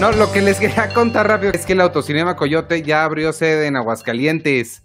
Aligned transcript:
No, 0.00 0.12
lo 0.12 0.30
que 0.30 0.40
les 0.40 0.60
quería 0.60 0.94
contar 0.94 1.26
rápido 1.26 1.50
es 1.52 1.66
que 1.66 1.72
el 1.72 1.80
Autocinema 1.80 2.36
Coyote 2.36 2.82
ya 2.82 3.02
abrió 3.02 3.32
sede 3.32 3.66
en 3.66 3.74
Aguascalientes. 3.74 4.84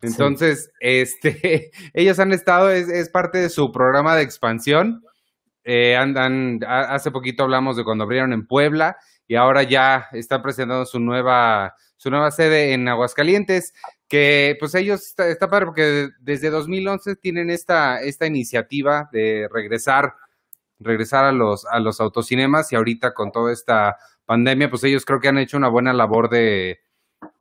Entonces, 0.00 0.70
este, 0.78 1.72
ellos 1.94 2.20
han 2.20 2.30
estado, 2.30 2.70
es, 2.70 3.08
parte 3.08 3.38
de 3.38 3.48
su 3.48 3.72
programa 3.72 4.14
de 4.14 4.22
expansión. 4.22 5.02
Eh, 5.64 5.96
andan, 5.96 6.60
hace 6.64 7.10
poquito 7.10 7.42
hablamos 7.42 7.76
de 7.76 7.82
cuando 7.82 8.04
abrieron 8.04 8.32
en 8.32 8.46
Puebla 8.46 8.96
y 9.26 9.34
ahora 9.34 9.64
ya 9.64 10.06
están 10.12 10.42
presentando 10.42 10.86
su 10.86 11.00
nueva, 11.00 11.74
su 11.96 12.08
nueva 12.10 12.30
sede 12.30 12.72
en 12.72 12.86
Aguascalientes, 12.86 13.74
que 14.06 14.56
pues 14.60 14.76
ellos 14.76 15.02
está, 15.02 15.26
está 15.26 15.50
padre 15.50 15.66
porque 15.66 16.10
desde 16.20 16.50
2011 16.50 17.16
tienen 17.16 17.50
esta, 17.50 18.00
esta 18.00 18.26
iniciativa 18.26 19.08
de 19.10 19.48
regresar, 19.52 20.14
regresar 20.78 21.24
a 21.24 21.32
los, 21.32 21.66
a 21.66 21.80
los 21.80 22.00
autocinemas 22.00 22.72
y 22.72 22.76
ahorita 22.76 23.12
con 23.12 23.32
toda 23.32 23.52
esta 23.52 23.96
pandemia, 24.32 24.70
pues 24.70 24.82
ellos 24.84 25.04
creo 25.04 25.20
que 25.20 25.28
han 25.28 25.36
hecho 25.36 25.58
una 25.58 25.68
buena 25.68 25.92
labor 25.92 26.30
de, 26.30 26.80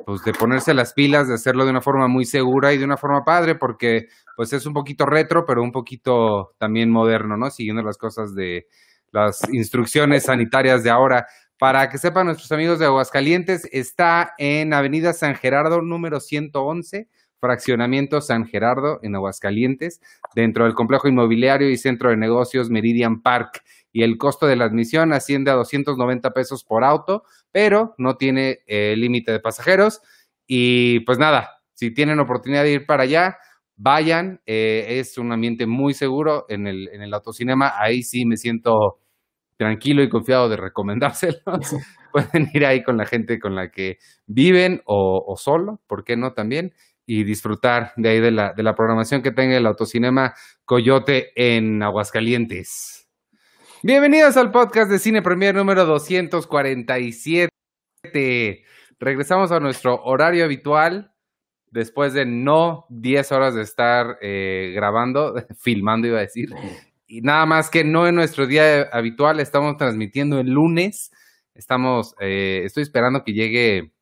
pues 0.06 0.26
de 0.26 0.34
ponerse 0.34 0.74
las 0.74 0.92
pilas, 0.92 1.30
de 1.30 1.36
hacerlo 1.36 1.64
de 1.64 1.72
una 1.72 1.80
forma 1.80 2.10
muy 2.10 2.26
segura 2.26 2.74
y 2.74 2.78
de 2.78 2.84
una 2.84 2.98
forma 2.98 3.24
padre, 3.24 3.56
porque 3.56 4.10
pues 4.36 4.52
es 4.52 4.66
un 4.66 4.74
poquito 4.74 5.06
retro, 5.06 5.46
pero 5.46 5.64
un 5.64 5.72
poquito 5.72 6.54
también 6.58 6.92
moderno, 6.92 7.38
¿no? 7.38 7.50
Siguiendo 7.50 7.82
las 7.82 7.98
cosas 7.98 8.36
de 8.36 8.68
las 9.14 9.42
instrucciones 9.54 10.24
sanitarias 10.24 10.84
de 10.84 10.90
ahora. 10.90 11.28
Para 11.58 11.88
que 11.88 11.98
sepan 11.98 12.26
nuestros 12.26 12.52
amigos 12.52 12.78
de 12.78 12.88
Aguascalientes, 12.88 13.70
está 13.72 14.34
en 14.38 14.74
Avenida 14.74 15.14
San 15.14 15.36
Gerardo 15.36 15.82
número 15.82 16.20
111, 16.20 17.08
fraccionamiento 17.40 18.20
San 18.20 18.46
Gerardo 18.46 19.00
en 19.02 19.16
Aguascalientes, 19.16 20.02
dentro 20.36 20.66
del 20.66 20.74
complejo 20.74 21.08
inmobiliario 21.08 21.70
y 21.70 21.78
centro 21.78 22.10
de 22.10 22.18
negocios 22.18 22.70
Meridian 22.70 23.22
Park 23.22 23.64
y 23.92 24.04
el 24.04 24.18
costo 24.18 24.48
de 24.48 24.56
la 24.56 24.66
admisión 24.66 25.14
asciende 25.14 25.52
a 25.52 25.56
290 25.56 26.32
pesos 26.32 26.64
por 26.64 26.84
auto, 26.84 27.24
pero 27.52 27.94
no 27.98 28.16
tiene 28.16 28.60
eh, 28.68 28.96
límite 28.98 29.32
de 29.32 29.40
pasajeros. 29.40 30.02
Y 30.48 31.02
pues 31.02 31.18
nada, 31.18 31.62
si 31.74 31.92
tienen 31.92 32.20
oportunidad 32.20 32.64
de 32.64 32.74
ir 32.74 32.86
para 32.86 33.04
allá, 33.04 33.38
vayan. 33.76 34.42
Eh, 34.46 35.00
es 35.00 35.18
un 35.18 35.32
ambiente 35.32 35.66
muy 35.66 35.94
seguro 35.94 36.46
en 36.50 36.68
el, 36.68 36.90
en 36.90 37.02
el 37.02 37.14
autocinema. 37.14 37.74
Ahí 37.78 38.04
sí 38.04 38.26
me 38.26 38.38
siento 38.38 39.00
tranquilo 39.58 40.04
y 40.04 40.10
confiado 40.10 40.50
de 40.50 40.58
recomendárselos. 40.58 41.42
Pueden 42.12 42.50
ir 42.54 42.66
ahí 42.66 42.84
con 42.84 42.98
la 42.98 43.06
gente 43.06 43.40
con 43.40 43.56
la 43.56 43.72
que 43.72 43.98
viven 44.26 44.82
o, 44.86 45.24
o, 45.26 45.38
solo, 45.38 45.82
¿por 45.88 46.04
qué 46.04 46.18
no 46.18 46.34
también? 46.34 46.74
Y 47.06 47.24
disfrutar 47.24 47.94
de 47.96 48.10
ahí 48.10 48.20
de 48.20 48.32
la, 48.32 48.54
de 48.54 48.64
la 48.64 48.76
programación 48.76 49.22
que 49.22 49.32
tenga 49.32 49.56
el 49.58 49.66
autocinema 49.66 50.34
Coyote 50.66 51.32
en 51.36 51.82
Aguascalientes. 51.84 53.01
Bienvenidos 53.84 54.38
al 54.38 54.52
podcast 54.52 54.92
de 54.92 55.00
Cine 55.00 55.24
Premier 55.24 55.56
número 55.56 55.88
247. 55.88 57.50
Regresamos 59.00 59.52
a 59.52 59.60
nuestro 59.60 60.04
horario 60.04 60.46
habitual 60.46 61.16
después 61.72 62.14
de 62.14 62.28
no 62.28 62.86
10 62.90 63.32
horas 63.32 63.56
de 63.56 63.64
estar 63.64 64.20
eh, 64.22 64.72
grabando, 64.76 65.34
filmando 65.58 66.08
iba 66.08 66.20
a 66.20 66.22
decir, 66.22 66.54
y 67.08 67.22
nada 67.22 67.48
más 67.48 67.72
que 67.72 67.84
no 67.84 68.06
en 68.06 68.14
nuestro 68.14 68.46
día 68.46 68.84
habitual, 68.94 69.40
estamos 69.40 69.78
transmitiendo 69.78 70.40
el 70.40 70.52
lunes, 70.52 71.12
estamos, 71.56 72.14
eh, 72.20 72.62
estoy 72.64 72.84
esperando 72.84 73.24
que 73.24 73.34
llegue 73.34 73.94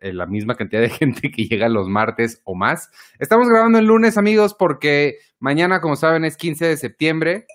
eh, 0.00 0.14
la 0.14 0.24
misma 0.24 0.54
cantidad 0.54 0.80
de 0.80 0.88
gente 0.98 1.30
que 1.30 1.44
llega 1.44 1.68
los 1.68 1.90
martes 1.90 2.40
o 2.44 2.54
más. 2.54 2.90
Estamos 3.18 3.50
grabando 3.50 3.78
el 3.78 3.84
lunes, 3.84 4.16
amigos, 4.16 4.54
porque 4.54 5.18
mañana, 5.40 5.82
como 5.82 5.96
saben, 5.96 6.24
es 6.24 6.38
15 6.38 6.68
de 6.68 6.76
septiembre 6.78 7.46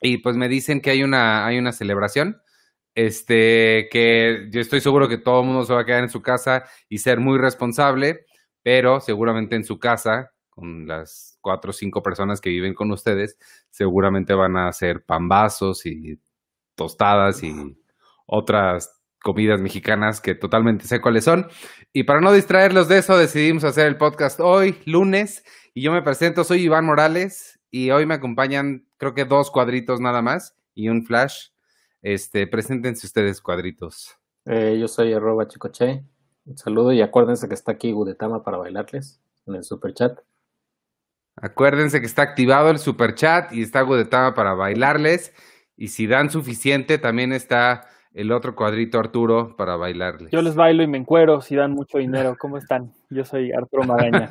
y 0.00 0.18
pues 0.18 0.36
me 0.36 0.48
dicen 0.48 0.80
que 0.80 0.90
hay 0.90 1.02
una, 1.02 1.46
hay 1.46 1.58
una 1.58 1.72
celebración. 1.72 2.40
Este, 2.94 3.88
que 3.90 4.48
yo 4.50 4.60
estoy 4.60 4.80
seguro 4.80 5.06
que 5.06 5.18
todo 5.18 5.40
el 5.40 5.46
mundo 5.46 5.66
se 5.66 5.74
va 5.74 5.82
a 5.82 5.84
quedar 5.84 6.02
en 6.02 6.08
su 6.08 6.22
casa 6.22 6.64
y 6.88 6.98
ser 6.98 7.20
muy 7.20 7.38
responsable, 7.38 8.24
pero 8.62 9.00
seguramente 9.00 9.54
en 9.54 9.64
su 9.64 9.78
casa, 9.78 10.32
con 10.48 10.86
las 10.86 11.36
cuatro 11.42 11.70
o 11.70 11.74
cinco 11.74 12.02
personas 12.02 12.40
que 12.40 12.48
viven 12.48 12.72
con 12.72 12.90
ustedes, 12.90 13.36
seguramente 13.70 14.32
van 14.32 14.56
a 14.56 14.68
hacer 14.68 15.04
pambazos 15.04 15.84
y 15.84 16.18
tostadas 16.74 17.42
y 17.42 17.76
otras 18.24 18.96
comidas 19.22 19.60
mexicanas 19.60 20.20
que 20.20 20.34
totalmente 20.34 20.86
sé 20.86 21.00
cuáles 21.00 21.24
son. 21.24 21.48
Y 21.92 22.04
para 22.04 22.20
no 22.20 22.32
distraerlos 22.32 22.88
de 22.88 22.98
eso, 22.98 23.18
decidimos 23.18 23.64
hacer 23.64 23.86
el 23.86 23.96
podcast 23.96 24.40
hoy, 24.40 24.80
lunes, 24.86 25.44
y 25.74 25.82
yo 25.82 25.92
me 25.92 26.00
presento, 26.00 26.44
soy 26.44 26.62
Iván 26.62 26.86
Morales, 26.86 27.55
y 27.70 27.90
hoy 27.90 28.06
me 28.06 28.14
acompañan, 28.14 28.86
creo 28.96 29.14
que 29.14 29.24
dos 29.24 29.50
cuadritos 29.50 30.00
nada 30.00 30.22
más 30.22 30.56
y 30.74 30.88
un 30.88 31.04
flash. 31.04 31.48
Este, 32.02 32.46
preséntense 32.46 33.06
ustedes 33.06 33.40
cuadritos. 33.40 34.16
Eh, 34.44 34.78
yo 34.80 34.86
soy 34.88 35.12
arroba 35.12 35.48
chicoche. 35.48 36.04
Un 36.44 36.56
saludo 36.56 36.92
y 36.92 37.02
acuérdense 37.02 37.48
que 37.48 37.54
está 37.54 37.72
aquí 37.72 37.90
Gudetama 37.90 38.44
para 38.44 38.58
bailarles 38.58 39.20
en 39.46 39.56
el 39.56 39.64
super 39.64 39.92
chat. 39.92 40.18
Acuérdense 41.34 42.00
que 42.00 42.06
está 42.06 42.22
activado 42.22 42.70
el 42.70 42.78
super 42.78 43.14
chat 43.14 43.52
y 43.52 43.62
está 43.62 43.82
Gudetama 43.82 44.34
para 44.34 44.54
bailarles. 44.54 45.34
Y 45.76 45.88
si 45.88 46.06
dan 46.06 46.30
suficiente, 46.30 46.98
también 46.98 47.32
está 47.32 47.88
el 48.14 48.32
otro 48.32 48.54
cuadrito 48.54 48.98
Arturo 48.98 49.56
para 49.56 49.76
bailarles. 49.76 50.30
Yo 50.30 50.40
les 50.40 50.54
bailo 50.54 50.82
y 50.82 50.86
me 50.86 50.96
encuero 50.96 51.42
si 51.42 51.56
dan 51.56 51.72
mucho 51.72 51.98
dinero. 51.98 52.36
¿Cómo 52.38 52.56
están? 52.56 52.94
Yo 53.10 53.24
soy 53.24 53.52
Arturo 53.52 53.82
Magaña. 53.82 54.30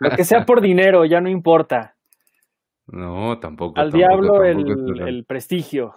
Lo 0.00 0.10
que 0.10 0.24
sea 0.24 0.46
por 0.46 0.62
dinero, 0.62 1.04
ya 1.04 1.20
no 1.20 1.28
importa. 1.28 1.95
No, 2.86 3.38
tampoco. 3.38 3.80
Al 3.80 3.90
diablo 3.90 4.44
el, 4.44 5.24
prestigio. 5.26 5.94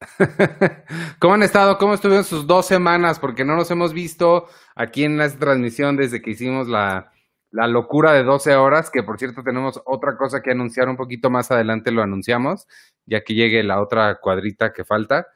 ¿Cómo 1.18 1.34
han 1.34 1.42
estado? 1.42 1.78
¿Cómo 1.78 1.94
estuvieron 1.94 2.24
sus 2.24 2.46
dos 2.46 2.66
semanas? 2.66 3.18
Porque 3.18 3.44
no 3.44 3.56
nos 3.56 3.70
hemos 3.70 3.94
visto 3.94 4.46
aquí 4.74 5.04
en 5.04 5.16
la 5.16 5.28
transmisión 5.30 5.96
desde 5.96 6.20
que 6.20 6.32
hicimos 6.32 6.68
la, 6.68 7.12
la 7.50 7.66
locura 7.66 8.12
de 8.12 8.24
12 8.24 8.56
horas, 8.56 8.90
que 8.90 9.02
por 9.02 9.18
cierto 9.18 9.42
tenemos 9.42 9.80
otra 9.86 10.18
cosa 10.18 10.42
que 10.42 10.50
anunciar 10.50 10.88
un 10.90 10.96
poquito 10.96 11.30
más 11.30 11.50
adelante, 11.50 11.90
lo 11.90 12.02
anunciamos, 12.02 12.66
ya 13.06 13.22
que 13.22 13.34
llegue 13.34 13.62
la 13.62 13.80
otra 13.80 14.18
cuadrita 14.20 14.74
que 14.74 14.84
falta. 14.84 15.26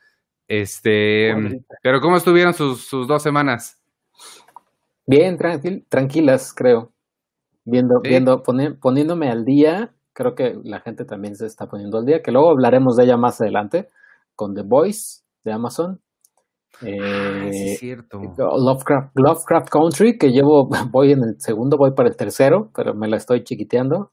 Este, 0.47 1.35
pero 1.83 2.01
¿cómo 2.01 2.17
estuvieron 2.17 2.53
sus, 2.53 2.85
sus 2.85 3.07
dos 3.07 3.23
semanas? 3.23 3.81
Bien, 5.07 5.39
tranquilas, 5.89 6.53
creo. 6.53 6.93
Viendo, 7.65 8.01
viendo, 8.01 8.43
poniéndome 8.43 9.31
al 9.31 9.45
día 9.45 9.95
creo 10.21 10.35
que 10.35 10.55
la 10.65 10.81
gente 10.81 11.07
también 11.07 11.35
se 11.35 11.47
está 11.47 11.67
poniendo 11.67 11.97
al 11.97 12.05
día, 12.05 12.21
que 12.23 12.31
luego 12.31 12.51
hablaremos 12.51 12.97
de 12.97 13.05
ella 13.05 13.17
más 13.17 13.41
adelante, 13.41 13.89
con 14.37 14.55
The 14.55 14.63
Voice 14.63 15.23
de 15.45 15.53
Amazon. 15.53 15.99
Ah, 16.83 17.47
es 17.49 17.57
eh, 17.57 17.77
cierto. 17.79 18.21
Lovecraft, 18.37 19.13
Lovecraft 19.15 19.71
Country, 19.71 20.19
que 20.19 20.29
llevo, 20.29 20.69
voy 20.93 21.13
en 21.13 21.23
el 21.23 21.41
segundo, 21.41 21.79
voy 21.79 21.93
para 21.93 22.11
el 22.11 22.17
tercero, 22.17 22.71
pero 22.75 22.95
me 22.95 23.09
la 23.09 23.17
estoy 23.17 23.45
chiquiteando. 23.45 24.13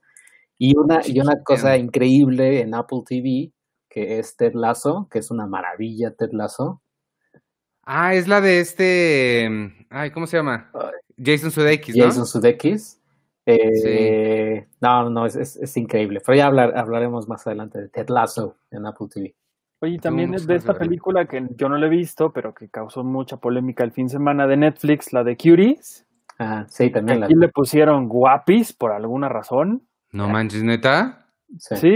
Y 0.58 0.78
una, 0.78 1.02
y 1.06 1.20
una 1.20 1.44
cosa 1.44 1.78
increíble 1.78 2.62
en 2.62 2.74
Apple 2.74 3.02
TV, 3.06 3.52
que 3.90 4.20
es 4.20 4.38
Ted 4.38 4.54
Lasso, 4.54 5.10
que 5.12 5.20
es 5.20 5.30
una 5.30 5.46
maravilla 5.46 6.16
Ted 6.18 6.30
Lasso. 6.32 6.82
Ah, 7.84 8.16
es 8.16 8.30
la 8.30 8.40
de 8.40 8.62
este, 8.62 9.50
ay, 9.90 10.12
¿cómo 10.12 10.26
se 10.26 10.38
llama? 10.38 10.72
Jason 11.18 11.52
Sudeikis, 11.52 11.96
¿no? 11.98 12.06
Jason 12.06 12.26
Sudeikis. 12.26 12.97
Eh, 13.50 14.68
no, 14.82 15.10
no, 15.10 15.26
es, 15.26 15.78
increíble. 15.78 16.22
Pero 16.26 16.38
ya 16.38 16.48
hablar, 16.48 16.78
hablaremos 16.78 17.30
más 17.30 17.48
adelante 17.48 17.80
de 17.80 17.88
Ted 17.88 18.10
Lasso 18.10 18.58
en 18.72 18.86
Apple 18.86 19.08
TV. 19.14 19.36
Oye, 19.80 20.00
también 20.00 20.34
es 20.34 20.46
de 20.48 20.56
esta 20.56 20.74
película 20.74 21.28
que 21.28 21.48
yo 21.56 21.70
no 21.70 21.78
la 21.78 21.86
he 21.86 21.90
visto, 21.90 22.34
pero 22.34 22.54
que 22.54 22.68
causó 22.68 23.04
mucha 23.04 23.38
polémica 23.38 23.84
el 23.84 23.92
fin 23.92 24.08
de 24.08 24.14
semana 24.14 24.48
de 24.48 24.58
Netflix, 24.58 25.14
la 25.14 25.24
de 25.24 25.38
Cuties. 25.38 26.06
Ah, 26.40 26.66
sí, 26.68 26.90
también 26.90 27.24
Aquí 27.24 27.36
le 27.36 27.50
pusieron 27.50 28.10
guapis 28.10 28.74
por 28.74 28.92
alguna 28.92 29.30
razón. 29.30 29.88
No 30.12 30.28
manches, 30.28 30.64
neta. 30.64 31.28
Sí. 31.58 31.96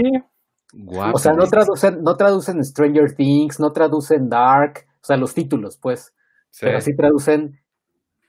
O 0.86 1.18
sea, 1.18 1.34
no 1.34 1.46
traducen, 1.46 2.02
no 2.02 2.16
traducen 2.16 2.64
Stranger 2.64 3.14
Things, 3.14 3.60
no 3.60 3.72
traducen 3.72 4.28
Dark, 4.28 4.86
o 5.02 5.04
sea, 5.04 5.16
los 5.16 5.34
títulos, 5.34 5.76
pues. 5.76 6.14
Pero 6.60 6.80
sí 6.80 6.96
traducen 6.96 7.60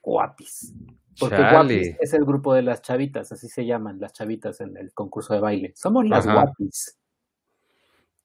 guapis. 0.01 0.73
Porque 1.19 1.37
Guapis 1.37 1.95
es 1.99 2.13
el 2.13 2.25
grupo 2.25 2.53
de 2.53 2.61
las 2.61 2.81
chavitas, 2.81 3.31
así 3.31 3.47
se 3.47 3.65
llaman 3.65 3.99
las 3.99 4.13
chavitas 4.13 4.61
en 4.61 4.75
el 4.77 4.93
concurso 4.93 5.33
de 5.33 5.39
baile. 5.39 5.73
Somos 5.75 6.05
las 6.07 6.25
Guapis. 6.25 6.97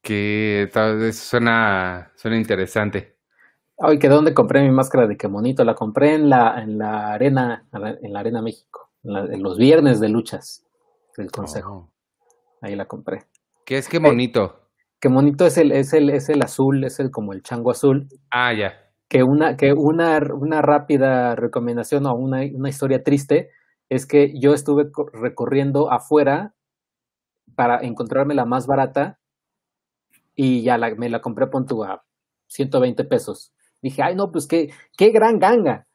Que 0.01 0.71
tal 0.73 0.99
vez 0.99 1.19
suena, 1.19 2.13
suena 2.17 2.37
interesante. 2.37 3.17
Ay, 3.79 3.99
que 3.99 4.09
dónde 4.09 4.35
compré 4.35 4.63
mi 4.63 4.71
máscara 4.71 5.07
de 5.07 5.17
qué 5.17 5.27
bonito. 5.27 5.65
La 5.65 5.75
compré 5.75 6.15
en 6.15 6.31
la, 6.31 6.61
en 6.63 6.79
la 6.79 7.13
arena, 7.13 7.67
en 7.73 8.13
la 8.13 8.21
arena 8.21 8.43
México, 8.43 8.91
en, 9.05 9.43
los 9.43 9.59
viernes 9.59 10.01
de 10.01 10.09
luchas 10.09 10.65
del 11.17 11.31
consejo. 11.31 11.73
Oh. 11.73 11.93
Ahí 12.61 12.75
la 12.75 12.87
compré. 12.87 13.27
¿Qué 13.65 13.79
es 13.79 13.89
qué 13.89 13.99
bonito? 13.99 14.65
qué 15.01 15.09
bonito 15.09 15.47
es 15.47 15.59
el, 15.59 15.71
es 15.71 15.93
el, 15.93 16.11
es 16.11 16.29
el 16.29 16.43
azul, 16.43 16.83
es 16.83 16.99
el 16.99 17.11
como 17.11 17.33
el 17.33 17.43
chango 17.43 17.71
azul. 17.71 18.09
Ah, 18.31 18.53
ya 18.53 18.88
que 19.09 19.23
una, 19.23 19.57
que 19.57 19.73
una, 19.73 20.21
una 20.35 20.63
rápida 20.63 21.35
recomendación 21.35 22.07
o 22.07 22.15
una, 22.15 22.43
una 22.53 22.69
historia 22.69 23.03
triste 23.03 23.51
es 23.89 24.07
que 24.07 24.39
yo 24.39 24.53
estuve 24.53 24.91
recorriendo 25.13 25.91
afuera 25.91 26.55
para 27.55 27.81
encontrarme 27.81 28.35
la 28.35 28.45
más 28.45 28.67
barata 28.67 29.19
y 30.35 30.63
ya 30.63 30.77
la, 30.77 30.95
me 30.95 31.09
la 31.09 31.21
compré 31.21 31.47
tu 31.67 31.85
a 31.85 32.05
120 32.49 33.05
pesos. 33.05 33.53
Dije, 33.81 34.03
ay, 34.03 34.15
no, 34.15 34.31
pues 34.31 34.47
qué, 34.47 34.73
qué 34.97 35.11
gran 35.11 35.39
ganga. 35.39 35.87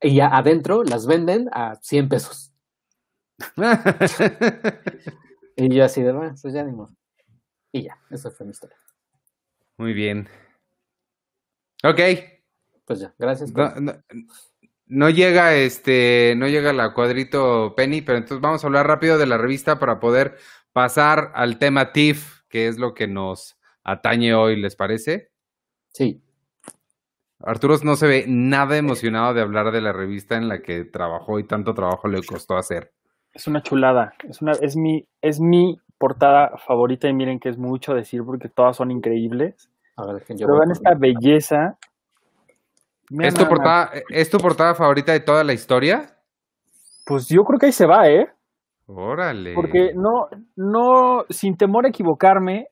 Y 0.00 0.16
ya 0.16 0.28
adentro 0.28 0.84
las 0.84 1.06
venden 1.06 1.48
a 1.52 1.74
100 1.82 2.08
pesos. 2.08 2.52
y 5.56 5.74
yo 5.74 5.84
así 5.84 6.02
de, 6.02 6.12
bueno, 6.12 6.34
pues 6.40 6.54
ya 6.54 6.64
ni 6.64 6.72
modo. 6.72 6.94
Y 7.72 7.82
ya, 7.82 7.98
esa 8.10 8.30
fue 8.30 8.46
mi 8.46 8.52
historia. 8.52 8.76
Muy 9.76 9.92
bien. 9.92 10.28
Ok. 11.82 12.39
Pues 12.90 12.98
ya, 12.98 13.14
gracias. 13.20 13.52
No, 14.88 15.10
llega 15.10 15.54
este, 15.54 16.34
no 16.36 16.48
llega 16.48 16.72
la 16.72 16.92
cuadrito 16.92 17.72
Penny, 17.76 18.02
pero 18.02 18.18
entonces 18.18 18.40
vamos 18.40 18.64
a 18.64 18.66
hablar 18.66 18.88
rápido 18.88 19.16
de 19.16 19.26
la 19.26 19.38
revista 19.38 19.78
para 19.78 20.00
poder 20.00 20.34
pasar 20.72 21.30
al 21.36 21.60
tema 21.60 21.92
TIFF, 21.92 22.48
que 22.48 22.66
es 22.66 22.80
lo 22.80 22.92
que 22.92 23.06
nos 23.06 23.60
atañe 23.84 24.34
hoy, 24.34 24.60
¿les 24.60 24.74
parece? 24.74 25.30
Sí. 25.92 26.20
Arturo 27.38 27.76
no 27.84 27.94
se 27.94 28.08
ve 28.08 28.24
nada 28.26 28.76
emocionado 28.76 29.34
de 29.34 29.42
hablar 29.42 29.70
de 29.70 29.82
la 29.82 29.92
revista 29.92 30.36
en 30.36 30.48
la 30.48 30.60
que 30.60 30.84
trabajó 30.84 31.38
y 31.38 31.44
tanto 31.44 31.74
trabajo 31.74 32.08
le 32.08 32.24
costó 32.24 32.56
hacer. 32.56 32.92
Es 33.32 33.46
una 33.46 33.62
chulada, 33.62 34.14
es 34.28 34.42
una, 34.42 34.50
es 34.60 34.76
mi, 34.76 35.06
es 35.22 35.38
mi 35.38 35.80
portada 35.96 36.58
favorita 36.66 37.06
y 37.06 37.12
miren 37.12 37.38
que 37.38 37.50
es 37.50 37.56
mucho 37.56 37.94
decir 37.94 38.24
porque 38.24 38.48
todas 38.48 38.76
son 38.76 38.90
increíbles. 38.90 39.70
A 39.96 40.06
ver, 40.06 40.24
Pero 40.26 40.58
vean 40.58 40.72
esta 40.72 40.94
belleza. 40.94 41.78
¿Es 43.18 43.34
tu, 43.34 43.46
portada, 43.46 43.90
¿Es 44.08 44.30
tu 44.30 44.38
portada 44.38 44.74
favorita 44.74 45.12
de 45.12 45.20
toda 45.20 45.42
la 45.42 45.52
historia? 45.52 46.06
Pues 47.04 47.28
yo 47.28 47.42
creo 47.42 47.58
que 47.58 47.66
ahí 47.66 47.72
se 47.72 47.86
va, 47.86 48.08
¿eh? 48.08 48.26
Órale. 48.86 49.54
Porque 49.54 49.90
no, 49.94 50.28
no, 50.56 51.24
sin 51.28 51.56
temor 51.56 51.86
a 51.86 51.88
equivocarme, 51.88 52.66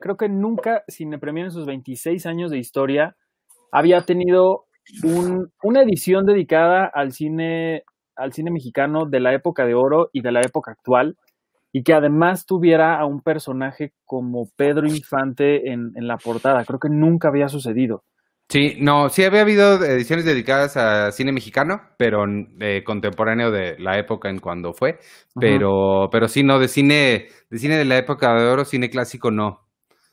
creo 0.00 0.16
que 0.16 0.28
nunca 0.28 0.82
Cine 0.88 1.18
Premier 1.18 1.46
en 1.46 1.50
sus 1.52 1.66
26 1.66 2.26
años 2.26 2.50
de 2.50 2.58
historia 2.58 3.16
había 3.72 4.00
tenido 4.00 4.66
un, 5.02 5.48
una 5.62 5.82
edición 5.82 6.26
dedicada 6.26 6.90
al 6.92 7.12
cine, 7.12 7.82
al 8.16 8.32
cine 8.32 8.50
mexicano 8.52 9.06
de 9.08 9.20
la 9.20 9.34
época 9.34 9.64
de 9.64 9.74
oro 9.74 10.10
y 10.12 10.22
de 10.22 10.32
la 10.32 10.40
época 10.40 10.72
actual, 10.72 11.16
y 11.72 11.82
que 11.82 11.92
además 11.92 12.46
tuviera 12.46 13.00
a 13.00 13.06
un 13.06 13.20
personaje 13.20 13.92
como 14.04 14.44
Pedro 14.56 14.86
Infante 14.86 15.72
en, 15.72 15.92
la 15.96 16.16
portada. 16.16 16.64
Creo 16.64 16.78
que 16.78 16.88
nunca 16.88 17.28
había 17.28 17.48
sucedido. 17.48 18.04
Sí, 18.48 18.76
no, 18.78 19.08
sí 19.08 19.24
había 19.24 19.40
habido 19.40 19.82
ediciones 19.82 20.24
dedicadas 20.24 20.76
a 20.76 21.10
cine 21.12 21.32
mexicano, 21.32 21.80
pero 21.96 22.24
eh, 22.60 22.84
contemporáneo 22.84 23.50
de 23.50 23.78
la 23.78 23.98
época 23.98 24.28
en 24.28 24.38
cuando 24.38 24.74
fue, 24.74 24.98
pero, 25.40 26.08
pero 26.12 26.28
sí, 26.28 26.42
no, 26.42 26.58
de 26.58 26.68
cine, 26.68 27.26
de 27.50 27.58
cine 27.58 27.76
de 27.76 27.86
la 27.86 27.96
época 27.96 28.34
de 28.34 28.46
oro, 28.46 28.64
cine 28.64 28.90
clásico 28.90 29.30
no. 29.30 29.60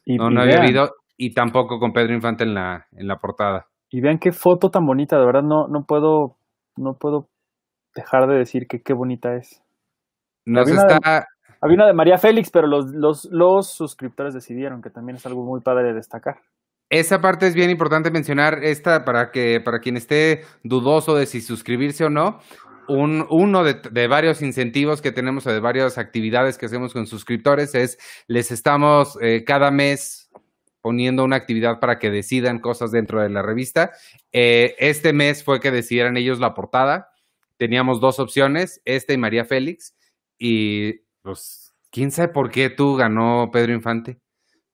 no, 0.06 0.30
no 0.30 0.42
había 0.42 0.60
habido, 0.60 0.92
y 1.18 1.34
tampoco 1.34 1.78
con 1.78 1.92
Pedro 1.92 2.14
Infante 2.14 2.44
en 2.46 2.54
la, 2.54 2.88
en 2.94 3.08
la 3.08 3.18
portada. 3.18 3.68
Y 3.90 4.00
vean 4.00 4.18
qué 4.18 4.32
foto 4.32 4.70
tan 4.70 4.86
bonita, 4.86 5.20
de 5.20 5.26
verdad 5.26 5.44
no, 5.44 5.68
no 5.68 5.84
puedo, 5.86 6.38
no 6.78 6.94
puedo 6.98 7.28
dejar 7.94 8.28
de 8.28 8.38
decir 8.38 8.66
que 8.68 8.82
qué 8.82 8.94
bonita 8.94 9.36
es. 9.36 9.62
Nos 10.46 10.70
está... 10.70 11.28
había 11.60 11.76
una 11.76 11.88
de 11.88 11.94
María 11.94 12.18
Félix, 12.18 12.50
pero 12.50 12.66
los, 12.66 12.86
los, 12.94 13.28
los 13.30 13.74
suscriptores 13.74 14.34
decidieron, 14.34 14.82
que 14.82 14.90
también 14.90 15.18
es 15.18 15.26
algo 15.26 15.44
muy 15.44 15.60
padre 15.60 15.90
de 15.90 15.96
destacar. 15.96 16.38
Esa 16.92 17.22
parte 17.22 17.48
es 17.48 17.56
bien 17.56 17.70
importante 17.70 18.12
mencionar, 18.12 18.66
esta 18.66 19.06
para 19.06 19.32
que, 19.32 19.62
para 19.62 19.80
quien 19.80 19.96
esté 19.96 20.44
dudoso 20.62 21.16
de 21.16 21.26
si 21.26 21.40
suscribirse 21.40 22.04
o 22.04 22.10
no, 22.10 22.42
un, 22.90 23.26
uno 23.30 23.64
de, 23.64 23.76
de, 23.76 24.08
varios 24.08 24.42
incentivos 24.42 25.02
que 25.02 25.14
tenemos 25.14 25.48
o 25.48 25.52
de 25.54 25.62
varias 25.62 25.98
actividades 25.98 26.58
que 26.58 26.66
hacemos 26.66 26.92
con 26.92 27.08
suscriptores 27.08 27.76
es 27.76 27.98
les 28.28 28.52
estamos 28.52 29.18
eh, 29.22 29.46
cada 29.46 29.72
mes 29.72 30.30
poniendo 30.82 31.24
una 31.24 31.38
actividad 31.38 31.80
para 31.80 31.98
que 31.98 32.10
decidan 32.10 32.60
cosas 32.60 32.92
dentro 32.92 33.22
de 33.22 33.30
la 33.30 33.42
revista. 33.42 33.92
Eh, 34.34 34.76
este 34.78 35.14
mes 35.14 35.46
fue 35.46 35.62
que 35.62 35.72
decidieran 35.72 36.18
ellos 36.18 36.40
la 36.40 36.54
portada. 36.54 37.14
Teníamos 37.56 38.02
dos 38.02 38.20
opciones, 38.20 38.82
este 38.84 39.14
y 39.14 39.18
María 39.18 39.46
Félix. 39.46 39.96
Y 40.38 41.04
pues, 41.22 41.74
quién 41.90 42.12
sabe 42.12 42.34
por 42.34 42.52
qué 42.52 42.70
tú 42.70 42.98
ganó 42.98 43.50
Pedro 43.50 43.74
Infante. 43.74 44.20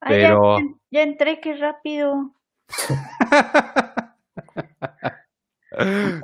Pero. 0.00 0.56
Ya, 0.90 1.02
entré, 1.02 1.40
qué 1.40 1.54
rápido. 1.56 2.32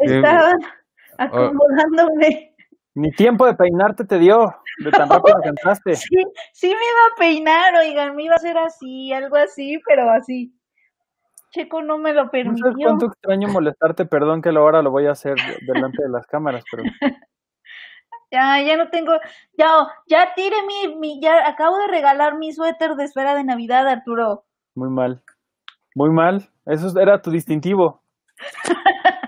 Estaba 0.00 0.52
acomodándome. 1.19 2.55
Ni 2.94 3.11
tiempo 3.11 3.46
de 3.46 3.55
peinarte 3.55 4.05
te 4.05 4.19
dio, 4.19 4.55
de 4.78 4.90
tan 4.93 5.08
rápido 5.08 5.40
que 5.43 5.49
entraste. 5.49 5.96
Sí, 5.96 6.16
sí 6.52 6.69
me 6.69 6.75
iba 6.75 7.12
a 7.12 7.16
peinar, 7.19 7.75
oigan, 7.75 8.14
me 8.14 8.25
iba 8.25 8.34
a 8.34 8.37
hacer 8.37 8.56
así, 8.56 9.12
algo 9.12 9.37
así, 9.37 9.81
pero 9.87 10.11
así. 10.11 10.55
Checo 11.50 11.82
no 11.82 11.99
me 11.99 12.12
lo 12.12 12.31
permitió. 12.31 12.66
No 12.66 12.72
sé 12.72 12.84
cuánto 12.84 13.06
extraño 13.06 13.49
molestarte, 13.49 14.06
perdón 14.06 14.43
que 14.43 14.50
ahora 14.50 14.82
lo 14.82 14.90
voy 14.90 15.06
a 15.06 15.12
hacer 15.12 15.37
delante 15.66 16.02
de 16.02 16.08
las 16.08 16.26
cámaras, 16.26 16.64
pero... 16.70 16.84
ya, 18.31 18.61
ya 18.61 18.76
no 18.76 18.90
tengo, 18.90 19.12
ya, 19.56 19.88
ya 20.06 20.34
tire 20.34 20.56
mi, 20.66 20.96
mi, 20.96 21.20
ya 21.20 21.49
acabo 21.49 21.78
de 21.78 21.88
regalar 21.88 22.38
mi 22.38 22.52
suéter 22.52 22.94
de 22.94 23.05
espera 23.05 23.34
de 23.34 23.44
Navidad, 23.44 23.88
Arturo. 23.88 24.44
Muy 24.75 24.91
mal, 24.91 25.23
muy 25.94 26.11
mal, 26.11 26.49
eso 26.67 27.00
era 27.00 27.21
tu 27.21 27.31
distintivo. 27.31 28.03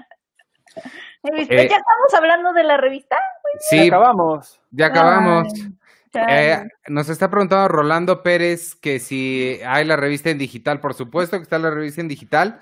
Eh, 1.32 1.44
¿Ya 1.48 1.76
estamos 1.76 2.14
hablando 2.16 2.52
de 2.52 2.62
la 2.62 2.76
revista? 2.76 3.16
Sí, 3.58 3.78
ya 3.78 3.84
acabamos. 3.86 4.60
Ya 4.70 4.86
acabamos. 4.86 5.48
Eh, 6.14 6.62
nos 6.88 7.08
está 7.08 7.28
preguntando 7.28 7.68
Rolando 7.68 8.22
Pérez 8.22 8.74
que 8.76 9.00
si 9.00 9.58
hay 9.66 9.84
la 9.84 9.96
revista 9.96 10.30
en 10.30 10.38
digital. 10.38 10.80
Por 10.80 10.94
supuesto 10.94 11.36
que 11.36 11.42
está 11.42 11.58
la 11.58 11.70
revista 11.70 12.00
en 12.00 12.08
digital. 12.08 12.60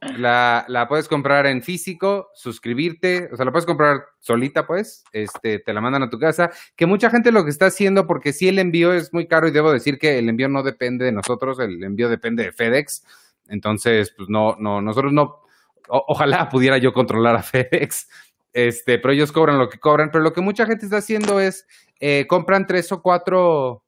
La, 0.00 0.66
la, 0.68 0.86
puedes 0.86 1.08
comprar 1.08 1.46
en 1.46 1.62
físico, 1.62 2.28
suscribirte, 2.34 3.30
o 3.32 3.36
sea, 3.36 3.46
la 3.46 3.52
puedes 3.52 3.64
comprar 3.64 4.04
solita, 4.18 4.66
pues, 4.66 5.02
este, 5.12 5.60
te 5.60 5.72
la 5.72 5.80
mandan 5.80 6.02
a 6.02 6.10
tu 6.10 6.18
casa, 6.18 6.50
que 6.76 6.84
mucha 6.84 7.08
gente 7.08 7.32
lo 7.32 7.42
que 7.42 7.50
está 7.50 7.66
haciendo, 7.66 8.06
porque 8.06 8.34
si 8.34 8.48
el 8.48 8.58
envío 8.58 8.92
es 8.92 9.14
muy 9.14 9.26
caro 9.26 9.48
y 9.48 9.50
debo 9.50 9.72
decir 9.72 9.98
que 9.98 10.18
el 10.18 10.28
envío 10.28 10.50
no 10.50 10.62
depende 10.62 11.06
de 11.06 11.12
nosotros, 11.12 11.58
el 11.58 11.82
envío 11.82 12.10
depende 12.10 12.44
de 12.44 12.52
FedEx, 12.52 13.02
entonces, 13.48 14.12
pues 14.14 14.28
no, 14.28 14.56
no, 14.58 14.82
nosotros 14.82 15.12
no, 15.12 15.40
ojalá 15.88 16.48
pudiera 16.50 16.78
yo 16.78 16.92
controlar 16.92 17.36
a 17.36 17.42
FedEx, 17.42 18.08
este, 18.54 19.00
pero 19.00 19.12
ellos 19.12 19.32
cobran 19.32 19.58
lo 19.58 19.68
que 19.68 19.78
cobran. 19.78 20.10
Pero 20.10 20.22
lo 20.22 20.32
que 20.32 20.40
mucha 20.40 20.64
gente 20.64 20.86
está 20.86 20.98
haciendo 20.98 21.40
es 21.40 21.66
eh, 22.00 22.26
compran 22.26 22.66
tres 22.66 22.90
o 22.92 23.02
cuatro. 23.02 23.84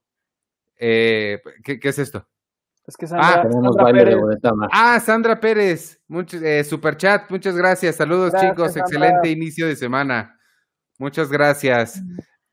Eh, 0.79 1.41
¿qué, 1.65 1.79
es 1.81 1.99
esto? 1.99 2.27
Es 2.87 2.97
que 2.97 3.07
Sandra, 3.07 3.43
ah, 3.43 3.93
Pérez. 3.93 4.17
Ah, 4.73 5.01
Sandra 5.01 5.41
Pérez. 5.41 6.01
Muchos, 6.07 6.41
eh, 6.43 6.63
super 6.63 6.97
chat, 6.97 7.31
muchas 7.31 7.57
gracias. 7.57 7.97
Saludos, 7.97 8.33
chicos. 8.41 8.77
Excelente 8.77 9.29
inicio 9.29 9.67
de 9.67 9.75
semana. 9.75 10.39
Muchas 10.99 11.31
gracias. 11.31 12.01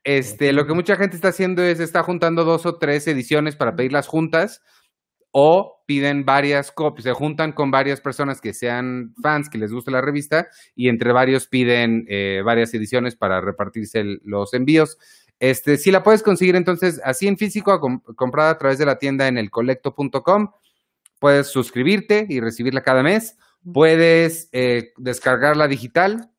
Este, 0.04 0.52
lo 0.52 0.66
que 0.66 0.74
mucha 0.74 0.96
gente 0.96 1.16
está 1.16 1.30
haciendo 1.30 1.62
es 1.62 1.80
está 1.80 2.04
juntando 2.04 2.44
dos 2.44 2.66
o 2.66 2.78
tres 2.78 3.08
ediciones 3.08 3.56
para 3.56 3.76
pedirlas 3.76 4.08
juntas 4.08 4.62
o 5.32 5.84
piden 5.88 6.26
varias 6.26 6.72
copias, 6.72 7.06
se 7.06 7.12
juntan 7.12 7.54
con 7.54 7.72
varias 7.72 8.02
personas 8.02 8.40
que 8.40 8.54
sean 8.54 9.14
fans, 9.22 9.50
que 9.50 9.58
les 9.58 9.72
guste 9.72 9.90
la 9.90 10.00
revista, 10.00 10.48
y 10.76 10.90
entre 10.90 11.12
varios 11.12 11.48
piden 11.48 12.06
eh, 12.08 12.42
varias 12.46 12.72
ediciones 12.76 13.16
para 13.16 13.42
repartirse 13.42 14.04
los 14.24 14.54
envíos. 14.54 14.98
Este, 15.44 15.76
si 15.76 15.92
la 15.92 16.04
puedes 16.04 16.24
conseguir 16.24 16.56
entonces 16.56 17.02
así 17.04 17.28
en 17.28 17.38
físico, 17.38 17.78
comprada 18.16 18.52
a 18.52 18.58
través 18.58 18.78
de 18.78 18.86
la 18.86 18.98
tienda 18.98 19.28
en 19.28 19.38
elcolecto.com, 19.38 20.52
puedes 21.20 21.48
suscribirte 21.48 22.26
y 22.30 22.40
recibirla 22.40 22.82
cada 22.82 23.04
mes, 23.04 23.38
puedes 23.74 24.48
eh, 24.54 24.94
descargarla 24.96 25.68
digital, 25.68 26.30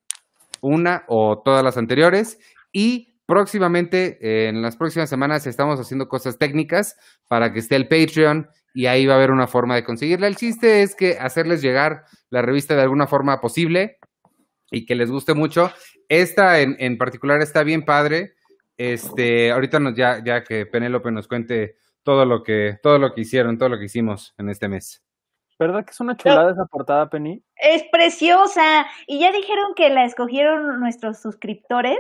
una 0.63 1.05
o 1.09 1.43
todas 1.45 1.63
las 1.63 1.77
anteriores, 1.77 2.39
y 2.73 3.19
próximamente, 3.27 4.49
en 4.49 4.63
las 4.63 4.75
próximas 4.79 5.11
semanas, 5.11 5.47
estamos 5.47 5.79
haciendo 5.79 6.09
cosas 6.09 6.39
técnicas 6.39 6.97
para 7.29 7.53
que 7.53 7.59
esté 7.59 7.77
el 7.77 7.89
Patreon 7.89 8.49
y 8.73 8.87
ahí 8.87 9.05
va 9.05 9.13
a 9.13 9.17
haber 9.19 9.33
una 9.33 9.47
forma 9.47 9.75
de 9.75 9.85
conseguirla. 9.85 10.29
El 10.29 10.37
chiste 10.37 10.83
es 10.83 10.95
que 10.95 11.19
hacerles 11.19 11.61
llegar 11.61 12.07
la 12.31 12.41
revista 12.41 12.75
de 12.75 12.81
alguna 12.81 13.07
forma 13.07 13.39
posible 13.43 13.99
y 14.71 14.87
que 14.87 14.95
les 14.95 15.11
guste 15.11 15.35
mucho. 15.35 15.71
Esta 16.09 16.61
en, 16.61 16.75
en 16.79 16.97
particular 16.97 17.43
está 17.43 17.65
bien 17.65 17.85
padre. 17.85 18.37
Este, 18.77 19.53
ahorita 19.53 19.79
nos, 19.79 19.95
ya, 19.95 20.23
ya 20.25 20.43
que 20.43 20.67
Penélope 20.67 21.11
nos 21.11 21.29
cuente 21.29 21.77
todo 22.03 22.25
lo 22.25 22.43
que, 22.43 22.79
todo 22.83 22.99
lo 22.99 23.15
que 23.15 23.23
hicieron, 23.23 23.59
todo 23.59 23.69
lo 23.69 23.79
que 23.79 23.87
hicimos 23.87 24.35
en 24.39 24.49
este 24.49 24.69
mes. 24.69 25.03
¿Verdad 25.59 25.85
que 25.85 25.93
es 25.93 26.01
una 26.01 26.17
chulada 26.17 26.51
esa 26.53 26.67
portada, 26.67 27.09
Penny? 27.09 27.43
Es 27.57 27.85
preciosa. 27.93 28.87
Y 29.07 29.21
ya 29.21 29.31
dijeron 29.31 29.75
que 29.77 29.89
la 29.89 30.05
escogieron 30.05 30.81
nuestros 30.81 31.21
suscriptores. 31.23 31.99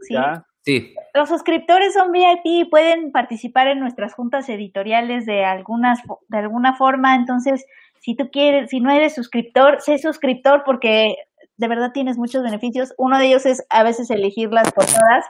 ¿sí? 0.00 0.16
Sí. 0.62 0.94
Los 1.12 1.28
suscriptores 1.28 1.92
son 1.92 2.10
VIP 2.10 2.40
y 2.44 2.64
pueden 2.64 3.12
participar 3.12 3.68
en 3.68 3.80
nuestras 3.80 4.14
juntas 4.14 4.48
editoriales 4.48 5.26
de 5.26 5.44
algunas 5.44 6.00
de 6.28 6.38
alguna 6.38 6.74
forma, 6.74 7.14
entonces 7.14 7.66
si 8.00 8.14
tú 8.14 8.30
quieres, 8.30 8.70
si 8.70 8.80
no 8.80 8.90
eres 8.90 9.14
suscriptor, 9.14 9.80
sé 9.80 9.98
suscriptor 9.98 10.62
porque 10.64 11.16
de 11.56 11.68
verdad 11.68 11.92
tienes 11.92 12.18
muchos 12.18 12.42
beneficios. 12.42 12.94
Uno 12.98 13.18
de 13.18 13.26
ellos 13.26 13.46
es 13.46 13.64
a 13.70 13.82
veces 13.82 14.10
elegir 14.10 14.52
las 14.52 14.72
portadas. 14.72 15.26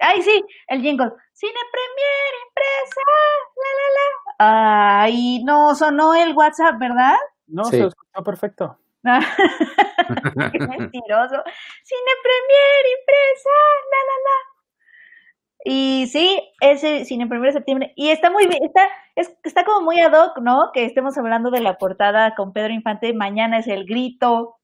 Ay, 0.00 0.22
sí, 0.22 0.44
el 0.68 0.80
jingle. 0.80 1.12
Cine 1.32 1.52
Premier, 1.72 2.32
impresa, 2.46 3.00
la, 3.56 3.70
la, 3.78 3.86
la. 3.96 5.02
Ay, 5.02 5.42
no 5.44 5.74
sonó 5.74 6.14
el 6.14 6.34
WhatsApp, 6.34 6.78
¿verdad? 6.78 7.16
No, 7.46 7.64
se 7.64 7.84
escuchó 7.84 8.24
perfecto. 8.24 8.78
Qué 9.02 10.58
mentiroso. 10.58 11.42
Cine 11.84 12.12
Premier, 12.22 12.82
impresa, 12.98 13.50
la, 13.90 14.00
la, 14.08 14.16
la. 14.24 14.50
Y 15.64 16.06
sí, 16.06 16.40
ese 16.60 17.04
Cine 17.04 17.26
Premier 17.26 17.52
de 17.52 17.58
septiembre. 17.58 17.92
Y 17.96 18.08
está 18.08 18.30
muy 18.30 18.46
bien, 18.46 18.64
está, 18.64 18.88
está 19.44 19.64
como 19.64 19.82
muy 19.82 20.00
ad 20.00 20.12
hoc, 20.12 20.38
¿no? 20.38 20.70
Que 20.72 20.84
estemos 20.84 21.18
hablando 21.18 21.50
de 21.50 21.60
la 21.60 21.76
portada 21.76 22.34
con 22.34 22.52
Pedro 22.52 22.72
Infante. 22.72 23.12
Mañana 23.12 23.58
es 23.58 23.66
el 23.66 23.84
grito. 23.84 24.56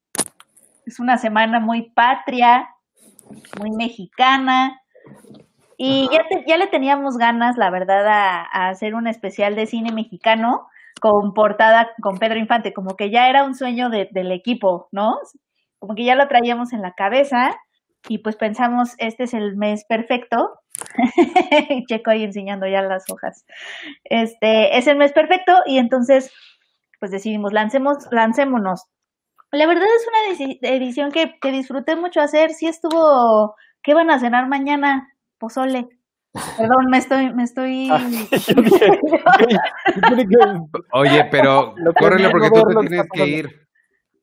Es 0.85 0.99
una 0.99 1.17
semana 1.17 1.59
muy 1.59 1.89
patria, 1.91 2.69
muy 3.59 3.71
mexicana. 3.71 4.81
Y 5.77 6.09
ya, 6.11 6.23
ya 6.47 6.57
le 6.57 6.67
teníamos 6.67 7.17
ganas, 7.17 7.55
la 7.57 7.69
verdad, 7.69 8.05
a, 8.07 8.69
hacer 8.69 8.95
un 8.95 9.07
especial 9.07 9.55
de 9.55 9.67
cine 9.67 9.91
mexicano 9.91 10.67
con 10.99 11.33
portada 11.33 11.89
con 12.01 12.17
Pedro 12.17 12.39
Infante, 12.39 12.73
como 12.73 12.95
que 12.95 13.11
ya 13.11 13.29
era 13.29 13.43
un 13.43 13.53
sueño 13.53 13.89
del 13.89 14.31
equipo, 14.31 14.87
¿no? 14.91 15.17
Como 15.77 15.93
que 15.93 16.03
ya 16.03 16.15
lo 16.15 16.27
traíamos 16.27 16.73
en 16.73 16.81
la 16.81 16.93
cabeza 16.93 17.55
y 18.09 18.19
pues 18.19 18.35
pensamos, 18.35 18.95
este 18.97 19.23
es 19.23 19.35
el 19.35 19.55
mes 19.55 19.85
perfecto. 19.87 20.59
Checo 21.87 22.09
ahí 22.09 22.23
enseñando 22.23 22.65
ya 22.65 22.81
las 22.81 23.05
hojas. 23.11 23.45
Este 24.03 24.77
es 24.77 24.87
el 24.87 24.97
mes 24.97 25.13
perfecto 25.13 25.53
y 25.67 25.77
entonces 25.77 26.33
pues 26.99 27.11
decidimos, 27.11 27.53
lancemos, 27.53 28.07
lancémonos. 28.11 28.85
La 29.51 29.67
verdad 29.67 29.85
es 29.85 30.07
una 30.07 30.69
edición 30.75 31.11
que, 31.11 31.37
que 31.39 31.51
disfruté 31.51 31.95
mucho 31.95 32.19
hacer, 32.19 32.51
sí 32.51 32.67
estuvo, 32.67 33.55
¿qué 33.81 33.93
van 33.93 34.09
a 34.09 34.19
cenar 34.19 34.47
mañana? 34.47 35.13
pozole. 35.37 35.87
Perdón, 36.57 36.87
me 36.89 36.97
estoy, 36.97 37.33
me 37.33 37.43
estoy. 37.43 37.89
Ah, 37.91 37.99
Oye, 40.93 41.25
pero 41.31 41.73
córrele 41.99 42.29
porque 42.29 42.49
tú 42.49 42.63
te 42.63 42.87
tienes 42.87 43.07
que 43.11 43.27
ir. 43.27 43.67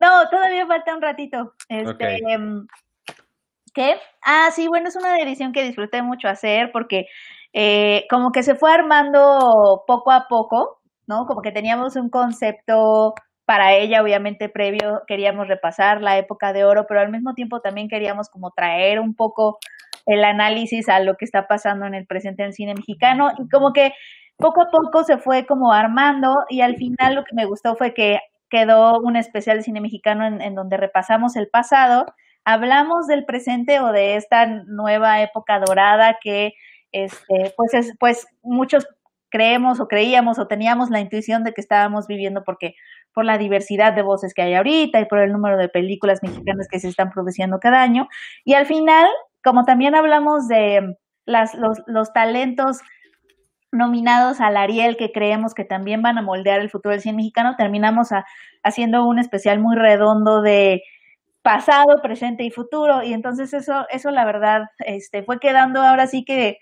No, 0.01 0.29
todavía 0.29 0.67
falta 0.67 0.95
un 0.95 1.03
ratito. 1.03 1.55
Este, 1.69 2.19
em, 2.33 2.67
¿Qué? 3.73 3.97
Ah, 4.23 4.51
sí, 4.53 4.69
bueno, 4.69 4.89
es 4.89 4.97
una 4.97 5.17
edición 5.19 5.53
que 5.53 5.65
disfruté 5.65 6.03
mucho 6.03 6.29
hacer 6.29 6.71
porque 6.73 7.07
eh, 7.53 8.07
como 8.11 8.31
que 8.31 8.43
se 8.43 8.55
fue 8.55 8.73
armando 8.73 9.83
poco 9.87 10.13
a 10.13 10.29
poco, 10.29 10.81
¿no? 11.07 11.27
Como 11.27 11.43
que 11.43 11.53
teníamos 11.53 11.97
un 11.97 12.11
concepto 12.11 13.15
para 13.45 13.75
ella, 13.75 14.03
obviamente 14.03 14.49
previo 14.49 15.03
queríamos 15.07 15.49
repasar 15.49 16.01
la 16.01 16.19
época 16.19 16.53
de 16.53 16.65
oro, 16.65 16.87
pero 16.89 17.01
al 17.01 17.11
mismo 17.11 17.35
tiempo 17.35 17.61
también 17.61 17.89
queríamos 17.89 18.29
como 18.31 18.51
traer 18.51 19.01
un 19.01 19.15
poco 19.15 19.59
el 20.07 20.25
análisis 20.25 20.89
a 20.89 21.01
lo 21.01 21.17
que 21.17 21.25
está 21.25 21.47
pasando 21.47 21.87
en 21.87 21.95
el 21.95 22.07
presente 22.07 22.43
del 22.43 22.53
cine 22.53 22.75
mexicano. 22.75 23.31
Y 23.39 23.49
como 23.49 23.73
que 23.73 23.93
poco 24.37 24.63
a 24.63 24.71
poco 24.71 25.05
se 25.05 25.19
fue 25.19 25.47
como 25.47 25.73
armando 25.73 26.35
y 26.49 26.61
al 26.61 26.77
final 26.77 27.15
lo 27.15 27.25
que 27.25 27.35
me 27.35 27.47
gustó 27.47 27.77
fue 27.77 27.95
que 27.95 28.19
quedó 28.51 29.01
un 29.01 29.17
especial 29.17 29.59
de 29.59 29.63
cine 29.65 29.81
mexicano 29.81 30.27
en, 30.27 30.55
donde 30.55 30.77
repasamos 30.77 31.37
el 31.37 31.49
pasado, 31.49 32.07
hablamos 32.45 33.07
del 33.07 33.25
presente 33.25 33.81
o 33.81 33.91
de 33.93 34.17
esta 34.17 34.47
nueva 34.47 35.23
época 35.23 35.59
dorada 35.61 36.19
que 36.23 36.53
este 36.93 37.53
pues 37.57 37.75
es 37.75 37.95
pues 37.99 38.27
muchos 38.43 38.87
creemos 39.31 39.81
o 39.81 39.89
creíamos 39.89 40.39
o 40.39 40.47
teníamos 40.47 40.91
la 40.91 41.01
intuición 41.01 41.43
de 41.43 41.53
que 41.53 41.61
estábamos 41.61 42.07
viviendo 42.07 42.45
porque 42.45 42.75
por 43.15 43.25
la 43.25 43.39
diversidad 43.39 43.93
de 43.93 44.03
voces 44.03 44.35
que 44.35 44.43
hay 44.43 44.55
ahorita 44.55 45.01
y 45.01 45.05
por 45.07 45.21
el 45.21 45.33
número 45.33 45.57
de 45.57 45.69
películas 45.69 46.23
mexicanas 46.23 46.69
que 46.69 46.81
se 46.81 46.89
están 46.89 47.11
produciendo 47.11 47.61
cada 47.61 47.81
año. 47.83 48.09
Y 48.45 48.55
al 48.55 48.67
final 48.67 49.07
como 49.45 49.65
también 49.65 49.95
hablamos 49.95 50.49
de 50.49 50.97
los, 51.27 52.13
talentos 52.15 52.81
nominados 53.71 54.41
al 54.41 54.57
Ariel 54.57 54.97
que 54.97 55.13
creemos 55.13 55.53
que 55.53 55.65
también 55.65 56.01
van 56.01 56.17
a 56.17 56.23
moldear 56.23 56.61
el 56.61 56.71
futuro 56.71 56.93
del 56.93 57.03
cine 57.03 57.17
mexicano, 57.17 57.55
terminamos 57.57 58.09
haciendo 58.63 59.05
un 59.05 59.19
especial 59.19 59.61
muy 59.61 59.77
redondo 59.77 60.41
de 60.41 60.83
pasado, 61.43 62.01
presente 62.03 62.45
y 62.45 62.51
futuro. 62.51 63.03
Y 63.03 63.13
entonces 63.13 63.53
eso, 63.53 63.87
eso 63.91 64.11
la 64.11 64.25
verdad, 64.25 64.63
este, 64.79 65.23
fue 65.23 65.39
quedando 65.39 65.83
ahora 65.83 66.07
sí 66.07 66.25
que 66.25 66.59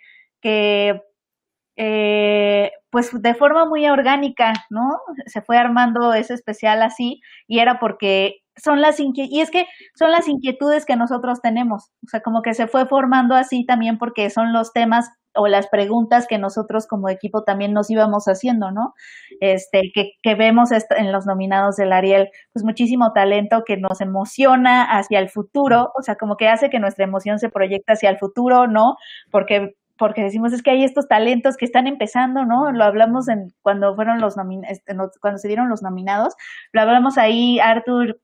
eh, 1.76 2.70
pues 2.90 3.10
de 3.20 3.34
forma 3.34 3.64
muy 3.66 3.88
orgánica, 3.88 4.52
¿no? 4.70 5.00
Se 5.26 5.42
fue 5.42 5.56
armando 5.56 6.12
ese 6.14 6.34
especial 6.34 6.82
así 6.82 7.20
y 7.46 7.60
era 7.60 7.78
porque 7.80 8.42
son 8.56 8.82
las 8.82 9.00
y 9.00 9.40
es 9.40 9.50
que 9.50 9.66
son 9.94 10.10
las 10.10 10.28
inquietudes 10.28 10.84
que 10.84 10.96
nosotros 10.96 11.40
tenemos, 11.40 11.90
o 12.04 12.08
sea, 12.08 12.20
como 12.20 12.42
que 12.42 12.54
se 12.54 12.66
fue 12.66 12.86
formando 12.86 13.34
así 13.34 13.64
también 13.64 13.98
porque 13.98 14.28
son 14.30 14.52
los 14.52 14.72
temas 14.72 15.08
o 15.34 15.48
las 15.48 15.68
preguntas 15.68 16.26
que 16.26 16.38
nosotros 16.38 16.86
como 16.86 17.08
equipo 17.08 17.44
también 17.44 17.72
nos 17.72 17.90
íbamos 17.90 18.26
haciendo, 18.26 18.70
¿no? 18.70 18.92
Este, 19.40 19.90
que, 19.94 20.12
que 20.22 20.34
vemos 20.34 20.70
en 20.72 21.12
los 21.12 21.26
nominados 21.26 21.76
del 21.76 21.92
Ariel, 21.92 22.28
pues 22.52 22.64
muchísimo 22.64 23.12
talento 23.14 23.64
que 23.64 23.78
nos 23.78 24.02
emociona 24.02 24.84
hacia 24.84 25.18
el 25.20 25.30
futuro, 25.30 25.90
o 25.98 26.02
sea, 26.02 26.16
como 26.16 26.36
que 26.36 26.48
hace 26.48 26.68
que 26.68 26.78
nuestra 26.80 27.04
emoción 27.04 27.38
se 27.38 27.48
proyecte 27.48 27.94
hacia 27.94 28.10
el 28.10 28.18
futuro, 28.18 28.66
¿no? 28.66 28.96
Porque 29.30 29.74
porque 30.02 30.24
decimos 30.24 30.52
es 30.52 30.64
que 30.64 30.72
hay 30.72 30.82
estos 30.82 31.06
talentos 31.06 31.56
que 31.56 31.64
están 31.64 31.86
empezando, 31.86 32.44
¿no? 32.44 32.72
Lo 32.72 32.82
hablamos 32.82 33.28
en 33.28 33.54
cuando 33.62 33.94
fueron 33.94 34.20
los 34.20 34.34
este, 34.68 34.96
cuando 35.20 35.38
se 35.38 35.46
dieron 35.46 35.68
los 35.68 35.80
nominados, 35.80 36.34
lo 36.72 36.80
hablamos 36.80 37.18
ahí 37.18 37.60
Arthur 37.60 38.20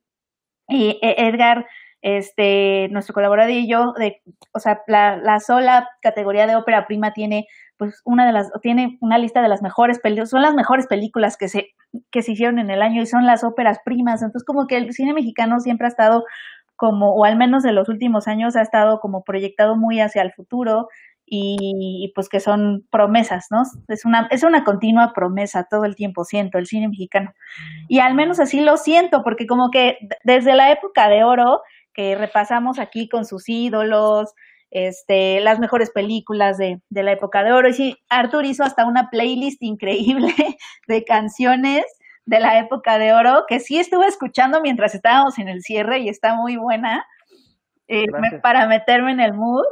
y 0.66 0.98
e, 1.00 1.28
Edgar, 1.28 1.66
este, 2.02 2.88
nuestro 2.90 3.14
colaborador 3.14 3.52
y 3.52 3.68
yo, 3.68 3.92
de, 3.92 4.20
o 4.52 4.58
sea, 4.58 4.82
la, 4.88 5.18
la 5.18 5.38
sola 5.38 5.88
categoría 6.02 6.48
de 6.48 6.56
ópera 6.56 6.84
prima 6.88 7.12
tiene 7.12 7.46
pues 7.76 8.02
una 8.04 8.26
de 8.26 8.32
las, 8.32 8.50
tiene 8.60 8.98
una 9.00 9.16
lista 9.16 9.40
de 9.40 9.48
las 9.48 9.62
mejores 9.62 10.00
películas, 10.00 10.30
son 10.30 10.42
las 10.42 10.54
mejores 10.56 10.88
películas 10.88 11.36
que 11.36 11.48
se, 11.48 11.68
que 12.10 12.22
se 12.22 12.32
hicieron 12.32 12.58
en 12.58 12.70
el 12.70 12.82
año 12.82 13.02
y 13.02 13.06
son 13.06 13.24
las 13.24 13.44
óperas 13.44 13.78
primas, 13.84 14.20
entonces 14.20 14.44
como 14.44 14.66
que 14.66 14.78
el 14.78 14.92
cine 14.92 15.14
mexicano 15.14 15.60
siempre 15.60 15.86
ha 15.86 15.90
estado 15.90 16.24
como, 16.74 17.12
o 17.14 17.24
al 17.24 17.36
menos 17.36 17.64
en 17.64 17.76
los 17.76 17.88
últimos 17.88 18.26
años 18.26 18.56
ha 18.56 18.62
estado 18.62 18.98
como 18.98 19.22
proyectado 19.22 19.76
muy 19.76 20.00
hacia 20.00 20.22
el 20.22 20.32
futuro, 20.32 20.88
y, 21.30 22.12
pues 22.14 22.28
que 22.28 22.40
son 22.40 22.86
promesas, 22.90 23.46
¿no? 23.50 23.62
Es 23.88 24.04
una, 24.04 24.28
es 24.30 24.42
una 24.42 24.64
continua 24.64 25.12
promesa 25.14 25.66
todo 25.70 25.84
el 25.84 25.94
tiempo, 25.94 26.24
siento, 26.24 26.58
el 26.58 26.66
cine 26.66 26.88
mexicano. 26.88 27.32
Y 27.88 27.98
al 28.00 28.14
menos 28.14 28.40
así 28.40 28.60
lo 28.60 28.76
siento, 28.76 29.22
porque 29.22 29.46
como 29.46 29.70
que 29.70 29.98
desde 30.24 30.54
la 30.54 30.72
época 30.72 31.08
de 31.08 31.24
oro, 31.24 31.62
que 31.92 32.14
repasamos 32.14 32.78
aquí 32.78 33.08
con 33.08 33.24
sus 33.24 33.48
ídolos, 33.48 34.32
este, 34.70 35.40
las 35.40 35.58
mejores 35.58 35.90
películas 35.90 36.58
de, 36.58 36.80
de 36.90 37.02
la 37.02 37.12
época 37.12 37.42
de 37.42 37.52
oro, 37.52 37.68
y 37.68 37.74
sí, 37.74 37.96
Arthur 38.08 38.44
hizo 38.44 38.64
hasta 38.64 38.86
una 38.86 39.10
playlist 39.10 39.62
increíble 39.62 40.34
de 40.88 41.04
canciones 41.04 41.84
de 42.26 42.40
la 42.40 42.58
época 42.58 42.98
de 42.98 43.14
oro, 43.14 43.44
que 43.48 43.58
sí 43.58 43.78
estuve 43.78 44.06
escuchando 44.06 44.60
mientras 44.60 44.94
estábamos 44.94 45.38
en 45.38 45.48
el 45.48 45.62
cierre 45.62 46.00
y 46.00 46.10
está 46.10 46.34
muy 46.34 46.56
buena, 46.56 47.06
eh, 47.88 48.04
para 48.42 48.66
meterme 48.66 49.12
en 49.12 49.20
el 49.20 49.32
mood. 49.32 49.64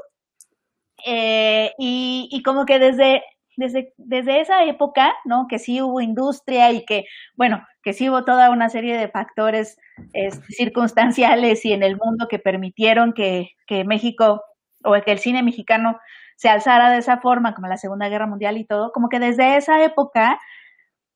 Eh, 1.08 1.72
y, 1.78 2.28
y, 2.32 2.42
como 2.42 2.66
que 2.66 2.80
desde, 2.80 3.22
desde, 3.56 3.94
desde 3.96 4.40
esa 4.40 4.64
época, 4.64 5.14
¿no? 5.25 5.46
Que 5.48 5.60
sí 5.60 5.80
hubo 5.80 6.00
industria 6.00 6.72
y 6.72 6.84
que, 6.84 7.04
bueno, 7.36 7.64
que 7.82 7.92
sí 7.92 8.10
hubo 8.10 8.25
toda 8.25 8.50
una 8.50 8.68
serie 8.68 8.96
de 8.98 9.08
factores 9.08 9.78
este, 10.12 10.44
circunstanciales 10.48 11.64
y 11.64 11.72
en 11.72 11.84
el 11.84 11.96
mundo 11.96 12.26
que 12.28 12.40
permitieron 12.40 13.12
que, 13.12 13.50
que 13.68 13.84
México 13.84 14.42
o 14.82 14.92
que 15.00 15.12
el 15.12 15.20
cine 15.20 15.44
mexicano 15.44 15.98
se 16.36 16.48
alzara 16.48 16.90
de 16.90 16.98
esa 16.98 17.18
forma, 17.18 17.54
como 17.54 17.68
la 17.68 17.76
Segunda 17.78 18.08
Guerra 18.08 18.26
Mundial 18.26 18.58
y 18.58 18.64
todo, 18.64 18.90
como 18.92 19.08
que 19.08 19.20
desde 19.20 19.56
esa 19.56 19.82
época, 19.84 20.40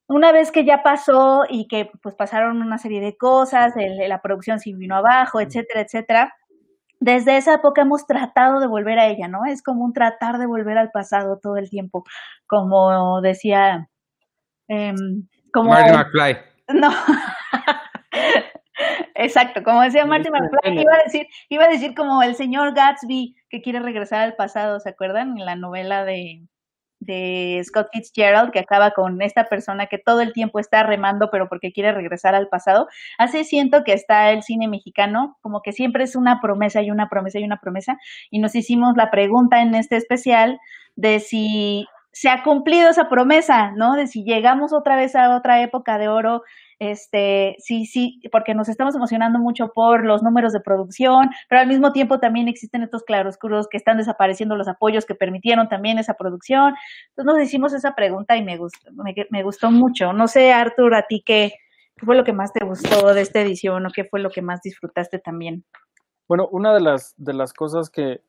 una 0.06 0.30
vez 0.30 0.52
que 0.52 0.64
ya 0.64 0.84
pasó 0.84 1.44
y 1.48 1.66
que 1.66 1.90
pues 2.02 2.14
pasaron 2.14 2.62
una 2.62 2.78
serie 2.78 3.00
de 3.00 3.16
cosas, 3.16 3.74
la 3.76 4.22
producción 4.22 4.60
sí 4.60 4.72
vino 4.72 4.96
abajo, 4.96 5.40
etcétera, 5.40 5.80
etcétera, 5.80 6.34
desde 7.00 7.38
esa 7.38 7.54
época 7.54 7.82
hemos 7.82 8.06
tratado 8.06 8.60
de 8.60 8.66
volver 8.66 8.98
a 8.98 9.06
ella, 9.06 9.26
¿no? 9.26 9.46
Es 9.46 9.62
como 9.62 9.84
un 9.84 9.92
tratar 9.92 10.38
de 10.38 10.46
volver 10.46 10.78
al 10.78 10.90
pasado 10.90 11.38
todo 11.38 11.56
el 11.56 11.70
tiempo, 11.70 12.04
como 12.46 13.20
decía... 13.22 13.88
Eh, 14.68 14.94
como, 15.52 15.70
Marty 15.70 15.92
McFly. 15.92 16.36
No. 16.74 16.90
Exacto, 19.14 19.62
como 19.62 19.82
decía 19.82 20.06
Marty 20.06 20.30
McFly, 20.30 20.80
iba 20.80 20.94
a 20.94 21.02
decir, 21.04 21.26
iba 21.48 21.64
a 21.64 21.68
decir 21.68 21.94
como 21.94 22.22
el 22.22 22.36
señor 22.36 22.74
Gatsby 22.74 23.36
que 23.48 23.60
quiere 23.60 23.80
regresar 23.80 24.20
al 24.20 24.36
pasado, 24.36 24.80
¿se 24.80 24.90
acuerdan? 24.90 25.38
En 25.38 25.44
la 25.44 25.56
novela 25.56 26.04
de 26.04 26.42
de 27.00 27.60
Scott 27.64 27.88
Fitzgerald, 27.92 28.52
que 28.52 28.60
acaba 28.60 28.92
con 28.92 29.20
esta 29.22 29.44
persona 29.44 29.86
que 29.86 29.98
todo 29.98 30.20
el 30.20 30.32
tiempo 30.32 30.60
está 30.60 30.82
remando, 30.82 31.30
pero 31.30 31.48
porque 31.48 31.72
quiere 31.72 31.92
regresar 31.92 32.34
al 32.34 32.48
pasado. 32.48 32.86
Así 33.18 33.44
siento 33.44 33.82
que 33.84 33.94
está 33.94 34.30
el 34.30 34.42
cine 34.42 34.68
mexicano, 34.68 35.38
como 35.40 35.62
que 35.62 35.72
siempre 35.72 36.04
es 36.04 36.14
una 36.14 36.40
promesa 36.40 36.82
y 36.82 36.90
una 36.90 37.08
promesa 37.08 37.38
y 37.38 37.44
una 37.44 37.58
promesa. 37.58 37.98
Y 38.30 38.38
nos 38.38 38.54
hicimos 38.54 38.94
la 38.96 39.10
pregunta 39.10 39.62
en 39.62 39.74
este 39.74 39.96
especial 39.96 40.60
de 40.94 41.20
si 41.20 41.86
se 42.12 42.28
ha 42.28 42.42
cumplido 42.42 42.88
esa 42.88 43.08
promesa, 43.08 43.72
¿no? 43.72 43.94
De 43.94 44.06
si 44.06 44.24
llegamos 44.24 44.72
otra 44.72 44.96
vez 44.96 45.14
a 45.14 45.36
otra 45.36 45.62
época 45.62 45.98
de 45.98 46.08
oro 46.08 46.42
este, 46.80 47.56
sí, 47.58 47.84
sí, 47.84 48.22
porque 48.32 48.54
nos 48.54 48.70
estamos 48.70 48.94
emocionando 48.94 49.38
mucho 49.38 49.70
por 49.74 50.02
los 50.02 50.22
números 50.22 50.54
de 50.54 50.60
producción, 50.60 51.28
pero 51.46 51.60
al 51.60 51.66
mismo 51.66 51.92
tiempo 51.92 52.20
también 52.20 52.48
existen 52.48 52.82
estos 52.82 53.02
claroscuros 53.02 53.68
que 53.68 53.76
están 53.76 53.98
desapareciendo 53.98 54.56
los 54.56 54.66
apoyos 54.66 55.04
que 55.04 55.14
permitieron 55.14 55.68
también 55.68 55.98
esa 55.98 56.14
producción. 56.14 56.74
Entonces 57.10 57.34
nos 57.34 57.42
hicimos 57.42 57.74
esa 57.74 57.94
pregunta 57.94 58.34
y 58.38 58.42
me 58.42 58.56
gustó, 58.56 58.90
me, 59.30 59.42
gustó 59.42 59.70
mucho. 59.70 60.14
No 60.14 60.26
sé, 60.26 60.52
Arthur, 60.52 60.94
a 60.94 61.02
ti 61.06 61.22
qué, 61.24 61.52
¿Qué 61.96 62.06
fue 62.06 62.16
lo 62.16 62.24
que 62.24 62.32
más 62.32 62.50
te 62.54 62.64
gustó 62.64 63.12
de 63.12 63.20
esta 63.20 63.42
edición 63.42 63.84
o 63.84 63.90
qué 63.94 64.04
fue 64.04 64.20
lo 64.20 64.30
que 64.30 64.40
más 64.40 64.62
disfrutaste 64.62 65.18
también? 65.18 65.66
Bueno, 66.26 66.48
una 66.50 66.72
de 66.72 66.80
las, 66.80 67.12
de 67.18 67.34
las 67.34 67.52
cosas 67.52 67.90
que, 67.90 68.22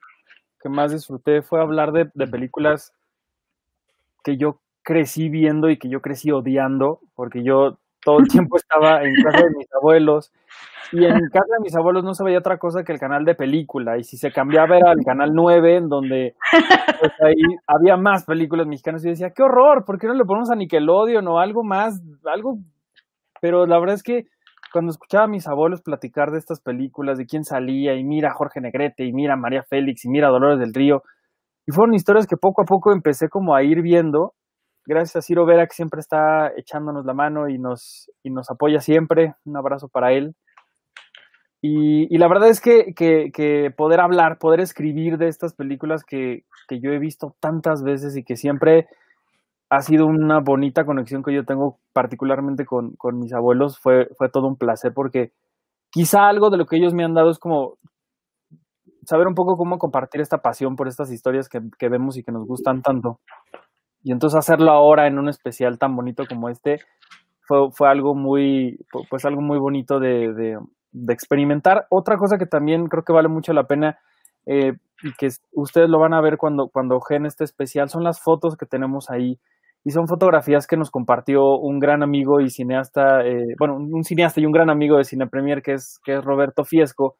más 0.66 0.92
disfruté 0.92 1.42
fue 1.42 1.62
hablar 1.62 1.94
de 1.94 2.28
películas 2.28 2.94
que 4.24 4.38
yo 4.38 4.60
crecí 4.84 5.30
viendo 5.30 5.70
y 5.70 5.78
que 5.78 5.90
yo 5.90 6.02
crecí 6.02 6.32
odiando, 6.32 7.00
porque 7.16 7.44
yo 7.44 7.78
todo 8.04 8.20
el 8.20 8.28
tiempo 8.28 8.58
estaba 8.58 9.04
en 9.04 9.14
casa 9.24 9.46
de 9.46 9.56
mis 9.58 9.68
abuelos 9.74 10.32
y 10.92 11.06
en 11.06 11.30
casa 11.30 11.54
de 11.58 11.64
mis 11.64 11.76
abuelos 11.76 12.04
no 12.04 12.14
se 12.14 12.24
veía 12.24 12.40
otra 12.40 12.58
cosa 12.58 12.84
que 12.84 12.92
el 12.92 13.00
canal 13.00 13.24
de 13.24 13.36
película 13.36 13.98
y 13.98 14.04
si 14.04 14.18
se 14.18 14.32
cambiaba 14.32 14.78
era 14.78 14.92
el 14.92 15.06
canal 15.06 15.32
9 15.34 15.78
en 15.78 15.88
donde 15.88 16.36
pues, 17.00 17.14
ahí 17.22 17.42
había 17.68 17.96
más 17.96 18.26
películas 18.26 18.68
mexicanas 18.68 19.04
y 19.04 19.06
yo 19.06 19.12
decía, 19.12 19.32
qué 19.32 19.44
horror, 19.44 19.86
¿por 19.86 20.00
qué 20.00 20.08
no 20.08 20.14
le 20.14 20.26
ponemos 20.26 20.52
a 20.52 20.56
Nickelodeon 20.56 21.28
o 21.28 21.40
algo 21.40 21.64
más, 21.64 22.02
algo? 22.26 22.58
Pero 23.40 23.66
la 23.66 23.80
verdad 23.80 23.96
es 23.96 24.04
que 24.04 24.28
cuando 24.72 24.92
escuchaba 24.92 25.26
a 25.26 25.28
mis 25.28 25.48
abuelos 25.48 25.82
platicar 25.82 26.32
de 26.32 26.38
estas 26.38 26.62
películas, 26.62 27.18
de 27.18 27.26
quién 27.26 27.44
salía, 27.44 27.94
y 27.96 28.04
mira 28.04 28.30
a 28.30 28.34
Jorge 28.34 28.62
Negrete, 28.62 29.04
y 29.06 29.12
mira 29.12 29.34
a 29.34 29.38
María 29.38 29.64
Félix, 29.64 30.06
y 30.06 30.10
mira 30.10 30.28
a 30.28 30.32
Dolores 30.32 30.60
del 30.60 30.74
Río, 30.74 31.04
fueron 31.72 31.94
historias 31.94 32.28
que 32.28 32.38
poco 32.38 32.62
a 32.62 32.66
poco 32.66 32.92
empecé 32.92 33.30
como 33.30 33.56
a 33.56 33.64
ir 33.64 33.82
viendo, 33.82 34.34
gracias 34.86 35.16
a 35.18 35.22
Ciro 35.22 35.46
Vera 35.46 35.68
que 35.68 35.76
siempre 35.76 36.00
está 36.00 36.52
echándonos 36.56 37.06
la 37.06 37.14
mano 37.14 37.50
y 37.50 37.58
nos, 37.58 38.12
y 38.24 38.30
nos 38.30 38.50
apoya 38.50 38.80
siempre, 38.80 39.36
un 39.46 39.58
abrazo 39.58 39.88
para 39.88 40.12
él. 40.14 40.36
Y, 41.64 42.18
la 42.18 42.28
verdad 42.28 42.50
es 42.50 42.60
que, 42.60 42.94
que, 42.96 43.72
poder 43.78 44.00
hablar, 44.00 44.40
poder 44.40 44.62
escribir 44.62 45.20
de 45.20 45.28
estas 45.28 45.54
películas 45.54 46.04
que, 46.04 46.44
que 46.68 46.80
yo 46.80 46.92
he 46.92 46.98
visto 46.98 47.36
tantas 47.40 47.84
veces 47.84 48.18
y 48.18 48.24
que 48.24 48.36
siempre 48.36 48.88
ha 49.70 49.82
sido 49.82 50.08
una 50.08 50.40
bonita 50.40 50.86
conexión 50.86 51.24
que 51.24 51.34
yo 51.34 51.46
tengo 51.46 51.78
particularmente 51.94 52.66
con, 52.66 52.98
mis 53.14 53.32
abuelos. 53.32 53.80
Fue, 53.80 54.10
fue 54.18 54.30
todo 54.30 54.48
un 54.48 54.58
placer 54.58 54.92
porque 54.94 55.32
quizá 55.92 56.28
algo 56.28 56.50
de 56.50 56.58
lo 56.58 56.66
que 56.66 56.78
ellos 56.78 56.94
me 56.94 57.06
han 57.06 57.14
dado 57.14 57.30
es 57.30 57.40
como 57.40 57.78
saber 59.06 59.28
un 59.28 59.36
poco 59.36 59.56
cómo 59.58 59.78
compartir 59.78 60.22
esta 60.22 60.40
pasión 60.40 60.76
por 60.76 60.88
estas 60.88 61.12
historias 61.12 61.50
que, 61.50 61.90
vemos 61.90 62.18
y 62.18 62.24
que 62.24 62.32
nos 62.32 62.46
gustan 62.46 62.82
tanto. 62.82 63.20
Y 64.04 64.12
entonces 64.12 64.38
hacerlo 64.38 64.72
ahora 64.72 65.08
en 65.08 65.20
un 65.20 65.30
especial 65.30 65.78
tan 65.78 65.96
bonito 65.96 66.24
como 66.28 66.50
este 66.50 66.80
fue, 67.42 67.72
fue 67.72 67.90
algo 67.90 68.16
muy, 68.16 68.80
pues 69.10 69.26
algo 69.26 69.42
muy 69.42 69.60
bonito 69.60 70.00
de, 70.00 70.34
de, 70.34 71.14
experimentar. 71.14 71.86
Otra 71.90 72.18
cosa 72.18 72.38
que 72.38 72.46
también 72.46 72.88
creo 72.88 73.04
que 73.04 73.14
vale 73.14 73.30
mucho 73.30 73.54
la 73.54 73.66
pena 73.66 74.00
eh, 74.46 74.74
y 75.04 75.14
que 75.14 75.28
ustedes 75.54 75.90
lo 75.90 76.00
van 76.00 76.14
a 76.14 76.22
ver 76.22 76.38
cuando, 76.38 76.70
cuando 76.70 77.00
gen 77.02 77.26
este 77.26 77.44
especial 77.44 77.90
son 77.90 78.04
las 78.04 78.22
fotos 78.22 78.58
que 78.58 78.66
tenemos 78.66 79.10
ahí 79.10 79.40
y 79.84 79.92
son 79.92 80.08
fotografías 80.08 80.68
que 80.68 80.78
nos 80.78 80.92
compartió 80.92 81.58
un 81.58 81.80
gran 81.80 82.04
amigo 82.04 82.40
y 82.40 82.50
cineasta, 82.50 83.26
eh, 83.26 83.56
bueno, 83.58 83.76
un 83.76 84.04
cineasta 84.04 84.40
y 84.40 84.46
un 84.46 84.52
gran 84.52 84.70
amigo 84.70 84.98
de 84.98 85.04
Cine 85.04 85.28
Premier 85.28 85.62
que 85.62 85.74
es, 85.74 86.00
que 86.04 86.14
es 86.14 86.24
Roberto 86.24 86.64
Fiesco, 86.64 87.18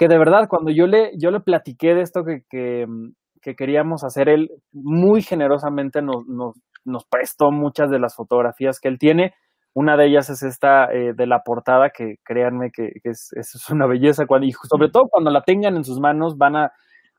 que 0.00 0.08
de 0.08 0.16
verdad 0.16 0.48
cuando 0.48 0.72
yo 0.72 0.86
le, 0.86 1.12
yo 1.18 1.30
le 1.30 1.40
platiqué 1.40 1.94
de 1.94 2.00
esto 2.00 2.24
que, 2.24 2.40
que, 2.48 3.54
queríamos 3.54 4.02
hacer, 4.02 4.30
él 4.30 4.48
muy 4.72 5.20
generosamente 5.20 6.00
nos, 6.00 6.26
nos, 6.26 6.58
nos, 6.86 7.04
prestó 7.04 7.50
muchas 7.50 7.90
de 7.90 7.98
las 7.98 8.14
fotografías 8.14 8.80
que 8.80 8.88
él 8.88 8.98
tiene. 8.98 9.34
Una 9.74 9.98
de 9.98 10.06
ellas 10.06 10.30
es 10.30 10.42
esta 10.42 10.86
eh, 10.86 11.12
de 11.14 11.26
la 11.26 11.40
portada, 11.40 11.90
que 11.90 12.14
créanme 12.24 12.70
que, 12.72 12.92
es, 13.04 13.28
es, 13.36 13.68
una 13.70 13.86
belleza, 13.86 14.24
cuando, 14.26 14.46
y 14.46 14.52
sobre 14.52 14.88
todo 14.88 15.04
cuando 15.10 15.30
la 15.30 15.42
tengan 15.42 15.76
en 15.76 15.84
sus 15.84 16.00
manos 16.00 16.38
van 16.38 16.56
a, 16.56 16.72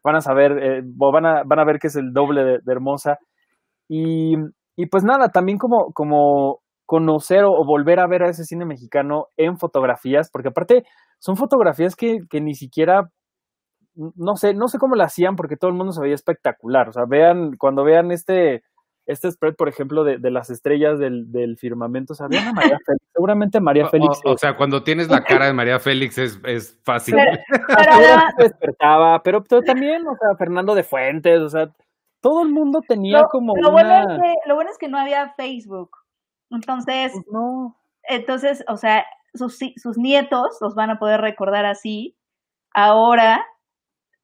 van 0.03 0.15
a 0.15 0.21
saber, 0.21 0.51
eh, 0.58 0.82
o 0.99 1.12
van 1.12 1.27
a, 1.27 1.43
van 1.45 1.60
a 1.60 1.65
ver 1.65 1.77
que 1.77 1.86
es 1.86 1.95
el 1.95 2.12
doble 2.13 2.43
de, 2.43 2.60
de 2.63 2.71
hermosa. 2.73 3.19
Y, 3.88 4.34
y 4.75 4.88
pues 4.88 5.03
nada, 5.03 5.29
también 5.29 5.60
como, 5.60 5.93
como 5.93 6.62
conocer 6.88 7.45
o, 7.45 7.63
volver 7.63 8.01
a 8.01 8.08
ver 8.08 8.23
a 8.23 8.29
ese 8.29 8.43
cine 8.43 8.65
mexicano 8.65 9.27
en 9.38 9.58
fotografías, 9.58 10.29
porque 10.29 10.49
aparte 10.49 10.84
son 11.21 11.38
fotografías 11.38 11.95
que, 11.95 12.19
que 12.29 12.41
ni 12.41 12.55
siquiera 12.55 13.10
no 13.95 14.36
sé, 14.36 14.53
no 14.53 14.67
sé 14.67 14.77
cómo 14.77 14.95
la 14.95 15.05
hacían 15.05 15.36
porque 15.36 15.57
todo 15.57 15.69
el 15.69 15.77
mundo 15.77 15.91
se 15.91 16.01
veía 16.01 16.15
espectacular. 16.15 16.89
O 16.89 16.93
sea, 16.93 17.03
vean, 17.07 17.57
cuando 17.57 17.84
vean 17.84 18.12
este, 18.12 18.63
este 19.05 19.31
spread, 19.31 19.55
por 19.55 19.67
ejemplo, 19.69 20.03
de, 20.03 20.17
de 20.17 20.31
las 20.31 20.49
estrellas 20.49 20.97
del, 20.99 21.31
del, 21.31 21.57
firmamento, 21.57 22.13
o 22.13 22.15
sea, 22.15 22.27
vean 22.27 22.47
a 22.47 22.53
María 22.53 22.77
Félix. 22.86 23.05
Seguramente 23.13 23.60
María 23.60 23.88
Félix. 23.88 24.19
O, 24.25 24.38
sea, 24.38 24.55
cuando 24.55 24.84
tienes 24.84 25.10
la 25.10 25.23
cara 25.23 25.47
de 25.47 25.53
María 25.53 25.79
Félix 25.79 26.17
es, 26.17 26.39
es 26.45 26.79
fácil. 26.84 27.15
Pero, 27.15 27.31
despertaba, 28.38 29.21
pero, 29.23 29.43
pero, 29.43 29.62
también, 29.62 30.07
o 30.07 30.15
sea, 30.15 30.36
Fernando 30.38 30.73
de 30.73 30.84
Fuentes, 30.84 31.41
o 31.41 31.49
sea, 31.49 31.69
todo 32.21 32.43
el 32.43 32.49
mundo 32.49 32.81
tenía 32.88 33.23
como 33.31 33.55
lo 33.57 33.71
Bueno 33.71 33.99
es 33.99 34.21
que, 34.21 34.34
lo 34.47 34.55
bueno 34.55 34.69
es 34.69 34.77
que 34.77 34.88
no 34.88 34.97
había 34.97 35.34
Facebook. 35.36 35.89
Entonces, 36.49 37.12
pues 37.13 37.25
no. 37.31 37.77
entonces, 38.03 38.63
o 38.67 38.77
sea, 38.77 39.05
sus, 39.33 39.57
sus 39.75 39.97
nietos 39.97 40.57
los 40.61 40.75
van 40.75 40.89
a 40.89 40.99
poder 40.99 41.21
recordar 41.21 41.65
así. 41.65 42.15
Ahora 42.73 43.45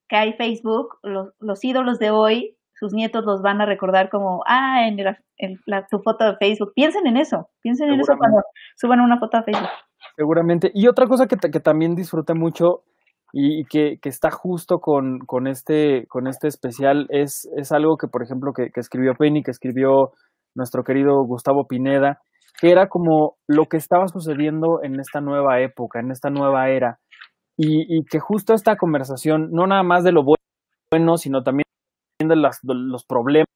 que 0.08 0.16
hay 0.16 0.32
Facebook, 0.34 0.98
los, 1.02 1.34
los 1.38 1.62
ídolos 1.64 1.98
de 1.98 2.10
hoy, 2.10 2.56
sus 2.74 2.92
nietos 2.92 3.24
los 3.24 3.42
van 3.42 3.60
a 3.60 3.66
recordar 3.66 4.08
como, 4.08 4.42
ah, 4.46 4.86
en, 4.86 4.96
la, 4.96 5.18
en 5.36 5.58
la, 5.66 5.86
tu 5.86 5.98
foto 5.98 6.24
de 6.24 6.36
Facebook. 6.36 6.72
Piensen 6.74 7.06
en 7.06 7.16
eso, 7.16 7.48
piensen 7.60 7.90
en 7.90 8.00
eso 8.00 8.14
cuando 8.16 8.38
suban 8.76 9.00
una 9.00 9.18
foto 9.18 9.36
a 9.36 9.42
Facebook. 9.42 9.68
Seguramente. 10.16 10.70
Y 10.74 10.88
otra 10.88 11.06
cosa 11.06 11.26
que, 11.26 11.36
que 11.36 11.60
también 11.60 11.94
disfruté 11.94 12.34
mucho 12.34 12.82
y, 13.32 13.64
que, 13.64 13.98
que, 14.00 14.08
está 14.08 14.30
justo 14.30 14.78
con, 14.78 15.18
con, 15.26 15.46
este, 15.46 16.06
con 16.08 16.26
este 16.28 16.48
especial 16.48 17.06
es, 17.10 17.48
es 17.56 17.72
algo 17.72 17.96
que, 17.96 18.08
por 18.08 18.22
ejemplo, 18.22 18.52
que, 18.52 18.70
que, 18.72 18.80
escribió 18.80 19.12
Penny, 19.18 19.42
que 19.42 19.50
escribió 19.50 20.12
nuestro 20.54 20.82
querido 20.82 21.24
Gustavo 21.26 21.66
Pineda, 21.68 22.20
que 22.60 22.70
era 22.70 22.88
como 22.88 23.36
lo 23.46 23.66
que 23.66 23.76
estaba 23.76 24.08
sucediendo 24.08 24.80
en 24.82 25.00
esta 25.00 25.20
nueva 25.20 25.60
época, 25.60 26.00
en 26.00 26.10
esta 26.10 26.30
nueva 26.30 26.70
era, 26.70 26.98
y, 27.56 28.04
que 28.04 28.20
justo 28.20 28.54
esta 28.54 28.76
conversación, 28.76 29.50
no 29.50 29.66
nada 29.66 29.82
más 29.82 30.04
de 30.04 30.12
lo 30.12 30.22
bueno, 30.24 31.16
sino 31.16 31.42
también 31.42 31.64
de 32.20 32.36
los 32.36 33.04
problemas, 33.04 33.46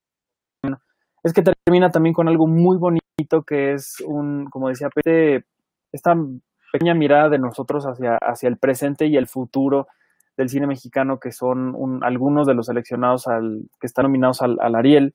es 1.22 1.32
que 1.32 1.42
termina 1.42 1.90
también 1.90 2.14
con 2.14 2.28
algo 2.28 2.48
muy 2.48 2.78
bonito 2.78 3.42
que 3.46 3.74
es 3.74 4.00
un, 4.04 4.46
como 4.46 4.68
decía 4.68 4.88
Pete, 4.92 5.44
esta 5.92 6.14
pequeña 6.72 6.94
mirada 6.94 7.28
de 7.28 7.38
nosotros 7.38 7.84
hacia, 7.84 8.16
hacia 8.20 8.48
el 8.48 8.56
presente 8.56 9.06
y 9.06 9.16
el 9.16 9.28
futuro 9.28 9.86
del 10.36 10.48
cine 10.48 10.66
mexicano, 10.66 11.18
que 11.18 11.30
son 11.30 12.00
algunos 12.02 12.46
de 12.46 12.54
los 12.54 12.66
seleccionados 12.66 13.28
al, 13.28 13.68
que 13.80 13.86
están 13.86 14.04
nominados 14.04 14.42
al, 14.42 14.74
Ariel. 14.74 15.14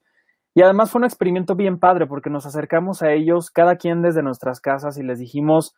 Y 0.57 0.63
además 0.63 0.89
fue 0.89 0.97
un 0.97 1.05
experimento 1.05 1.53
bien 1.53 1.77
padre 1.77 2.07
porque 2.07 2.31
nos 2.31 2.47
acercamos 2.47 3.03
a 3.03 3.11
ellos, 3.11 3.51
cada 3.51 3.75
quien 3.75 4.01
desde 4.01 4.23
nuestras 4.23 4.59
casas, 4.59 4.97
y 4.97 5.03
les 5.03 5.19
dijimos, 5.19 5.75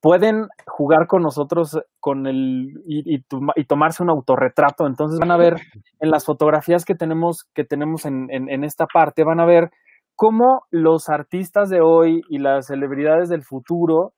pueden 0.00 0.48
jugar 0.66 1.06
con 1.06 1.20
nosotros 1.20 1.78
con 2.00 2.26
el, 2.26 2.72
y, 2.86 3.16
y, 3.16 3.64
tomarse 3.66 4.02
un 4.02 4.08
autorretrato. 4.08 4.86
Entonces 4.86 5.20
van 5.20 5.30
a 5.30 5.36
ver 5.36 5.56
en 6.00 6.10
las 6.10 6.24
fotografías 6.24 6.86
que 6.86 6.94
tenemos, 6.94 7.44
que 7.52 7.64
tenemos 7.64 8.06
en, 8.06 8.30
en 8.30 8.64
esta 8.64 8.86
parte, 8.86 9.24
van 9.24 9.40
a 9.40 9.44
ver 9.44 9.72
cómo 10.14 10.62
los 10.70 11.10
artistas 11.10 11.68
de 11.68 11.82
hoy 11.82 12.22
y 12.30 12.38
las 12.38 12.68
celebridades 12.68 13.28
del 13.28 13.42
futuro 13.42 14.14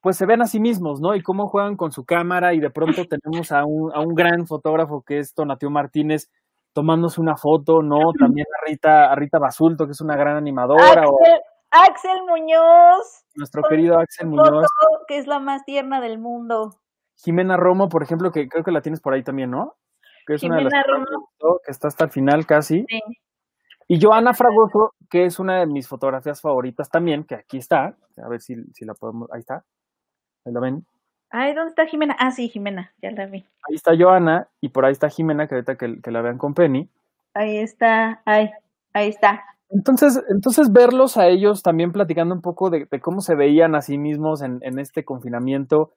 pues 0.00 0.16
se 0.16 0.24
ven 0.24 0.40
a 0.40 0.46
sí 0.46 0.58
mismos, 0.58 1.02
¿no? 1.02 1.14
Y 1.14 1.22
cómo 1.22 1.48
juegan 1.48 1.76
con 1.76 1.92
su 1.92 2.06
cámara 2.06 2.54
y 2.54 2.60
de 2.60 2.70
pronto 2.70 3.04
tenemos 3.04 3.52
a 3.52 3.66
un, 3.66 3.94
a 3.94 4.00
un 4.00 4.14
gran 4.14 4.46
fotógrafo 4.46 5.02
que 5.06 5.18
es 5.18 5.34
Tonatio 5.34 5.68
Martínez 5.68 6.30
tomándose 6.72 7.20
una 7.20 7.36
foto, 7.36 7.82
¿no? 7.82 8.12
También 8.18 8.46
a 8.46 8.66
Rita, 8.66 9.12
a 9.12 9.14
Rita 9.14 9.38
Basulto, 9.38 9.86
que 9.86 9.92
es 9.92 10.00
una 10.00 10.16
gran 10.16 10.36
animadora. 10.36 11.04
Axel, 11.70 12.22
Muñoz. 12.28 13.24
Nuestro 13.34 13.62
querido 13.62 13.98
Axel 13.98 14.28
Muñoz. 14.28 14.66
Que 15.06 15.18
es 15.18 15.26
la 15.26 15.38
más 15.38 15.64
tierna 15.64 16.00
del 16.00 16.18
mundo. 16.18 16.80
Jimena 17.16 17.56
Romo, 17.56 17.88
por 17.88 18.02
ejemplo, 18.02 18.30
que 18.30 18.48
creo 18.48 18.64
que 18.64 18.72
la 18.72 18.82
tienes 18.82 19.00
por 19.00 19.14
ahí 19.14 19.22
también, 19.22 19.50
¿no? 19.50 19.76
Que 20.26 20.34
es 20.34 20.42
una 20.42 20.56
de 20.56 20.64
las 20.64 20.72
que 21.64 21.70
está 21.70 21.88
hasta 21.88 22.04
el 22.04 22.10
final 22.10 22.46
casi. 22.46 22.84
Sí. 22.88 23.00
Y 23.88 24.00
Joana 24.00 24.32
Fragoso, 24.32 24.94
que 25.10 25.24
es 25.24 25.38
una 25.38 25.60
de 25.60 25.66
mis 25.66 25.88
fotografías 25.88 26.40
favoritas 26.40 26.88
también, 26.88 27.24
que 27.24 27.34
aquí 27.34 27.58
está. 27.58 27.96
A 28.22 28.28
ver 28.28 28.40
si, 28.40 28.54
si 28.72 28.84
la 28.84 28.94
podemos. 28.94 29.30
Ahí 29.32 29.40
está. 29.40 29.64
Ahí 30.44 30.52
la 30.52 30.60
ven. 30.60 30.86
Ay, 31.34 31.54
¿dónde 31.54 31.70
está 31.70 31.86
Jimena? 31.86 32.14
Ah, 32.18 32.30
sí, 32.30 32.50
Jimena, 32.50 32.92
ya 33.00 33.10
la 33.10 33.24
vi. 33.24 33.38
Ahí 33.66 33.74
está 33.74 33.92
Joana 33.98 34.48
y 34.60 34.68
por 34.68 34.84
ahí 34.84 34.92
está 34.92 35.08
Jimena, 35.08 35.48
que 35.48 35.54
ahorita 35.54 35.76
que, 35.76 36.10
la 36.10 36.20
vean 36.20 36.36
con 36.36 36.52
Penny. 36.52 36.90
Ahí 37.32 37.56
está, 37.56 38.20
ahí, 38.26 38.50
ahí 38.92 39.08
está. 39.08 39.42
Entonces, 39.70 40.22
entonces 40.28 40.70
verlos 40.70 41.16
a 41.16 41.28
ellos 41.28 41.62
también 41.62 41.90
platicando 41.90 42.34
un 42.34 42.42
poco 42.42 42.68
de, 42.68 42.86
cómo 43.00 43.22
se 43.22 43.34
veían 43.34 43.74
a 43.74 43.80
sí 43.80 43.96
mismos 43.96 44.42
en, 44.42 44.58
en 44.60 44.78
este 44.78 45.06
confinamiento, 45.06 45.94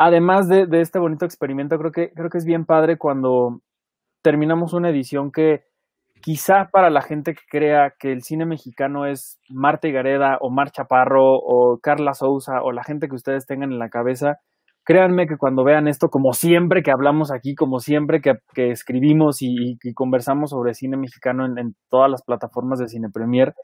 además 0.00 0.48
de, 0.48 0.66
de, 0.66 0.80
este 0.80 0.98
bonito 0.98 1.24
experimento, 1.24 1.78
creo 1.78 1.92
que, 1.92 2.12
creo 2.12 2.28
que 2.28 2.38
es 2.38 2.44
bien 2.44 2.64
padre 2.64 2.98
cuando 2.98 3.60
terminamos 4.20 4.72
una 4.72 4.90
edición 4.90 5.30
que, 5.30 5.64
quizá 6.24 6.70
para 6.72 6.88
la 6.88 7.02
gente 7.02 7.34
que 7.34 7.42
crea 7.50 7.92
que 7.98 8.10
el 8.10 8.22
cine 8.22 8.46
mexicano 8.46 9.04
es 9.04 9.38
Marta 9.50 9.88
Gareda 9.88 10.38
o 10.40 10.50
Mar 10.50 10.70
Chaparro 10.70 11.36
o 11.36 11.78
Carla 11.82 12.14
Souza 12.14 12.62
o 12.62 12.72
la 12.72 12.82
gente 12.82 13.08
que 13.08 13.14
ustedes 13.14 13.44
tengan 13.44 13.72
en 13.72 13.78
la 13.78 13.90
cabeza, 13.90 14.38
créanme 14.84 15.26
que 15.26 15.36
cuando 15.36 15.64
vean 15.64 15.86
esto, 15.86 16.08
como 16.08 16.32
siempre 16.32 16.82
que 16.82 16.90
hablamos 16.90 17.30
aquí, 17.30 17.54
como 17.54 17.78
siempre 17.78 18.22
que, 18.22 18.38
escribimos 18.70 19.42
y, 19.42 19.76
conversamos 19.92 20.48
sobre 20.50 20.72
cine 20.72 20.96
mexicano 20.96 21.44
en, 21.44 21.76
todas 21.90 22.10
las 22.10 22.22
plataformas 22.22 22.78
de 22.78 22.88
Cine 22.88 23.10
Premier, 23.12 23.54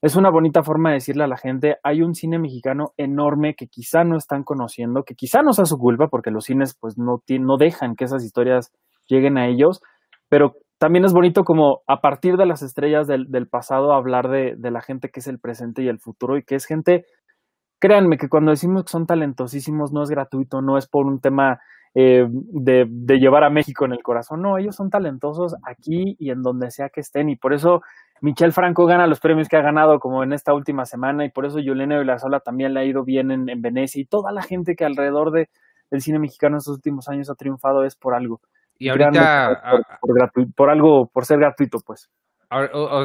es 0.00 0.14
una 0.14 0.30
bonita 0.30 0.62
forma 0.62 0.90
de 0.90 0.96
decirle 0.96 1.24
a 1.24 1.28
la 1.28 1.36
gente, 1.36 1.78
hay 1.82 2.00
un 2.02 2.14
cine 2.14 2.38
mexicano 2.38 2.92
enorme 2.96 3.56
que 3.56 3.66
quizá 3.66 4.04
no 4.04 4.16
están 4.16 4.44
conociendo, 4.44 5.02
que 5.02 5.16
quizá 5.16 5.42
no 5.42 5.52
sea 5.52 5.64
su 5.64 5.78
culpa, 5.78 6.06
porque 6.06 6.30
los 6.30 6.44
cines 6.44 6.76
pues 6.78 6.96
no, 6.96 7.24
no 7.40 7.56
dejan 7.56 7.96
que 7.96 8.04
esas 8.04 8.22
historias 8.22 8.70
lleguen 9.08 9.36
a 9.36 9.48
ellos, 9.48 9.80
pero 10.28 10.54
también 10.84 11.06
es 11.06 11.14
bonito 11.14 11.44
como 11.44 11.80
a 11.86 12.02
partir 12.02 12.36
de 12.36 12.44
las 12.44 12.60
estrellas 12.60 13.06
del, 13.06 13.48
pasado 13.48 13.94
hablar 13.94 14.28
de, 14.28 14.54
la 14.70 14.82
gente 14.82 15.08
que 15.08 15.20
es 15.20 15.26
el 15.26 15.38
presente 15.38 15.82
y 15.82 15.88
el 15.88 15.98
futuro 15.98 16.36
y 16.36 16.42
que 16.42 16.56
es 16.56 16.66
gente, 16.66 17.06
créanme 17.78 18.18
que 18.18 18.28
cuando 18.28 18.50
decimos 18.50 18.84
que 18.84 18.90
son 18.90 19.06
talentosísimos 19.06 19.92
no 19.92 20.02
es 20.02 20.10
gratuito, 20.10 20.60
no 20.60 20.76
es 20.76 20.86
por 20.86 21.06
un 21.06 21.22
tema 21.22 21.58
eh, 21.94 22.26
de, 22.28 22.86
llevar 23.18 23.44
a 23.44 23.48
México 23.48 23.86
en 23.86 23.92
el 23.92 24.02
corazón. 24.02 24.42
No, 24.42 24.58
ellos 24.58 24.76
son 24.76 24.90
talentosos 24.90 25.56
aquí 25.62 26.16
y 26.18 26.28
en 26.28 26.42
donde 26.42 26.70
sea 26.70 26.90
que 26.90 27.00
estén. 27.00 27.30
Y 27.30 27.36
por 27.36 27.54
eso 27.54 27.80
Michel 28.20 28.52
Franco 28.52 28.84
gana 28.84 29.06
los 29.06 29.20
premios 29.20 29.48
que 29.48 29.56
ha 29.56 29.62
ganado, 29.62 29.98
como 30.00 30.22
en 30.22 30.34
esta 30.34 30.52
última 30.52 30.84
semana, 30.84 31.24
y 31.24 31.30
por 31.30 31.46
eso 31.46 31.60
Yolena 31.60 31.98
Vilasola 31.98 32.40
también 32.40 32.74
le 32.74 32.80
ha 32.80 32.84
ido 32.84 33.04
bien 33.04 33.30
en, 33.30 33.62
Venecia. 33.62 34.02
Y 34.02 34.04
toda 34.04 34.32
la 34.32 34.42
gente 34.42 34.76
que 34.76 34.84
alrededor 34.84 35.30
de, 35.30 35.48
del 35.90 36.02
cine 36.02 36.18
mexicano 36.18 36.56
en 36.56 36.58
estos 36.58 36.76
últimos 36.76 37.08
años 37.08 37.30
ha 37.30 37.36
triunfado 37.36 37.86
es 37.86 37.96
por 37.96 38.14
algo. 38.14 38.42
Y 38.78 38.88
ahorita. 38.88 39.82
por 40.56 40.70
algo, 40.70 41.06
por 41.06 41.24
ser 41.24 41.38
gratuito, 41.38 41.80
pues 41.80 42.08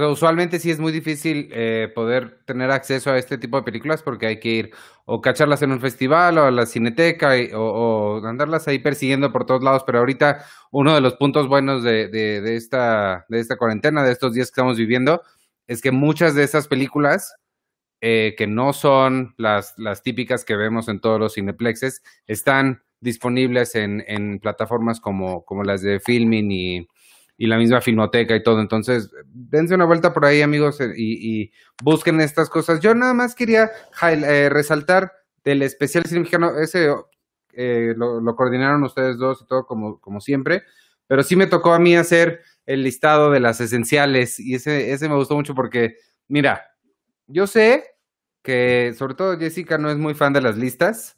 usualmente 0.09 0.59
sí 0.59 0.69
es 0.69 0.79
muy 0.79 0.91
difícil 0.91 1.49
eh, 1.51 1.91
poder 1.95 2.39
tener 2.45 2.71
acceso 2.71 3.11
a 3.11 3.17
este 3.17 3.37
tipo 3.37 3.57
de 3.57 3.63
películas 3.63 4.03
porque 4.03 4.27
hay 4.27 4.39
que 4.39 4.49
ir 4.49 4.71
o 5.05 5.21
cacharlas 5.21 5.61
en 5.61 5.71
un 5.71 5.79
festival 5.79 6.37
o 6.37 6.45
a 6.45 6.51
la 6.51 6.65
cineteca 6.65 7.31
o, 7.55 8.21
andarlas 8.25 8.67
ahí 8.67 8.79
persiguiendo 8.79 9.31
por 9.31 9.45
todos 9.45 9.63
lados. 9.63 9.83
Pero 9.85 9.99
ahorita 9.99 10.45
uno 10.71 10.93
de 10.93 11.01
los 11.01 11.15
puntos 11.15 11.47
buenos 11.47 11.83
de, 11.83 12.09
de, 12.09 12.55
esta, 12.55 13.25
de 13.29 13.39
esta 13.39 13.57
cuarentena, 13.57 14.03
de 14.03 14.11
estos 14.11 14.33
días 14.33 14.47
que 14.47 14.53
estamos 14.53 14.77
viviendo, 14.77 15.21
es 15.67 15.81
que 15.81 15.91
muchas 15.91 16.35
de 16.35 16.43
esas 16.43 16.67
películas 16.67 17.35
eh, 18.01 18.35
que 18.37 18.47
no 18.47 18.73
son 18.73 19.33
las, 19.37 19.73
las 19.77 20.03
típicas 20.03 20.45
que 20.45 20.55
vemos 20.55 20.87
en 20.89 21.01
todos 21.01 21.19
los 21.19 21.33
cineplexes 21.33 22.03
están 22.27 22.83
disponibles 23.01 23.75
en, 23.75 24.03
en 24.07 24.39
plataformas 24.39 24.99
como, 24.99 25.45
como 25.45 25.63
las 25.63 25.81
de 25.81 25.99
Filming 25.99 26.51
y 26.51 26.87
y 27.39 27.47
la 27.47 27.57
misma 27.57 27.79
filmoteca 27.79 28.35
y 28.35 28.43
todo. 28.43 28.59
Entonces, 28.59 29.09
dense 29.25 29.73
una 29.73 29.85
vuelta 29.85 30.13
por 30.13 30.25
ahí, 30.25 30.41
amigos, 30.41 30.81
eh, 30.81 30.91
y, 30.95 31.51
busquen 31.81 32.19
estas 32.19 32.49
cosas. 32.49 32.81
Yo 32.81 32.93
nada 32.93 33.13
más 33.13 33.33
quería 33.33 33.71
eh, 34.11 34.49
resaltar 34.49 35.13
del 35.45 35.61
especial 35.61 36.03
cine 36.05 36.19
mexicano, 36.19 36.59
ese 36.59 36.93
eh, 37.53 37.93
lo, 37.95 38.35
coordinaron 38.35 38.83
ustedes 38.83 39.17
dos 39.17 39.41
y 39.41 39.47
todo 39.47 39.65
como, 39.65 40.01
como 40.01 40.19
siempre, 40.19 40.63
pero 41.07 41.23
sí 41.23 41.37
me 41.37 41.47
tocó 41.47 41.73
a 41.73 41.79
mí 41.79 41.95
hacer 41.95 42.41
el 42.65 42.83
listado 42.83 43.31
de 43.31 43.39
las 43.39 43.61
esenciales 43.61 44.37
y 44.37 44.55
ese, 44.55 44.91
ese 44.91 45.07
me 45.07 45.15
gustó 45.15 45.35
mucho 45.35 45.55
porque, 45.55 45.95
mira, 46.27 46.65
yo 47.25 47.47
sé 47.47 47.85
que 48.43 48.93
sobre 48.97 49.13
todo 49.13 49.39
Jessica 49.39 49.77
no 49.77 49.89
es 49.89 49.97
muy 49.97 50.13
fan 50.13 50.33
de 50.33 50.41
las 50.41 50.57
listas, 50.57 51.17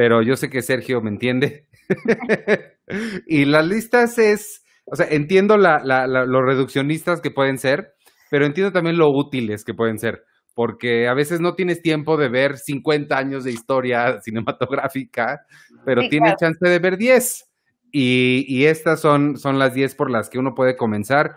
pero 0.00 0.22
yo 0.22 0.34
sé 0.34 0.48
que 0.48 0.62
Sergio 0.62 1.02
me 1.02 1.10
entiende. 1.10 1.66
y 3.26 3.44
las 3.44 3.66
listas 3.66 4.16
es 4.18 4.64
o 4.86 4.96
sea, 4.96 5.06
entiendo 5.10 5.58
la, 5.58 5.80
la, 5.84 6.06
lo 6.06 6.42
reduccionistas 6.42 7.20
que 7.20 7.30
pueden 7.30 7.58
ser, 7.58 7.94
pero 8.30 8.46
entiendo 8.46 8.72
también 8.72 8.96
lo 8.96 9.10
útiles 9.10 9.64
que 9.64 9.74
pueden 9.74 9.98
ser, 9.98 10.24
porque 10.54 11.06
a 11.06 11.12
veces 11.14 11.40
no 11.40 11.54
tienes 11.54 11.80
tiempo 11.80 12.16
de 12.16 12.28
ver 12.28 12.56
50 12.56 13.16
años 13.16 13.44
de 13.44 13.52
historia 13.52 14.20
cinematográfica, 14.22 15.46
pero 15.84 16.08
tienes 16.08 16.34
chance 16.36 16.66
de 16.66 16.78
ver 16.78 16.96
10. 16.96 17.46
Y, 17.92 18.44
y, 18.48 18.66
estas 18.66 19.00
son, 19.00 19.36
son 19.36 19.58
las 19.58 19.74
10 19.74 19.94
por 19.96 20.10
las 20.10 20.30
que 20.30 20.38
uno 20.38 20.54
puede 20.54 20.76
comenzar. 20.76 21.36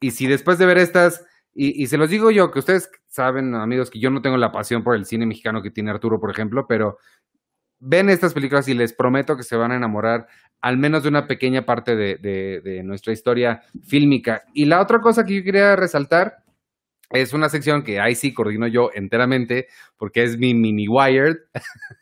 Y 0.00 0.12
si 0.12 0.26
después 0.26 0.58
de 0.58 0.66
ver 0.66 0.78
estas, 0.78 1.26
y, 1.54 1.82
y, 1.82 1.86
se 1.88 1.96
los 1.96 2.10
digo 2.10 2.30
yo, 2.30 2.50
que 2.50 2.58
ustedes 2.58 2.90
saben, 3.08 3.54
amigos, 3.54 3.90
que 3.90 4.00
yo 4.00 4.10
no 4.10 4.20
tengo 4.22 4.36
la 4.36 4.52
pasión 4.52 4.82
por 4.82 4.96
el 4.96 5.04
cine 5.04 5.26
mexicano 5.26 5.62
que 5.62 5.70
tiene 5.70 5.90
Arturo, 5.90 6.20
por 6.20 6.30
ejemplo, 6.30 6.66
pero 6.68 6.98
ven 7.84 8.08
estas 8.08 8.32
películas 8.32 8.66
y 8.68 8.74
les 8.74 8.92
prometo 8.94 9.36
que 9.36 9.42
se 9.42 9.56
van 9.56 9.72
a 9.72 9.76
enamorar 9.76 10.26
al 10.60 10.78
menos 10.78 11.02
de 11.02 11.10
una 11.10 11.26
pequeña 11.26 11.66
parte 11.66 11.94
de, 11.94 12.80
nuestra 12.84 13.12
historia 13.12 13.62
fílmica. 13.86 14.44
Y 14.54 14.64
la 14.64 14.80
otra 14.80 15.00
cosa 15.00 15.24
que 15.24 15.34
yo 15.34 15.44
quería 15.44 15.76
resaltar 15.76 16.38
es 17.10 17.34
una 17.34 17.50
sección 17.50 17.82
que 17.82 18.00
ahí 18.00 18.14
sí 18.14 18.32
coordino 18.32 18.66
yo 18.66 18.90
enteramente, 18.94 19.68
porque 19.98 20.22
es 20.22 20.38
mi 20.38 20.54
mini 20.54 20.88
wired, 20.88 21.36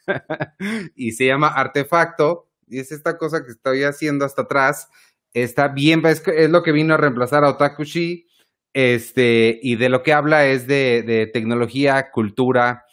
y 0.95 1.11
se 1.11 1.27
llama 1.27 1.49
Artefacto, 1.49 2.49
y 2.69 2.79
es 2.79 2.93
esta 2.93 3.19
cosa 3.19 3.45
que 3.45 3.51
estoy 3.51 3.83
haciendo 3.83 4.25
hasta 4.25 4.43
atrás. 4.43 4.89
Está 5.35 5.67
bien, 5.67 6.01
es, 6.07 6.23
lo 6.49 6.63
que 6.63 6.71
vino 6.71 6.95
a 6.95 6.99
reemplazar 6.99 7.43
a 7.43 7.51
Otakushi, 7.51 8.29
este, 8.73 9.59
y 9.61 9.75
de 9.75 9.89
lo 9.89 10.05
que 10.05 10.13
habla 10.13 10.47
es 10.47 10.69
de, 10.69 11.29
tecnología, 11.33 12.11
cultura 12.13 12.85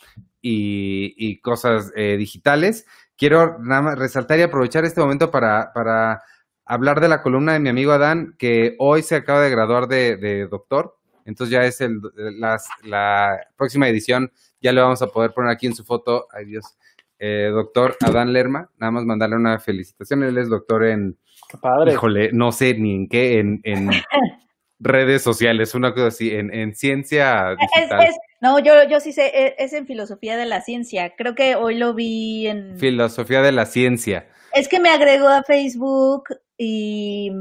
y, 0.41 1.39
cosas 1.41 1.91
eh, 1.95 2.15
digitales 2.17 2.85
quiero 3.19 3.59
nada 3.59 3.81
más 3.81 3.99
resaltar 3.99 4.39
y 4.39 4.43
aprovechar 4.43 4.85
este 4.85 5.01
momento 5.01 5.29
para, 5.29 5.71
para 5.73 6.23
hablar 6.65 7.01
de 7.01 7.09
la 7.09 7.21
columna 7.21 7.53
de 7.53 7.59
mi 7.59 7.69
amigo 7.69 7.91
Adán, 7.91 8.33
que 8.39 8.75
hoy 8.79 9.03
se 9.03 9.15
acaba 9.15 9.41
de 9.41 9.49
graduar 9.49 9.87
de, 9.87 10.47
doctor. 10.49 10.97
Entonces 11.25 11.51
ya 11.51 11.65
es 11.65 11.81
el, 11.81 12.01
la 12.83 13.39
próxima 13.55 13.87
edición, 13.87 14.31
ya 14.61 14.71
le 14.71 14.81
vamos 14.81 15.01
a 15.01 15.07
poder 15.07 15.31
poner 15.33 15.51
aquí 15.51 15.67
en 15.67 15.75
su 15.75 15.83
foto, 15.83 16.27
ay 16.31 16.45
Dios, 16.45 16.65
eh, 17.19 17.49
doctor 17.51 17.97
Adán 18.01 18.33
Lerma, 18.33 18.69
nada 18.77 18.91
más 18.91 19.03
mandarle 19.03 19.35
una 19.35 19.59
felicitación, 19.59 20.23
él 20.23 20.37
es 20.37 20.49
doctor 20.49 20.85
en, 20.85 21.17
qué 21.49 21.57
padre. 21.57 21.91
híjole, 21.91 22.31
no 22.31 22.51
sé 22.51 22.73
ni 22.75 22.95
en 22.95 23.09
qué, 23.09 23.39
en, 23.39 23.59
en 23.63 23.89
redes 24.79 25.21
sociales, 25.21 25.75
una 25.75 25.93
cosa 25.93 26.07
así, 26.07 26.33
en, 26.33 26.51
en 26.51 26.73
ciencia 26.73 27.55
digital. 27.55 28.07
No, 28.41 28.59
yo, 28.59 28.73
yo 28.89 28.99
sí 28.99 29.11
sé, 29.11 29.27
e, 29.27 29.55
es 29.57 29.73
en 29.73 29.85
filosofía 29.85 30.37
de 30.37 30.45
la 30.45 30.61
ciencia. 30.61 31.13
Creo 31.17 31.35
que 31.35 31.55
hoy 31.55 31.77
lo 31.77 31.93
vi 31.93 32.47
en... 32.47 32.77
Filosofía 32.77 33.41
de 33.41 33.51
la 33.51 33.65
ciencia. 33.65 34.27
Es 34.53 34.67
que 34.67 34.79
me 34.79 34.89
agregó 34.89 35.27
a 35.27 35.43
Facebook 35.43 36.23
y, 36.57 37.31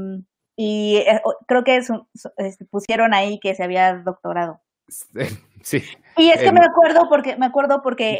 y 0.55 0.97
eh, 0.97 1.21
creo 1.47 1.63
que 1.63 1.77
este, 1.77 2.65
pusieron 2.65 3.13
ahí 3.13 3.39
que 3.39 3.55
se 3.55 3.63
había 3.63 3.95
doctorado. 3.95 4.61
Sí. 5.61 5.83
Y 6.15 6.29
es 6.29 6.41
que 6.41 6.53
me 6.53 6.61
acuerdo 6.63 7.09
porque, 7.09 7.35
me 7.35 7.45
acuerdo 7.45 7.81
porque 7.83 8.17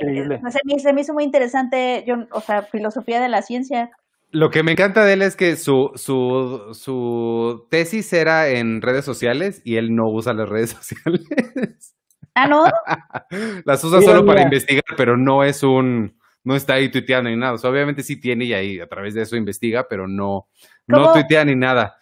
se 0.81 0.93
me, 0.93 1.01
hizo 1.01 1.13
muy 1.13 1.23
interesante, 1.23 2.03
yo, 2.05 2.15
o 2.31 2.41
sea, 2.41 2.63
filosofía 2.63 3.21
de 3.21 3.29
la 3.29 3.41
ciencia. 3.41 3.91
Lo 4.31 4.49
que 4.49 4.61
me 4.61 4.73
encanta 4.73 5.05
de 5.05 5.13
él 5.13 5.21
es 5.21 5.37
que 5.37 5.55
su, 5.55 5.91
su, 5.95 6.73
su 6.73 7.65
tesis 7.69 8.11
era 8.11 8.49
en 8.49 8.81
redes 8.81 9.05
sociales 9.05 9.61
y 9.63 9.77
él 9.77 9.95
no 9.95 10.09
usa 10.11 10.33
las 10.33 10.49
redes 10.49 10.69
sociales. 10.81 11.95
Ah, 12.35 12.47
¿no? 12.47 12.65
Las 13.65 13.83
usa 13.83 14.01
solo 14.01 14.25
para 14.25 14.43
investigar, 14.43 14.83
pero 14.95 15.17
no 15.17 15.43
es 15.43 15.63
un, 15.63 16.17
no 16.43 16.55
está 16.55 16.73
ahí 16.75 16.89
tuiteando 16.89 17.29
ni 17.29 17.35
nada. 17.35 17.55
obviamente 17.69 18.03
sí 18.03 18.19
tiene 18.19 18.45
y 18.45 18.53
ahí 18.53 18.79
a 18.79 18.87
través 18.87 19.13
de 19.13 19.21
eso 19.21 19.35
investiga, 19.35 19.87
pero 19.87 20.07
no, 20.07 20.47
no 20.87 21.13
tuitea 21.13 21.45
ni 21.45 21.55
nada. 21.55 21.95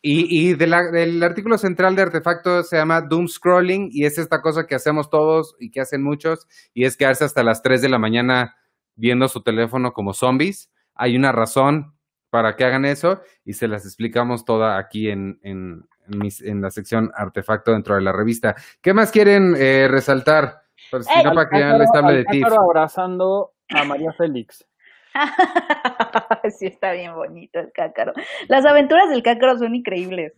Y, 0.00 0.50
y 0.50 0.54
de 0.54 0.66
la, 0.68 0.90
del 0.90 1.22
artículo 1.22 1.58
central 1.58 1.96
de 1.96 2.02
Artefacto 2.02 2.62
se 2.62 2.76
llama 2.76 3.00
Doom 3.00 3.26
Scrolling 3.26 3.88
y 3.90 4.04
es 4.04 4.16
esta 4.16 4.40
cosa 4.40 4.66
que 4.66 4.76
hacemos 4.76 5.10
todos 5.10 5.56
y 5.58 5.70
que 5.70 5.80
hacen 5.80 6.04
muchos 6.04 6.46
y 6.72 6.84
es 6.84 6.96
quedarse 6.96 7.24
hasta 7.24 7.42
las 7.42 7.62
3 7.62 7.82
de 7.82 7.88
la 7.88 7.98
mañana 7.98 8.56
viendo 8.94 9.26
su 9.26 9.42
teléfono 9.42 9.92
como 9.92 10.14
zombies. 10.14 10.70
Hay 10.94 11.16
una 11.16 11.32
razón 11.32 11.94
para 12.30 12.54
que 12.56 12.64
hagan 12.64 12.84
eso 12.84 13.22
y 13.44 13.54
se 13.54 13.66
las 13.68 13.84
explicamos 13.84 14.44
toda 14.44 14.78
aquí 14.78 15.08
en, 15.08 15.40
en, 15.42 15.88
en, 16.10 16.60
la 16.60 16.70
sección 16.70 17.10
artefacto 17.14 17.72
dentro 17.72 17.94
de 17.94 18.02
la 18.02 18.12
revista. 18.12 18.54
¿Qué 18.80 18.92
más 18.94 19.10
quieren 19.10 19.54
eh, 19.56 19.88
resaltar? 19.88 20.62
Por 20.90 21.04
si 21.04 21.22
no, 21.22 21.32
para 21.34 21.48
que 21.48 21.58
ya 21.58 21.76
les 21.76 21.94
hable 21.94 22.16
de 22.18 22.24
ti. 22.24 22.42
abrazando 22.42 23.52
a 23.68 23.84
María 23.84 24.12
Félix. 24.12 24.66
sí, 26.50 26.66
está 26.66 26.92
bien 26.92 27.14
bonito 27.14 27.58
el 27.58 27.72
cácaro. 27.72 28.12
Las 28.48 28.64
aventuras 28.64 29.10
del 29.10 29.22
cácaro 29.22 29.58
son 29.58 29.74
increíbles. 29.74 30.32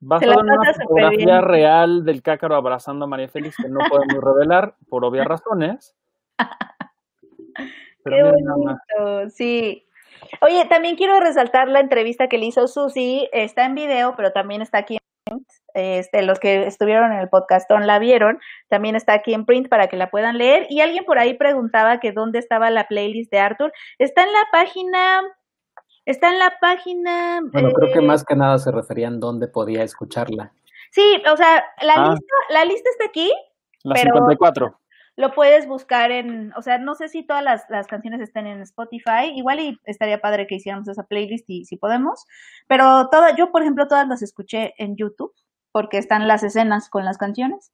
Basado 0.00 0.32
en 0.32 0.50
una 0.50 0.72
fotografía 0.72 1.40
real 1.42 2.04
del 2.04 2.22
cácaro 2.22 2.56
abrazando 2.56 3.04
a 3.04 3.08
María 3.08 3.28
Félix 3.28 3.56
que 3.56 3.68
no 3.68 3.80
podemos 3.88 4.22
revelar 4.22 4.74
por 4.88 5.04
obvias 5.04 5.26
razones. 5.26 5.94
Qué 8.04 8.22
bonito, 8.22 9.28
sí. 9.28 9.86
Oye, 10.40 10.64
también 10.66 10.96
quiero 10.96 11.20
resaltar 11.20 11.68
la 11.68 11.80
entrevista 11.80 12.28
que 12.28 12.38
le 12.38 12.46
hizo 12.46 12.66
Susi. 12.66 13.28
Está 13.32 13.64
en 13.64 13.74
video, 13.74 14.14
pero 14.16 14.32
también 14.32 14.62
está 14.62 14.78
aquí 14.78 14.96
en 14.96 15.00
print. 15.24 15.48
Este, 15.74 16.22
los 16.22 16.40
que 16.40 16.66
estuvieron 16.66 17.12
en 17.12 17.20
el 17.20 17.28
podcastón 17.28 17.86
la 17.86 17.98
vieron. 17.98 18.40
También 18.68 18.96
está 18.96 19.14
aquí 19.14 19.34
en 19.34 19.46
print 19.46 19.68
para 19.68 19.88
que 19.88 19.96
la 19.96 20.10
puedan 20.10 20.38
leer. 20.38 20.66
Y 20.70 20.80
alguien 20.80 21.04
por 21.04 21.18
ahí 21.18 21.34
preguntaba 21.34 22.00
que 22.00 22.12
dónde 22.12 22.38
estaba 22.38 22.70
la 22.70 22.88
playlist 22.88 23.30
de 23.30 23.38
Arthur. 23.38 23.72
Está 23.98 24.22
en 24.24 24.32
la 24.32 24.46
página. 24.52 25.22
Está 26.04 26.30
en 26.30 26.38
la 26.38 26.54
página. 26.60 27.40
Bueno, 27.52 27.70
creo 27.72 27.92
que 27.92 27.98
eh, 27.98 28.06
más 28.06 28.24
que 28.24 28.34
nada 28.34 28.58
se 28.58 28.70
referían 28.72 29.20
dónde 29.20 29.48
podía 29.48 29.82
escucharla. 29.82 30.52
Sí, 30.90 31.22
o 31.30 31.36
sea, 31.36 31.64
la 31.82 31.94
ah. 31.94 32.10
lista, 32.10 32.34
la 32.48 32.64
lista 32.64 32.90
está 32.90 33.04
aquí. 33.04 33.32
La 33.84 33.94
pero, 33.94 34.14
54 34.14 34.79
lo 35.20 35.32
puedes 35.32 35.68
buscar 35.68 36.10
en, 36.10 36.52
o 36.56 36.62
sea, 36.62 36.78
no 36.78 36.94
sé 36.94 37.08
si 37.08 37.22
todas 37.22 37.44
las, 37.44 37.86
canciones 37.86 38.20
estén 38.20 38.46
en 38.46 38.62
Spotify, 38.62 39.32
igual 39.34 39.60
y 39.60 39.78
estaría 39.84 40.20
padre 40.20 40.46
que 40.46 40.56
hiciéramos 40.56 40.88
esa 40.88 41.04
playlist 41.04 41.48
y 41.48 41.64
si 41.64 41.76
podemos, 41.76 42.24
pero 42.66 43.08
toda, 43.10 43.36
yo 43.36 43.52
por 43.52 43.62
ejemplo 43.62 43.86
todas 43.86 44.08
las 44.08 44.22
escuché 44.22 44.74
en 44.78 44.96
YouTube 44.96 45.32
porque 45.72 45.98
están 45.98 46.26
las 46.26 46.42
escenas 46.42 46.88
con 46.88 47.04
las 47.04 47.18
canciones. 47.18 47.70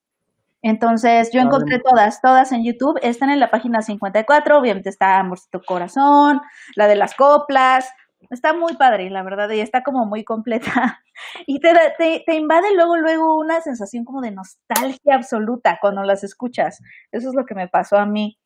Entonces 0.63 1.31
yo 1.33 1.41
encontré 1.41 1.79
todas, 1.79 2.21
todas 2.21 2.51
en 2.51 2.65
YouTube, 2.65 2.99
están 3.03 3.31
en 3.31 3.39
la 3.39 3.51
página 3.51 3.83
54, 3.83 4.59
obviamente 4.59 4.89
está 4.89 5.19
Amorcito 5.21 5.61
Corazón, 5.65 6.41
la 6.75 6.89
de 6.89 6.97
las 6.97 7.15
coplas, 7.15 7.89
está 8.31 8.53
muy 8.53 8.77
padre, 8.77 9.11
la 9.11 9.23
verdad, 9.23 9.51
y 9.51 9.61
está 9.61 9.83
como 9.83 10.07
muy 10.07 10.25
completa. 10.25 11.03
Y 11.47 11.61
te, 11.61 11.73
te, 11.97 12.23
te, 12.27 12.35
invade 12.35 12.75
luego, 12.75 12.99
luego 12.99 13.39
una 13.39 13.62
sensación 13.62 14.05
como 14.05 14.21
de 14.21 14.33
nostalgia 14.33 15.15
absoluta 15.15 15.79
cuando 15.81 16.03
las 16.03 16.23
escuchas. 16.23 16.83
Eso 17.11 17.31
es 17.31 17.35
lo 17.35 17.47
que 17.47 17.55
me 17.55 17.69
pasó 17.69 17.97
a 17.97 18.05
mí. 18.05 18.39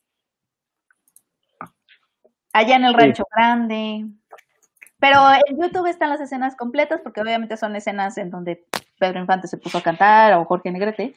Allá 2.53 2.77
en 2.77 2.85
el 2.85 2.95
Rancho 2.95 3.25
Grande. 3.35 4.07
Pero 5.01 5.19
en 5.47 5.61
YouTube 5.61 5.89
están 5.89 6.11
las 6.11 6.21
escenas 6.21 6.55
completas, 6.55 7.01
porque 7.01 7.21
obviamente 7.21 7.57
son 7.57 7.75
escenas 7.75 8.19
en 8.19 8.31
donde 8.31 8.67
Pedro 9.01 9.19
Infante 9.19 9.49
se 9.49 9.59
puso 9.59 9.79
a 9.79 9.83
cantar 9.83 10.35
o 10.35 10.45
Jorge 10.45 10.71
Negrete 10.71 11.17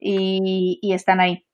y, 0.00 0.80
y 0.82 0.92
están 0.94 1.20
ahí. 1.20 1.46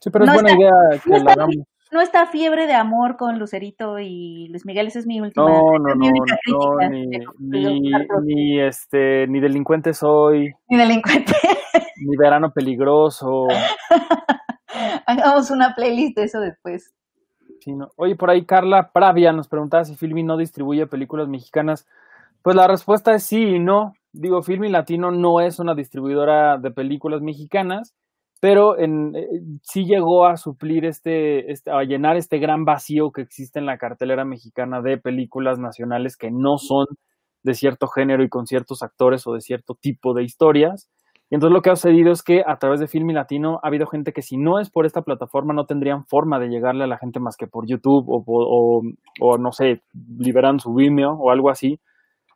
Sí, 0.00 0.10
pero 0.10 0.26
es 0.26 0.34
buena 0.34 0.52
idea 0.52 0.72
que 1.02 1.10
no 1.10 1.18
la 1.18 1.32
hagamos. 1.32 1.56
No 1.92 2.00
está 2.00 2.26
fiebre 2.26 2.66
de 2.66 2.72
amor 2.72 3.18
con 3.18 3.38
Lucerito 3.38 3.98
y 3.98 4.48
Luis 4.48 4.64
Miguel, 4.64 4.86
esa 4.86 4.98
es 4.98 5.06
mi 5.06 5.20
última. 5.20 5.46
No, 5.46 5.78
no, 5.78 5.94
no, 5.94 6.10
no, 6.48 6.88
ni, 6.88 7.06
ni, 7.38 7.92
ni, 8.22 8.60
este, 8.60 9.26
ni 9.26 9.40
delincuente 9.40 9.92
soy. 9.92 10.54
Ni 10.68 10.78
delincuente. 10.78 11.34
Ni 12.04 12.16
verano 12.16 12.50
peligroso. 12.50 13.46
Hagamos 15.06 15.50
una 15.50 15.74
playlist 15.74 16.16
de 16.16 16.24
eso 16.24 16.40
después. 16.40 16.92
Sí, 17.60 17.72
no. 17.72 17.90
Oye, 17.96 18.16
por 18.16 18.30
ahí 18.30 18.44
Carla 18.44 18.90
Pravia 18.92 19.32
nos 19.32 19.46
preguntaba 19.46 19.84
si 19.84 19.94
Filmi 19.94 20.24
no 20.24 20.36
distribuye 20.36 20.86
películas 20.86 21.28
mexicanas. 21.28 21.86
Pues 22.40 22.56
la 22.56 22.66
respuesta 22.66 23.12
es 23.14 23.22
sí 23.22 23.40
y 23.40 23.58
no. 23.60 23.94
Digo, 24.12 24.42
Filmi 24.42 24.68
Latino 24.68 25.12
no 25.12 25.40
es 25.40 25.58
una 25.58 25.74
distribuidora 25.74 26.58
de 26.58 26.70
películas 26.70 27.20
mexicanas, 27.20 27.94
pero 28.42 28.76
eh, 28.76 28.88
sí 29.62 29.84
llegó 29.84 30.26
a 30.26 30.36
suplir 30.36 30.84
este, 30.84 31.52
este, 31.52 31.70
a 31.70 31.84
llenar 31.84 32.16
este 32.16 32.40
gran 32.40 32.64
vacío 32.64 33.12
que 33.12 33.22
existe 33.22 33.60
en 33.60 33.66
la 33.66 33.78
cartelera 33.78 34.24
mexicana 34.24 34.82
de 34.82 34.98
películas 34.98 35.60
nacionales 35.60 36.16
que 36.16 36.32
no 36.32 36.58
son 36.58 36.86
de 37.44 37.54
cierto 37.54 37.86
género 37.86 38.24
y 38.24 38.28
con 38.28 38.46
ciertos 38.46 38.82
actores 38.82 39.28
o 39.28 39.34
de 39.34 39.40
cierto 39.40 39.76
tipo 39.80 40.12
de 40.12 40.24
historias. 40.24 40.90
Y 41.30 41.36
entonces 41.36 41.54
lo 41.54 41.62
que 41.62 41.70
ha 41.70 41.76
sucedido 41.76 42.10
es 42.10 42.24
que 42.24 42.42
a 42.44 42.56
través 42.56 42.80
de 42.80 42.88
Filmi 42.88 43.12
Latino 43.12 43.60
ha 43.62 43.68
habido 43.68 43.86
gente 43.86 44.12
que 44.12 44.22
si 44.22 44.36
no 44.36 44.58
es 44.58 44.70
por 44.70 44.86
esta 44.86 45.02
plataforma 45.02 45.54
no 45.54 45.66
tendrían 45.66 46.04
forma 46.06 46.40
de 46.40 46.48
llegarle 46.48 46.82
a 46.82 46.88
la 46.88 46.98
gente 46.98 47.20
más 47.20 47.36
que 47.36 47.46
por 47.46 47.68
YouTube 47.68 48.06
o, 48.08 49.38
no 49.38 49.52
sé, 49.52 49.82
liberan 50.18 50.58
su 50.58 50.74
Vimeo 50.74 51.12
o 51.12 51.30
algo 51.30 51.48
así. 51.48 51.78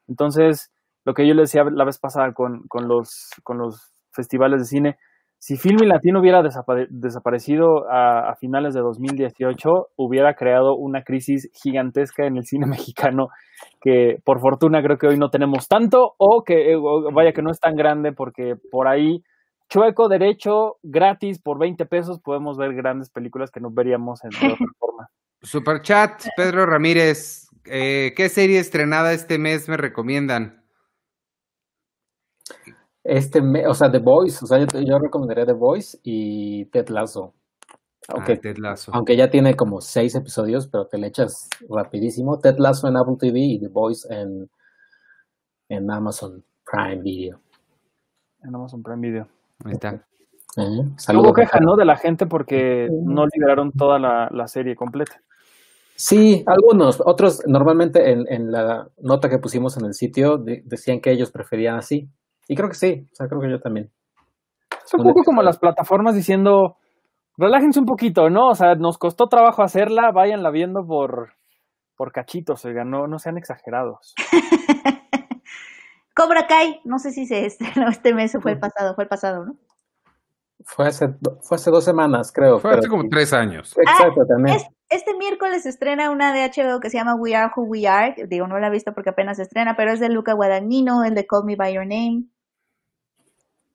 Entonces, 0.06 0.72
lo 1.04 1.14
que 1.14 1.26
yo 1.26 1.34
le 1.34 1.42
decía 1.42 1.64
la 1.64 1.84
vez 1.84 1.98
pasada 1.98 2.32
con 2.32 2.62
los 2.86 3.92
festivales 4.12 4.60
de 4.60 4.66
cine, 4.66 4.96
si 5.46 5.56
Filmi 5.56 5.86
Latino 5.86 6.18
hubiera 6.18 6.42
desapare 6.42 6.88
desaparecido 6.90 7.88
a, 7.88 8.30
a, 8.30 8.34
finales 8.34 8.74
de 8.74 8.80
2018, 8.80 9.90
hubiera 9.94 10.34
creado 10.34 10.74
una 10.74 11.04
crisis 11.04 11.48
gigantesca 11.54 12.26
en 12.26 12.36
el 12.36 12.44
cine 12.44 12.66
mexicano 12.66 13.28
que 13.80 14.18
por 14.24 14.40
fortuna 14.40 14.82
creo 14.82 14.98
que 14.98 15.06
hoy 15.06 15.16
no 15.16 15.30
tenemos 15.30 15.68
tanto 15.68 16.14
o 16.18 16.42
que 16.42 16.74
o 16.74 17.12
vaya 17.12 17.32
que 17.32 17.42
no 17.42 17.52
es 17.52 17.60
tan 17.60 17.76
grande 17.76 18.10
porque 18.10 18.56
por 18.72 18.88
ahí 18.88 19.22
chueco 19.68 20.08
derecho 20.08 20.78
gratis 20.82 21.40
por 21.40 21.60
20 21.60 21.86
pesos 21.86 22.18
podemos 22.18 22.58
ver 22.58 22.74
grandes 22.74 23.10
películas 23.10 23.52
que 23.52 23.60
no 23.60 23.70
veríamos 23.70 24.24
en 24.24 24.30
otra 24.34 24.56
forma. 24.80 25.10
Super 25.42 25.80
chat, 25.80 26.24
Pedro 26.36 26.66
Ramírez, 26.66 27.46
eh, 27.66 28.14
¿qué 28.16 28.28
serie 28.30 28.58
estrenada 28.58 29.12
este 29.12 29.38
mes 29.38 29.68
me 29.68 29.76
recomiendan? 29.76 30.65
Este, 33.08 33.40
o 33.66 33.74
sea, 33.74 33.90
The 33.90 34.00
Voice, 34.00 34.44
o 34.44 34.46
sea, 34.48 34.58
yo, 34.58 34.80
yo 34.80 34.98
recomendaría 34.98 35.46
The 35.46 35.52
Voice 35.52 35.98
y 36.02 36.64
Ted 36.66 36.88
Lasso. 36.88 37.34
Aunque, 38.08 38.32
ah, 38.32 38.38
Ted 38.40 38.58
Lasso. 38.58 38.92
aunque 38.94 39.16
ya 39.16 39.30
tiene 39.30 39.54
como 39.54 39.80
seis 39.80 40.14
episodios, 40.16 40.66
pero 40.66 40.86
te 40.86 40.98
le 40.98 41.06
echas 41.06 41.48
rapidísimo. 41.68 42.40
Ted 42.40 42.56
Lasso 42.58 42.88
en 42.88 42.96
Apple 42.96 43.16
TV 43.18 43.38
y 43.38 43.60
The 43.60 43.68
Voice 43.68 44.12
en, 44.12 44.50
en 45.68 45.90
Amazon 45.90 46.44
Prime 46.64 47.02
Video. 47.02 47.40
En 48.42 48.54
Amazon 48.54 48.82
Prime 48.82 49.00
Video. 49.00 49.28
Ahí 49.64 49.72
está. 49.72 50.04
Eh, 50.56 51.14
Hubo 51.14 51.32
queja, 51.32 51.60
¿no? 51.60 51.76
De 51.76 51.84
la 51.84 51.96
gente 51.96 52.26
porque 52.26 52.88
no 52.90 53.26
liberaron 53.32 53.70
toda 53.72 53.98
la, 53.98 54.28
la 54.32 54.48
serie 54.48 54.74
completa. 54.74 55.20
Sí, 55.94 56.42
algunos. 56.46 57.00
Otros, 57.04 57.42
normalmente 57.46 58.10
en, 58.10 58.24
en, 58.28 58.50
la 58.50 58.88
nota 59.00 59.28
que 59.28 59.38
pusimos 59.38 59.76
en 59.76 59.86
el 59.86 59.94
sitio, 59.94 60.38
de, 60.38 60.62
decían 60.64 61.00
que 61.00 61.12
ellos 61.12 61.30
preferían 61.30 61.76
así. 61.76 62.10
Y 62.48 62.54
creo 62.54 62.68
que 62.68 62.74
sí, 62.74 63.08
o 63.12 63.14
sea, 63.14 63.26
creo 63.28 63.40
que 63.40 63.50
yo 63.50 63.60
también. 63.60 63.90
Es 64.84 64.94
un 64.94 65.02
poco 65.02 65.22
como 65.24 65.42
las 65.42 65.58
plataformas 65.58 66.14
diciendo, 66.14 66.76
relájense 67.36 67.80
un 67.80 67.86
poquito, 67.86 68.30
¿no? 68.30 68.48
O 68.48 68.54
sea, 68.54 68.74
nos 68.76 68.98
costó 68.98 69.26
trabajo 69.28 69.62
hacerla, 69.62 70.12
váyanla 70.12 70.50
viendo 70.50 70.86
por, 70.86 71.34
por 71.96 72.12
cachitos, 72.12 72.64
oiga, 72.64 72.84
no, 72.84 73.06
no 73.06 73.18
sean 73.18 73.36
exagerados. 73.36 74.14
Cobra 76.14 76.46
Kai, 76.46 76.80
no 76.84 76.98
sé 76.98 77.10
si 77.10 77.26
se 77.26 77.44
estrenó 77.46 77.88
este 77.88 78.14
mes 78.14 78.34
o 78.34 78.40
fue 78.40 78.52
el 78.52 78.58
pasado, 78.58 78.94
fue 78.94 79.04
el 79.04 79.08
pasado, 79.08 79.44
¿no? 79.44 79.54
Fue 80.64 80.86
hace, 80.88 81.06
fue 81.42 81.56
hace 81.56 81.70
dos 81.70 81.84
semanas, 81.84 82.32
creo. 82.32 82.58
Fue 82.58 82.72
hace 82.72 82.88
como 82.88 83.04
tres 83.08 83.32
años. 83.32 83.76
Exacto, 83.78 84.22
ah, 84.22 84.26
también. 84.26 84.56
Es, 84.56 84.66
este 84.88 85.16
miércoles 85.16 85.62
se 85.62 85.68
estrena 85.68 86.10
una 86.10 86.32
de 86.32 86.44
HBO 86.44 86.80
que 86.80 86.90
se 86.90 86.96
llama 86.96 87.14
We 87.14 87.36
Are 87.36 87.52
Who 87.54 87.64
We 87.64 87.86
Are. 87.86 88.14
Digo, 88.26 88.48
no 88.48 88.58
la 88.58 88.68
he 88.68 88.70
visto 88.70 88.92
porque 88.92 89.10
apenas 89.10 89.36
se 89.36 89.44
estrena, 89.44 89.76
pero 89.76 89.92
es 89.92 90.00
de 90.00 90.08
Luca 90.08 90.32
Guadagnino, 90.32 91.04
el 91.04 91.14
de 91.14 91.26
Call 91.26 91.44
Me 91.44 91.56
By 91.56 91.74
Your 91.74 91.86
Name. 91.86 92.24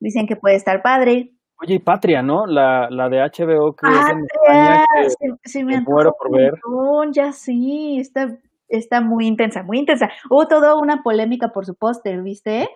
Dicen 0.01 0.25
que 0.25 0.35
puede 0.35 0.55
estar 0.55 0.81
padre. 0.81 1.31
Oye, 1.61 1.75
y 1.75 1.79
Patria, 1.79 2.23
¿no? 2.23 2.47
La, 2.47 2.89
la 2.89 3.07
de 3.07 3.19
HBO 3.19 3.75
que 3.75 3.83
Patria, 3.83 4.01
es 4.01 4.09
en 4.09 4.25
España 4.25 4.85
que 4.95 5.09
se, 5.11 5.49
se 5.51 5.63
me 5.63 5.79
muero 5.81 6.11
por 6.17 6.35
ver. 6.35 6.53
montón, 6.65 7.13
Ya 7.13 7.31
sí, 7.31 7.99
está, 7.99 8.35
está 8.67 8.99
muy 8.99 9.27
intensa, 9.27 9.61
muy 9.61 9.77
intensa. 9.77 10.09
Hubo 10.27 10.47
toda 10.47 10.75
una 10.75 11.03
polémica 11.03 11.49
por 11.49 11.67
su 11.67 11.75
póster, 11.75 12.23
¿viste? 12.23 12.69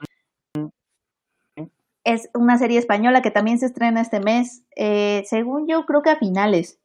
Es 2.04 2.30
una 2.36 2.60
serie 2.60 2.78
española 2.78 3.24
que 3.24 3.32
también 3.32 3.58
se 3.58 3.66
estrena 3.66 4.02
este 4.02 4.20
mes. 4.20 4.64
Eh, 4.76 5.24
según 5.26 5.68
yo, 5.68 5.88
creo 5.88 6.04
que 6.04 6.12
a 6.12 6.18
finales. 6.18 6.80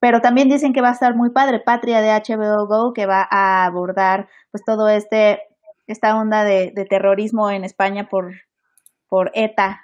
Pero 0.00 0.20
también 0.20 0.48
dicen 0.48 0.72
que 0.72 0.80
va 0.80 0.88
a 0.88 0.94
estar 0.94 1.14
muy 1.14 1.30
padre. 1.30 1.60
Patria 1.60 2.00
de 2.00 2.10
HBO 2.10 2.66
Go, 2.66 2.92
que 2.92 3.06
va 3.06 3.24
a 3.30 3.64
abordar 3.66 4.28
pues 4.50 4.64
todo 4.64 4.88
este 4.88 5.42
esta 5.86 6.16
onda 6.18 6.42
de, 6.44 6.72
de 6.74 6.86
terrorismo 6.86 7.50
en 7.50 7.62
España 7.62 8.08
por, 8.08 8.32
por 9.08 9.30
ETA. 9.34 9.80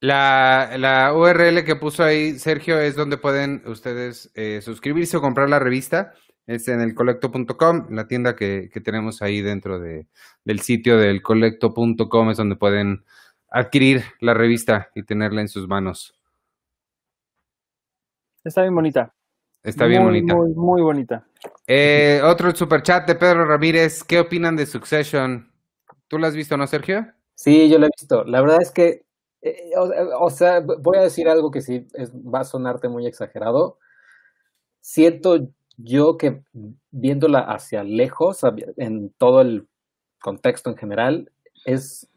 La, 0.00 0.72
la, 0.78 1.14
URL 1.14 1.64
que 1.64 1.76
puso 1.76 2.02
ahí 2.02 2.38
Sergio 2.38 2.80
es 2.80 2.96
donde 2.96 3.18
pueden 3.18 3.62
ustedes 3.66 4.32
eh, 4.34 4.60
suscribirse 4.60 5.16
o 5.16 5.20
comprar 5.20 5.48
la 5.48 5.60
revista. 5.60 6.12
Es 6.46 6.66
en 6.66 6.80
el 6.80 6.94
colecto.com, 6.94 7.86
la 7.90 8.08
tienda 8.08 8.34
que, 8.34 8.68
que, 8.72 8.80
tenemos 8.80 9.22
ahí 9.22 9.42
dentro 9.42 9.78
de, 9.78 10.08
del 10.44 10.60
sitio 10.60 10.98
del 10.98 11.22
colecto.com 11.22 12.30
es 12.30 12.36
donde 12.36 12.56
pueden 12.56 13.04
adquirir 13.48 14.02
la 14.18 14.34
revista 14.34 14.90
y 14.96 15.04
tenerla 15.04 15.40
en 15.40 15.48
sus 15.48 15.68
manos. 15.68 16.14
Está 18.42 18.62
bien 18.62 18.74
bonita. 18.74 19.14
Está 19.62 19.86
bien 19.86 20.02
muy, 20.02 20.20
bonita. 20.20 20.34
Muy, 20.34 20.54
muy 20.54 20.82
bonita. 20.82 21.24
Eh, 21.66 22.20
otro 22.24 22.52
superchat 22.54 23.06
de 23.06 23.14
Pedro 23.14 23.44
Ramírez. 23.44 24.02
¿Qué 24.02 24.18
opinan 24.18 24.56
de 24.56 24.66
Succession? 24.66 25.48
¿Tú 26.08 26.18
la 26.18 26.26
has 26.26 26.34
visto, 26.34 26.56
no, 26.56 26.66
Sergio? 26.66 27.06
Sí, 27.34 27.68
yo 27.68 27.78
la 27.78 27.86
he 27.86 27.90
visto. 27.98 28.24
La 28.24 28.40
verdad 28.40 28.58
es 28.60 28.70
que, 28.70 29.04
eh, 29.42 29.70
o, 29.76 30.24
o, 30.24 30.30
sea, 30.30 30.60
voy 30.60 30.98
a 30.98 31.02
decir 31.02 31.28
algo 31.28 31.50
que 31.50 31.60
sí 31.60 31.86
es, 31.94 32.12
va 32.12 32.40
a 32.40 32.44
sonarte 32.44 32.88
muy 32.88 33.06
exagerado. 33.06 33.78
Siento 34.80 35.48
yo 35.76 36.16
que 36.16 36.42
viéndola 36.90 37.40
hacia 37.40 37.82
lejos, 37.82 38.40
en 38.76 39.10
todo 39.18 39.40
el 39.40 39.68
contexto 40.20 40.70
en 40.70 40.76
general, 40.76 41.32
es, 41.64 42.08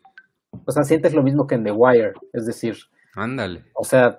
o 0.66 0.72
sea, 0.72 0.84
sientes 0.84 1.14
lo 1.14 1.24
mismo 1.24 1.48
que 1.48 1.56
en 1.56 1.64
The 1.64 1.72
Wire, 1.72 2.14
es 2.34 2.46
decir, 2.46 2.78
ándale. 3.16 3.66
O 3.74 3.84
sea, 3.84 4.18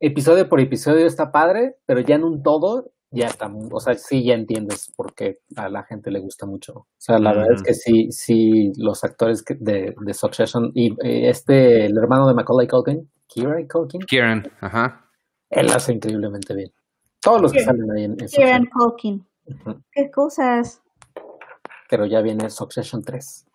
episodio 0.00 0.48
por 0.48 0.60
episodio 0.60 1.06
está 1.06 1.32
padre, 1.32 1.76
pero 1.86 2.00
ya 2.00 2.14
en 2.14 2.24
un 2.24 2.42
todo 2.42 2.92
ya 3.10 3.26
está, 3.26 3.50
o 3.70 3.80
sea, 3.80 3.94
sí 3.94 4.24
ya 4.24 4.34
entiendes 4.34 4.92
por 4.94 5.14
qué 5.14 5.40
a 5.56 5.68
la 5.68 5.82
gente 5.84 6.10
le 6.10 6.20
gusta 6.20 6.46
mucho. 6.46 6.72
O 6.72 6.86
sea, 6.98 7.18
la 7.18 7.32
mm. 7.32 7.36
verdad 7.36 7.52
es 7.54 7.62
que 7.62 7.74
sí, 7.74 8.12
sí, 8.12 8.72
los 8.76 9.02
actores 9.04 9.44
de, 9.44 9.94
de 9.98 10.14
Succession 10.14 10.70
y 10.74 10.92
eh, 11.04 11.30
este, 11.30 11.86
el 11.86 11.96
hermano 11.96 12.28
de 12.28 12.34
Macaulay 12.34 12.66
Culkin, 12.66 13.10
Kieran 13.26 13.66
Culkin. 13.66 14.00
Kieran, 14.02 14.50
ajá. 14.60 15.06
Él 15.50 15.70
hace 15.70 15.94
increíblemente 15.94 16.54
bien. 16.54 16.70
Todos 17.20 17.42
los 17.42 17.52
que 17.52 17.64
salen 17.64 17.90
ahí 17.90 18.04
en, 18.04 18.12
en 18.20 18.26
Kieran 18.28 18.66
Culkin. 18.66 19.26
Uh 19.46 19.52
-huh. 19.52 19.82
Qué 19.90 20.10
cosas. 20.10 20.82
Pero 21.88 22.04
ya 22.04 22.20
viene 22.20 22.50
Succession 22.50 23.02
3. 23.02 23.46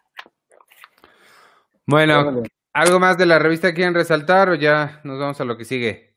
Bueno, 1.85 2.43
¿algo 2.73 2.99
más 2.99 3.17
de 3.17 3.25
la 3.25 3.39
revista 3.39 3.73
quieren 3.73 3.93
resaltar 3.93 4.49
o 4.49 4.55
ya 4.55 5.01
nos 5.03 5.19
vamos 5.19 5.39
a 5.39 5.45
lo 5.45 5.57
que 5.57 5.65
sigue? 5.65 6.15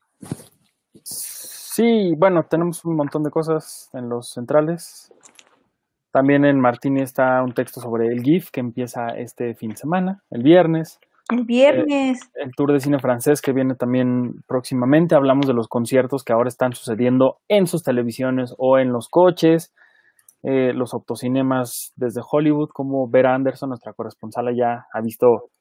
Sí, 1.77 2.15
bueno, 2.17 2.41
tenemos 2.49 2.83
un 2.85 2.95
montón 2.95 3.21
de 3.21 3.29
cosas 3.29 3.91
en 3.93 4.09
los 4.09 4.31
centrales. 4.31 5.13
También 6.11 6.43
en 6.43 6.59
Martini 6.59 7.03
está 7.03 7.43
un 7.43 7.53
texto 7.53 7.79
sobre 7.79 8.07
el 8.07 8.23
GIF 8.23 8.49
que 8.49 8.61
empieza 8.61 9.09
este 9.09 9.53
fin 9.53 9.69
de 9.69 9.75
semana, 9.75 10.23
el 10.31 10.41
viernes. 10.41 10.99
El 11.29 11.45
viernes. 11.45 12.19
Eh, 12.33 12.45
el 12.45 12.51
tour 12.55 12.73
de 12.73 12.79
cine 12.79 12.97
francés 12.97 13.43
que 13.43 13.53
viene 13.53 13.75
también 13.75 14.41
próximamente. 14.47 15.13
Hablamos 15.13 15.45
de 15.45 15.53
los 15.53 15.67
conciertos 15.67 16.23
que 16.23 16.33
ahora 16.33 16.47
están 16.47 16.73
sucediendo 16.73 17.41
en 17.47 17.67
sus 17.67 17.83
televisiones 17.83 18.55
o 18.57 18.79
en 18.79 18.91
los 18.91 19.07
coches. 19.07 19.71
Eh, 20.41 20.73
los 20.73 20.95
autocinemas 20.95 21.93
desde 21.95 22.21
Hollywood, 22.27 22.69
como 22.73 23.07
Vera 23.07 23.35
Anderson, 23.35 23.69
nuestra 23.69 23.93
corresponsal 23.93 24.47
allá, 24.47 24.87
ha 24.91 25.01
visto 25.01 25.51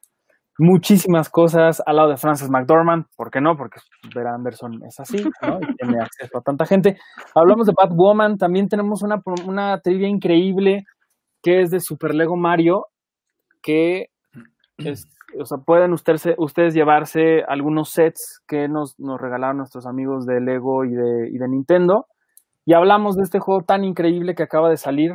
muchísimas 0.59 1.29
cosas 1.29 1.83
al 1.85 1.97
lado 1.97 2.11
de 2.11 2.16
Frances 2.16 2.51
McDormand, 2.51 3.07
¿por 3.16 3.31
qué 3.31 3.40
no? 3.40 3.57
Porque 3.57 3.81
Vera 4.14 4.35
Anderson 4.35 4.83
es 4.85 4.99
así, 4.99 5.23
¿no? 5.42 5.59
Y 5.61 5.75
tiene 5.77 6.01
acceso 6.01 6.38
a 6.38 6.42
tanta 6.42 6.64
gente. 6.64 6.97
Hablamos 7.35 7.66
de 7.66 7.75
Batwoman, 7.77 8.38
también 8.38 8.69
tenemos 8.69 9.03
una, 9.03 9.21
una 9.47 9.81
trivia 9.81 10.09
increíble 10.09 10.85
que 11.42 11.61
es 11.61 11.71
de 11.71 11.81
Super 11.81 12.14
Lego 12.14 12.37
Mario, 12.37 12.87
que 13.62 14.07
es, 14.79 15.07
o 15.38 15.45
sea, 15.45 15.59
pueden 15.59 15.92
ustedes, 15.92 16.27
ustedes 16.38 16.75
llevarse 16.75 17.42
algunos 17.47 17.90
sets 17.90 18.42
que 18.47 18.69
nos, 18.69 18.99
nos 18.99 19.21
regalaron 19.21 19.59
nuestros 19.59 19.87
amigos 19.87 20.27
de 20.27 20.40
Lego 20.40 20.85
y 20.85 20.90
de, 20.90 21.29
y 21.31 21.38
de 21.38 21.49
Nintendo. 21.49 22.07
Y 22.64 22.75
hablamos 22.75 23.14
de 23.16 23.23
este 23.23 23.38
juego 23.38 23.62
tan 23.62 23.85
increíble 23.85 24.35
que 24.35 24.42
acaba 24.42 24.69
de 24.69 24.77
salir. 24.77 25.12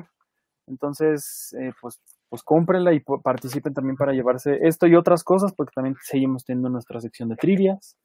Entonces, 0.67 1.53
eh, 1.59 1.73
pues 1.81 1.99
pues 2.31 2.43
cómprenla 2.43 2.93
y 2.93 3.01
participen 3.01 3.73
también 3.73 3.97
para 3.97 4.13
llevarse 4.13 4.57
esto 4.61 4.87
y 4.87 4.95
otras 4.95 5.21
cosas, 5.21 5.51
porque 5.53 5.73
también 5.75 5.97
seguimos 6.01 6.45
teniendo 6.45 6.69
nuestra 6.69 7.01
sección 7.01 7.27
de 7.27 7.35
trivias. 7.35 7.97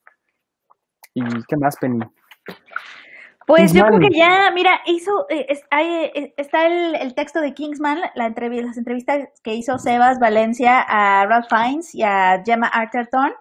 ¿Y 1.15 1.23
qué 1.47 1.57
más, 1.57 1.77
Penny? 1.77 2.01
Pues 3.47 3.73
yo 3.73 3.87
creo 3.87 4.01
que 4.01 4.11
ya, 4.11 4.51
mira, 4.53 4.81
hizo, 4.87 5.27
eh, 5.31 5.47
eh, 5.49 6.35
está 6.37 6.67
el, 6.67 7.15
texto 7.15 7.41
de 7.41 7.55
Kingsman, 7.55 8.01
la 8.17 8.27
entrevista, 8.27 8.67
las 8.67 8.79
entrevistas 8.79 9.29
que 9.45 9.55
hizo 9.55 9.79
Sebas 9.79 10.19
Valencia 10.19 10.81
a 10.81 11.25
Ralph 11.27 11.47
Fiennes 11.49 11.95
y 11.95 12.03
a 12.03 12.43
Gemma 12.45 12.67
Arterton. 12.67 13.33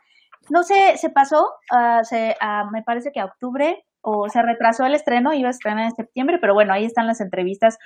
No 0.52 0.62
sé, 0.62 0.98
se 0.98 1.10
pasó, 1.10 1.50
uh, 1.72 2.04
se, 2.04 2.36
me 2.72 2.84
parece 2.84 3.12
que 3.12 3.22
a 3.22 3.26
octubre, 3.26 3.84
o 4.02 4.30
se 4.30 4.44
retrasó 4.44 4.86
el 4.86 4.94
estreno, 4.94 5.34
iba 5.34 5.48
a 5.48 5.52
estrenar 5.52 5.86
en 5.86 5.96
septiembre, 5.96 6.38
pero 6.40 6.54
bueno, 6.54 6.74
ahí 6.74 6.86
están 6.86 7.08
las 7.08 7.22
entrevistas 7.22 7.80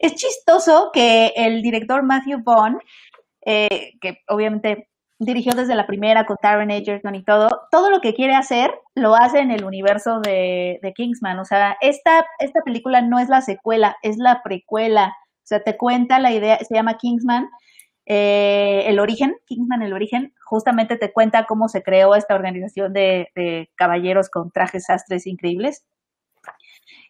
es 0.00 0.14
chistoso 0.14 0.90
que 0.92 1.32
el 1.36 1.62
director 1.62 2.02
Matthew 2.02 2.42
Vaughn, 2.44 2.78
eh, 3.44 3.92
que 4.00 4.18
obviamente 4.28 4.88
dirigió 5.24 5.52
desde 5.54 5.74
la 5.74 5.86
primera 5.86 6.26
con 6.26 6.36
Taron 6.36 6.70
Egerton 6.70 7.14
y 7.14 7.24
todo, 7.24 7.48
todo 7.70 7.90
lo 7.90 8.00
que 8.00 8.14
quiere 8.14 8.34
hacer 8.34 8.72
lo 8.94 9.14
hace 9.14 9.38
en 9.38 9.50
el 9.50 9.64
universo 9.64 10.20
de, 10.20 10.80
Kingsman. 10.94 11.38
O 11.38 11.44
sea, 11.44 11.76
esta, 11.80 12.26
esta 12.38 12.60
película 12.64 13.02
no 13.02 13.18
es 13.18 13.28
la 13.28 13.40
secuela, 13.40 13.96
es 14.02 14.16
la 14.18 14.42
precuela. 14.42 15.14
O 15.38 15.46
sea, 15.46 15.62
te 15.62 15.76
cuenta 15.76 16.18
la 16.18 16.32
idea, 16.32 16.58
se 16.58 16.74
llama 16.74 16.98
Kingsman, 16.98 17.48
eh, 18.06 18.84
el 18.86 18.98
origen, 18.98 19.36
Kingsman 19.46 19.82
el 19.82 19.92
origen, 19.92 20.34
justamente 20.44 20.96
te 20.96 21.12
cuenta 21.12 21.46
cómo 21.46 21.68
se 21.68 21.82
creó 21.82 22.14
esta 22.14 22.34
organización 22.34 22.92
de, 22.92 23.28
de 23.34 23.70
caballeros 23.76 24.28
con 24.28 24.50
trajes 24.50 24.84
sastres 24.86 25.26
increíbles. 25.26 25.84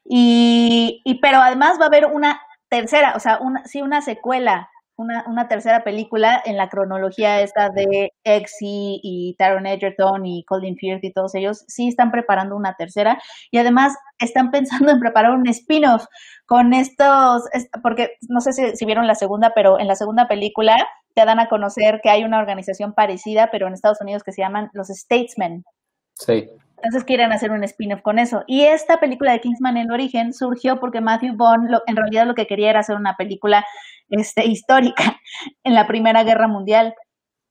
Y, 0.04 1.00
y, 1.04 1.20
pero 1.20 1.38
además 1.38 1.78
va 1.80 1.84
a 1.84 1.88
haber 1.88 2.06
una 2.06 2.40
tercera, 2.68 3.14
o 3.16 3.20
sea, 3.20 3.38
una, 3.40 3.64
sí, 3.64 3.82
una 3.82 4.02
secuela, 4.02 4.68
una, 4.96 5.48
tercera 5.48 5.84
película 5.84 6.40
en 6.44 6.56
la 6.56 6.68
cronología 6.68 7.40
esta 7.40 7.70
de 7.70 8.12
Exy 8.24 9.00
y 9.02 9.34
Taron 9.38 9.66
Egerton 9.66 10.24
y 10.26 10.44
Colin 10.44 10.76
Firth 10.76 11.04
y 11.04 11.12
todos 11.12 11.34
ellos, 11.34 11.64
sí 11.66 11.88
están 11.88 12.10
preparando 12.10 12.56
una 12.56 12.74
tercera 12.74 13.20
y 13.50 13.58
además 13.58 13.96
están 14.18 14.50
pensando 14.52 14.92
en 14.92 15.00
preparar 15.00 15.32
un 15.32 15.46
spin-off 15.48 16.04
con 16.46 16.72
estos, 16.72 17.42
porque 17.82 18.12
no 18.28 18.40
sé 18.40 18.52
si, 18.52 18.76
si 18.76 18.84
vieron 18.84 19.06
la 19.06 19.14
segunda, 19.14 19.52
pero 19.54 19.80
en 19.80 19.88
la 19.88 19.96
segunda 19.96 20.28
película 20.28 20.76
te 21.14 21.24
dan 21.24 21.40
a 21.40 21.48
conocer 21.48 22.00
que 22.02 22.10
hay 22.10 22.24
una 22.24 22.38
organización 22.38 22.94
parecida, 22.94 23.50
pero 23.50 23.66
en 23.66 23.74
Estados 23.74 24.00
Unidos 24.00 24.22
que 24.22 24.32
se 24.32 24.42
llaman 24.42 24.70
los 24.72 24.88
Statesmen. 24.88 25.64
Sí. 26.14 26.48
Entonces 26.82 27.04
quieren 27.04 27.32
hacer 27.32 27.52
un 27.52 27.62
spin-off 27.62 28.02
con 28.02 28.18
eso. 28.18 28.42
Y 28.46 28.62
esta 28.62 28.98
película 28.98 29.32
de 29.32 29.40
Kingsman 29.40 29.76
en 29.76 29.92
origen 29.92 30.32
surgió 30.32 30.80
porque 30.80 31.00
Matthew 31.00 31.36
Vaughn 31.36 31.68
en 31.86 31.96
realidad 31.96 32.26
lo 32.26 32.34
que 32.34 32.46
quería 32.46 32.70
era 32.70 32.80
hacer 32.80 32.96
una 32.96 33.16
película 33.16 33.64
este, 34.10 34.46
histórica 34.46 35.20
en 35.64 35.74
la 35.74 35.86
Primera 35.86 36.24
Guerra 36.24 36.48
Mundial. 36.48 36.94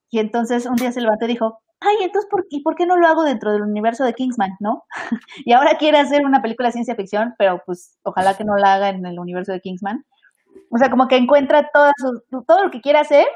Y 0.10 0.20
entonces 0.20 0.66
un 0.66 0.76
día 0.76 0.92
se 0.92 1.00
levantó 1.00 1.26
y 1.26 1.30
dijo, 1.30 1.62
ay, 1.80 1.96
entonces, 2.02 2.30
¿por, 2.30 2.46
¿y 2.50 2.62
por 2.62 2.76
qué 2.76 2.86
no 2.86 2.98
lo 2.98 3.08
hago 3.08 3.24
dentro 3.24 3.54
del 3.54 3.62
universo 3.62 4.04
de 4.04 4.14
Kingsman, 4.14 4.52
no? 4.60 4.84
y 5.46 5.54
ahora 5.54 5.78
quiere 5.78 5.98
hacer 5.98 6.26
una 6.26 6.42
película 6.42 6.68
de 6.68 6.74
ciencia 6.74 6.96
ficción, 6.96 7.34
pero 7.38 7.64
pues 7.66 7.98
ojalá 8.04 8.36
que 8.36 8.44
no 8.44 8.58
la 8.58 8.74
haga 8.74 8.90
en 8.90 9.06
el 9.06 9.18
universo 9.18 9.54
de 9.54 9.62
Kingsman. 9.62 10.06
O 10.70 10.78
sea, 10.78 10.90
como 10.90 11.08
que 11.08 11.16
encuentra 11.16 11.70
todo, 11.74 11.92
todo 12.46 12.66
lo 12.66 12.72
que 12.72 12.82
quiere 12.82 13.00
hacer, 13.00 13.28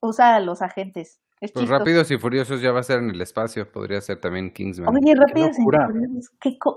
usa 0.00 0.36
a 0.36 0.40
los 0.40 0.60
agentes 0.60 1.20
pues 1.52 1.68
Rápidos 1.68 2.10
y 2.10 2.18
Furiosos 2.18 2.60
ya 2.60 2.72
va 2.72 2.80
a 2.80 2.82
ser 2.82 2.98
en 2.98 3.10
el 3.10 3.20
espacio, 3.20 3.70
podría 3.70 4.00
ser 4.00 4.20
también 4.20 4.52
Kingsman. 4.52 4.94
Oye, 4.94 5.14
Rápidos 5.14 5.58
y 5.58 5.62
Furiosos, 5.62 6.30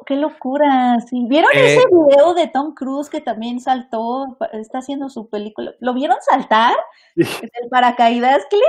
qué, 0.06 0.15
locura. 0.15 0.97
¿Vieron 1.12 1.50
ese 1.54 1.80
eh, 1.80 1.88
video 1.89 2.34
de 2.34 2.47
Tom 2.47 2.74
Cruise 2.76 3.10
que 3.10 3.21
también 3.21 3.60
saltó, 3.60 4.38
está 4.54 4.80
haciendo 4.80 5.10
su 5.10 5.30
película? 5.30 5.74
¿Lo 5.80 5.93
vieron 5.93 6.17
saltar? 6.21 6.74
El 7.15 7.69
paracaídas, 7.69 8.45
¿qué 8.50 8.58
le 8.58 8.63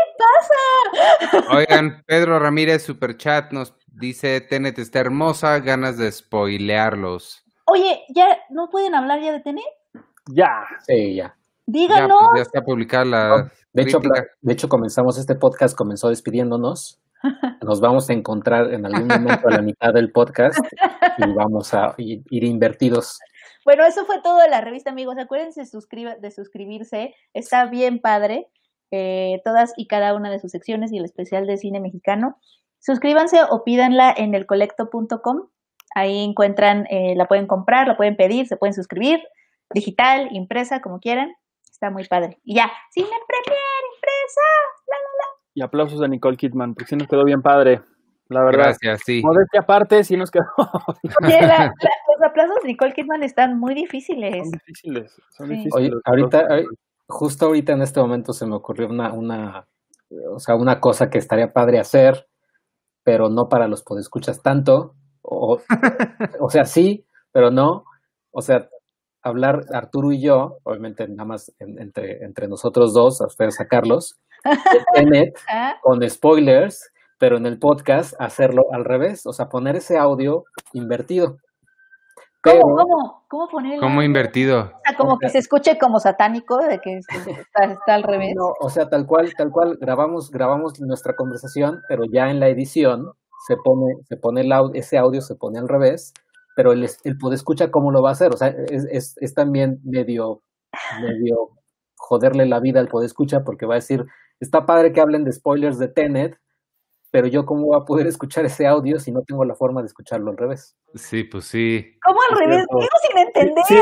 pasa? 1.29 1.47
Oigan, 1.57 2.03
Pedro 2.07 2.39
Ramírez, 2.39 2.83
Superchat, 2.83 3.53
nos 3.53 3.75
dice, 3.87 4.41
Tenet 4.41 4.79
está 4.79 5.01
hermosa, 5.01 5.59
ganas 5.61 5.99
de 5.99 6.11
spoilearlos. 6.11 7.45
Oye, 7.67 8.03
¿ya 8.09 8.39
no 8.51 8.71
pueden 8.71 8.95
hablar 8.95 9.21
ya 9.21 9.33
de 9.33 9.41
Tenet? 9.41 9.65
Ya. 10.27 10.67
Sí, 10.87 11.15
ya. 11.15 11.37
Díganos. 11.67 12.21
Ya, 12.21 12.29
pues, 12.29 12.39
ya 12.39 12.43
está 12.43 12.63
publicada 12.63 13.05
la 13.05 13.53
de 13.73 13.83
hecho, 13.83 14.01
de 14.43 14.53
hecho, 14.53 14.69
comenzamos 14.69 15.19
este 15.19 15.35
podcast, 15.35 15.75
comenzó 15.75 16.11
despidiéndonos. 16.11 17.01
Nos 17.63 17.81
vamos 17.81 18.11
a 18.11 18.13
encontrar 18.13 18.73
en 18.75 18.85
algún 18.85 19.09
momento 19.09 19.49
a 19.49 19.53
la 19.53 19.63
mitad 19.63 19.95
del 19.95 20.13
podcast 20.13 20.59
y 21.17 21.33
vamos 21.33 21.73
a 21.73 21.95
ir, 21.97 22.23
invertidos. 22.31 23.19
Bueno, 23.65 23.85
eso 23.87 24.05
fue 24.05 24.21
todo 24.21 24.41
de 24.41 24.51
la 24.51 24.61
revista, 24.61 24.91
amigos. 24.91 25.17
Acuérdense 25.19 25.63
de 25.63 26.31
suscribirse. 26.31 27.15
Está 27.33 27.65
bien 27.67 28.01
padre. 28.01 28.49
Eh, 28.91 29.41
todas 29.43 29.73
y 29.79 29.87
cada 29.87 30.15
una 30.15 30.31
de 30.31 30.39
sus 30.39 30.51
secciones 30.51 30.93
y 30.93 30.99
el 30.99 31.07
especial 31.07 31.47
de 31.47 31.57
cine 31.57 31.81
mexicano. 31.81 32.37
Suscríbanse 32.79 33.41
o 33.49 33.65
pídanla 33.65 34.13
en 34.15 34.35
elcolecto.com. 34.35 35.49
Ahí 35.95 36.23
encuentran, 36.25 36.87
eh, 36.91 37.15
la 37.17 37.27
pueden 37.27 37.47
comprar, 37.47 37.89
la 37.89 37.97
pueden 37.97 38.17
pedir, 38.17 38.49
se 38.49 38.59
pueden 38.59 38.75
suscribir, 38.75 39.21
digital, 39.73 40.29
impresa, 40.33 40.83
como 40.83 41.01
quieran 41.01 41.35
está 41.83 41.91
muy 41.91 42.07
padre. 42.07 42.39
Y 42.45 42.55
ya, 42.55 42.71
cine 42.91 43.09
premier, 43.09 43.83
impresa, 43.95 44.41
la, 44.87 44.97
la, 44.97 45.11
la. 45.19 45.27
Y 45.55 45.63
aplausos 45.63 46.01
a 46.01 46.07
Nicole 46.07 46.37
Kidman, 46.37 46.75
porque 46.75 46.89
sí 46.89 46.97
nos 46.97 47.09
quedó 47.09 47.25
bien 47.25 47.43
padre. 47.43 47.83
La 48.29 48.45
verdad. 48.45 48.77
Gracias, 48.79 49.01
sí. 49.05 49.21
Modestia 49.23 49.61
aparte, 49.61 50.05
sí 50.05 50.17
nos 50.17 50.31
quedó. 50.31 50.45
los 51.21 52.23
aplausos 52.25 52.57
de 52.63 52.69
Nicole 52.69 52.93
Kidman 52.93 53.25
están 53.25 53.59
muy 53.59 53.75
difíciles. 53.75 54.37
Son 54.45 54.51
difíciles, 54.51 55.23
son 55.31 55.49
difíciles. 55.49 55.75
Oye, 55.75 55.91
ahorita, 56.05 56.49
justo 57.09 57.47
ahorita 57.47 57.73
en 57.73 57.83
este 57.83 58.01
momento 58.01 58.33
se 58.33 58.47
me 58.47 58.55
ocurrió 58.55 58.87
una, 58.87 59.13
una, 59.13 59.67
o 60.31 60.39
sea, 60.39 60.55
una 60.55 60.81
cosa 60.81 61.11
que 61.11 61.19
estaría 61.19 61.53
padre 61.53 61.81
hacer, 61.81 62.29
pero 63.03 63.29
no 63.29 63.49
para 63.49 63.67
los 63.67 63.83
podescuchas 63.83 64.41
tanto, 64.41 64.95
o, 65.21 65.61
o 66.41 66.49
sea, 66.49 66.65
sí, 66.65 67.07
pero 67.33 67.51
no. 67.51 67.85
O 68.31 68.41
sea, 68.41 68.71
hablar 69.23 69.65
Arturo 69.73 70.13
y 70.13 70.21
yo, 70.21 70.59
obviamente 70.65 71.09
nada 71.09 71.25
más 71.25 71.53
entre, 71.59 72.25
entre 72.25 72.49
nosotros 72.49 72.93
dos, 72.93 73.21
a 73.21 73.27
ustedes 73.27 73.57
sacarlos, 73.57 74.19
ah. 75.49 75.75
con 75.83 76.09
spoilers, 76.09 76.91
pero 77.19 77.37
en 77.37 77.47
el 77.47 77.59
podcast 77.59 78.15
hacerlo 78.19 78.65
al 78.73 78.85
revés, 78.85 79.27
o 79.27 79.33
sea, 79.33 79.49
poner 79.49 79.77
ese 79.77 79.97
audio 79.97 80.45
invertido. 80.73 81.39
¿Cómo, 82.43 82.75
cómo, 82.75 83.25
cómo 83.29 83.49
ponerlo? 83.49 83.81
¿Cómo 83.81 84.03
invertido? 84.03 84.63
O 84.63 84.81
sea, 84.85 84.97
como 84.97 85.17
que 85.17 85.29
se 85.29 85.39
escuche 85.39 85.79
como 85.79 86.01
satánico, 86.01 86.59
de 86.59 86.81
que 86.81 86.99
está, 86.99 87.65
está, 87.67 87.95
al 87.95 88.03
revés. 88.03 88.35
No, 88.35 88.53
o 88.59 88.69
sea, 88.69 88.89
tal 88.89 89.07
cual, 89.07 89.33
tal 89.37 89.53
cual, 89.53 89.79
grabamos, 89.81 90.33
grabamos 90.33 90.81
nuestra 90.81 91.15
conversación, 91.15 91.83
pero 91.89 92.03
ya 92.13 92.31
en 92.31 92.41
la 92.41 92.49
edición 92.49 93.13
se 93.47 93.57
pone, 93.57 93.95
se 94.09 94.17
pone 94.17 94.41
el 94.41 94.53
ese 94.75 94.99
audio 94.99 95.21
se 95.21 95.37
pone 95.37 95.61
al 95.61 95.69
revés 95.69 96.13
pero 96.55 96.73
el, 96.73 96.89
el 97.05 97.19
poder 97.19 97.37
escuchar 97.37 97.71
cómo 97.71 97.91
lo 97.91 98.03
va 98.03 98.11
a 98.11 98.13
hacer, 98.13 98.33
o 98.33 98.37
sea, 98.37 98.49
es, 98.49 98.87
es, 98.91 99.15
es 99.21 99.35
también 99.35 99.81
medio, 99.85 100.43
medio 101.01 101.51
joderle 101.97 102.47
la 102.47 102.61
vida 102.61 102.81
al 102.81 102.89
poder 102.89 103.07
escuchar 103.07 103.45
porque 103.45 103.67
va 103.67 103.75
a 103.75 103.77
decir, 103.77 104.05
está 104.41 104.67
padre 104.67 104.93
que 104.93 105.01
hablen 105.01 105.25
de 105.25 105.33
spoilers 105.33 105.79
de 105.79 105.89
Tenet, 105.89 106.37
pero 107.13 107.27
yo 107.27 107.45
cómo 107.45 107.67
voy 107.67 107.79
a 107.79 107.85
poder 107.85 108.07
escuchar 108.07 108.47
ese 108.47 108.67
audio 108.67 108.99
si 108.99 109.13
no 109.13 109.21
tengo 109.21 109.45
la 109.45 109.55
forma 109.55 109.83
de 109.83 109.87
escucharlo 109.87 110.31
al 110.31 110.39
revés. 110.39 110.79
Sí, 110.95 111.25
pues 111.25 111.45
sí. 111.45 111.95
¿Cómo 112.03 112.19
al 112.31 112.39
revés? 112.39 112.65
Digo 112.71 112.89
sin 113.07 113.19
entender. 113.19 113.65
Sí, 113.69 113.77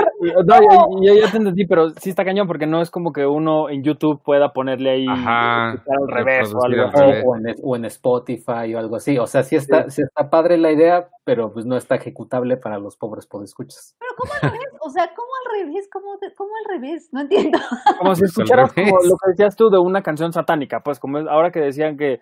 no, 0.44 1.00
yo, 1.00 1.14
ya 1.14 1.30
te 1.30 1.36
entendí, 1.36 1.64
pero 1.64 1.90
sí 1.90 2.10
está 2.10 2.24
cañón 2.24 2.48
porque 2.48 2.66
no 2.66 2.82
es 2.82 2.90
como 2.90 3.12
que 3.12 3.24
uno 3.24 3.70
en 3.70 3.84
YouTube 3.84 4.20
pueda 4.24 4.52
ponerle 4.52 4.90
ahí 4.90 5.06
Ajá, 5.08 5.70
al 5.70 6.08
revés 6.08 6.52
o 6.52 6.64
algo 6.64 6.82
así. 6.88 7.04
O, 7.24 7.36
en, 7.36 7.54
o, 7.62 7.76
en, 7.76 7.84
Spotify 7.84 8.74
o 8.74 8.80
algo 8.80 8.96
así. 8.96 9.16
O 9.16 9.28
sea, 9.28 9.44
sí 9.44 9.54
está, 9.54 9.88
sí. 9.90 10.02
está 10.02 10.28
padre 10.28 10.58
la 10.58 10.72
idea, 10.72 11.08
pero 11.22 11.52
pues 11.52 11.64
no 11.66 11.76
está 11.76 11.94
ejecutable 11.94 12.56
para 12.56 12.80
los 12.80 12.96
pobres 12.96 13.28
podescuchas. 13.28 13.94
Pero 14.00 14.10
¿cómo 14.16 14.32
al 14.42 14.50
revés? 14.50 14.68
O 14.80 14.90
sea, 14.90 15.08
¿cómo 15.14 15.28
al 15.44 15.60
revés? 15.60 15.88
¿Cómo, 15.92 16.18
cómo 16.36 16.50
al 16.64 16.80
revés? 16.80 17.08
No 17.12 17.20
entiendo. 17.20 17.60
Como 17.96 18.12
si 18.16 18.24
escucharas 18.24 18.72
como 18.72 18.96
lo 19.04 19.16
que 19.18 19.30
decías 19.30 19.54
tú 19.54 19.70
de 19.70 19.78
una 19.78 20.02
canción 20.02 20.32
satánica, 20.32 20.82
pues 20.82 20.98
como 20.98 21.18
ahora 21.18 21.52
que 21.52 21.60
decían 21.60 21.96
que 21.96 22.20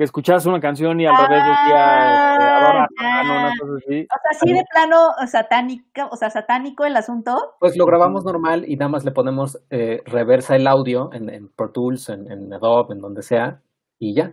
que 0.00 0.04
escuchabas 0.04 0.46
una 0.46 0.60
canción 0.60 0.98
y 0.98 1.04
al 1.04 1.14
ah, 1.14 1.26
revés 1.28 1.44
decía 1.44 2.32
este, 2.32 2.44
adora, 2.46 2.88
no, 3.22 3.32
una 3.32 3.52
cosa 3.60 3.72
así. 3.76 4.00
O 4.00 4.16
sea, 4.22 4.40
sí 4.40 4.52
de 4.54 4.64
plano 4.72 4.96
satánico, 5.26 6.08
o 6.10 6.16
sea, 6.16 6.30
satánico 6.30 6.86
el 6.86 6.96
asunto. 6.96 7.36
Pues 7.58 7.76
lo 7.76 7.84
grabamos 7.84 8.24
normal 8.24 8.64
y 8.66 8.76
nada 8.76 8.90
más 8.90 9.04
le 9.04 9.10
ponemos 9.10 9.60
eh, 9.68 10.00
reversa 10.06 10.56
el 10.56 10.66
audio 10.66 11.12
en, 11.12 11.28
en 11.28 11.48
Pro 11.54 11.70
Tools, 11.70 12.08
en, 12.08 12.32
en, 12.32 12.50
Adobe, 12.50 12.94
en 12.94 13.00
donde 13.02 13.20
sea, 13.20 13.60
y 13.98 14.14
ya. 14.16 14.32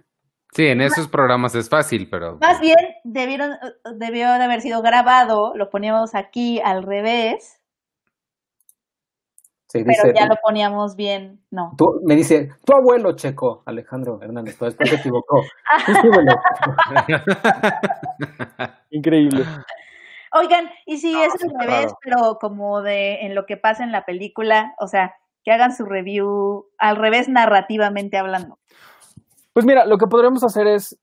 Sí, 0.54 0.68
en 0.68 0.80
esos 0.80 1.10
programas 1.10 1.54
es 1.54 1.68
fácil, 1.68 2.08
pero. 2.10 2.38
Más 2.40 2.62
bien 2.62 2.78
debieron, 3.04 3.50
debió 3.98 4.28
de 4.30 4.46
haber 4.46 4.62
sido 4.62 4.82
grabado, 4.82 5.52
lo 5.54 5.70
poníamos 5.70 6.16
aquí 6.16 6.62
al 6.64 6.84
revés 6.84 7.57
pero 9.72 10.14
ya 10.14 10.28
lo 10.28 10.36
poníamos 10.42 10.96
bien, 10.96 11.42
no. 11.52 11.74
Tú, 11.78 12.00
me 12.04 12.16
dice, 12.16 12.50
tu 12.66 12.74
abuelo 12.74 13.16
checo, 13.16 13.64
Alejandro 13.66 14.20
Hernández, 14.22 14.56
pero 14.58 14.72
después 14.72 14.90
se 14.90 14.96
equivocó. 14.96 15.44
Increíble. 18.92 19.44
Oigan, 20.34 20.70
y 20.86 20.98
si 20.98 21.20
es 21.20 21.34
al 21.44 21.54
revés, 21.60 21.94
pero 22.04 22.38
como 22.40 22.82
de 22.82 23.26
en 23.26 23.36
lo 23.36 23.46
que 23.46 23.58
pasa 23.58 23.84
en 23.84 23.92
la 23.92 24.06
película, 24.06 24.74
o 24.80 24.88
sea, 24.88 25.16
que 25.44 25.52
hagan 25.52 25.76
su 25.76 25.86
review 25.86 26.68
al 26.78 26.98
revés 26.98 27.30
narrativamente 27.30 28.18
hablando. 28.18 28.58
Pues 29.54 29.66
mira, 29.66 29.86
lo 29.86 29.98
que 29.98 30.08
podríamos 30.08 30.44
hacer 30.44 30.68
es 30.68 31.00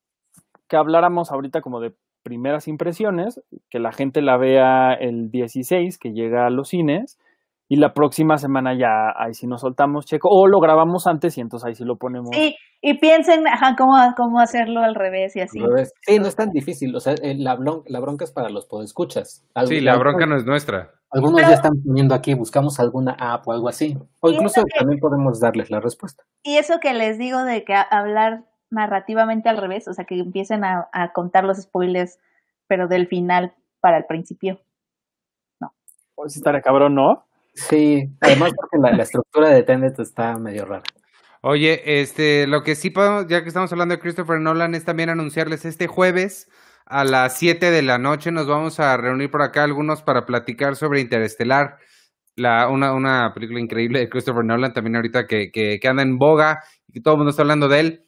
que 0.69 0.77
habláramos 0.77 1.33
ahorita 1.33 1.61
como 1.61 1.81
de 1.81 1.95
primeras 2.23 2.69
impresiones, 2.69 3.43
que 3.69 3.79
la 3.79 3.93
gente 3.93 4.23
la 4.23 4.37
vea 4.37 4.95
el 4.95 5.31
16, 5.31 5.99
que 5.99 6.13
llega 6.13 6.47
a 6.47 6.51
los 6.51 6.69
cines, 6.69 7.19
y 7.69 7.77
la 7.77 7.93
próxima 7.95 8.37
semana 8.37 8.77
ya 8.79 9.13
ahí 9.17 9.33
sí 9.35 9.47
nos 9.47 9.63
soltamos 9.63 10.05
checo 10.05 10.29
o 10.31 10.47
lo 10.47 10.61
grabamos 10.61 11.07
antes 11.07 11.39
y 11.39 11.41
entonces 11.41 11.67
ahí 11.67 11.75
sí 11.75 11.85
lo 11.85 11.97
ponemos. 11.97 12.31
Sí, 12.33 12.55
y 12.83 12.99
piensen 12.99 13.47
ajá, 13.47 13.75
cómo, 13.77 13.95
cómo 14.17 14.41
hacerlo 14.41 14.83
al 14.83 14.95
revés 14.95 15.35
y 15.37 15.41
así. 15.41 15.59
Sí, 16.03 16.19
no 16.19 16.27
es 16.27 16.37
tan 16.37 16.51
difícil, 16.51 16.95
o 16.95 17.01
sea, 17.01 17.15
eh, 17.23 17.35
la, 17.39 17.57
la 17.87 18.01
bronca 18.01 18.25
es 18.25 18.33
para 18.33 18.51
los 18.51 18.67
podescuchas. 18.67 19.47
Sí, 19.67 19.81
la 19.81 19.97
bronca 19.97 20.27
no 20.27 20.37
es 20.37 20.45
nuestra. 20.45 20.91
Algunos 21.11 21.43
ya 21.43 21.55
están 21.55 21.73
poniendo 21.87 22.15
aquí, 22.15 22.35
buscamos 22.35 22.81
alguna 22.81 23.17
app 23.19 23.47
o 23.47 23.53
algo 23.53 23.69
así, 23.69 23.97
o 24.21 24.31
incluso 24.31 24.63
también 24.77 24.99
podemos 24.99 25.41
darles 25.41 25.71
la 25.71 25.81
respuesta. 25.81 26.25
Y 26.43 26.57
eso 26.57 26.81
que 26.81 26.93
les 26.93 27.19
digo 27.19 27.45
de 27.45 27.65
que 27.65 27.75
hablar 27.91 28.45
narrativamente 28.71 29.49
al 29.49 29.59
revés, 29.59 29.87
o 29.87 29.93
sea, 29.93 30.05
que 30.05 30.19
empiecen 30.19 30.65
a, 30.65 30.89
a 30.93 31.13
contar 31.13 31.45
los 31.45 31.59
spoilers, 31.59 32.19
pero 32.67 32.89
del 32.89 33.07
final 33.07 33.55
para 33.81 33.99
el 33.99 34.07
principio. 34.07 34.59
No. 35.61 35.73
Pues 36.17 36.37
estaría 36.37 36.61
cabrón, 36.61 36.97
¿no? 36.97 37.25
Sí, 37.55 38.05
además 38.21 38.53
porque 38.57 38.97
la, 38.97 39.03
estructura 39.03 39.49
de 39.51 39.63
Tenet 39.63 39.99
está 40.01 40.37
medio 40.39 40.65
rara. 40.65 40.83
Oye, 41.41 42.01
este, 42.01 42.47
lo 42.47 42.63
que 42.63 42.75
sí 42.75 42.91
podemos, 42.91 43.27
ya 43.29 43.43
que 43.43 43.49
estamos 43.49 43.71
hablando 43.73 43.95
de 43.95 44.01
Christopher 44.01 44.41
Nolan, 44.41 44.75
es 44.75 44.85
también 44.85 45.11
anunciarles 45.11 45.65
este 45.65 45.87
jueves 45.87 46.49
a 46.87 47.05
las 47.05 47.39
7 47.39 47.71
de 47.71 47.83
la 47.83 47.99
noche 47.99 48.31
nos 48.31 48.47
vamos 48.47 48.79
a 48.79 48.97
reunir 48.97 49.31
por 49.31 49.43
acá 49.43 49.65
algunos 49.65 50.03
para 50.03 50.27
platicar 50.27 50.77
sobre 50.77 51.01
Interestelar, 51.01 51.79
la, 52.37 52.69
una, 52.69 52.93
una 52.93 53.33
película 53.33 53.61
increíble 53.61 54.01
de 54.01 54.09
Christopher 54.09 54.45
Nolan, 54.45 54.73
también 54.73 54.97
ahorita 54.97 55.27
que, 55.27 55.51
que, 55.51 55.79
anda 55.89 56.03
en 56.03 56.19
boga 56.19 56.59
y 56.89 56.93
que 56.93 57.01
todo 57.01 57.15
el 57.15 57.19
mundo 57.19 57.31
está 57.31 57.43
hablando 57.43 57.69
de 57.69 57.81
él. 57.81 58.01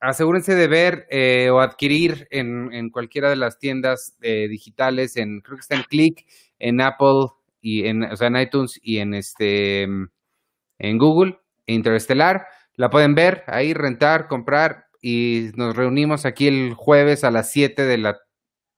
Asegúrense 0.00 0.54
de 0.54 0.68
ver 0.68 1.06
eh, 1.10 1.48
o 1.50 1.60
adquirir 1.60 2.26
en, 2.30 2.72
en, 2.72 2.90
cualquiera 2.90 3.30
de 3.30 3.36
las 3.36 3.58
tiendas 3.58 4.16
eh, 4.20 4.48
digitales, 4.48 5.16
en, 5.16 5.40
creo 5.40 5.56
que 5.56 5.60
está 5.60 5.76
en 5.76 5.84
Click, 5.84 6.26
en 6.58 6.80
Apple, 6.80 7.28
y 7.64 7.86
en, 7.86 8.02
o 8.02 8.14
sea, 8.14 8.28
en 8.28 8.36
iTunes 8.36 8.78
y 8.82 8.98
en 8.98 9.14
este 9.14 9.84
en 9.84 10.98
Google, 10.98 11.38
Interestelar. 11.64 12.46
La 12.74 12.90
pueden 12.90 13.14
ver 13.14 13.42
ahí, 13.46 13.72
rentar, 13.72 14.28
comprar 14.28 14.88
y 15.00 15.50
nos 15.56 15.74
reunimos 15.74 16.26
aquí 16.26 16.46
el 16.46 16.74
jueves 16.74 17.24
a 17.24 17.30
las 17.30 17.50
7 17.50 17.84
de 17.84 17.96
la 17.96 18.18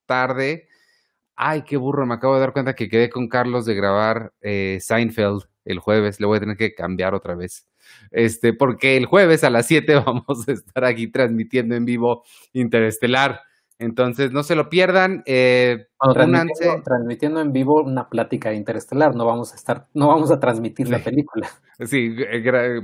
tarde. 0.07 0.69
Ay, 1.35 1.63
qué 1.63 1.77
burro, 1.77 2.07
me 2.07 2.15
acabo 2.15 2.35
de 2.35 2.41
dar 2.41 2.53
cuenta 2.53 2.75
que 2.75 2.89
quedé 2.89 3.11
con 3.11 3.29
Carlos 3.29 3.67
de 3.67 3.75
grabar 3.75 4.33
eh, 4.41 4.79
Seinfeld 4.81 5.43
el 5.65 5.81
jueves. 5.81 6.21
Le 6.21 6.27
voy 6.27 6.37
a 6.37 6.41
tener 6.41 6.57
que 6.57 6.73
cambiar 6.73 7.13
otra 7.13 7.35
vez. 7.35 7.67
Este, 8.13 8.53
porque 8.53 8.97
el 8.97 9.07
jueves 9.07 9.43
a 9.43 9.51
las 9.51 9.67
7 9.67 9.95
vamos 10.07 10.49
a 10.49 10.53
estar 10.53 10.85
aquí 10.85 11.09
transmitiendo 11.09 11.75
en 11.75 11.85
vivo 11.85 12.23
Interestelar. 12.53 13.41
Entonces, 13.79 14.33
no 14.33 14.43
se 14.43 14.55
lo 14.55 14.71
pierdan. 14.71 15.23
Eh, 15.27 15.89
transmitiendo, 16.15 16.83
transmitiendo, 16.83 17.41
en 17.41 17.53
vivo 17.53 17.83
una 17.83 18.09
plática 18.09 18.55
interestelar, 18.55 19.15
no 19.15 19.27
vamos 19.27 19.53
a 19.53 19.57
estar, 19.57 19.87
no 19.93 20.09
vamos 20.09 20.31
a 20.31 20.41
transmitir 20.41 20.89
la 20.89 20.99
película. 21.01 21.49
Sí, 21.81 22.17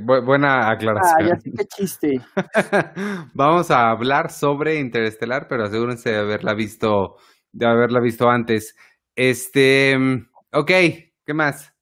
buena 0.04 0.70
aclaración. 0.70 1.16
Ah, 1.18 1.26
ya 1.26 1.38
qué 1.56 1.64
chiste. 1.64 2.20
vamos 3.34 3.70
a 3.70 3.88
hablar 3.90 4.30
sobre 4.30 4.78
Interestelar, 4.78 5.48
pero 5.48 5.64
asegúrense 5.64 6.10
de 6.10 6.18
haberla 6.18 6.52
visto, 6.52 7.16
de 7.52 7.66
haberla 7.66 8.00
visto 8.00 8.28
antes. 8.28 8.76
Este, 9.16 9.96
ok, 10.52 10.70
¿qué 11.24 11.34
más? 11.34 11.72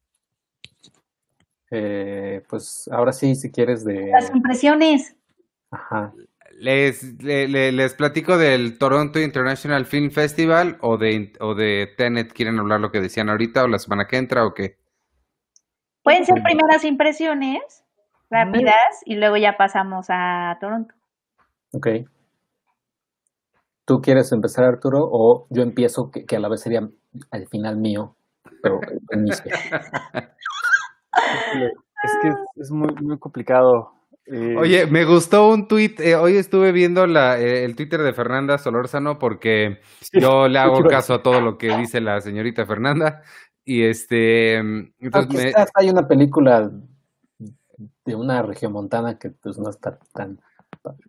Eh, 1.73 2.43
pues 2.49 2.89
ahora 2.93 3.13
sí, 3.13 3.35
si 3.35 3.51
quieres 3.51 3.85
de. 3.85 4.11
Las 4.13 4.33
impresiones. 4.35 5.17
Ajá. 5.71 6.13
Les, 6.61 7.03
les, 7.23 7.95
platico 7.95 8.37
del 8.37 8.77
Toronto 8.77 9.19
International 9.19 9.87
Film 9.87 10.11
Festival 10.11 10.77
o 10.83 10.99
de, 10.99 11.33
o 11.41 11.55
de 11.55 11.89
Tenet. 11.97 12.35
¿Quieren 12.35 12.59
hablar 12.59 12.81
lo 12.81 12.91
que 12.91 13.01
decían 13.01 13.31
ahorita 13.31 13.65
o 13.65 13.67
la 13.67 13.79
semana 13.79 14.05
que 14.07 14.19
entra 14.19 14.45
o 14.45 14.53
qué? 14.53 14.77
Pueden 16.03 16.27
ser 16.27 16.43
primeras 16.43 16.85
impresiones 16.85 17.83
rápidas 18.29 19.01
y 19.07 19.17
luego 19.17 19.39
ya 19.39 19.57
pasamos 19.57 20.09
a 20.11 20.59
Toronto. 20.61 20.95
Ok. 21.73 21.87
¿Tú 23.87 24.01
quieres 24.03 24.31
empezar, 24.31 24.67
Arturo? 24.67 24.99
O 25.11 25.47
yo 25.49 25.63
empiezo, 25.63 26.11
que, 26.11 26.37
a 26.37 26.41
la 26.41 26.51
vez 26.51 26.61
sería 26.61 26.81
al 27.31 27.49
final 27.49 27.79
mío, 27.79 28.17
pero 28.63 28.81
en 29.13 29.25
Es 29.31 29.41
que 32.21 32.29
es, 32.57 32.71
muy, 32.71 32.95
muy 33.01 33.19
complicado 33.19 33.95
eh, 34.33 34.57
Oye, 34.57 34.87
me 34.87 35.05
gustó 35.05 35.49
un 35.49 35.67
tweet. 35.67 35.97
Eh, 35.99 36.15
hoy 36.15 36.37
estuve 36.37 36.71
viendo 36.71 37.07
la, 37.07 37.41
eh, 37.41 37.65
el 37.65 37.75
Twitter 37.75 38.01
de 38.03 38.13
Fernanda 38.13 38.59
Solórzano 38.59 39.19
porque 39.19 39.81
yo 40.13 40.47
le 40.47 40.59
hago 40.59 40.85
caso 40.85 41.15
a 41.15 41.23
todo 41.23 41.41
lo 41.41 41.59
que 41.59 41.77
dice 41.77 42.01
la 42.01 42.21
señorita 42.21 42.65
Fernanda. 42.65 43.23
Y 43.65 43.83
este. 43.83 44.57
Entonces 44.57 45.55
Hay 45.75 45.91
una 45.91 46.07
película 46.07 46.71
de 48.05 48.15
una 48.15 48.43
región 48.43 48.73
montana 48.73 49.19
que 49.19 49.31
pues 49.31 49.59
no 49.59 49.69
está 49.69 49.99
tan. 50.13 50.41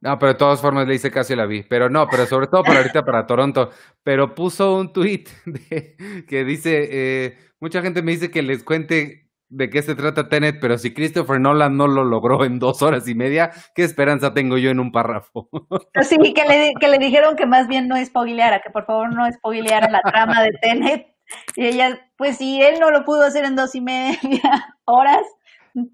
No, 0.02 0.18
pero 0.18 0.34
de 0.34 0.40
todas 0.40 0.60
formas 0.60 0.88
le 0.88 0.96
hice 0.96 1.12
caso 1.12 1.34
y 1.34 1.36
la 1.36 1.46
vi. 1.46 1.62
Pero 1.64 1.90
no, 1.90 2.08
pero 2.08 2.26
sobre 2.26 2.48
todo 2.48 2.64
para 2.64 2.80
ahorita 2.80 3.06
para 3.06 3.28
Toronto. 3.28 3.70
Pero 4.04 4.34
puso 4.34 4.76
un 4.76 4.92
tweet 4.92 5.26
que 6.28 6.44
dice: 6.44 7.38
Mucha 7.60 7.84
gente 7.84 8.02
me 8.02 8.14
dice 8.14 8.32
que 8.32 8.42
les 8.42 8.64
cuente 8.64 9.21
de 9.52 9.70
qué 9.70 9.82
se 9.82 9.96
trata 9.96 10.30
Tenet, 10.30 10.60
pero 10.62 10.78
si 10.78 10.94
Christopher 10.94 11.40
Nolan 11.40 11.76
no 11.76 11.88
lo 11.88 12.06
logró 12.06 12.46
en 12.46 12.58
dos 12.58 12.82
horas 12.82 13.08
y 13.08 13.16
media, 13.16 13.52
¿qué 13.76 13.84
esperanza 13.84 14.34
tengo 14.34 14.58
yo 14.58 14.72
en 14.72 14.80
un 14.80 14.92
párrafo? 14.92 15.50
Sí, 16.04 16.18
que 16.34 16.46
le, 16.46 16.74
que 16.80 16.88
le 16.88 16.98
dijeron 16.98 17.36
que 17.36 17.46
más 17.46 17.68
bien 17.68 17.88
no 17.88 18.04
spoileara, 18.04 18.62
que 18.62 18.70
por 18.70 18.86
favor 18.86 19.14
no 19.14 19.30
spoileara 19.32 19.90
la 19.90 20.02
trama 20.02 20.42
de 20.42 20.52
Tenet. 20.62 21.08
Y 21.56 21.66
ella, 21.66 22.00
pues 22.18 22.38
si 22.38 22.62
él 22.62 22.80
no 22.80 22.92
lo 22.92 23.06
pudo 23.06 23.24
hacer 23.24 23.46
en 23.46 23.56
dos 23.56 23.76
y 23.76 23.82
media 23.82 24.20
horas, 24.86 25.24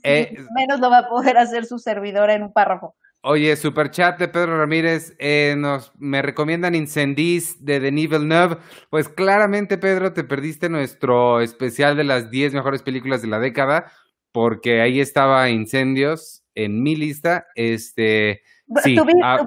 eh, 0.03 0.35
menos 0.55 0.79
lo 0.79 0.89
va 0.89 0.99
a 0.99 1.09
poder 1.09 1.37
hacer 1.37 1.65
su 1.65 1.79
servidora 1.79 2.33
en 2.33 2.43
un 2.43 2.53
párrafo. 2.53 2.95
Oye, 3.21 3.55
super 3.55 3.89
chat 3.91 4.19
de 4.19 4.27
Pedro 4.27 4.57
Ramírez, 4.57 5.15
eh, 5.19 5.55
nos 5.57 5.91
me 5.97 6.21
recomiendan 6.21 6.75
Incendies 6.75 7.63
de 7.65 7.79
Denis 7.79 8.09
Villeneuve. 8.09 8.57
Pues 8.89 9.09
claramente, 9.09 9.77
Pedro, 9.77 10.13
te 10.13 10.23
perdiste 10.23 10.69
nuestro 10.69 11.41
especial 11.41 11.97
de 11.97 12.03
las 12.03 12.29
10 12.29 12.53
mejores 12.53 12.83
películas 12.83 13.21
de 13.21 13.27
la 13.27 13.39
década, 13.39 13.91
porque 14.31 14.81
ahí 14.81 14.99
estaba 14.99 15.49
Incendios 15.49 16.45
en 16.53 16.83
mi 16.83 16.95
lista. 16.95 17.47
Este, 17.55 18.43
sí, 18.83 18.95
ah, 19.23 19.45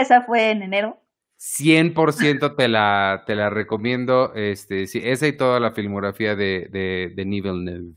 esa 0.00 0.22
fue 0.22 0.50
en 0.50 0.62
enero. 0.62 1.00
100% 1.38 2.54
te 2.56 2.68
la, 2.68 3.22
te 3.26 3.34
la 3.34 3.50
recomiendo. 3.50 4.34
Este, 4.34 4.86
sí, 4.86 5.00
esa 5.02 5.26
y 5.26 5.36
toda 5.36 5.60
la 5.60 5.72
filmografía 5.72 6.34
de, 6.34 6.68
de 6.70 7.12
Denis 7.14 7.42
Villeneuve. 7.42 7.94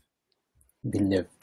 Villeneuve. 0.81 1.34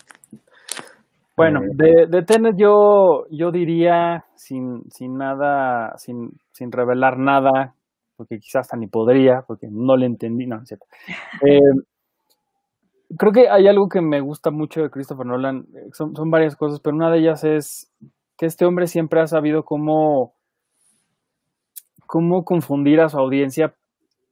Bueno, 1.37 1.61
de, 1.74 2.07
de 2.09 2.22
Tenet 2.22 2.57
yo, 2.59 3.24
yo 3.30 3.51
diría, 3.51 4.26
sin, 4.35 4.83
sin 4.91 5.16
nada, 5.16 5.97
sin, 5.97 6.33
sin 6.53 6.70
revelar 6.70 7.18
nada, 7.18 7.74
porque 8.16 8.39
quizás 8.39 8.61
hasta 8.62 8.76
ni 8.76 8.87
podría, 8.87 9.43
porque 9.47 9.68
no 9.70 9.97
le 9.97 10.07
entendí, 10.07 10.47
no, 10.47 10.61
es 10.61 10.68
cierto. 10.68 10.87
Eh, 11.49 11.59
creo 13.18 13.33
que 13.33 13.49
hay 13.49 13.66
algo 13.66 13.89
que 13.89 14.01
me 14.01 14.20
gusta 14.20 14.51
mucho 14.51 14.83
de 14.83 14.91
Christopher 14.91 15.26
Nolan, 15.26 15.66
eh, 15.74 15.89
son, 15.93 16.14
son 16.14 16.30
varias 16.30 16.57
cosas, 16.57 16.80
pero 16.80 16.97
una 16.97 17.11
de 17.11 17.18
ellas 17.18 17.45
es 17.45 17.91
que 18.37 18.47
este 18.47 18.64
hombre 18.64 18.87
siempre 18.87 19.20
ha 19.20 19.26
sabido 19.26 19.64
cómo, 19.64 20.35
cómo 22.07 22.45
confundir 22.45 23.01
a 23.01 23.09
su 23.09 23.18
audiencia 23.18 23.74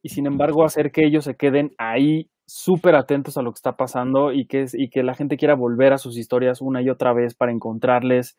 y 0.02 0.10
sin 0.10 0.26
embargo 0.26 0.64
hacer 0.64 0.92
que 0.92 1.06
ellos 1.06 1.24
se 1.24 1.36
queden 1.36 1.72
ahí 1.78 2.30
súper 2.52 2.96
atentos 2.96 3.38
a 3.38 3.42
lo 3.42 3.52
que 3.52 3.58
está 3.58 3.76
pasando 3.76 4.32
y 4.32 4.46
que, 4.46 4.66
y 4.72 4.90
que 4.90 5.04
la 5.04 5.14
gente 5.14 5.36
quiera 5.36 5.54
volver 5.54 5.92
a 5.92 5.98
sus 5.98 6.18
historias 6.18 6.60
una 6.60 6.82
y 6.82 6.90
otra 6.90 7.12
vez 7.12 7.34
para 7.34 7.52
encontrarles 7.52 8.36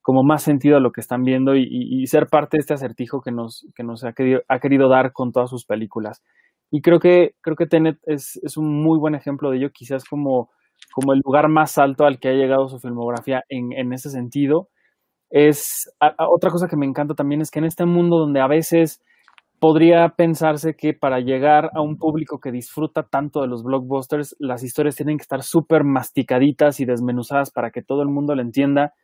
como 0.00 0.22
más 0.22 0.42
sentido 0.42 0.78
a 0.78 0.80
lo 0.80 0.92
que 0.92 1.02
están 1.02 1.24
viendo 1.24 1.54
y, 1.54 2.06
ser 2.06 2.28
parte 2.28 2.56
de 2.56 2.60
este 2.60 2.72
acertijo 2.72 3.20
que 3.20 3.32
nos, 3.32 3.66
que 3.74 3.82
nos 3.82 4.02
ha, 4.02 4.14
querido, 4.14 4.40
ha 4.48 4.60
querido 4.60 4.88
dar 4.88 5.12
con 5.12 5.30
todas 5.30 5.50
sus 5.50 5.66
películas. 5.66 6.22
Y 6.70 6.80
creo 6.80 7.00
que, 7.00 7.34
creo 7.42 7.54
que 7.54 7.66
Tenet 7.66 7.98
es, 8.06 8.40
es, 8.42 8.56
un 8.56 8.82
muy 8.82 8.98
buen 8.98 9.14
ejemplo 9.14 9.50
de 9.50 9.58
ello, 9.58 9.70
quizás 9.72 10.04
como, 10.04 10.48
como 10.94 11.12
el 11.12 11.20
lugar 11.22 11.48
más 11.48 11.76
alto 11.76 12.06
al 12.06 12.18
que 12.18 12.30
ha 12.30 12.32
llegado 12.32 12.66
su 12.68 12.78
filmografía 12.78 13.44
en, 13.50 13.72
en 13.72 13.92
ese 13.92 14.08
sentido. 14.08 14.68
Es 15.28 15.92
otra 16.00 16.50
cosa 16.50 16.66
que 16.66 16.78
me 16.78 16.86
encanta 16.86 17.14
también 17.14 17.42
es 17.42 17.50
que 17.50 17.58
en 17.58 17.66
este 17.66 17.84
mundo 17.84 18.16
donde 18.18 18.40
a 18.40 18.46
veces 18.46 19.02
podría 19.60 20.08
pensarse 20.16 20.74
que 20.74 20.94
para 20.94 21.20
llegar 21.20 21.70
a 21.74 21.82
un 21.82 21.98
público 21.98 22.40
que 22.40 22.50
disfruta 22.50 23.02
tanto 23.02 23.42
de 23.42 23.46
los 23.46 23.62
blockbusters, 23.62 24.34
las 24.38 24.64
historias 24.64 24.96
tienen 24.96 25.18
que 25.18 25.22
estar 25.22 25.42
súper 25.42 25.84
masticaditas 25.84 26.80
y 26.80 26.86
desmenuzadas 26.86 27.52
para 27.52 27.70
que 27.70 27.82
todo 27.82 28.02
el 28.02 28.08
mundo 28.08 28.34
lo 28.34 28.40
entienda. 28.40 28.94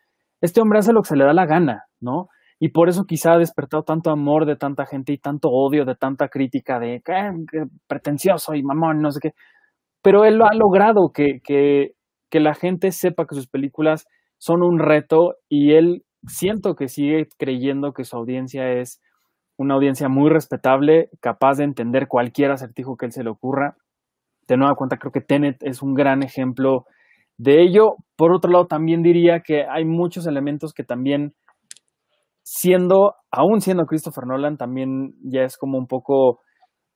Este 0.40 0.62
hombre 0.62 0.78
hace 0.78 0.94
lo 0.94 1.02
que 1.02 1.10
se 1.10 1.16
le 1.16 1.24
da 1.24 1.34
la 1.34 1.44
gana, 1.44 1.84
¿no? 2.00 2.28
Y 2.58 2.70
por 2.70 2.88
eso 2.88 3.04
quizá 3.04 3.34
ha 3.34 3.38
despertado 3.38 3.82
tanto 3.82 4.10
amor 4.10 4.46
de 4.46 4.56
tanta 4.56 4.86
gente 4.86 5.12
y 5.12 5.18
tanto 5.18 5.50
odio 5.50 5.84
de 5.84 5.94
tanta 5.94 6.28
crítica 6.28 6.78
de 6.78 7.02
que, 7.04 7.64
pretencioso 7.86 8.54
y 8.54 8.62
mamón, 8.62 9.02
no 9.02 9.10
sé 9.10 9.20
qué. 9.20 9.30
Pero 10.02 10.24
él 10.24 10.36
lo 10.36 10.46
ha 10.46 10.54
logrado 10.54 11.10
que, 11.12 11.40
que, 11.44 11.90
que 12.30 12.40
la 12.40 12.54
gente 12.54 12.92
sepa 12.92 13.26
que 13.26 13.34
sus 13.34 13.46
películas 13.46 14.06
son 14.38 14.62
un 14.62 14.78
reto 14.78 15.34
y 15.50 15.74
él 15.74 16.04
siento 16.26 16.76
que 16.76 16.88
sigue 16.88 17.28
creyendo 17.38 17.92
que 17.92 18.04
su 18.04 18.16
audiencia 18.16 18.72
es 18.72 19.02
una 19.58 19.74
audiencia 19.74 20.08
muy 20.08 20.30
respetable, 20.30 21.08
capaz 21.20 21.58
de 21.58 21.64
entender 21.64 22.08
cualquier 22.08 22.50
acertijo 22.50 22.96
que 22.96 23.06
él 23.06 23.12
se 23.12 23.24
le 23.24 23.30
ocurra. 23.30 23.76
De 24.46 24.56
nueva 24.56 24.74
cuenta, 24.74 24.96
creo 24.96 25.12
que 25.12 25.20
Tenet 25.20 25.56
es 25.62 25.82
un 25.82 25.94
gran 25.94 26.22
ejemplo 26.22 26.84
de 27.38 27.62
ello. 27.62 27.96
Por 28.16 28.32
otro 28.32 28.50
lado, 28.50 28.66
también 28.66 29.02
diría 29.02 29.40
que 29.40 29.64
hay 29.68 29.84
muchos 29.84 30.26
elementos 30.26 30.72
que 30.72 30.84
también, 30.84 31.34
siendo, 32.42 33.14
aún 33.30 33.60
siendo 33.60 33.86
Christopher 33.86 34.26
Nolan, 34.26 34.56
también 34.56 35.14
ya 35.22 35.42
es 35.42 35.56
como 35.56 35.78
un 35.78 35.86
poco, 35.86 36.40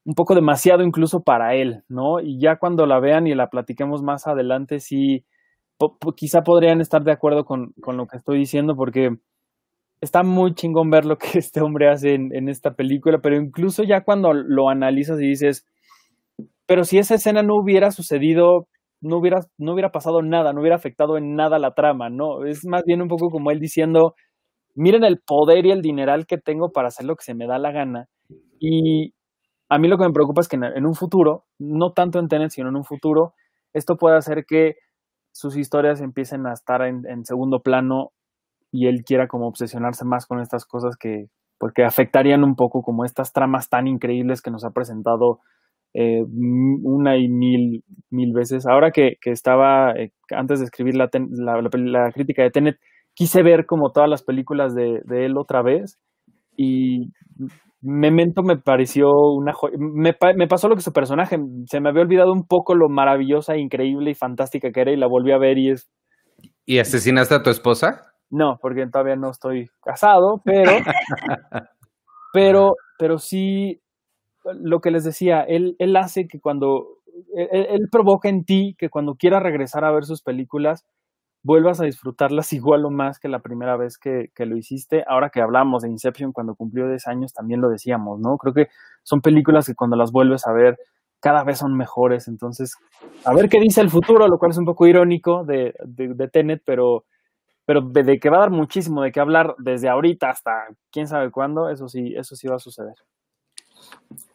un 0.04 0.14
poco 0.14 0.34
demasiado 0.34 0.82
incluso 0.82 1.22
para 1.22 1.54
él, 1.54 1.82
¿no? 1.88 2.20
Y 2.22 2.40
ya 2.40 2.56
cuando 2.56 2.86
la 2.86 3.00
vean 3.00 3.26
y 3.26 3.34
la 3.34 3.48
platiquemos 3.48 4.02
más 4.02 4.26
adelante, 4.26 4.80
sí, 4.80 5.24
quizá 6.14 6.42
podrían 6.42 6.80
estar 6.80 7.02
de 7.02 7.12
acuerdo 7.12 7.44
con, 7.44 7.72
con 7.80 7.96
lo 7.96 8.06
que 8.06 8.18
estoy 8.18 8.38
diciendo, 8.38 8.74
porque 8.76 9.08
está 10.00 10.22
muy 10.22 10.54
chingón 10.54 10.90
ver 10.90 11.04
lo 11.04 11.16
que 11.16 11.26
este 11.38 11.60
hombre 11.60 11.88
hace 11.88 12.14
en, 12.14 12.48
esta 12.48 12.72
película, 12.74 13.18
pero 13.22 13.36
incluso 13.36 13.82
ya 13.84 14.02
cuando 14.02 14.32
lo 14.32 14.68
analizas 14.68 15.20
y 15.20 15.28
dices, 15.28 15.66
pero 16.66 16.84
si 16.84 16.98
esa 16.98 17.14
escena 17.14 17.42
no 17.42 17.54
hubiera 17.56 17.90
sucedido, 17.90 18.68
no 19.00 19.18
hubiera, 19.18 19.40
no 19.58 19.72
hubiera 19.72 19.90
pasado 19.90 20.22
nada, 20.22 20.52
no 20.52 20.60
hubiera 20.60 20.76
afectado 20.76 21.16
en 21.16 21.34
nada 21.34 21.58
la 21.58 21.72
trama, 21.74 22.10
¿no? 22.10 22.44
Es 22.44 22.66
más 22.66 22.82
bien 22.86 23.02
un 23.02 23.08
poco 23.08 23.28
como 23.30 23.50
él 23.50 23.58
diciendo, 23.58 24.14
miren 24.74 25.04
el 25.04 25.20
poder 25.20 25.66
y 25.66 25.72
el 25.72 25.82
dineral 25.82 26.26
que 26.26 26.38
tengo 26.38 26.70
para 26.70 26.88
hacer 26.88 27.06
lo 27.06 27.16
que 27.16 27.24
se 27.24 27.34
me 27.34 27.46
da 27.46 27.58
la 27.58 27.72
gana. 27.72 28.06
Y 28.60 29.14
a 29.68 29.78
mí 29.78 29.88
lo 29.88 29.96
que 29.96 30.04
me 30.04 30.12
preocupa 30.12 30.42
es 30.42 30.48
que 30.48 30.56
en, 30.56 30.86
un 30.86 30.94
futuro, 30.94 31.44
no 31.58 31.92
tanto 31.92 32.18
en 32.18 32.28
Tenet, 32.28 32.50
sino 32.50 32.68
en 32.68 32.76
un 32.76 32.84
futuro, 32.84 33.32
esto 33.72 33.96
puede 33.96 34.16
hacer 34.16 34.44
que 34.46 34.74
sus 35.32 35.56
historias 35.56 36.00
empiecen 36.00 36.46
a 36.46 36.52
estar 36.52 36.82
en 36.82 37.24
segundo 37.24 37.60
plano 37.60 38.10
y 38.72 38.86
él 38.86 39.02
quiera 39.04 39.26
como 39.26 39.46
obsesionarse 39.48 40.04
más 40.04 40.26
con 40.26 40.40
estas 40.40 40.64
cosas 40.64 40.96
que 40.96 41.26
porque 41.58 41.84
afectarían 41.84 42.42
un 42.42 42.54
poco 42.54 42.82
como 42.82 43.04
estas 43.04 43.32
tramas 43.32 43.68
tan 43.68 43.86
increíbles 43.86 44.40
que 44.40 44.50
nos 44.50 44.64
ha 44.64 44.70
presentado 44.70 45.40
eh, 45.92 46.22
una 46.82 47.18
y 47.18 47.28
mil, 47.28 47.84
mil 48.10 48.32
veces. 48.32 48.66
Ahora 48.66 48.92
que, 48.92 49.16
que 49.20 49.30
estaba, 49.30 49.92
eh, 49.92 50.12
antes 50.30 50.60
de 50.60 50.64
escribir 50.64 50.96
la, 50.96 51.10
la, 51.12 51.60
la, 51.72 52.12
crítica 52.12 52.42
de 52.42 52.50
Tenet, 52.50 52.78
quise 53.14 53.42
ver 53.42 53.66
como 53.66 53.92
todas 53.92 54.08
las 54.08 54.22
películas 54.22 54.74
de, 54.74 55.02
de 55.04 55.26
él 55.26 55.36
otra 55.36 55.62
vez 55.62 56.00
y 56.56 57.10
Memento 57.82 58.42
me 58.42 58.58
pareció 58.58 59.08
una 59.08 59.54
joya. 59.54 59.76
Me, 59.78 60.14
me, 60.36 60.46
pasó 60.46 60.68
lo 60.68 60.76
que 60.76 60.82
su 60.82 60.92
personaje, 60.92 61.38
se 61.66 61.80
me 61.80 61.88
había 61.88 62.02
olvidado 62.02 62.32
un 62.32 62.46
poco 62.46 62.74
lo 62.74 62.90
maravillosa, 62.90 63.56
increíble 63.56 64.10
y 64.10 64.14
fantástica 64.14 64.70
que 64.70 64.80
era 64.82 64.92
y 64.92 64.96
la 64.96 65.06
volví 65.06 65.32
a 65.32 65.38
ver 65.38 65.56
y 65.56 65.70
es... 65.70 65.90
¿Y 66.66 66.78
asesinaste 66.78 67.34
a 67.34 67.42
tu 67.42 67.48
esposa? 67.48 68.09
No, 68.30 68.58
porque 68.62 68.86
todavía 68.86 69.16
no 69.16 69.30
estoy 69.30 69.68
casado, 69.82 70.40
pero, 70.44 70.70
pero, 72.32 72.76
pero 72.98 73.18
sí, 73.18 73.82
lo 74.44 74.80
que 74.80 74.92
les 74.92 75.04
decía, 75.04 75.42
él, 75.42 75.74
él 75.80 75.96
hace 75.96 76.28
que 76.28 76.40
cuando, 76.40 77.00
él, 77.34 77.88
provoca 77.90 78.28
en 78.28 78.44
ti 78.44 78.76
que 78.78 78.88
cuando 78.88 79.16
quieras 79.16 79.42
regresar 79.42 79.84
a 79.84 79.90
ver 79.90 80.04
sus 80.04 80.22
películas, 80.22 80.86
vuelvas 81.42 81.80
a 81.80 81.84
disfrutarlas 81.84 82.52
igual 82.52 82.84
o 82.84 82.90
más 82.90 83.18
que 83.18 83.28
la 83.28 83.40
primera 83.40 83.76
vez 83.76 83.98
que, 83.98 84.30
que, 84.34 84.46
lo 84.46 84.56
hiciste. 84.56 85.04
Ahora 85.08 85.30
que 85.30 85.40
hablamos 85.40 85.82
de 85.82 85.88
Inception 85.88 86.32
cuando 86.32 86.54
cumplió 86.54 86.88
10 86.88 87.06
años, 87.08 87.32
también 87.32 87.60
lo 87.60 87.68
decíamos, 87.68 88.20
¿no? 88.20 88.36
Creo 88.36 88.54
que 88.54 88.68
son 89.02 89.22
películas 89.22 89.66
que 89.66 89.74
cuando 89.74 89.96
las 89.96 90.12
vuelves 90.12 90.46
a 90.46 90.52
ver, 90.52 90.78
cada 91.18 91.42
vez 91.42 91.58
son 91.58 91.76
mejores. 91.76 92.28
Entonces, 92.28 92.74
a 93.24 93.34
ver 93.34 93.48
qué 93.48 93.58
dice 93.58 93.80
el 93.80 93.90
futuro, 93.90 94.28
lo 94.28 94.38
cual 94.38 94.52
es 94.52 94.58
un 94.58 94.66
poco 94.66 94.86
irónico 94.86 95.44
de, 95.44 95.74
de, 95.84 96.14
de 96.14 96.28
Tenet, 96.28 96.62
pero 96.64 97.04
pero 97.70 97.82
de 97.82 98.18
que 98.18 98.30
va 98.30 98.38
a 98.38 98.40
dar 98.40 98.50
muchísimo 98.50 99.00
de 99.00 99.12
qué 99.12 99.20
hablar 99.20 99.54
desde 99.58 99.88
ahorita 99.88 100.28
hasta 100.28 100.66
quién 100.90 101.06
sabe 101.06 101.30
cuándo, 101.30 101.70
eso 101.70 101.88
sí, 101.88 102.14
eso 102.16 102.34
sí 102.34 102.48
va 102.48 102.56
a 102.56 102.58
suceder. 102.58 102.96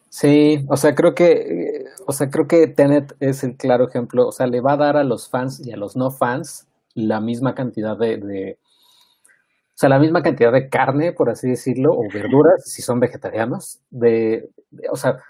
Sí, 0.08 0.64
o 0.70 0.78
sea, 0.78 0.94
creo 0.94 1.14
que, 1.14 1.84
o 2.06 2.12
sea, 2.12 2.30
creo 2.30 2.48
que 2.48 2.66
Tenet 2.66 3.14
es 3.20 3.44
el 3.44 3.58
claro 3.58 3.88
ejemplo, 3.88 4.26
o 4.26 4.32
sea, 4.32 4.46
le 4.46 4.62
va 4.62 4.72
a 4.72 4.78
dar 4.78 4.96
a 4.96 5.04
los 5.04 5.28
fans 5.28 5.60
y 5.62 5.70
a 5.70 5.76
los 5.76 5.96
no 5.96 6.10
fans 6.10 6.66
la 6.94 7.20
misma 7.20 7.54
cantidad 7.54 7.94
de, 7.98 8.16
de 8.16 8.58
o 8.62 9.74
sea, 9.74 9.90
la 9.90 9.98
misma 9.98 10.22
cantidad 10.22 10.50
de 10.50 10.70
carne, 10.70 11.12
por 11.12 11.28
así 11.28 11.50
decirlo, 11.50 11.92
o 11.92 12.04
verduras, 12.10 12.64
si 12.64 12.80
son 12.80 13.00
vegetarianos, 13.00 13.80
de, 13.90 14.48
o 14.90 14.96
sea, 14.96 15.22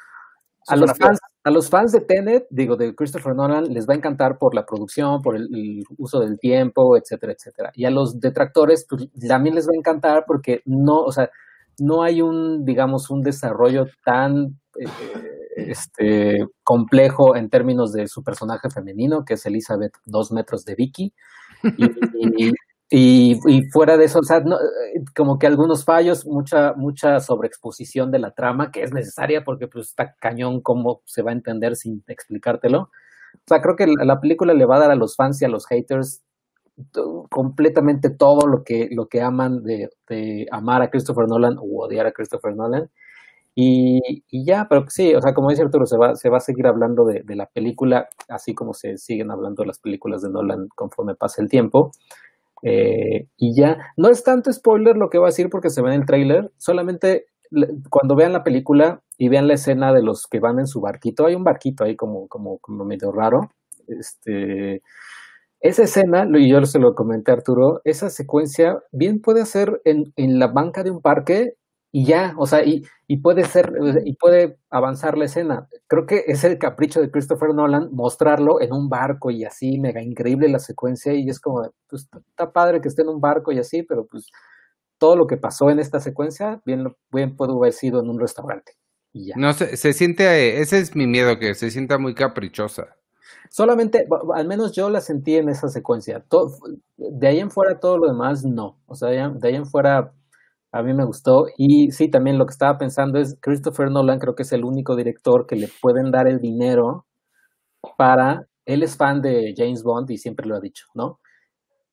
a 0.69 0.77
los, 0.77 0.97
fans, 0.97 1.19
a 1.47 1.51
los 1.53 1.71
fans 1.71 1.93
de 1.93 2.01
Tenet, 2.01 2.49
digo, 2.51 2.75
de 2.75 2.93
Christopher 2.97 3.33
Nolan, 3.33 3.73
les 3.73 3.89
va 3.89 3.95
a 3.95 3.97
encantar 3.97 4.37
por 4.37 4.53
la 4.53 4.67
producción, 4.67 5.23
por 5.23 5.37
el, 5.37 5.85
uso 5.97 6.19
del 6.19 6.41
tiempo, 6.41 6.97
etcétera, 6.97 7.35
etcétera. 7.35 7.71
Y 7.77 7.85
a 7.85 7.91
los 7.93 8.19
detractores, 8.19 8.85
pues 8.91 9.09
también 9.29 9.55
les 9.55 9.69
va 9.69 9.71
a 9.73 9.79
encantar 9.79 10.25
porque 10.27 10.63
no, 10.65 10.99
o 11.03 11.13
sea, 11.13 11.31
no 11.79 12.03
hay 12.03 12.21
un, 12.21 12.65
digamos, 12.65 13.11
un 13.11 13.23
desarrollo 13.23 13.87
tan 14.05 14.59
eh, 14.77 14.89
este, 15.55 16.45
complejo 16.65 17.37
en 17.37 17.49
términos 17.49 17.93
de 17.93 18.09
su 18.09 18.25
personaje 18.25 18.69
femenino, 18.69 19.25
que 19.25 19.35
es 19.35 19.47
Elizabeth, 19.47 19.93
dos 20.05 20.33
metros 20.33 20.65
de 20.65 20.75
Vicky. 20.75 21.15
y, 21.79 22.49
y, 22.49 22.53
fuera 23.72 23.97
de 23.97 24.05
eso, 24.05 24.20
o 24.20 24.22
sea, 24.22 24.39
eh, 24.39 25.05
como 25.14 25.39
que 25.39 25.47
algunos 25.47 25.84
fallos, 25.84 26.24
mucha, 26.26 26.72
mucha 26.74 27.20
sobreexposición 27.20 28.11
de 28.11 28.20
la 28.20 28.30
trama, 28.32 28.70
que 28.70 28.82
es 28.82 28.93
necesaria 28.93 29.45
porque 29.45 29.66
pues 29.66 29.89
está 29.89 30.14
cañón 30.20 30.61
cómo 30.61 31.03
se 31.05 31.22
va 31.22 31.30
a 31.30 31.34
entender 31.34 31.76
sin 31.76 32.05
explicártelo. 32.07 32.91
O 33.34 33.49
sea, 33.49 33.61
creo 33.61 33.76
que 33.76 33.87
la, 33.87 34.20
película 34.20 34.55
le 34.55 34.66
va 34.66 34.76
a 34.76 34.80
dar 34.80 34.91
a 34.91 34.97
los 34.97 35.16
fans 35.16 35.43
y 35.43 35.45
a 35.45 35.49
los 35.49 35.66
haters 35.66 36.22
completamente 37.30 38.11
todo 38.11 38.47
lo 38.47 38.62
que, 38.62 38.89
lo 38.93 39.09
que 39.09 39.22
aman 39.22 39.62
de, 39.62 39.91
de, 40.09 40.47
amar 40.51 40.82
a 40.82 40.91
Christopher 40.91 41.26
Nolan 41.26 41.57
o 41.59 41.84
odiar 41.84 42.07
a 42.07 42.12
Christopher 42.12 42.55
Nolan. 42.55 42.91
Y, 43.55 44.24
y, 44.30 44.45
ya, 44.45 44.66
pero 44.68 44.84
sí, 44.89 45.14
o 45.14 45.22
sea, 45.22 45.32
como 45.32 45.49
dice 45.51 45.62
Arturo, 45.62 45.87
se 45.87 45.97
va, 45.97 46.14
se 46.14 46.28
va 46.28 46.37
a 46.37 46.41
seguir 46.41 46.66
hablando 46.66 47.07
de, 47.07 47.22
de 47.22 47.37
la 47.37 47.47
película, 47.47 48.09
así 48.28 48.55
como 48.55 48.74
se 48.74 48.99
siguen 48.99 49.30
hablando 49.30 49.64
las 49.64 49.78
películas 49.78 50.22
de 50.22 50.30
Nolan 50.30 50.68
conforme 50.74 51.14
pasa 51.14 51.43
el 51.43 51.49
tiempo. 51.49 51.93
Eh, 52.63 53.29
y 53.37 53.55
ya, 53.55 53.77
no 53.97 54.09
es 54.09 54.25
tanto 54.25 54.53
spoiler 54.53 54.97
lo 54.97 55.09
que 55.09 55.19
va 55.19 55.27
a 55.27 55.29
decir 55.29 55.49
porque 55.51 55.71
se 55.71 55.83
ve 55.83 55.95
en 55.95 56.01
el 56.01 56.07
trailer, 56.07 56.51
solamente 56.57 57.27
cuando 57.91 58.17
vean 58.17 58.33
la 58.33 58.43
película 58.43 59.03
y 59.19 59.29
vean 59.29 59.47
la 59.47 59.55
escena 59.55 59.93
de 59.93 60.03
los 60.03 60.27
que 60.27 60.41
van 60.41 60.59
en 60.59 60.67
su 60.67 60.81
barquito, 60.81 61.27
hay 61.27 61.35
un 61.35 61.45
barquito 61.45 61.85
ahí 61.85 61.97
como, 61.97 62.29
como, 62.29 62.59
como 62.59 62.85
medio 62.85 63.13
raro. 63.13 63.51
Este, 63.87 64.83
esa 65.61 65.85
escena, 65.85 66.27
y 66.35 66.51
yo 66.51 66.65
se 66.65 66.79
lo 66.79 66.95
comenté 66.95 67.31
a 67.31 67.35
Arturo, 67.35 67.81
esa 67.85 68.11
secuencia 68.11 68.79
bien 68.93 69.21
puede 69.21 69.47
ser 69.47 69.81
en, 69.85 70.13
en 70.17 70.39
la 70.39 70.49
banca 70.49 70.83
de 70.83 70.91
un 70.91 71.01
parque 71.01 71.55
y 71.93 72.05
ya, 72.05 72.34
o 72.37 72.47
sea, 72.47 72.64
y, 72.64 72.84
y 73.07 73.18
puede 73.18 73.45
ser, 73.45 73.72
y 74.05 74.14
puede 74.16 74.59
avanzar 74.70 75.16
la 75.16 75.24
escena. 75.24 75.68
Creo 75.87 76.05
que 76.07 76.24
es 76.26 76.45
el 76.45 76.59
capricho 76.59 77.01
de 77.01 77.11
Christopher 77.11 77.55
Nolan 77.55 77.89
mostrarlo 77.93 78.61
en 78.61 78.72
un 78.72 78.89
barco 78.89 79.30
y 79.30 79.45
así, 79.45 79.78
mega 79.78 80.03
increíble 80.03 80.49
la 80.49 80.59
secuencia, 80.59 81.14
y 81.14 81.28
es 81.28 81.41
como, 81.41 81.70
pues 81.89 82.09
está 82.12 82.53
padre 82.53 82.80
que 82.80 82.89
esté 82.89 83.03
en 83.03 83.09
un 83.09 83.20
barco 83.20 83.53
y 83.53 83.59
así, 83.59 83.82
pero 83.82 84.07
pues 84.07 84.26
todo 84.99 85.16
lo 85.16 85.26
que 85.26 85.37
pasó 85.37 85.70
en 85.70 85.78
esta 85.78 86.01
secuencia, 86.01 86.61
bien, 86.64 86.95
bien 87.12 87.37
pudo 87.37 87.57
haber 87.59 87.72
sido 87.72 88.01
en 88.01 88.11
un 88.11 88.20
restaurante. 88.20 88.72
Y 89.12 89.28
ya. 89.28 89.34
No, 89.37 89.53
se, 89.53 89.76
se 89.76 89.93
siente, 89.93 90.61
ese 90.61 90.78
es 90.78 90.95
mi 90.95 91.07
miedo, 91.07 91.39
que 91.39 91.55
se 91.55 91.70
sienta 91.70 91.99
muy 91.99 92.14
caprichosa. 92.14 92.97
Solamente, 93.49 94.07
al 94.34 94.47
menos 94.47 94.72
yo 94.72 94.91
la 94.91 95.01
sentí 95.01 95.37
en 95.37 95.49
esa 95.49 95.68
secuencia. 95.68 96.20
Todo, 96.20 96.53
de 96.97 97.26
ahí 97.26 97.39
en 97.39 97.51
fuera 97.51 97.78
todo 97.78 97.99
lo 97.99 98.09
demás, 98.09 98.45
no. 98.45 98.78
O 98.87 98.95
sea, 98.95 99.09
de 99.09 99.49
ahí 99.49 99.55
en 99.55 99.66
fuera 99.66 100.12
a 100.73 100.83
mí 100.83 100.95
me 100.95 101.05
gustó. 101.05 101.47
Y 101.57 101.91
sí, 101.91 102.09
también 102.09 102.39
lo 102.39 102.47
que 102.47 102.53
estaba 102.53 102.79
pensando 102.79 103.19
es, 103.19 103.39
Christopher 103.41 103.91
Nolan 103.91 104.19
creo 104.19 104.35
que 104.35 104.43
es 104.43 104.53
el 104.53 104.64
único 104.64 104.97
director 104.97 105.47
que 105.47 105.57
le 105.57 105.69
pueden 105.81 106.11
dar 106.11 106.27
el 106.27 106.41
dinero 106.41 107.07
para, 107.97 108.47
él 108.64 108.83
es 108.83 108.97
fan 108.97 109.23
de 109.23 109.55
James 109.57 109.83
Bond 109.83 110.11
y 110.11 110.19
siempre 110.19 110.47
lo 110.47 110.57
ha 110.57 110.61
dicho, 110.61 110.87
¿no? 110.95 111.21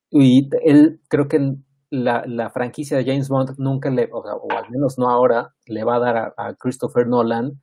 Y 0.10 0.50
él 0.64 1.02
creo 1.08 1.28
que 1.28 1.56
la, 1.90 2.24
la 2.26 2.50
franquicia 2.50 2.98
de 2.98 3.06
James 3.06 3.30
Bond 3.30 3.56
nunca 3.58 3.90
le, 3.90 4.10
o, 4.12 4.24
al 4.52 4.70
menos 4.72 4.98
no 4.98 5.10
ahora, 5.10 5.54
le 5.68 5.84
va 5.84 5.98
a 5.98 6.00
dar 6.00 6.18
a, 6.18 6.34
a 6.38 6.56
Christopher 6.56 7.08
Nolan 7.08 7.60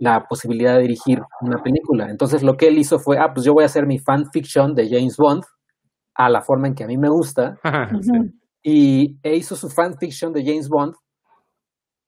la 0.00 0.26
posibilidad 0.28 0.76
de 0.76 0.82
dirigir 0.82 1.20
una 1.40 1.62
película. 1.62 2.08
Entonces 2.10 2.42
lo 2.42 2.56
que 2.56 2.68
él 2.68 2.78
hizo 2.78 2.98
fue, 2.98 3.18
ah, 3.18 3.32
pues 3.34 3.44
yo 3.44 3.52
voy 3.52 3.64
a 3.64 3.66
hacer 3.66 3.86
mi 3.86 3.98
fanfiction 3.98 4.74
de 4.74 4.88
James 4.88 5.16
Bond 5.16 5.42
a 6.14 6.28
la 6.28 6.42
forma 6.42 6.68
en 6.68 6.74
que 6.74 6.84
a 6.84 6.86
mí 6.86 6.96
me 6.96 7.08
gusta. 7.08 7.58
Y 8.70 9.18
e 9.22 9.34
hizo 9.34 9.56
su 9.56 9.70
fanfiction 9.70 10.34
de 10.34 10.44
James 10.44 10.68
Bond. 10.68 10.94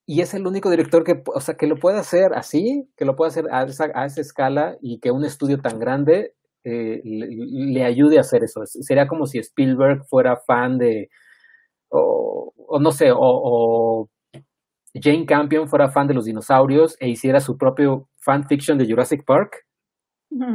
Y 0.07 0.21
es 0.21 0.35
el 0.35 0.47
único 0.47 0.69
director 0.69 1.05
que, 1.05 1.23
o 1.35 1.41
sea, 1.41 1.55
que 1.55 1.67
lo 1.67 1.77
puede 1.77 1.99
hacer 1.99 2.35
así, 2.35 2.87
que 2.99 3.07
lo 3.07 3.17
puede 3.17 3.31
hacer 3.31 3.45
a 3.51 3.63
esa, 3.63 3.87
a 3.95 4.05
esa 4.05 4.21
escala 4.21 4.77
y 4.83 5.01
que 5.01 5.11
un 5.11 5.25
estudio 5.25 5.59
tan 5.63 5.79
grande 5.79 6.35
eh, 6.65 7.01
le, 7.03 7.85
ayude 7.85 8.19
a 8.19 8.21
hacer 8.21 8.45
eso. 8.45 8.61
Sería 8.67 9.07
como 9.07 9.25
si 9.25 9.39
Spielberg 9.39 10.05
fuera 10.07 10.37
fan 10.37 10.77
de, 10.77 11.09
o, 11.89 12.53
no 12.79 12.91
sé, 12.91 13.11
o 13.11 14.11
Jane 14.93 15.25
Campion 15.25 15.67
fuera 15.67 15.89
fan 15.89 16.09
de 16.09 16.15
los 16.15 16.27
dinosaurios 16.27 16.95
e 17.01 17.09
hiciera 17.09 17.41
su 17.41 17.57
propio 17.57 18.11
fanfiction 18.19 18.77
de 18.77 18.87
Jurassic 18.87 19.25
Park. 19.25 19.65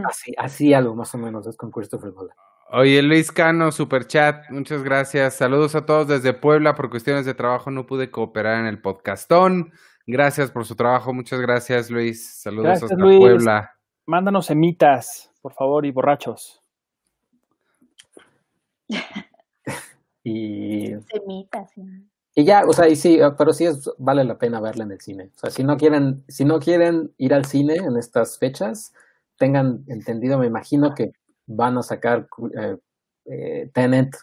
Así, 0.07 0.33
así 0.37 0.73
algo 0.73 0.93
más 0.93 1.15
o 1.15 1.17
menos 1.17 1.47
es 1.47 1.57
con 1.57 1.71
Christopher 1.71 2.13
Nolan. 2.13 2.37
Oye, 2.71 3.01
Luis 3.03 3.31
Cano, 3.31 3.71
super 3.71 4.07
chat, 4.07 4.49
muchas 4.49 4.83
gracias. 4.83 5.35
Saludos 5.35 5.75
a 5.75 5.85
todos 5.85 6.07
desde 6.07 6.33
Puebla. 6.33 6.73
Por 6.73 6.89
cuestiones 6.89 7.25
de 7.25 7.35
trabajo 7.35 7.69
no 7.69 7.85
pude 7.85 8.09
cooperar 8.09 8.59
en 8.59 8.65
el 8.65 8.81
podcastón. 8.81 9.71
Gracias 10.07 10.49
por 10.49 10.65
su 10.65 10.75
trabajo, 10.75 11.13
muchas 11.13 11.39
gracias, 11.39 11.91
Luis. 11.91 12.41
Saludos 12.41 12.81
hasta 12.81 12.95
Puebla. 12.97 13.71
Mándanos 14.07 14.47
semitas, 14.47 15.31
por 15.41 15.53
favor, 15.53 15.85
y 15.85 15.91
borrachos. 15.91 16.63
y. 20.23 20.95
Semitas, 21.11 21.71
y 22.37 22.43
ya, 22.43 22.65
o 22.65 22.73
sea, 22.73 22.89
y 22.89 22.97
sí, 22.97 23.19
pero 23.37 23.53
sí 23.53 23.65
es, 23.65 23.89
vale 23.97 24.25
la 24.25 24.37
pena 24.37 24.59
verla 24.59 24.83
en 24.83 24.91
el 24.91 24.99
cine. 24.99 25.31
O 25.35 25.39
sea, 25.39 25.49
si 25.51 25.63
no 25.63 25.77
quieren, 25.77 26.23
si 26.27 26.43
no 26.43 26.59
quieren 26.59 27.13
ir 27.17 27.33
al 27.33 27.45
cine 27.45 27.75
en 27.75 27.95
estas 27.95 28.37
fechas, 28.37 28.93
tengan 29.37 29.85
entendido, 29.87 30.37
me 30.37 30.47
imagino 30.47 30.93
que 30.93 31.13
van 31.47 31.77
a 31.77 31.83
sacar 31.83 32.27
eh, 32.57 32.77
eh, 33.25 33.69
Tenet 33.73 34.15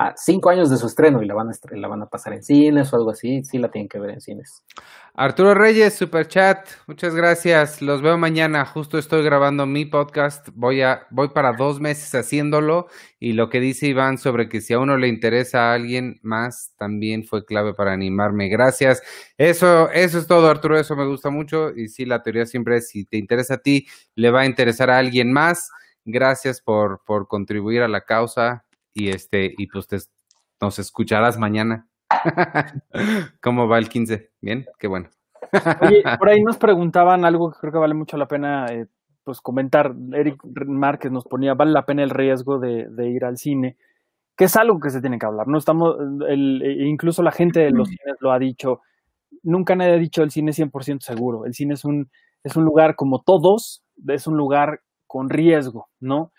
a 0.00 0.14
cinco 0.16 0.48
años 0.48 0.70
de 0.70 0.78
su 0.78 0.86
estreno 0.86 1.22
y 1.22 1.26
la 1.26 1.34
van, 1.34 1.50
a, 1.50 1.52
la 1.72 1.86
van 1.86 2.02
a 2.02 2.06
pasar 2.06 2.32
en 2.32 2.42
cines 2.42 2.90
o 2.90 2.96
algo 2.96 3.10
así, 3.10 3.44
sí 3.44 3.58
la 3.58 3.70
tienen 3.70 3.86
que 3.86 3.98
ver 3.98 4.10
en 4.10 4.22
cines. 4.22 4.64
Arturo 5.12 5.52
Reyes, 5.52 5.92
super 5.92 6.26
chat, 6.26 6.66
muchas 6.86 7.14
gracias. 7.14 7.82
Los 7.82 8.00
veo 8.00 8.16
mañana. 8.16 8.64
Justo 8.64 8.96
estoy 8.96 9.22
grabando 9.22 9.66
mi 9.66 9.84
podcast. 9.84 10.48
Voy 10.54 10.80
a, 10.80 11.06
voy 11.10 11.28
para 11.28 11.52
dos 11.52 11.80
meses 11.80 12.14
haciéndolo. 12.14 12.86
Y 13.18 13.34
lo 13.34 13.50
que 13.50 13.60
dice 13.60 13.88
Iván 13.88 14.16
sobre 14.16 14.48
que 14.48 14.62
si 14.62 14.72
a 14.72 14.78
uno 14.78 14.96
le 14.96 15.08
interesa 15.08 15.70
a 15.70 15.74
alguien 15.74 16.18
más, 16.22 16.72
también 16.78 17.24
fue 17.24 17.44
clave 17.44 17.74
para 17.74 17.92
animarme. 17.92 18.48
Gracias. 18.48 19.02
Eso, 19.36 19.90
eso 19.90 20.18
es 20.18 20.26
todo, 20.26 20.48
Arturo. 20.48 20.78
Eso 20.78 20.96
me 20.96 21.06
gusta 21.06 21.28
mucho. 21.28 21.76
Y 21.76 21.88
sí, 21.88 22.06
la 22.06 22.22
teoría 22.22 22.46
siempre 22.46 22.78
es 22.78 22.88
si 22.88 23.04
te 23.04 23.18
interesa 23.18 23.54
a 23.54 23.58
ti, 23.58 23.86
le 24.14 24.30
va 24.30 24.42
a 24.42 24.46
interesar 24.46 24.88
a 24.88 24.96
alguien 24.96 25.30
más. 25.30 25.70
Gracias 26.04 26.60
por, 26.60 27.02
por 27.04 27.28
contribuir 27.28 27.82
a 27.82 27.88
la 27.88 28.02
causa 28.02 28.64
y 28.92 29.10
este, 29.10 29.52
y 29.56 29.66
pues 29.66 29.86
te, 29.86 29.98
nos 30.60 30.78
escucharás 30.78 31.38
mañana. 31.38 31.88
¿Cómo 33.42 33.68
va 33.68 33.78
el 33.78 33.88
15? 33.88 34.30
Bien, 34.40 34.66
qué 34.78 34.88
bueno. 34.88 35.08
Oye, 35.80 36.02
por 36.18 36.28
ahí 36.28 36.42
nos 36.42 36.58
preguntaban 36.58 37.24
algo 37.24 37.50
que 37.50 37.58
creo 37.60 37.72
que 37.72 37.78
vale 37.78 37.94
mucho 37.94 38.16
la 38.16 38.28
pena 38.28 38.66
eh, 38.66 38.86
pues 39.24 39.40
comentar. 39.40 39.94
Eric 40.12 40.42
Márquez 40.66 41.10
nos 41.12 41.24
ponía, 41.24 41.54
vale 41.54 41.72
la 41.72 41.86
pena 41.86 42.02
el 42.02 42.10
riesgo 42.10 42.58
de, 42.58 42.88
ir 43.08 43.24
al 43.24 43.36
cine, 43.36 43.76
que 44.36 44.44
es 44.44 44.56
algo 44.56 44.80
que 44.80 44.90
se 44.90 45.00
tiene 45.00 45.18
que 45.18 45.26
hablar. 45.26 45.48
No 45.48 45.58
estamos, 45.58 45.96
el, 46.28 46.62
e 46.62 46.86
incluso 46.86 47.22
la 47.22 47.32
gente 47.32 47.60
de 47.60 47.70
los 47.70 47.88
cines 47.88 48.16
lo 48.20 48.32
ha 48.32 48.38
dicho. 48.38 48.80
Nunca 49.42 49.74
nadie 49.74 49.94
ha 49.94 49.98
dicho 49.98 50.22
el 50.22 50.30
cine 50.30 50.52
100% 50.52 51.00
seguro. 51.00 51.46
El 51.46 51.54
cine 51.54 51.74
es 51.74 51.84
un, 51.84 52.10
es 52.44 52.56
un 52.56 52.64
lugar 52.64 52.96
como 52.96 53.22
todos, 53.22 53.82
es 54.08 54.26
un 54.26 54.36
lugar 54.36 54.82
con 55.10 55.28
riesgo, 55.28 55.88
¿no? 55.98 56.30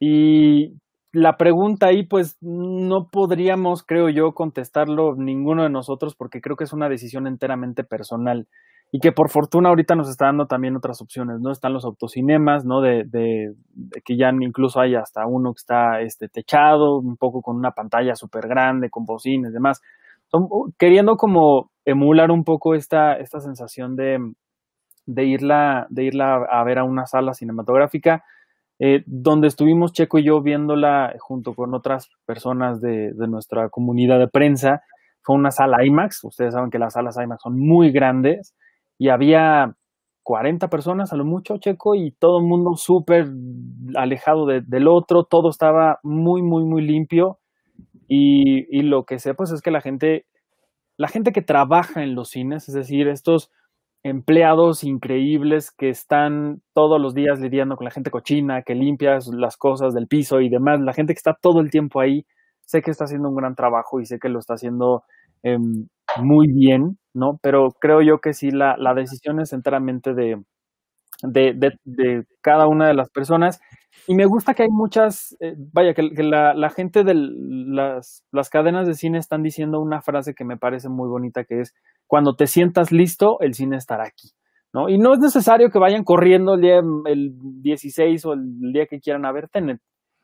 Y 0.00 0.74
la 1.12 1.36
pregunta 1.36 1.86
ahí, 1.86 2.04
pues 2.04 2.36
no 2.40 3.08
podríamos, 3.08 3.84
creo 3.84 4.08
yo, 4.08 4.32
contestarlo 4.32 5.14
ninguno 5.14 5.62
de 5.62 5.70
nosotros 5.70 6.16
porque 6.16 6.40
creo 6.40 6.56
que 6.56 6.64
es 6.64 6.72
una 6.72 6.88
decisión 6.88 7.28
enteramente 7.28 7.84
personal 7.84 8.48
y 8.90 8.98
que 8.98 9.12
por 9.12 9.30
fortuna 9.30 9.68
ahorita 9.68 9.94
nos 9.94 10.08
está 10.08 10.26
dando 10.26 10.46
también 10.46 10.76
otras 10.76 11.00
opciones, 11.00 11.38
¿no? 11.40 11.52
Están 11.52 11.72
los 11.72 11.84
autocinemas, 11.84 12.64
¿no? 12.64 12.80
De, 12.80 13.04
de, 13.04 13.54
que 14.04 14.16
ya 14.16 14.32
incluso 14.40 14.80
hay 14.80 14.96
hasta 14.96 15.24
uno 15.24 15.52
que 15.52 15.60
está 15.60 16.00
este, 16.00 16.26
techado, 16.26 16.98
un 16.98 17.16
poco 17.16 17.42
con 17.42 17.54
una 17.54 17.70
pantalla 17.70 18.16
súper 18.16 18.48
grande, 18.48 18.90
con 18.90 19.04
bocines, 19.04 19.52
demás. 19.52 19.80
Queriendo 20.78 21.14
como 21.14 21.70
emular 21.84 22.32
un 22.32 22.42
poco 22.42 22.74
esta, 22.74 23.14
esta 23.14 23.38
sensación 23.38 23.94
de, 23.94 24.18
de, 25.14 25.24
irla, 25.24 25.86
de 25.90 26.04
irla 26.04 26.36
a 26.50 26.64
ver 26.64 26.78
a 26.78 26.84
una 26.84 27.06
sala 27.06 27.34
cinematográfica 27.34 28.24
eh, 28.82 29.02
donde 29.04 29.46
estuvimos 29.46 29.92
Checo 29.92 30.18
y 30.18 30.24
yo 30.24 30.40
viéndola 30.40 31.14
junto 31.18 31.54
con 31.54 31.74
otras 31.74 32.08
personas 32.24 32.80
de, 32.80 33.12
nuestra 33.28 33.68
comunidad 33.68 34.18
de 34.18 34.26
prensa. 34.26 34.82
Fue 35.20 35.36
una 35.36 35.50
sala 35.50 35.84
IMAX, 35.84 36.24
ustedes 36.24 36.54
saben 36.54 36.70
que 36.70 36.78
las 36.78 36.94
salas 36.94 37.18
IMAX 37.22 37.42
son 37.42 37.58
muy 37.58 37.92
grandes 37.92 38.54
y 38.96 39.10
había 39.10 39.76
40 40.22 40.70
personas 40.70 41.12
a 41.12 41.16
lo 41.16 41.26
mucho, 41.26 41.58
Checo, 41.58 41.94
y 41.94 42.12
todo 42.12 42.38
el 42.38 42.46
mundo 42.46 42.74
súper 42.76 43.28
alejado 43.96 44.46
del 44.46 44.88
otro, 44.88 45.24
todo 45.24 45.50
estaba 45.50 45.98
muy, 46.02 46.40
muy, 46.40 46.64
muy 46.64 46.80
limpio. 46.80 47.38
Y, 48.08 48.66
y, 48.76 48.82
lo 48.82 49.04
que 49.04 49.18
sé, 49.18 49.34
pues 49.34 49.52
es 49.52 49.60
que 49.60 49.70
la 49.70 49.82
gente, 49.82 50.26
la 50.96 51.08
gente 51.08 51.32
que 51.32 51.42
trabaja 51.42 52.02
en 52.02 52.14
los 52.14 52.30
cines, 52.30 52.68
es 52.68 52.74
decir, 52.74 53.08
estos 53.08 53.50
empleados 54.02 54.84
increíbles 54.84 55.70
que 55.70 55.90
están 55.90 56.62
todos 56.74 57.00
los 57.00 57.14
días 57.14 57.38
lidiando 57.40 57.76
con 57.76 57.84
la 57.84 57.90
gente 57.90 58.10
cochina, 58.10 58.62
que 58.62 58.74
limpia 58.74 59.18
las 59.32 59.56
cosas 59.56 59.94
del 59.94 60.06
piso 60.06 60.40
y 60.40 60.48
demás, 60.48 60.80
la 60.80 60.94
gente 60.94 61.12
que 61.12 61.18
está 61.18 61.36
todo 61.40 61.60
el 61.60 61.70
tiempo 61.70 62.00
ahí, 62.00 62.24
sé 62.64 62.82
que 62.82 62.90
está 62.90 63.04
haciendo 63.04 63.28
un 63.28 63.36
gran 63.36 63.54
trabajo 63.54 64.00
y 64.00 64.06
sé 64.06 64.18
que 64.18 64.28
lo 64.28 64.38
está 64.38 64.54
haciendo 64.54 65.02
em, 65.42 65.88
muy 66.22 66.48
bien, 66.48 66.98
¿no? 67.14 67.38
Pero 67.42 67.70
creo 67.80 68.00
yo 68.02 68.20
que 68.20 68.32
sí, 68.32 68.50
la, 68.50 68.76
la 68.78 68.94
decisión 68.94 69.40
es 69.40 69.52
enteramente 69.52 70.14
de, 70.14 70.42
de, 71.22 71.54
de, 71.84 72.24
cada 72.40 72.66
una 72.66 72.88
de 72.88 72.94
las 72.94 73.10
personas. 73.10 73.60
Y 74.06 74.14
me 74.14 74.26
gusta 74.26 74.54
que 74.54 74.62
hay 74.62 74.68
muchas, 74.70 75.36
eh, 75.40 75.54
vaya, 75.72 75.94
que, 75.94 76.02
la, 76.22 76.70
gente 76.70 77.04
de 77.04 77.14
las, 77.14 78.24
las 78.32 78.48
cadenas 78.48 78.86
de 78.86 78.94
cine 78.94 79.18
están 79.18 79.42
diciendo 79.42 79.80
una 79.80 80.00
frase 80.00 80.34
que 80.34 80.44
me 80.44 80.56
parece 80.56 80.88
muy 80.88 81.08
bonita, 81.08 81.44
que 81.44 81.60
es, 81.60 81.74
cuando 82.06 82.34
te 82.34 82.46
sientas 82.46 82.92
listo, 82.92 83.36
el 83.40 83.54
cine 83.54 83.76
estará 83.76 84.04
aquí. 84.04 84.30
¿no? 84.72 84.88
Y 84.88 84.98
no 84.98 85.12
es 85.12 85.18
necesario 85.18 85.70
que 85.70 85.78
vayan 85.78 86.04
corriendo 86.04 86.54
el 86.54 86.60
día 86.60 86.80
el 87.06 87.32
16 87.62 88.24
o 88.26 88.32
el 88.34 88.72
día 88.72 88.86
que 88.86 89.00
quieran 89.00 89.26
a 89.26 89.32
ver 89.32 89.48
Tenet. 89.48 89.80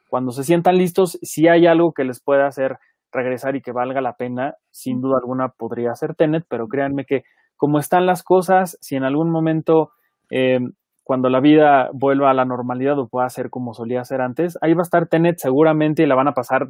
Cuando 0.08 0.30
se 0.30 0.44
sientan 0.44 0.76
listos, 0.76 1.18
si 1.22 1.48
hay 1.48 1.66
algo 1.66 1.92
que 1.92 2.04
les 2.04 2.22
pueda 2.22 2.46
hacer 2.46 2.78
regresar 3.12 3.56
y 3.56 3.60
que 3.60 3.72
valga 3.72 4.00
la 4.00 4.14
pena, 4.14 4.54
sin 4.70 5.00
duda 5.00 5.18
alguna 5.20 5.48
podría 5.48 5.94
ser 5.94 6.14
Tenet, 6.14 6.44
pero 6.48 6.68
créanme 6.68 7.04
que 7.04 7.22
como 7.56 7.78
están 7.78 8.06
las 8.06 8.22
cosas, 8.22 8.76
si 8.80 8.96
en 8.96 9.04
algún 9.04 9.30
momento, 9.30 9.90
eh, 10.30 10.58
cuando 11.06 11.28
la 11.28 11.38
vida 11.38 11.88
vuelva 11.92 12.32
a 12.32 12.34
la 12.34 12.44
normalidad 12.44 12.98
o 12.98 13.06
pueda 13.06 13.28
ser 13.28 13.48
como 13.48 13.74
solía 13.74 14.04
ser 14.04 14.20
antes, 14.20 14.58
ahí 14.60 14.74
va 14.74 14.80
a 14.80 14.82
estar 14.82 15.06
Tenet 15.06 15.38
seguramente 15.38 16.02
y 16.02 16.06
la 16.06 16.16
van 16.16 16.26
a 16.26 16.34
pasar 16.34 16.66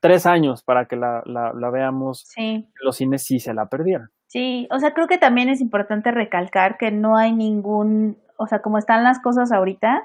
tres 0.00 0.26
años 0.26 0.62
para 0.62 0.84
que 0.84 0.96
la, 0.96 1.22
la, 1.24 1.70
veamos 1.70 2.24
sí. 2.26 2.68
los 2.82 2.96
cines 2.96 3.24
si 3.24 3.40
se 3.40 3.54
la 3.54 3.70
perdieran. 3.70 4.10
Sí, 4.26 4.68
o 4.70 4.78
sea, 4.78 4.92
creo 4.92 5.06
que 5.06 5.16
también 5.16 5.48
es 5.48 5.62
importante 5.62 6.10
recalcar 6.10 6.76
que 6.76 6.90
no 6.90 7.16
hay 7.16 7.32
ningún, 7.32 8.18
o 8.36 8.46
sea, 8.46 8.60
como 8.60 8.76
están 8.76 9.02
las 9.02 9.18
cosas 9.18 9.50
ahorita, 9.50 10.02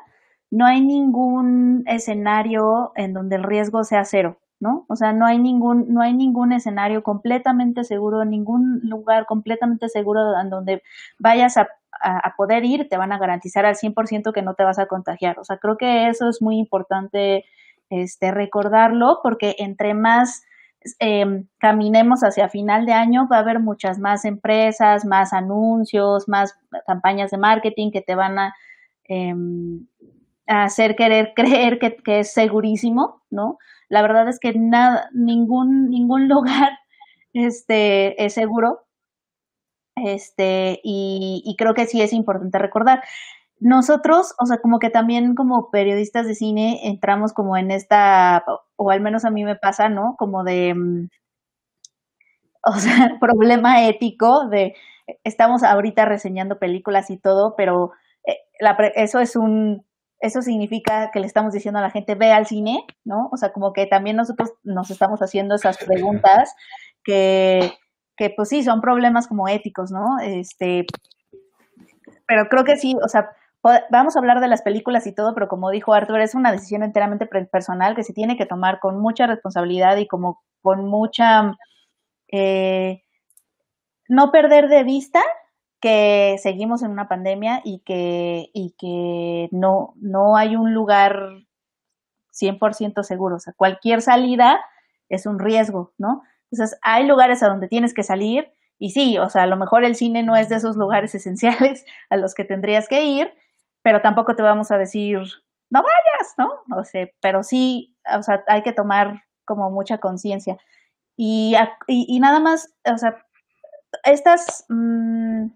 no 0.52 0.66
hay 0.66 0.80
ningún 0.80 1.84
escenario 1.86 2.94
en 2.96 3.12
donde 3.12 3.36
el 3.36 3.44
riesgo 3.44 3.84
sea 3.84 4.06
cero. 4.06 4.40
¿No? 4.60 4.86
O 4.90 4.96
sea, 4.96 5.14
no 5.14 5.26
hay 5.26 5.40
ningún, 5.40 5.94
no 5.94 6.02
hay 6.02 6.14
ningún 6.14 6.52
escenario 6.52 7.04
completamente 7.04 7.84
seguro, 7.84 8.26
ningún 8.26 8.82
lugar 8.84 9.26
completamente 9.26 9.90
seguro 9.90 10.40
en 10.40 10.50
donde 10.50 10.84
vayas 11.18 11.58
a, 11.58 11.68
poder 12.38 12.64
ir, 12.64 12.88
te 12.88 12.96
van 12.96 13.12
a 13.12 13.18
garantizar 13.18 13.66
al 13.66 13.76
100% 13.76 14.32
que 14.32 14.42
no 14.42 14.54
te 14.54 14.64
vas 14.64 14.80
a 14.80 14.86
contagiar. 14.86 15.38
O 15.40 15.44
sea, 15.44 15.58
creo 15.58 15.76
que 15.76 16.08
eso 16.08 16.30
es 16.30 16.42
muy 16.42 16.58
importante 16.58 17.44
este, 17.90 18.32
recordarlo 18.32 19.20
porque 19.22 19.56
entre 19.60 19.94
más 19.94 20.44
eh, 21.00 21.44
caminemos 21.58 22.24
hacia 22.24 22.48
final 22.48 22.86
de 22.86 22.94
año, 22.94 23.28
va 23.30 23.38
a 23.38 23.42
haber 23.42 23.60
muchas 23.60 24.00
más 24.00 24.24
empresas, 24.24 25.04
más 25.04 25.34
anuncios, 25.34 26.30
más 26.30 26.58
campañas 26.88 27.32
de 27.32 27.38
marketing 27.38 27.92
que 27.92 28.02
te 28.02 28.16
van 28.16 28.40
a, 28.40 28.56
eh, 29.10 29.34
hacer 30.48 30.96
querer 30.96 31.34
creer 31.36 31.80
que, 31.80 31.98
que 31.98 32.20
es 32.20 32.34
segurísimo, 32.34 33.22
¿no? 33.30 33.58
La 33.90 34.02
verdad 34.02 34.30
es 34.30 34.40
que 34.40 34.54
nada, 34.54 35.10
ningún, 35.14 35.90
ningún 35.90 36.28
lugar 36.30 36.80
este, 37.34 38.24
es 38.24 38.34
seguro. 38.34 38.86
Este, 39.96 40.80
y, 40.84 41.56
creo 41.58 41.74
que 41.74 41.86
sí 41.86 42.02
es 42.02 42.14
importante 42.14 42.58
recordar. 42.58 43.04
Nosotros, 43.60 44.34
o 44.40 44.46
sea, 44.46 44.60
como 44.60 44.80
que 44.80 44.90
también 44.90 45.36
como 45.36 45.70
periodistas 45.72 46.26
de 46.28 46.36
cine 46.36 46.88
entramos 46.88 47.34
como 47.34 47.58
en 47.58 47.72
esta, 47.72 48.46
o 48.78 48.92
al 48.92 49.02
menos 49.02 49.26
a 49.26 49.32
mí 49.32 49.44
me 49.44 49.58
pasa, 49.58 49.90
¿no? 49.90 50.16
Como 50.18 50.44
de, 50.46 50.74
mm, 50.74 51.10
o 52.64 52.74
sea, 52.74 53.18
problema 53.20 53.86
ético 53.88 54.48
de, 54.50 54.76
estamos 55.24 55.64
ahorita 55.64 56.06
reseñando 56.06 56.60
películas 56.60 57.10
y 57.10 57.18
todo, 57.18 57.56
pero 57.58 57.92
eh, 58.26 58.38
eso 58.96 59.20
es 59.20 59.36
un, 59.36 59.86
eso 60.20 60.42
significa 60.42 61.12
que 61.12 61.20
le 61.20 61.28
estamos 61.28 61.54
diciendo 61.54 61.80
a 61.80 61.84
la 61.84 61.92
gente, 61.92 62.16
ve 62.16 62.32
al 62.32 62.46
cine, 62.46 62.86
¿no? 63.06 63.30
O 63.32 63.38
sea, 63.38 63.52
como 63.54 63.74
que 63.74 63.86
también 63.86 64.18
nosotros 64.18 64.54
nos 64.64 64.92
estamos 64.92 65.22
haciendo 65.22 65.56
esas 65.56 65.78
preguntas 65.78 66.54
que, 67.04 67.74
que 68.18 68.30
pues 68.30 68.50
sí, 68.50 68.64
son 68.64 68.82
problemas 68.82 69.28
como 69.28 69.48
éticos, 69.48 69.92
¿no? 69.92 70.20
Este, 70.22 70.86
pero 72.28 72.48
creo 72.50 72.64
que 72.66 72.76
sí, 72.76 72.96
o 73.04 73.08
sea, 73.08 73.30
vamos 73.90 74.16
a 74.16 74.20
hablar 74.20 74.42
de 74.42 74.48
las 74.48 74.62
películas 74.62 75.08
y 75.08 75.16
todo, 75.16 75.34
pero 75.34 75.48
como 75.48 75.70
dijo 75.70 75.94
Arthur, 75.94 76.22
es 76.22 76.36
una 76.36 76.52
decisión 76.52 76.84
enteramente 76.84 77.26
personal 77.26 77.96
que 77.96 78.04
se 78.04 78.14
tiene 78.14 78.38
que 78.38 78.46
tomar 78.46 78.80
con 78.80 79.00
mucha 79.00 79.28
responsabilidad 79.28 79.98
y 79.98 80.08
como 80.08 80.42
con 80.62 80.86
mucha... 80.86 81.54
Eh, 82.32 83.04
no 84.08 84.32
perder 84.32 84.68
de 84.68 84.84
vista 84.84 85.22
que 85.80 86.38
seguimos 86.42 86.84
en 86.84 86.92
una 86.92 87.08
pandemia 87.08 87.62
y 87.64 87.80
que, 87.80 88.50
y 88.54 88.76
que 88.78 89.50
no, 89.52 89.94
no 89.98 90.36
hay 90.36 90.56
un 90.56 90.74
lugar 90.74 91.46
100% 92.34 93.04
seguro. 93.04 93.38
O 93.38 93.40
sea, 93.40 93.54
cualquier 93.54 94.02
salida 94.02 94.60
es 95.08 95.26
un 95.26 95.40
riesgo, 95.40 95.94
¿no? 95.98 96.24
Entonces, 96.52 96.78
hay 96.82 97.06
lugares 97.06 97.44
a 97.44 97.48
donde 97.48 97.68
tienes 97.68 97.94
que 97.94 98.04
salir 98.04 98.52
y 98.78 98.92
sí, 98.92 99.18
o 99.18 99.30
sea, 99.30 99.44
a 99.44 99.48
lo 99.48 99.58
mejor 99.58 99.84
el 99.84 99.96
cine 99.96 100.24
no 100.24 100.36
es 100.36 100.50
de 100.50 100.56
esos 100.56 100.78
lugares 100.78 101.14
esenciales 101.16 101.86
a 102.10 102.18
los 102.18 102.34
que 102.34 102.46
tendrías 102.46 102.88
que 102.88 103.04
ir, 103.04 103.34
pero 103.82 104.02
tampoco 104.02 104.36
te 104.36 104.44
vamos 104.44 104.72
a 104.72 104.78
decir, 104.78 105.20
no 105.70 105.84
vayas, 105.84 106.34
¿no? 106.38 106.52
O 106.78 106.84
sea, 106.84 107.08
pero 107.22 107.44
sí, 107.44 107.96
o 108.18 108.24
sea, 108.24 108.44
hay 108.48 108.64
que 108.64 108.74
tomar 108.74 109.24
como 109.46 109.70
mucha 109.70 110.00
conciencia. 110.00 110.58
Y, 111.16 111.56
y, 111.88 112.20
nada 112.20 112.40
más, 112.40 112.74
o 112.86 112.98
sea, 112.98 113.26
estas... 114.06 114.66
Mmm, 114.70 115.48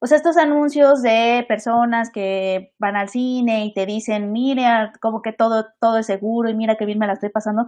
o 0.00 0.06
sea, 0.06 0.16
estos 0.16 0.36
anuncios 0.36 1.02
de 1.02 1.44
personas 1.48 2.10
que 2.10 2.72
van 2.78 2.96
al 2.96 3.08
cine 3.08 3.64
y 3.64 3.74
te 3.74 3.84
dicen, 3.84 4.30
mira, 4.30 4.92
como 5.00 5.22
que 5.22 5.32
todo, 5.32 5.66
todo 5.80 5.98
es 5.98 6.06
seguro 6.06 6.48
y 6.48 6.54
mira 6.54 6.76
qué 6.76 6.84
bien 6.84 6.98
me 6.98 7.06
la 7.06 7.14
estoy 7.14 7.30
pasando, 7.30 7.66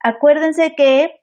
acuérdense 0.00 0.74
que 0.74 1.20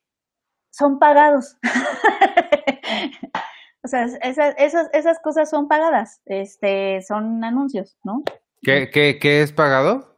son 0.70 1.00
pagados. 1.00 1.58
o 3.84 3.88
sea, 3.88 4.04
esas, 4.04 4.54
esas, 4.58 4.90
esas 4.94 5.20
cosas 5.20 5.50
son 5.50 5.68
pagadas, 5.68 6.22
este, 6.26 7.02
son 7.02 7.44
anuncios, 7.44 7.98
¿no? 8.04 8.24
¿Qué, 8.62 8.90
qué, 8.92 9.18
qué 9.20 9.42
es 9.42 9.52
pagado? 9.52 10.16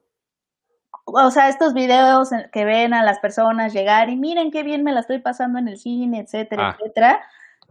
O 1.05 1.31
sea, 1.31 1.47
estos 1.47 1.73
videos 1.73 2.31
que 2.51 2.65
ven 2.65 2.93
a 2.93 3.01
las 3.01 3.19
personas 3.19 3.71
llegar 3.71 4.09
y 4.09 4.17
miren 4.17 4.51
qué 4.51 4.63
bien 4.63 4.83
me 4.83 4.91
la 4.91 4.99
estoy 4.99 5.19
pasando 5.19 5.57
en 5.57 5.69
el 5.69 5.77
cine, 5.77 6.19
etcétera, 6.19 6.69
ah. 6.69 6.77
etcétera 6.77 7.21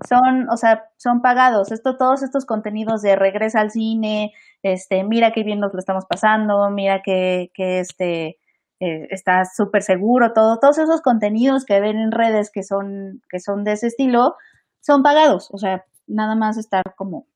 son, 0.09 0.49
o 0.51 0.57
sea, 0.57 0.91
son 0.97 1.23
pagados. 1.23 1.73
Esto, 1.73 1.97
todos 1.97 2.23
estos 2.23 2.45
contenidos 2.45 3.03
de 3.03 3.17
regresa 3.17 3.61
al 3.61 3.71
cine, 3.71 4.33
este, 4.63 5.05
mira 5.05 5.33
qué 5.33 5.43
bien 5.43 5.61
nos 5.61 5.73
lo 5.73 5.79
estamos 5.79 6.05
pasando, 6.07 6.69
mira 6.71 7.03
que, 7.03 7.51
que 7.55 7.81
este, 7.81 8.39
eh, 8.81 9.09
está 9.11 9.45
súper 9.47 9.83
seguro, 9.83 10.33
todo, 10.35 10.59
todos 10.59 10.79
esos 10.79 11.01
contenidos 11.01 11.65
que 11.65 11.81
ven 11.81 11.97
en 11.99 12.13
redes 12.13 12.51
que 12.51 12.63
son, 12.63 13.23
que 13.31 13.41
son 13.41 13.65
de 13.65 13.73
ese 13.73 13.87
estilo, 13.87 14.37
son 14.81 15.03
pagados. 15.03 15.49
O 15.53 15.59
sea, 15.59 15.85
nada 16.07 16.35
más 16.35 16.59
estar 16.59 16.95
como 16.97 17.27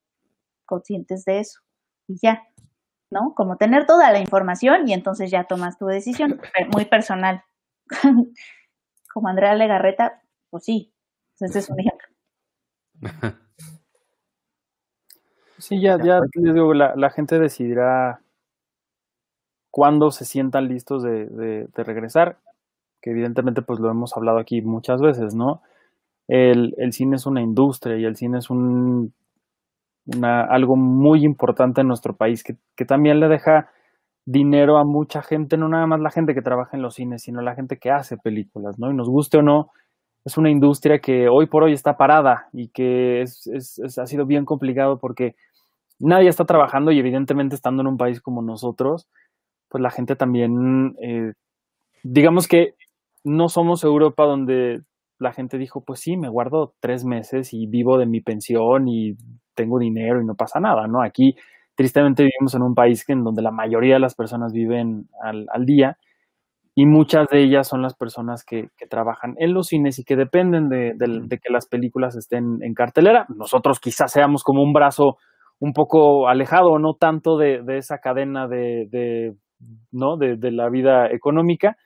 conscientes 0.67 1.25
de 1.25 1.41
eso. 1.41 1.61
Y 2.09 2.19
ya, 2.23 2.43
¿no? 3.11 3.35
Como 3.35 3.57
tener 3.57 3.87
toda 3.87 4.13
la 4.13 4.21
información 4.21 4.89
y 4.89 4.93
entonces 4.93 5.31
ya 5.31 5.45
tomas 5.45 5.79
tu 5.79 5.87
decisión, 5.87 6.41
muy 6.73 6.85
personal. 6.87 7.43
como 9.13 9.29
Andrea 9.29 9.55
Legarreta, 9.55 10.23
pues 10.51 10.65
sí, 10.65 10.93
ese 11.41 11.59
es 11.59 11.71
un 11.71 11.81
ejemplo. 11.81 12.10
Sí, 15.59 15.79
ya, 15.81 15.99
ya 16.03 16.21
les 16.35 16.55
digo, 16.55 16.73
la, 16.73 16.97
la, 16.97 17.11
gente 17.11 17.39
decidirá 17.39 18.23
cuándo 19.71 20.11
se 20.11 20.25
sientan 20.25 20.69
listos 20.69 21.03
de, 21.03 21.27
de, 21.27 21.85
regresar, 21.85 22.39
que 23.03 23.11
evidentemente 23.11 23.61
pues 23.63 23.79
lo 23.79 23.91
hemos 23.91 24.17
hablado 24.17 24.39
aquí 24.39 24.63
muchas 24.63 25.03
veces, 25.03 25.35
¿no? 25.35 25.63
El, 26.29 26.75
el 26.79 26.93
cine 26.93 27.17
es 27.17 27.27
una 27.27 27.43
industria 27.43 27.97
y 27.99 28.05
el 28.05 28.17
cine 28.17 28.39
es 28.39 28.49
un, 28.49 29.13
una, 30.07 30.45
algo 30.45 30.77
muy 30.77 31.25
importante 31.25 31.83
en 31.83 31.89
nuestro 31.89 32.17
país 32.17 32.43
que, 32.43 32.57
que 32.75 32.87
también 32.87 33.21
le 33.21 33.29
deja 33.29 33.71
dinero 34.25 34.79
a 34.79 34.85
mucha 34.85 35.23
gente, 35.23 35.57
no 35.57 35.69
nada 35.69 35.87
más 35.87 36.01
la 36.01 36.11
gente 36.11 36.35
que 36.35 36.43
trabaja 36.43 36.77
en 36.77 36.83
los 36.83 36.95
cines, 36.95 37.23
sino 37.23 37.43
la 37.43 37.55
gente 37.55 37.79
que 37.79 37.91
hace 37.91 38.17
películas, 38.17 38.79
¿no? 38.79 38.91
Y 38.91 38.95
nos 38.95 39.09
guste 39.09 39.39
o 39.39 39.43
no, 39.43 39.73
es 40.25 40.37
una 40.37 40.51
industria 40.51 40.99
que 40.99 41.29
hoy 41.29 41.47
por 41.47 41.63
hoy 41.63 41.73
está 41.73 41.97
parada 41.97 42.49
y 42.53 42.69
que 42.69 43.23
es, 43.23 43.49
ha 43.99 44.07
sido 44.07 44.27
bien 44.27 44.45
complicado 44.45 44.99
porque 44.99 45.35
nadie 45.99 46.29
está 46.29 46.45
trabajando 46.45 46.93
y 46.93 46.99
evidentemente 46.99 47.55
estando 47.55 47.83
en 47.83 47.89
un 47.89 47.97
país 47.97 48.21
como 48.21 48.43
nosotros, 48.43 49.09
pues 49.69 49.83
la 49.83 49.91
gente 49.91 50.17
también, 50.17 50.97
eh, 51.03 51.33
digamos 52.03 52.49
que 52.49 52.75
no 53.25 53.49
somos 53.49 53.85
Europa 53.85 54.25
donde 54.25 54.83
la 55.19 55.33
gente 55.33 55.59
dijo, 55.59 55.85
pues 55.85 56.01
sí, 56.01 56.17
me 56.17 56.29
guardo 56.29 56.75
tres 56.81 57.05
meses 57.05 57.53
y 57.53 57.67
vivo 57.67 57.99
de 57.99 58.07
mi 58.07 58.21
pensión 58.21 58.89
y 58.89 59.17
tengo 59.55 59.79
dinero 59.79 60.21
y 60.21 60.25
no 60.25 60.35
pasa 60.35 60.61
nada, 60.61 60.87
¿no? 60.87 61.03
Aquí 61.03 61.37
tristemente 61.75 62.25
vivimos 62.25 62.55
en 62.55 62.63
un 62.63 62.75
país 62.75 63.05
en 63.09 63.25
donde 63.25 63.43
la 63.43 63.51
mayoría 63.51 63.95
de 63.95 64.01
las 64.01 64.15
personas 64.15 64.53
viven 64.53 65.09
al, 65.23 65.47
al 65.53 65.67
día 65.67 65.99
y 66.81 66.87
muchas 66.87 67.29
de 67.29 67.43
ellas 67.43 67.69
son 67.69 67.83
las 67.83 67.95
personas 67.95 68.43
que, 68.43 68.71
trabajan 68.89 69.35
en 69.37 69.53
los 69.53 69.67
cines 69.67 69.99
y 69.99 70.05
que 70.05 70.17
dependen 70.17 70.71
de, 70.71 70.95
que 70.99 71.53
las 71.53 71.69
películas 71.69 72.17
estén 72.17 72.63
en 72.63 72.73
cartelera. 72.73 73.27
Nosotros 73.29 73.81
quizás 73.81 74.11
seamos 74.11 74.43
como 74.43 74.63
un 74.63 74.73
brazo 74.73 75.19
un 75.59 75.75
poco 75.75 76.27
alejado, 76.27 76.79
no 76.79 76.95
tanto 76.95 77.37
de, 77.37 77.63
esa 77.77 77.99
cadena 77.99 78.49
de, 78.49 79.35
¿no? 79.93 80.17
de, 80.17 80.51
la 80.53 80.71
vida 80.71 81.11
económica, 81.11 81.77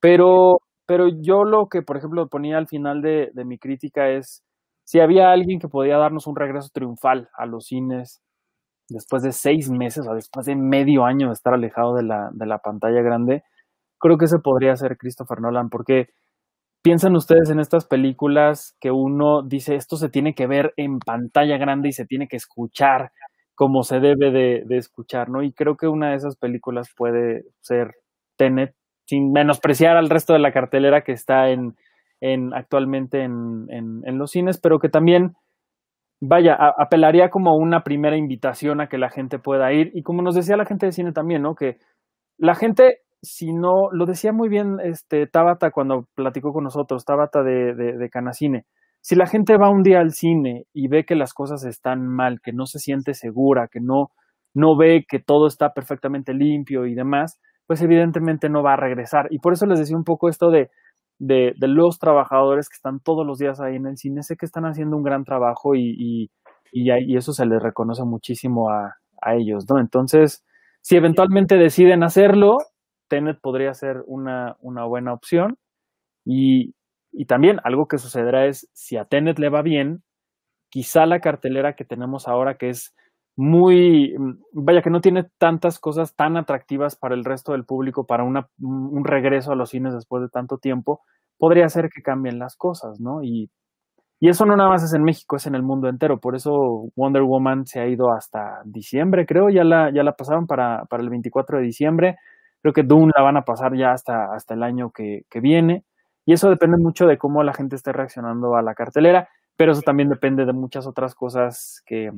pero, 0.00 0.60
pero 0.86 1.08
yo 1.08 1.44
lo 1.44 1.66
que, 1.66 1.82
por 1.82 1.98
ejemplo, 1.98 2.26
ponía 2.26 2.56
al 2.56 2.68
final 2.68 3.02
de, 3.02 3.30
mi 3.44 3.58
crítica 3.58 4.08
es 4.08 4.42
si 4.84 4.98
había 4.98 5.30
alguien 5.30 5.60
que 5.60 5.68
podía 5.68 5.98
darnos 5.98 6.26
un 6.26 6.36
regreso 6.36 6.70
triunfal 6.72 7.28
a 7.36 7.44
los 7.44 7.66
cines 7.66 8.22
después 8.88 9.22
de 9.22 9.32
seis 9.32 9.68
meses 9.68 10.06
o 10.08 10.14
después 10.14 10.46
de 10.46 10.56
medio 10.56 11.04
año 11.04 11.26
de 11.26 11.34
estar 11.34 11.52
alejado 11.52 11.94
de 11.96 12.04
la, 12.04 12.30
de 12.32 12.46
la 12.46 12.60
pantalla 12.60 13.02
grande, 13.02 13.42
creo 13.98 14.18
que 14.18 14.26
ese 14.26 14.38
podría 14.38 14.76
ser 14.76 14.96
Christopher 14.96 15.40
Nolan, 15.40 15.70
porque 15.70 16.08
piensan 16.82 17.16
ustedes 17.16 17.50
en 17.50 17.58
estas 17.58 17.84
películas 17.84 18.76
que 18.80 18.92
uno 18.92 19.42
dice, 19.42 19.74
esto 19.74 19.96
se 19.96 20.08
tiene 20.08 20.34
que 20.34 20.46
ver 20.46 20.72
en 20.76 21.00
pantalla 21.00 21.58
grande 21.58 21.88
y 21.88 21.92
se 21.92 22.06
tiene 22.06 22.28
que 22.28 22.36
escuchar 22.36 23.10
como 23.56 23.82
se 23.82 23.98
debe 24.00 24.30
de, 24.30 24.76
escuchar, 24.76 25.30
¿no? 25.30 25.42
Y 25.42 25.52
creo 25.52 25.76
que 25.76 25.88
una 25.88 26.10
de 26.10 26.16
esas 26.16 26.36
películas 26.36 26.92
puede 26.94 27.44
ser 27.60 27.94
Tenet, 28.36 28.74
sin 29.06 29.32
menospreciar 29.32 29.96
al 29.96 30.10
resto 30.10 30.34
de 30.34 30.38
la 30.38 30.52
cartelera 30.52 31.02
que 31.02 31.12
está 31.12 31.48
en, 31.48 31.74
en 32.20 32.52
actualmente 32.54 33.22
en, 33.22 33.66
en, 33.70 34.18
los 34.18 34.30
cines, 34.30 34.60
pero 34.60 34.78
que 34.78 34.90
también, 34.90 35.36
vaya, 36.20 36.54
apelaría 36.54 37.30
como 37.30 37.56
una 37.56 37.82
primera 37.82 38.16
invitación 38.18 38.82
a 38.82 38.88
que 38.88 38.98
la 38.98 39.08
gente 39.08 39.38
pueda 39.38 39.72
ir. 39.72 39.90
Y 39.94 40.02
como 40.02 40.20
nos 40.20 40.34
decía 40.34 40.58
la 40.58 40.66
gente 40.66 40.86
de 40.86 40.92
cine 40.92 41.12
también, 41.12 41.40
¿no? 41.40 41.54
Que 41.54 41.78
la 42.36 42.54
gente 42.54 43.05
si 43.26 43.52
no, 43.52 43.90
lo 43.92 44.06
decía 44.06 44.32
muy 44.32 44.48
bien 44.48 44.78
este 44.82 45.26
Tabata 45.26 45.70
cuando 45.70 46.06
platicó 46.14 46.52
con 46.52 46.64
nosotros, 46.64 47.04
Tabata 47.04 47.42
de, 47.42 47.74
de, 47.74 48.10
Canacine. 48.10 48.64
Si 49.00 49.14
la 49.14 49.26
gente 49.26 49.56
va 49.56 49.70
un 49.70 49.82
día 49.82 50.00
al 50.00 50.12
cine 50.12 50.66
y 50.72 50.88
ve 50.88 51.04
que 51.04 51.14
las 51.14 51.34
cosas 51.34 51.64
están 51.64 52.06
mal, 52.06 52.40
que 52.42 52.52
no 52.52 52.66
se 52.66 52.78
siente 52.78 53.14
segura, 53.14 53.68
que 53.70 53.80
no, 53.80 54.10
no 54.54 54.76
ve 54.76 55.04
que 55.08 55.18
todo 55.18 55.46
está 55.46 55.72
perfectamente 55.72 56.34
limpio 56.34 56.86
y 56.86 56.94
demás, 56.94 57.38
pues 57.66 57.82
evidentemente 57.82 58.48
no 58.48 58.62
va 58.62 58.74
a 58.74 58.76
regresar. 58.76 59.26
Y 59.30 59.38
por 59.38 59.52
eso 59.52 59.66
les 59.66 59.78
decía 59.78 59.96
un 59.96 60.04
poco 60.04 60.28
esto 60.28 60.50
de 60.50 60.70
de, 61.18 61.54
de, 61.56 61.68
los 61.68 61.98
trabajadores 61.98 62.68
que 62.68 62.74
están 62.74 63.00
todos 63.00 63.26
los 63.26 63.38
días 63.38 63.60
ahí 63.60 63.76
en 63.76 63.86
el 63.86 63.96
cine. 63.96 64.22
Sé 64.22 64.36
que 64.36 64.46
están 64.46 64.64
haciendo 64.64 64.96
un 64.96 65.02
gran 65.02 65.24
trabajo 65.24 65.74
y, 65.74 65.94
y, 65.98 66.30
y, 66.72 67.16
eso 67.16 67.32
se 67.32 67.46
les 67.46 67.62
reconoce 67.62 68.04
muchísimo 68.04 68.70
a, 68.70 68.96
a, 69.22 69.34
ellos, 69.34 69.64
¿no? 69.68 69.78
Entonces, 69.80 70.44
si 70.82 70.96
eventualmente 70.96 71.56
deciden 71.56 72.02
hacerlo, 72.02 72.58
Tenet 73.08 73.40
podría 73.40 73.74
ser 73.74 74.02
una, 74.06 74.56
buena 74.60 75.12
opción. 75.12 75.58
Y, 76.24 76.74
también 77.28 77.60
algo 77.64 77.88
que 77.88 77.98
sucederá 77.98 78.46
es, 78.46 78.68
si 78.74 78.96
a 78.96 79.06
Tenet 79.06 79.38
le 79.38 79.48
va 79.48 79.62
bien, 79.62 80.02
quizá 80.70 81.06
la 81.06 81.20
cartelera 81.20 81.74
que 81.74 81.84
tenemos 81.84 82.28
ahora, 82.28 82.56
que 82.56 82.68
es 82.68 82.94
muy, 83.36 84.14
vaya 84.52 84.82
que 84.82 84.90
no 84.90 85.00
tiene 85.00 85.24
tantas 85.38 85.78
cosas 85.78 86.14
tan 86.14 86.36
atractivas 86.36 86.96
para 86.96 87.14
el 87.14 87.24
resto 87.24 87.52
del 87.52 87.64
público, 87.64 88.06
para 88.06 88.24
una, 88.24 88.48
un 88.60 89.04
regreso 89.04 89.52
a 89.52 89.56
los 89.56 89.70
cines 89.70 89.94
después 89.94 90.22
de 90.22 90.28
tanto 90.28 90.58
tiempo, 90.58 91.02
podría 91.38 91.68
ser 91.68 91.90
que 91.90 92.02
cambien 92.02 92.38
las 92.38 92.56
cosas, 92.56 93.00
¿no? 93.00 93.22
Y, 93.22 93.50
eso 94.20 94.46
no 94.46 94.56
nada 94.56 94.70
más 94.70 94.82
es 94.82 94.94
en 94.94 95.04
México, 95.04 95.36
es 95.36 95.46
en 95.46 95.54
el 95.54 95.62
mundo 95.62 95.88
entero. 95.88 96.18
Por 96.18 96.34
eso 96.34 96.88
Wonder 96.96 97.22
Woman 97.22 97.66
se 97.66 97.80
ha 97.80 97.86
ido 97.86 98.10
hasta 98.12 98.62
diciembre, 98.64 99.26
creo, 99.26 99.50
ya 99.50 99.62
la, 99.62 99.92
ya 99.92 100.02
la 100.02 100.16
pasaron 100.16 100.46
para 100.46 100.86
el 100.90 101.10
24 101.10 101.58
de 101.58 101.64
diciembre. 101.64 102.16
Creo 102.66 102.72
que 102.72 102.82
Dune 102.82 103.12
la 103.14 103.22
van 103.22 103.36
a 103.36 103.42
pasar 103.42 103.76
ya 103.76 103.92
hasta, 103.92 104.34
hasta 104.34 104.54
el 104.54 104.64
año 104.64 104.90
que, 104.90 105.22
que 105.30 105.38
viene. 105.38 105.84
Y 106.24 106.32
eso 106.32 106.50
depende 106.50 106.78
mucho 106.78 107.06
de 107.06 107.16
cómo 107.16 107.44
la 107.44 107.54
gente 107.54 107.76
esté 107.76 107.92
reaccionando 107.92 108.56
a 108.56 108.62
la 108.62 108.74
cartelera, 108.74 109.28
pero 109.56 109.70
eso 109.70 109.82
también 109.82 110.08
depende 110.08 110.44
de 110.44 110.52
muchas 110.52 110.84
otras 110.84 111.14
cosas 111.14 111.80
que, 111.86 112.10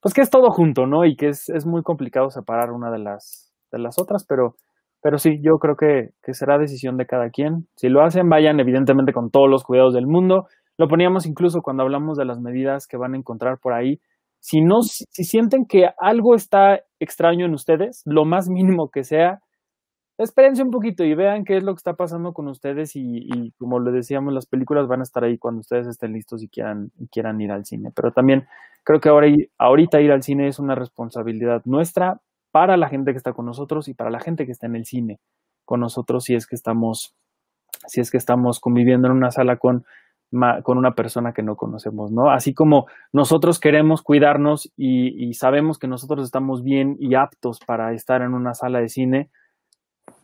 pues 0.00 0.14
que 0.14 0.20
es 0.20 0.30
todo 0.30 0.52
junto, 0.52 0.86
¿no? 0.86 1.04
Y 1.04 1.16
que 1.16 1.30
es, 1.30 1.48
es 1.48 1.66
muy 1.66 1.82
complicado 1.82 2.30
separar 2.30 2.70
una 2.70 2.92
de 2.92 3.00
las, 3.00 3.52
de 3.72 3.80
las 3.80 3.98
otras, 3.98 4.24
pero, 4.28 4.54
pero 5.02 5.18
sí, 5.18 5.40
yo 5.42 5.58
creo 5.58 5.74
que, 5.74 6.10
que 6.22 6.34
será 6.34 6.56
decisión 6.56 6.96
de 6.96 7.06
cada 7.06 7.30
quien. 7.30 7.66
Si 7.74 7.88
lo 7.88 8.04
hacen, 8.04 8.28
vayan 8.28 8.60
evidentemente 8.60 9.12
con 9.12 9.32
todos 9.32 9.50
los 9.50 9.64
cuidados 9.64 9.92
del 9.92 10.06
mundo. 10.06 10.46
Lo 10.76 10.86
poníamos 10.86 11.26
incluso 11.26 11.62
cuando 11.62 11.82
hablamos 11.82 12.16
de 12.16 12.26
las 12.26 12.38
medidas 12.38 12.86
que 12.86 12.96
van 12.96 13.14
a 13.14 13.18
encontrar 13.18 13.58
por 13.58 13.72
ahí. 13.72 14.00
Si 14.38 14.60
no, 14.60 14.82
si 14.82 15.24
sienten 15.24 15.66
que 15.66 15.88
algo 15.98 16.36
está 16.36 16.78
extraño 17.00 17.44
en 17.44 17.54
ustedes, 17.54 18.02
lo 18.04 18.24
más 18.24 18.48
mínimo 18.48 18.90
que 18.90 19.02
sea, 19.02 19.40
espérense 20.18 20.62
un 20.62 20.70
poquito 20.70 21.04
y 21.04 21.14
vean 21.14 21.44
qué 21.44 21.56
es 21.56 21.62
lo 21.62 21.72
que 21.74 21.78
está 21.78 21.94
pasando 21.94 22.32
con 22.32 22.48
ustedes 22.48 22.96
y, 22.96 23.28
y, 23.32 23.52
como 23.52 23.80
le 23.80 23.92
decíamos, 23.92 24.34
las 24.34 24.46
películas 24.46 24.88
van 24.88 25.00
a 25.00 25.04
estar 25.04 25.24
ahí 25.24 25.38
cuando 25.38 25.60
ustedes 25.60 25.86
estén 25.86 26.12
listos 26.12 26.42
y 26.42 26.48
quieran, 26.48 26.90
y 26.98 27.06
quieran 27.06 27.40
ir 27.40 27.52
al 27.52 27.64
cine. 27.64 27.92
Pero 27.94 28.12
también 28.12 28.46
creo 28.84 29.00
que 29.00 29.08
ahora, 29.08 29.28
ahorita 29.58 30.00
ir 30.00 30.12
al 30.12 30.22
cine 30.22 30.48
es 30.48 30.58
una 30.58 30.74
responsabilidad 30.74 31.62
nuestra 31.64 32.20
para 32.50 32.76
la 32.76 32.88
gente 32.88 33.12
que 33.12 33.18
está 33.18 33.32
con 33.32 33.46
nosotros 33.46 33.88
y 33.88 33.94
para 33.94 34.10
la 34.10 34.20
gente 34.20 34.44
que 34.44 34.52
está 34.52 34.66
en 34.66 34.76
el 34.76 34.84
cine 34.84 35.20
con 35.68 35.80
nosotros 35.80 36.24
si 36.24 36.34
es 36.34 36.46
que 36.46 36.54
estamos, 36.56 37.14
si 37.86 38.00
es 38.00 38.10
que 38.10 38.16
estamos 38.16 38.58
conviviendo 38.58 39.06
en 39.06 39.12
una 39.12 39.30
sala 39.30 39.58
con, 39.58 39.84
con 40.62 40.78
una 40.78 40.94
persona 40.94 41.34
que 41.34 41.42
no 41.42 41.56
conocemos, 41.56 42.10
¿no? 42.10 42.30
Así 42.30 42.54
como 42.54 42.86
nosotros 43.12 43.60
queremos 43.60 44.00
cuidarnos 44.00 44.72
y, 44.78 45.28
y 45.28 45.34
sabemos 45.34 45.78
que 45.78 45.86
nosotros 45.86 46.24
estamos 46.24 46.62
bien 46.62 46.96
y 46.98 47.14
aptos 47.16 47.60
para 47.60 47.92
estar 47.92 48.22
en 48.22 48.32
una 48.32 48.54
sala 48.54 48.80
de 48.80 48.88
cine, 48.88 49.30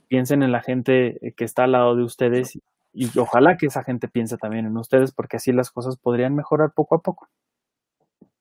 piensen 0.09 0.43
en 0.43 0.53
la 0.53 0.63
gente 0.63 1.35
que 1.37 1.45
está 1.45 1.65
al 1.65 1.73
lado 1.73 1.97
de 1.97 2.05
ustedes 2.05 2.59
y 2.93 3.19
ojalá 3.19 3.57
que 3.57 3.67
esa 3.67 3.83
gente 3.83 4.09
piense 4.09 4.37
también 4.37 4.67
en 4.67 4.77
ustedes 4.77 5.13
porque 5.13 5.37
así 5.37 5.53
las 5.53 5.71
cosas 5.71 5.97
podrían 5.97 6.35
mejorar 6.35 6.73
poco 6.73 6.95
a 6.95 7.03
poco. 7.03 7.29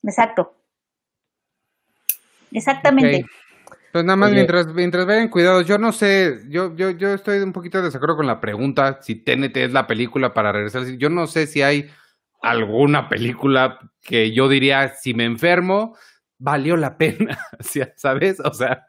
Exacto. 0.04 0.56
Exactamente. 2.52 3.26
Pues 3.92 4.06
nada 4.06 4.16
más 4.16 4.32
mientras, 4.32 4.68
mientras 4.68 5.06
vayan 5.06 5.30
cuidados, 5.30 5.68
yo 5.68 5.78
no 5.78 5.92
sé, 5.92 6.40
yo, 6.50 6.76
yo, 6.76 6.92
yo 6.92 7.14
estoy 7.14 7.40
un 7.40 7.54
poquito 7.54 7.78
de 7.78 7.86
desacuerdo 7.86 8.18
con 8.18 8.28
la 8.28 8.42
pregunta 8.42 9.00
si 9.02 9.16
TNT 9.16 9.58
es 9.58 9.72
la 9.72 9.86
película 9.86 10.34
para 10.34 10.52
regresar. 10.52 10.86
Yo 10.98 11.10
no 11.10 11.28
sé 11.28 11.46
si 11.46 11.62
hay 11.62 11.90
alguna 12.42 13.08
película 13.08 13.80
que 14.02 14.34
yo 14.34 14.50
diría, 14.50 14.90
si 14.90 15.14
me 15.14 15.26
enfermo, 15.26 15.96
valió 16.44 16.76
la 16.76 16.98
pena, 16.98 17.40
¿sabes? 17.96 18.42
O 18.42 18.54
sea, 18.54 18.88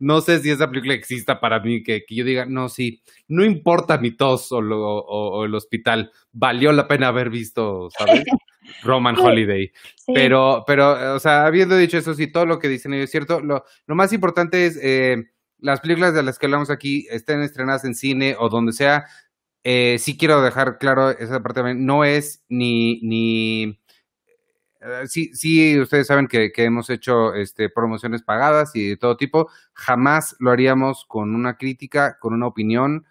no 0.00 0.20
sé 0.20 0.40
si 0.40 0.50
esa 0.50 0.68
película 0.68 0.94
exista 0.94 1.38
para 1.38 1.60
mí, 1.60 1.84
que, 1.84 2.04
yo 2.10 2.24
diga, 2.24 2.46
no, 2.46 2.68
sí, 2.68 3.00
no 3.28 3.44
importa 3.44 3.98
mi 3.98 4.10
tos 4.10 4.48
o, 4.50 5.44
el 5.44 5.54
hospital, 5.54 6.10
valió 6.32 6.72
la 6.72 6.88
pena 6.88 7.08
haber 7.08 7.30
visto, 7.30 7.90
¿sabes? 7.96 8.24
Roman 8.82 9.16
Holiday. 9.16 9.70
Pero, 10.12 10.64
pero, 10.66 11.14
o 11.14 11.20
sea, 11.20 11.46
habiendo 11.46 11.76
dicho 11.76 11.96
eso, 11.96 12.12
sí, 12.14 12.26
todo 12.26 12.44
lo 12.44 12.58
que 12.58 12.68
dicen 12.68 12.92
ellos 12.92 13.04
es 13.04 13.10
cierto, 13.12 13.40
lo, 13.40 13.64
lo 13.86 13.94
más 13.94 14.12
importante 14.12 14.66
es, 14.66 14.76
eh, 14.82 15.30
las 15.58 15.80
películas 15.80 16.12
de 16.12 16.24
las 16.24 16.40
que 16.40 16.46
hablamos 16.46 16.70
aquí 16.70 17.06
estén 17.10 17.40
estrenadas 17.42 17.84
en 17.84 17.94
cine 17.94 18.34
o 18.36 18.48
donde 18.48 18.72
sea, 18.72 19.06
eh, 19.62 19.96
sí 20.00 20.16
quiero 20.16 20.42
dejar 20.42 20.78
claro 20.78 21.10
esa 21.10 21.40
parte, 21.40 21.74
no 21.74 22.04
es 22.04 22.42
ni, 22.48 23.00
ni 23.02 23.79
eh, 24.80 25.06
sí, 25.06 25.34
sí, 25.34 25.78
ustedes 25.78 26.06
saben 26.06 26.26
que, 26.26 26.50
hemos 26.56 26.90
hecho 26.90 27.34
este, 27.34 27.68
promociones 27.68 28.22
pagadas 28.22 28.74
y 28.74 28.90
de 28.90 28.96
todo 28.96 29.16
tipo. 29.16 29.50
Jamás 29.74 30.36
lo 30.38 30.50
haríamos 30.50 31.04
con 31.06 31.34
una 31.34 31.56
crítica, 31.56 32.18
con 32.18 32.32
una 32.34 32.46
opinión, 32.46 33.06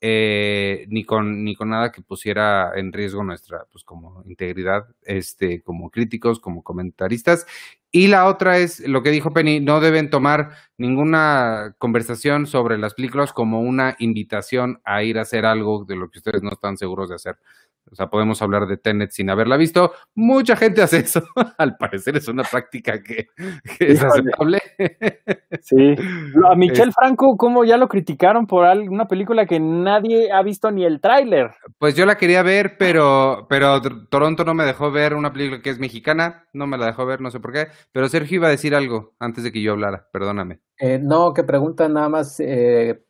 eh, 0.00 0.86
ni 0.88 1.04
con 1.04 1.44
ni 1.44 1.54
con 1.54 1.70
nada 1.70 1.92
que 1.92 2.02
pusiera 2.02 2.72
en 2.74 2.92
riesgo 2.92 3.22
nuestra, 3.22 3.66
pues 3.70 3.84
como 3.84 4.24
integridad, 4.26 4.88
este, 5.02 5.62
como 5.62 5.90
críticos, 5.90 6.40
como 6.40 6.64
comentaristas. 6.64 7.46
Y 7.92 8.08
la 8.08 8.26
otra 8.26 8.58
es 8.58 8.80
lo 8.80 9.02
que 9.02 9.10
dijo 9.10 9.32
Penny, 9.32 9.60
no 9.60 9.80
deben 9.80 10.10
tomar 10.10 10.52
ninguna 10.78 11.76
conversación 11.78 12.46
sobre 12.46 12.78
las 12.78 12.94
películas 12.94 13.32
como 13.32 13.60
una 13.60 13.94
invitación 13.98 14.80
a 14.84 15.04
ir 15.04 15.18
a 15.18 15.22
hacer 15.22 15.46
algo 15.46 15.84
de 15.84 15.96
lo 15.96 16.10
que 16.10 16.18
ustedes 16.18 16.42
no 16.42 16.50
están 16.50 16.76
seguros 16.78 17.10
de 17.10 17.16
hacer. 17.16 17.38
O 17.92 17.94
sea, 17.94 18.08
podemos 18.08 18.40
hablar 18.40 18.66
de 18.66 18.78
Tenet 18.78 19.10
sin 19.10 19.28
haberla 19.28 19.58
visto. 19.58 19.92
Mucha 20.14 20.56
gente 20.56 20.80
hace 20.80 20.98
eso. 20.98 21.22
Al 21.58 21.76
parecer 21.76 22.16
es 22.16 22.26
una 22.26 22.42
práctica 22.42 23.02
que, 23.02 23.28
es 23.78 24.02
aceptable. 24.02 24.62
Sí. 25.60 25.94
A 26.50 26.54
Michel 26.54 26.92
Franco, 26.92 27.36
¿cómo 27.36 27.64
ya 27.64 27.76
lo 27.76 27.88
criticaron 27.88 28.46
por 28.46 28.66
una 28.88 29.06
película 29.06 29.44
que 29.44 29.60
nadie 29.60 30.32
ha 30.32 30.42
visto 30.42 30.70
ni 30.70 30.84
el 30.84 31.00
tráiler? 31.00 31.50
Pues 31.78 31.94
yo 31.94 32.06
la 32.06 32.16
quería 32.16 32.42
ver, 32.42 32.76
pero, 32.78 33.46
pero 33.48 33.80
Toronto 34.08 34.44
no 34.44 34.54
me 34.54 34.64
dejó 34.64 34.90
ver 34.90 35.14
una 35.14 35.32
película 35.32 35.60
que 35.60 35.70
es 35.70 35.78
mexicana. 35.78 36.46
No 36.54 36.66
me 36.66 36.78
la 36.78 36.86
dejó 36.86 37.04
ver, 37.04 37.20
no 37.20 37.30
sé 37.30 37.40
por 37.40 37.52
qué. 37.52 37.66
Pero 37.92 38.08
Sergio 38.08 38.36
iba 38.36 38.48
a 38.48 38.50
decir 38.50 38.74
algo 38.74 39.12
antes 39.18 39.44
de 39.44 39.52
que 39.52 39.60
yo 39.60 39.72
hablara. 39.72 40.08
Perdóname. 40.12 40.60
Eh, 40.78 40.98
no, 40.98 41.34
que 41.34 41.44
pregunta 41.44 41.88
nada 41.88 42.08
más. 42.08 42.40
Eh, 42.40 43.04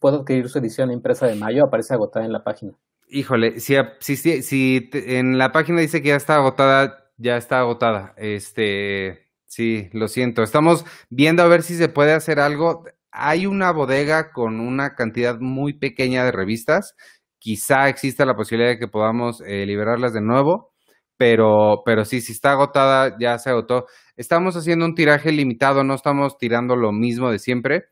¿Puedo 0.00 0.20
adquirir 0.20 0.48
su 0.48 0.58
edición 0.58 0.90
impresa 0.90 1.26
de 1.26 1.34
mayo? 1.34 1.64
Aparece 1.64 1.92
agotada 1.92 2.24
en 2.24 2.32
la 2.32 2.42
página. 2.42 2.72
Híjole, 3.10 3.60
si, 3.60 3.74
si, 4.00 4.42
si, 4.42 4.90
en 4.92 5.38
la 5.38 5.50
página 5.50 5.80
dice 5.80 6.02
que 6.02 6.08
ya 6.08 6.16
está 6.16 6.36
agotada, 6.36 7.10
ya 7.16 7.36
está 7.38 7.60
agotada. 7.60 8.14
Este, 8.18 9.26
sí, 9.46 9.88
lo 9.92 10.08
siento. 10.08 10.42
Estamos 10.42 10.84
viendo 11.08 11.42
a 11.42 11.48
ver 11.48 11.62
si 11.62 11.74
se 11.76 11.88
puede 11.88 12.12
hacer 12.12 12.38
algo. 12.38 12.84
Hay 13.10 13.46
una 13.46 13.72
bodega 13.72 14.30
con 14.32 14.60
una 14.60 14.94
cantidad 14.94 15.38
muy 15.40 15.72
pequeña 15.72 16.24
de 16.24 16.32
revistas. 16.32 16.96
Quizá 17.38 17.88
exista 17.88 18.26
la 18.26 18.36
posibilidad 18.36 18.70
de 18.70 18.78
que 18.78 18.88
podamos 18.88 19.40
eh, 19.46 19.64
liberarlas 19.64 20.12
de 20.12 20.20
nuevo, 20.20 20.72
pero, 21.16 21.82
pero 21.86 22.04
sí, 22.04 22.20
si 22.20 22.32
está 22.32 22.52
agotada, 22.52 23.16
ya 23.18 23.38
se 23.38 23.50
agotó. 23.50 23.86
Estamos 24.16 24.56
haciendo 24.56 24.84
un 24.84 24.94
tiraje 24.94 25.32
limitado, 25.32 25.82
no 25.84 25.94
estamos 25.94 26.36
tirando 26.38 26.76
lo 26.76 26.92
mismo 26.92 27.30
de 27.30 27.38
siempre, 27.38 27.86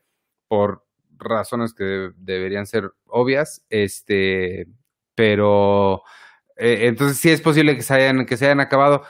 por 0.47 0.85
razones 1.17 1.73
que 1.73 2.11
deberían 2.17 2.67
ser 2.67 2.91
obvias. 3.07 3.65
Este, 3.69 4.67
pero 5.17 6.03
eh, 6.57 6.81
entonces 6.83 7.17
sí 7.17 7.31
es 7.31 7.41
posible 7.41 7.75
que 7.75 7.81
se 7.81 7.91
hayan, 7.95 8.27
que 8.27 8.37
se 8.37 8.45
hayan 8.45 8.59
acabado. 8.59 9.01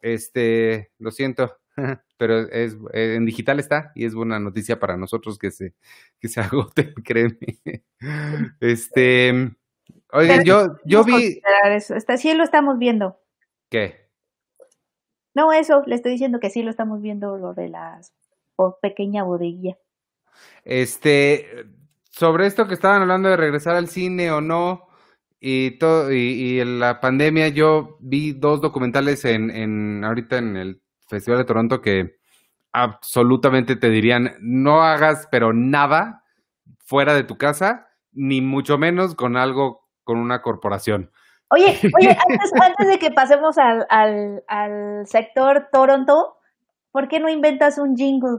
Este, 0.00 0.90
lo 0.98 1.12
siento, 1.12 1.56
pero 2.18 2.40
es, 2.40 2.76
eh, 2.92 3.14
en 3.14 3.24
digital 3.24 3.60
está 3.60 3.92
y 3.94 4.04
es 4.04 4.16
buena 4.16 4.40
noticia 4.40 4.80
para 4.80 4.96
nosotros 4.96 5.38
que 5.38 5.52
se, 5.52 5.74
que 6.18 6.26
se 6.26 6.40
agoten, 6.40 6.92
créeme. 7.04 7.38
Este, 8.58 9.52
oigan, 10.10 10.42
yo, 10.44 10.76
yo 10.84 11.04
vi. 11.04 11.40
Eso. 11.70 11.94
Está, 11.94 12.16
sí 12.16 12.34
lo 12.34 12.42
estamos 12.42 12.76
viendo. 12.80 13.20
¿Qué? 13.70 14.10
No, 15.34 15.52
eso, 15.52 15.84
le 15.86 15.94
estoy 15.94 16.12
diciendo 16.12 16.40
que 16.40 16.50
sí 16.50 16.64
lo 16.64 16.70
estamos 16.70 17.00
viendo, 17.00 17.38
lo 17.38 17.54
de 17.54 17.68
la 17.68 18.00
pequeña 18.82 19.22
bodeguilla. 19.22 19.78
Este, 20.64 21.66
sobre 22.10 22.46
esto 22.46 22.66
que 22.66 22.74
estaban 22.74 23.02
hablando 23.02 23.28
de 23.28 23.36
regresar 23.36 23.76
al 23.76 23.88
cine 23.88 24.32
o 24.32 24.40
no, 24.40 24.88
y, 25.46 25.72
todo, 25.72 26.10
y, 26.10 26.58
en 26.58 26.80
la 26.80 27.00
pandemia 27.00 27.48
yo 27.48 27.98
vi 28.00 28.32
dos 28.32 28.62
documentales 28.62 29.26
en, 29.26 29.50
en 29.50 30.02
ahorita 30.02 30.38
en 30.38 30.56
el 30.56 30.82
Festival 31.06 31.40
de 31.40 31.44
Toronto 31.44 31.82
que 31.82 32.16
absolutamente 32.72 33.76
te 33.76 33.90
dirían, 33.90 34.36
no 34.40 34.82
hagas 34.82 35.28
pero 35.30 35.52
nada 35.52 36.24
fuera 36.78 37.12
de 37.12 37.24
tu 37.24 37.36
casa, 37.36 37.88
ni 38.12 38.40
mucho 38.40 38.78
menos 38.78 39.14
con 39.14 39.36
algo, 39.36 39.86
con 40.02 40.16
una 40.16 40.40
corporación. 40.40 41.10
Oye, 41.50 41.78
oye, 42.00 42.16
antes, 42.62 42.88
de 42.88 42.98
que 42.98 43.10
pasemos 43.10 43.58
al, 43.58 43.86
al, 43.90 44.42
al, 44.48 45.06
sector 45.06 45.68
Toronto, 45.70 46.38
¿por 46.90 47.06
qué 47.08 47.20
no 47.20 47.28
inventas 47.28 47.76
un 47.76 47.98
jingle? 47.98 48.38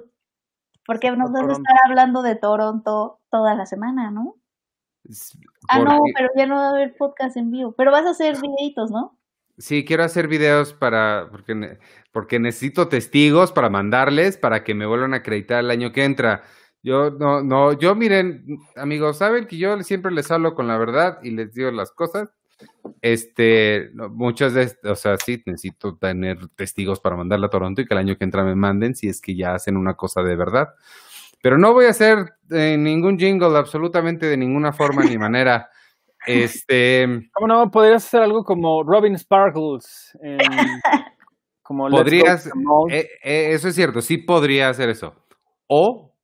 Porque 0.88 1.12
nos 1.12 1.32
vamos 1.32 1.50
a 1.50 1.62
estar 1.62 1.78
hablando 1.88 2.24
de 2.24 2.36
Toronto 2.36 3.20
toda 3.30 3.54
la 3.54 3.68
semana, 3.68 4.10
¿no? 4.10 4.38
Ah, 5.68 5.80
no, 5.80 6.00
pero 6.16 6.30
ya 6.36 6.46
no 6.46 6.56
va 6.56 6.68
a 6.68 6.70
haber 6.72 6.96
podcast 6.96 7.38
en 7.38 7.52
vivo. 7.52 7.74
Pero 7.74 7.92
vas 7.92 8.06
a 8.06 8.12
hacer 8.12 8.38
videitos, 8.42 8.92
¿no? 8.92 9.18
Sí, 9.58 9.86
quiero 9.86 10.04
hacer 10.04 10.28
videos 10.28 10.74
para, 10.74 11.30
porque, 11.32 11.80
porque 12.12 12.40
necesito 12.40 12.90
testigos 12.90 13.52
para 13.52 13.70
mandarles 13.70 14.38
para 14.38 14.64
que 14.64 14.74
me 14.74 14.86
vuelvan 14.86 15.14
a 15.14 15.18
acreditar 15.18 15.60
el 15.60 15.72
año 15.72 15.94
que 15.94 16.04
entra. 16.04 16.44
Yo 16.84 17.10
no, 17.10 17.42
no, 17.42 17.74
yo 17.74 17.96
miren, 17.96 18.60
amigos, 18.76 19.18
saben 19.18 19.48
que 19.48 19.58
yo 19.58 19.82
siempre 19.82 20.12
les 20.12 20.30
hablo 20.30 20.56
con 20.56 20.68
la 20.68 20.78
verdad 20.78 21.20
y 21.24 21.32
les 21.32 21.54
digo 21.54 21.72
las 21.72 21.92
cosas. 21.92 22.30
Este, 23.02 23.92
muchas 24.12 24.54
de, 24.54 24.72
o 24.84 24.96
sea, 24.96 25.18
sí, 25.18 25.42
necesito 25.46 25.98
tener 25.98 26.48
testigos 26.50 27.00
para 27.00 27.16
mandarla 27.16 27.48
a 27.48 27.50
Toronto 27.50 27.82
y 27.82 27.86
que 27.86 27.94
el 27.94 28.00
año 28.00 28.18
que 28.18 28.24
entra 28.24 28.44
me 28.44 28.56
manden 28.56 28.96
si 28.96 29.08
es 29.08 29.22
que 29.22 29.36
ya 29.36 29.56
hacen 29.56 29.78
una 29.78 29.96
cosa 29.96 30.22
de 30.22 30.36
verdad. 30.36 30.70
Pero 31.46 31.60
no 31.60 31.74
voy 31.74 31.86
a 31.86 31.90
hacer 31.90 32.34
eh, 32.50 32.76
ningún 32.76 33.20
jingle 33.20 33.56
absolutamente 33.56 34.26
de 34.26 34.36
ninguna 34.36 34.74
forma 34.74 35.04
ni 35.04 35.16
manera. 35.16 35.70
Este. 36.28 37.06
¿Cómo 37.34 37.48
no? 37.48 37.70
Podrías 37.70 38.04
hacer 38.04 38.24
algo 38.24 38.44
como 38.44 38.82
Robin 38.82 39.16
Sparkles. 39.16 40.18
como 41.62 41.88
podrías. 41.88 42.48
Eh, 42.90 43.08
eh, 43.24 43.50
eso 43.52 43.68
es 43.68 43.76
cierto, 43.76 44.02
sí 44.02 44.18
podría 44.18 44.70
hacer 44.70 44.90
eso. 44.90 45.14
O 45.68 46.16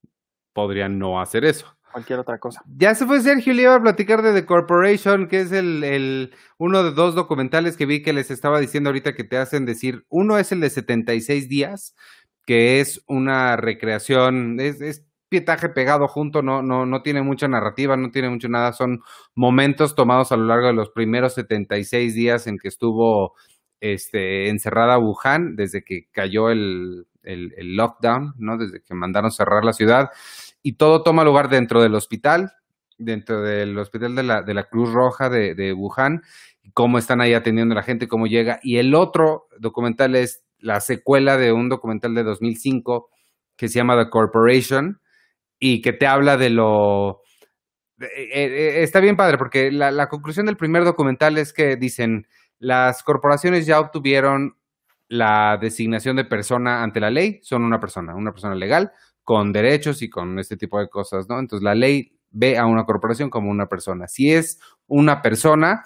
podría 0.53 0.89
no 0.89 1.21
hacer 1.21 1.45
eso. 1.45 1.67
Cualquier 1.91 2.17
otra 2.17 2.39
cosa. 2.39 2.63
Ya 2.75 2.95
se 2.95 3.05
fue 3.05 3.21
Sergio, 3.21 3.53
le 3.53 3.61
iba 3.61 3.75
a 3.75 3.79
platicar 3.79 4.23
de 4.23 4.33
The 4.33 4.47
Corporation, 4.47 5.27
que 5.27 5.41
es 5.41 5.51
el, 5.51 5.83
el, 5.83 6.33
uno 6.57 6.81
de 6.81 6.93
dos 6.93 7.13
documentales 7.13 7.77
que 7.77 7.85
vi 7.85 8.01
que 8.01 8.13
les 8.13 8.31
estaba 8.31 8.59
diciendo 8.59 8.89
ahorita 8.89 9.13
que 9.13 9.23
te 9.23 9.37
hacen 9.37 9.67
decir. 9.67 10.03
Uno 10.09 10.39
es 10.39 10.51
el 10.51 10.61
de 10.61 10.71
76 10.71 11.47
días, 11.47 11.93
que 12.47 12.79
es 12.79 13.03
una 13.05 13.55
recreación, 13.55 14.59
es, 14.59 14.81
es 14.81 15.10
pietaje 15.31 15.69
pegado 15.69 16.09
junto, 16.09 16.41
no, 16.41 16.61
no, 16.61 16.85
no 16.85 17.01
tiene 17.01 17.21
mucha 17.21 17.47
narrativa, 17.47 17.95
no 17.95 18.11
tiene 18.11 18.29
mucho 18.29 18.49
nada, 18.49 18.73
son 18.73 19.01
momentos 19.33 19.95
tomados 19.95 20.33
a 20.33 20.37
lo 20.37 20.45
largo 20.45 20.67
de 20.67 20.73
los 20.73 20.89
primeros 20.89 21.35
76 21.35 22.13
días 22.13 22.47
en 22.47 22.59
que 22.59 22.67
estuvo 22.67 23.33
este, 23.79 24.49
encerrada 24.49 24.99
Wuhan, 24.99 25.55
desde 25.55 25.85
que 25.85 26.09
cayó 26.11 26.49
el, 26.49 27.07
el, 27.23 27.77
lockdown, 27.77 28.33
¿no? 28.39 28.57
Desde 28.57 28.81
que 28.81 28.93
mandaron 28.93 29.31
cerrar 29.31 29.63
la 29.63 29.71
ciudad, 29.71 30.09
y 30.61 30.73
todo 30.73 31.01
toma 31.01 31.23
lugar 31.23 31.47
dentro 31.47 31.81
del 31.81 31.95
hospital, 31.95 32.51
dentro 32.97 33.41
del 33.41 33.77
hospital 33.77 34.13
de 34.15 34.23
la, 34.23 34.41
de 34.41 34.53
la 34.53 34.65
Cruz 34.65 34.91
Roja 34.91 35.29
de, 35.29 35.55
de 35.55 35.71
Wuhan, 35.71 36.23
cómo 36.73 36.97
están 36.97 37.21
ahí 37.21 37.33
atendiendo 37.33 37.71
a 37.71 37.77
la 37.77 37.83
gente, 37.83 38.09
cómo 38.09 38.27
llega, 38.27 38.59
y 38.63 38.77
el 38.77 38.93
otro 38.95 39.47
documental 39.59 40.13
es 40.17 40.43
la 40.59 40.81
secuela 40.81 41.37
de 41.37 41.53
un 41.53 41.69
documental 41.69 42.13
de 42.15 42.23
2005 42.23 43.09
que 43.55 43.69
se 43.69 43.75
llama 43.75 43.95
The 43.95 44.09
Corporation, 44.09 45.00
y 45.63 45.81
que 45.81 45.93
te 45.93 46.07
habla 46.07 46.35
de 46.35 46.49
lo... 46.49 47.21
Eh, 47.99 48.29
eh, 48.33 48.83
está 48.83 48.99
bien 48.99 49.15
padre, 49.15 49.37
porque 49.37 49.71
la, 49.71 50.07
conclusión 50.09 50.47
del 50.47 50.57
primer 50.57 50.83
documental 50.83 51.37
es 51.37 51.53
que 51.53 51.75
dicen, 51.75 52.25
las 52.57 53.03
corporaciones 53.03 53.67
ya 53.67 53.79
obtuvieron 53.79 54.57
la 55.07 55.59
designación 55.61 56.15
de 56.15 56.25
persona 56.25 56.81
ante 56.81 56.99
la 56.99 57.11
ley, 57.11 57.39
son 57.43 57.63
una 57.63 57.79
persona, 57.79 58.15
una 58.15 58.31
persona 58.31 58.55
legal, 58.55 58.91
con 59.23 59.53
derechos 59.53 60.01
y 60.01 60.09
con 60.09 60.39
este 60.39 60.57
tipo 60.57 60.79
de 60.79 60.89
cosas, 60.89 61.29
¿no? 61.29 61.37
Entonces 61.37 61.63
la 61.63 61.75
ley 61.75 62.17
ve 62.31 62.57
a 62.57 62.65
una 62.65 62.85
corporación 62.85 63.29
como 63.29 63.51
una 63.51 63.67
persona. 63.67 64.07
Si 64.07 64.33
es 64.33 64.59
una 64.87 65.21
persona, 65.21 65.83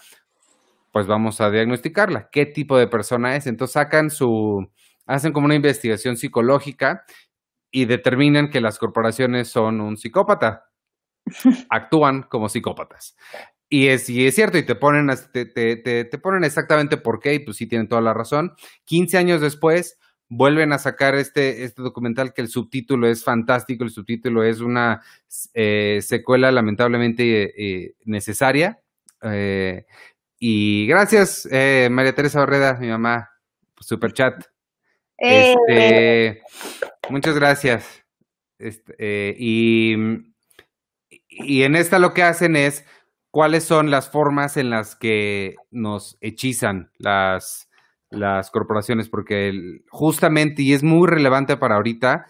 pues 0.93 1.05
vamos 1.05 1.41
a 1.41 1.49
diagnosticarla. 1.49 2.29
¿Qué 2.31 2.45
tipo 2.45 2.77
de 2.77 2.87
persona 2.87 3.35
es? 3.35 3.45
Entonces 3.45 3.73
sacan 3.73 4.09
su, 4.09 4.65
hacen 5.05 5.33
como 5.33 5.47
una 5.47 5.55
investigación 5.55 6.15
psicológica 6.15 7.03
y 7.75 7.83
determinan 7.83 8.49
que 8.49 8.61
las 8.61 8.79
corporaciones 8.79 9.49
son 9.49 9.81
un 9.81 9.97
psicópata. 9.97 10.71
Actúan 11.69 12.23
como 12.23 12.47
psicópatas. 12.47 13.17
Y 13.67 13.87
es, 13.87 14.09
y 14.09 14.25
es 14.25 14.33
cierto, 14.33 14.57
y 14.57 14.63
te 14.63 14.75
ponen, 14.75 15.13
te, 15.33 15.45
te, 15.45 15.75
te, 16.05 16.17
ponen 16.19 16.45
exactamente 16.45 16.95
por 16.95 17.19
qué, 17.19 17.33
y 17.33 17.39
pues 17.39 17.57
sí 17.57 17.67
tienen 17.67 17.89
toda 17.89 17.99
la 17.99 18.13
razón. 18.13 18.53
15 18.85 19.17
años 19.17 19.41
después, 19.41 19.99
vuelven 20.29 20.71
a 20.71 20.77
sacar 20.77 21.15
este, 21.15 21.65
este 21.65 21.81
documental 21.81 22.33
que 22.33 22.43
el 22.43 22.47
subtítulo 22.47 23.09
es 23.09 23.25
fantástico, 23.25 23.83
el 23.83 23.89
subtítulo 23.89 24.45
es 24.45 24.61
una 24.61 25.01
eh, 25.53 25.99
secuela 26.01 26.53
lamentablemente 26.53 27.51
eh, 27.57 27.95
necesaria. 28.05 28.79
Eh, 29.21 29.85
y 30.39 30.87
gracias, 30.87 31.45
María 31.91 32.15
Teresa 32.15 32.39
Barreda, 32.39 32.75
mi 32.75 32.87
mamá, 32.87 33.31
super 33.81 34.13
chat. 34.13 34.54
Este, 35.17 36.41
muchas 37.09 37.35
gracias. 37.35 38.03
Este, 38.59 38.93
eh, 38.97 39.35
y, 39.37 39.95
y 41.09 41.63
en 41.63 41.75
esta 41.75 41.99
lo 41.99 42.13
que 42.13 42.23
hacen 42.23 42.55
es 42.55 42.85
cuáles 43.31 43.65
son 43.65 43.91
las 43.91 44.09
formas 44.09 44.55
en 44.55 44.69
las 44.69 44.95
que 44.95 45.55
nos 45.69 46.17
hechizan 46.21 46.91
las, 46.97 47.69
las 48.09 48.49
corporaciones, 48.49 49.09
porque 49.09 49.81
justamente, 49.89 50.61
y 50.61 50.73
es 50.73 50.83
muy 50.83 51.07
relevante 51.07 51.57
para 51.57 51.75
ahorita, 51.75 52.27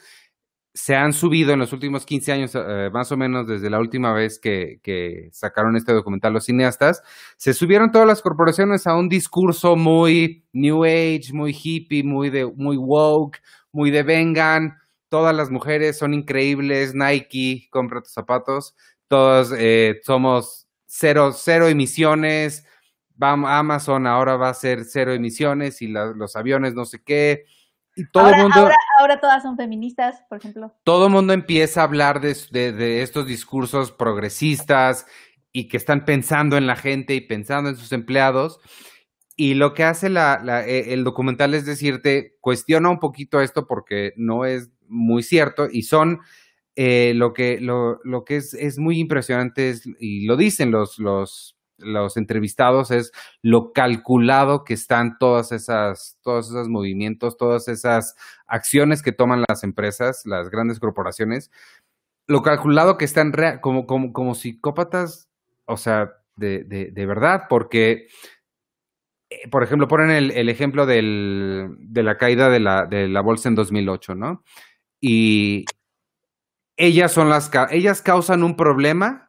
se 0.75 0.93
han 0.93 1.13
subido 1.13 1.53
en 1.53 1.59
los 1.59 1.71
últimos 1.71 2.05
15 2.05 2.31
años, 2.33 2.51
eh, 2.53 2.89
más 2.91 3.09
o 3.09 3.15
menos 3.15 3.47
desde 3.47 3.69
la 3.69 3.79
última 3.79 4.13
vez 4.13 4.39
que, 4.39 5.29
sacaron 5.31 5.77
este 5.77 5.93
documental 5.93 6.33
los 6.33 6.43
cineastas, 6.43 7.01
se 7.37 7.53
subieron 7.53 7.91
todas 7.91 8.05
las 8.05 8.21
corporaciones 8.21 8.85
a 8.85 8.95
un 8.95 9.07
discurso 9.07 9.77
muy 9.77 10.45
New 10.51 10.83
Age, 10.83 11.31
muy 11.31 11.55
hippie, 11.57 12.03
muy, 12.03 12.29
de, 12.29 12.45
muy 12.45 12.75
woke, 12.75 13.39
muy 13.71 13.89
de 13.89 14.03
vengan, 14.03 14.77
todas 15.07 15.33
las 15.33 15.49
mujeres 15.49 15.97
son 15.97 16.13
increíbles, 16.13 16.93
Nike, 16.93 17.69
compra 17.71 18.01
tus 18.01 18.11
zapatos, 18.11 18.75
todos 19.07 19.53
eh, 19.57 20.01
somos 20.03 20.67
cero, 20.85 21.31
cero 21.33 21.69
emisiones, 21.69 22.65
Amazon 23.17 24.07
ahora 24.07 24.35
va 24.35 24.49
a 24.49 24.53
ser 24.53 24.83
cero 24.83 25.13
emisiones 25.13 25.81
y 25.81 25.87
los 25.87 26.35
aviones 26.35 26.73
no 26.73 26.83
sé 26.83 27.01
qué 27.01 27.45
todo 28.11 28.25
ahora, 28.25 28.41
mundo, 28.41 28.69
ahora, 28.99 29.19
todas 29.19 29.43
son 29.43 29.55
feministas, 29.55 30.23
por 30.27 30.37
ejemplo. 30.37 30.75
Todo 30.83 31.05
el 31.05 31.11
mundo 31.11 31.33
empieza 31.33 31.81
a 31.81 31.85
hablar 31.85 32.19
de, 32.19 32.33
de, 32.51 33.01
estos 33.01 33.25
discursos 33.25 33.91
progresistas 33.91 35.05
y 35.51 35.67
que 35.67 35.77
están 35.77 36.03
pensando 36.03 36.57
en 36.57 36.67
la 36.67 36.75
gente 36.75 37.15
y 37.15 37.21
pensando 37.21 37.69
en 37.69 37.77
sus 37.77 37.91
empleados. 37.93 38.59
Y 39.37 39.53
lo 39.53 39.73
que 39.73 39.83
hace 39.83 40.09
la, 40.09 40.41
e, 40.67 40.93
el 40.93 41.03
documental 41.03 41.53
es 41.53 41.65
decirte, 41.65 42.37
cuestiona 42.41 42.89
un 42.89 42.99
poquito 42.99 43.41
esto 43.41 43.65
porque 43.67 44.13
no 44.17 44.45
es 44.45 44.69
muy 44.87 45.23
cierto 45.23 45.67
y 45.71 45.83
son 45.83 46.19
eh, 46.75 47.13
lo 47.15 47.33
que, 47.33 47.59
lo, 47.61 47.99
lo 48.03 48.25
que 48.25 48.37
es, 48.37 48.53
es 48.53 48.77
muy 48.77 48.99
impresionante 48.99 49.75
y 49.99 50.25
lo 50.25 50.35
dicen 50.35 50.71
los, 50.71 50.99
los 50.99 51.54
los 51.77 52.17
entrevistados 52.17 52.91
es 52.91 53.11
lo 53.41 53.73
calculado 53.73 54.63
que 54.63 54.73
están 54.73 55.17
todas 55.17 55.51
esas, 55.51 56.17
todos 56.21 56.49
esos 56.49 56.69
movimientos, 56.69 57.37
todas 57.37 57.67
esas 57.67 58.15
acciones 58.47 59.01
que 59.01 59.11
toman 59.11 59.43
las 59.47 59.63
empresas, 59.63 60.23
las 60.25 60.49
grandes 60.49 60.79
corporaciones, 60.79 61.51
lo 62.27 62.41
calculado 62.41 62.97
que 62.97 63.05
están 63.05 63.33
como, 63.61 63.85
como, 63.85 64.13
como 64.13 64.35
psicópatas, 64.35 65.29
o 65.65 65.77
sea, 65.77 66.13
de, 66.35 66.63
de, 66.63 66.91
de 66.91 67.05
verdad, 67.05 67.43
porque, 67.49 68.07
eh, 69.29 69.47
por 69.49 69.63
ejemplo, 69.63 69.87
ponen 69.87 70.11
el, 70.11 70.31
el 70.31 70.49
ejemplo 70.49 70.85
del, 70.85 71.75
de 71.79 72.03
la 72.03 72.17
caída 72.17 72.49
de 72.49 72.59
la, 72.59 72.85
de 72.85 73.07
la 73.07 73.21
bolsa 73.21 73.49
en 73.49 73.55
2008, 73.55 74.15
¿no? 74.15 74.43
Y 74.99 75.65
ellas 76.77 77.11
son 77.11 77.29
las, 77.29 77.51
ellas 77.71 78.01
causan 78.01 78.43
un 78.43 78.55
problema 78.55 79.27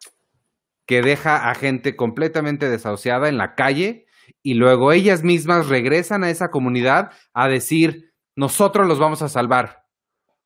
que 0.86 1.02
deja 1.02 1.50
a 1.50 1.54
gente 1.54 1.96
completamente 1.96 2.70
desahuciada 2.70 3.28
en 3.28 3.38
la 3.38 3.54
calle 3.54 4.06
y 4.42 4.54
luego 4.54 4.92
ellas 4.92 5.22
mismas 5.22 5.68
regresan 5.68 6.24
a 6.24 6.30
esa 6.30 6.50
comunidad 6.50 7.10
a 7.34 7.48
decir, 7.48 8.12
nosotros 8.36 8.86
los 8.86 8.98
vamos 8.98 9.22
a 9.22 9.28
salvar, 9.28 9.84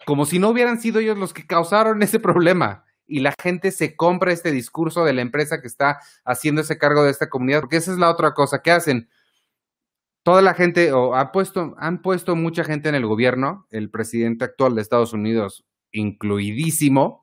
como 0.07 0.24
si 0.24 0.38
no 0.38 0.49
hubieran 0.49 0.80
sido 0.80 1.01
ellos 1.01 1.18
los 1.18 1.34
que 1.34 1.47
causaron 1.47 2.03
ese 2.03 2.18
problema. 2.20 2.84
Y 3.07 3.20
la 3.20 3.34
gente 3.43 3.72
se 3.72 3.97
compra 3.97 4.32
este 4.32 4.53
discurso 4.53 5.05
de 5.05 5.12
la 5.12 5.22
empresa 5.22 5.61
que 5.61 5.66
está 5.66 5.99
haciendo 6.24 6.61
ese 6.61 6.78
cargo 6.78 7.03
de 7.03 7.11
esta 7.11 7.28
comunidad, 7.28 7.61
porque 7.61 7.76
esa 7.76 7.91
es 7.91 7.99
la 7.99 8.09
otra 8.09 8.34
cosa 8.34 8.62
que 8.62 8.70
hacen. 8.70 9.09
Toda 10.22 10.43
la 10.43 10.55
gente, 10.55 10.93
o 10.93 11.12
puesto, 11.32 11.74
han 11.78 12.03
puesto 12.03 12.36
mucha 12.36 12.62
gente 12.62 12.88
en 12.88 12.95
el 12.95 13.05
gobierno, 13.05 13.66
el 13.70 13.91
presidente 13.91 14.45
actual 14.45 14.76
de 14.76 14.82
Estados 14.82 15.12
Unidos 15.12 15.64
incluidísimo, 15.93 17.20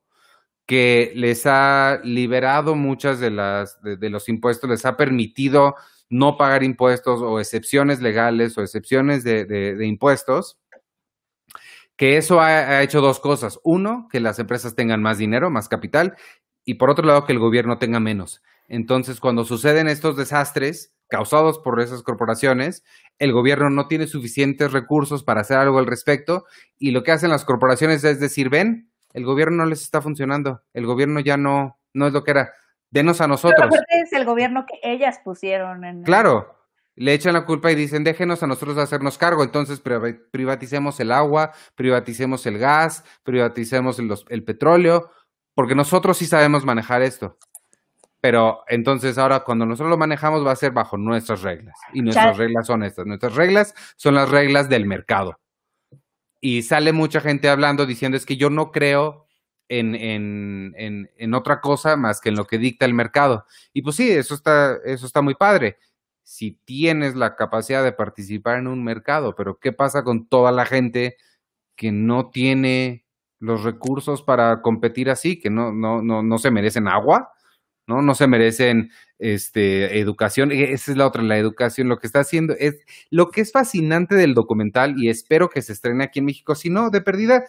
que 0.68 1.12
les 1.16 1.46
ha 1.48 2.00
liberado 2.04 2.76
muchas 2.76 3.20
de 3.20 3.32
las 3.32 3.82
de, 3.82 4.10
los 4.10 4.30
impuestos, 4.30 4.70
les 4.70 4.86
ha 4.86 4.98
permitido 4.98 5.76
no 6.10 6.38
pagar 6.38 6.64
impuestos 6.64 7.22
o 7.22 7.40
excepciones 7.40 8.02
legales 8.02 8.58
o 8.58 8.62
excepciones 8.62 9.24
de, 9.24 9.46
de 9.46 9.86
impuestos, 9.88 10.60
que 11.98 12.18
eso 12.18 12.40
ha, 12.40 12.84
hecho 12.84 13.02
dos 13.02 13.20
cosas. 13.20 13.60
Uno, 13.64 14.08
que 14.12 14.20
las 14.20 14.40
empresas 14.40 14.76
tengan 14.76 15.02
más 15.02 15.18
dinero, 15.18 15.50
más 15.50 15.68
capital, 15.68 16.16
y 16.64 16.76
por 16.76 16.90
otro 16.90 17.06
lado, 17.06 17.26
que 17.26 17.34
el 17.34 17.40
gobierno 17.40 17.80
tenga 17.80 18.00
menos. 18.00 18.44
Entonces, 18.68 19.20
cuando 19.20 19.46
suceden 19.46 19.88
estos 19.88 20.16
desastres 20.16 20.94
causados 21.10 21.58
por 21.60 21.82
esas 21.82 22.04
corporaciones, 22.04 22.84
el 23.18 23.32
gobierno 23.32 23.70
no 23.70 23.88
tiene 23.88 24.08
suficientes 24.08 24.74
recursos 24.74 25.24
para 25.24 25.42
hacer 25.42 25.58
algo 25.58 25.80
al 25.80 25.88
respecto, 25.88 26.46
y 26.78 26.92
lo 26.92 27.04
que 27.04 27.12
hacen 27.12 27.32
las 27.32 27.46
corporaciones 27.46 28.04
es 28.04 28.20
decir, 28.20 28.50
ven, 28.50 28.92
el 29.18 29.26
gobierno 29.26 29.58
no 29.58 29.66
les 29.66 29.82
está 29.82 30.00
funcionando, 30.00 30.62
el 30.74 30.86
gobierno 30.86 31.20
ya 31.20 31.38
no, 31.38 31.80
no 31.92 32.06
es 32.06 32.14
lo 32.14 32.24
que 32.24 32.30
era. 32.30 32.54
denos 32.92 33.20
a 33.20 33.28
nosotros. 33.28 33.68
Pero 33.68 34.04
es 34.04 34.14
el 34.14 34.26
gobierno 34.26 34.68
que 34.68 34.80
ellas 34.84 35.20
pusieron 35.24 35.84
en... 35.84 36.04
Claro, 36.04 36.56
le 36.94 37.16
echan 37.16 37.34
la 37.34 37.44
culpa 37.44 37.72
y 37.72 37.76
dicen, 37.76 38.04
déjenos 38.04 38.44
a 38.44 38.48
nosotros 38.48 38.78
hacernos 38.78 39.18
cargo, 39.18 39.44
entonces 39.44 39.82
privaticemos 39.82 41.00
el 41.00 41.12
agua, 41.12 41.52
privaticemos 41.74 42.46
el 42.46 42.60
gas, 42.60 43.04
privaticemos 43.24 43.98
el, 43.98 44.44
petróleo, 44.44 45.10
porque 45.56 45.74
nosotros 45.74 46.16
sí 46.16 46.28
sabemos 46.28 46.64
manejar 46.64 47.02
esto. 47.02 47.40
Pero 48.22 48.66
entonces 48.68 49.18
ahora 49.18 49.40
cuando 49.40 49.66
nosotros 49.66 49.90
lo 49.90 49.98
manejamos 49.98 50.46
va 50.46 50.52
a 50.52 50.56
ser 50.56 50.74
bajo 50.74 50.96
nuestras 50.96 51.42
reglas. 51.42 51.76
Y 51.92 52.04
nuestras 52.04 52.38
reglas 52.38 52.68
son 52.68 52.84
estas. 52.84 53.08
Nuestras 53.08 53.34
reglas 53.34 53.74
son 53.96 54.14
las 54.14 54.30
reglas 54.30 54.70
del 54.70 54.86
mercado. 54.86 55.40
Y 56.40 56.62
sale 56.62 56.94
mucha 56.94 57.22
gente 57.22 57.50
hablando 57.50 57.86
diciendo 57.86 58.18
es 58.18 58.26
que 58.26 58.38
yo 58.38 58.50
no 58.50 58.72
creo 58.72 59.26
en, 59.70 59.96
en, 59.96 60.74
en, 60.78 61.12
en, 61.18 61.34
otra 61.34 61.62
cosa 61.62 61.98
más 61.98 62.22
que 62.22 62.30
en 62.30 62.36
lo 62.36 62.46
que 62.46 62.58
dicta 62.58 62.86
el 62.86 62.94
mercado. 62.94 63.46
Y 63.74 63.82
pues 63.82 63.96
sí, 63.96 64.10
eso 64.12 64.36
está, 64.36 64.78
eso 64.86 65.06
está 65.06 65.22
muy 65.22 65.36
padre 65.36 65.78
si 66.28 66.60
tienes 66.66 67.16
la 67.16 67.38
capacidad 67.38 67.86
de 67.86 67.94
participar 67.94 68.60
en 68.60 68.68
un 68.68 68.84
mercado, 68.84 69.34
pero 69.34 69.60
¿qué 69.60 69.72
pasa 69.72 70.04
con 70.04 70.28
toda 70.28 70.52
la 70.52 70.66
gente 70.66 71.16
que 71.78 71.94
no 71.94 72.32
tiene 72.32 73.06
los 73.40 73.64
recursos 73.64 74.24
para 74.24 74.62
competir 74.62 75.10
así, 75.10 75.40
que 75.40 75.50
no, 75.50 75.72
no, 75.72 76.02
no, 76.02 76.24
no 76.24 76.38
se 76.38 76.52
merecen 76.52 76.90
agua, 76.90 77.32
¿no? 77.88 78.02
No 78.02 78.14
se 78.14 78.28
merecen 78.28 78.92
este, 79.18 80.00
educación. 80.00 80.52
E, 80.52 80.74
esa 80.74 80.92
es 80.92 80.98
la 80.98 81.08
otra, 81.08 81.24
la 81.24 81.38
educación. 81.38 81.88
Lo 81.88 81.98
que 81.98 82.08
está 82.08 82.20
haciendo 82.20 82.54
es, 82.58 82.78
lo 83.10 83.30
que 83.30 83.42
es 83.42 83.52
fascinante 83.52 84.16
del 84.16 84.34
documental, 84.34 84.96
y 84.98 85.10
espero 85.10 85.50
que 85.50 85.62
se 85.62 85.74
estrene 85.74 86.04
aquí 86.04 86.20
en 86.20 86.26
México, 86.26 86.56
si 86.56 86.70
no, 86.70 86.90
de 86.90 87.02
perdida, 87.02 87.44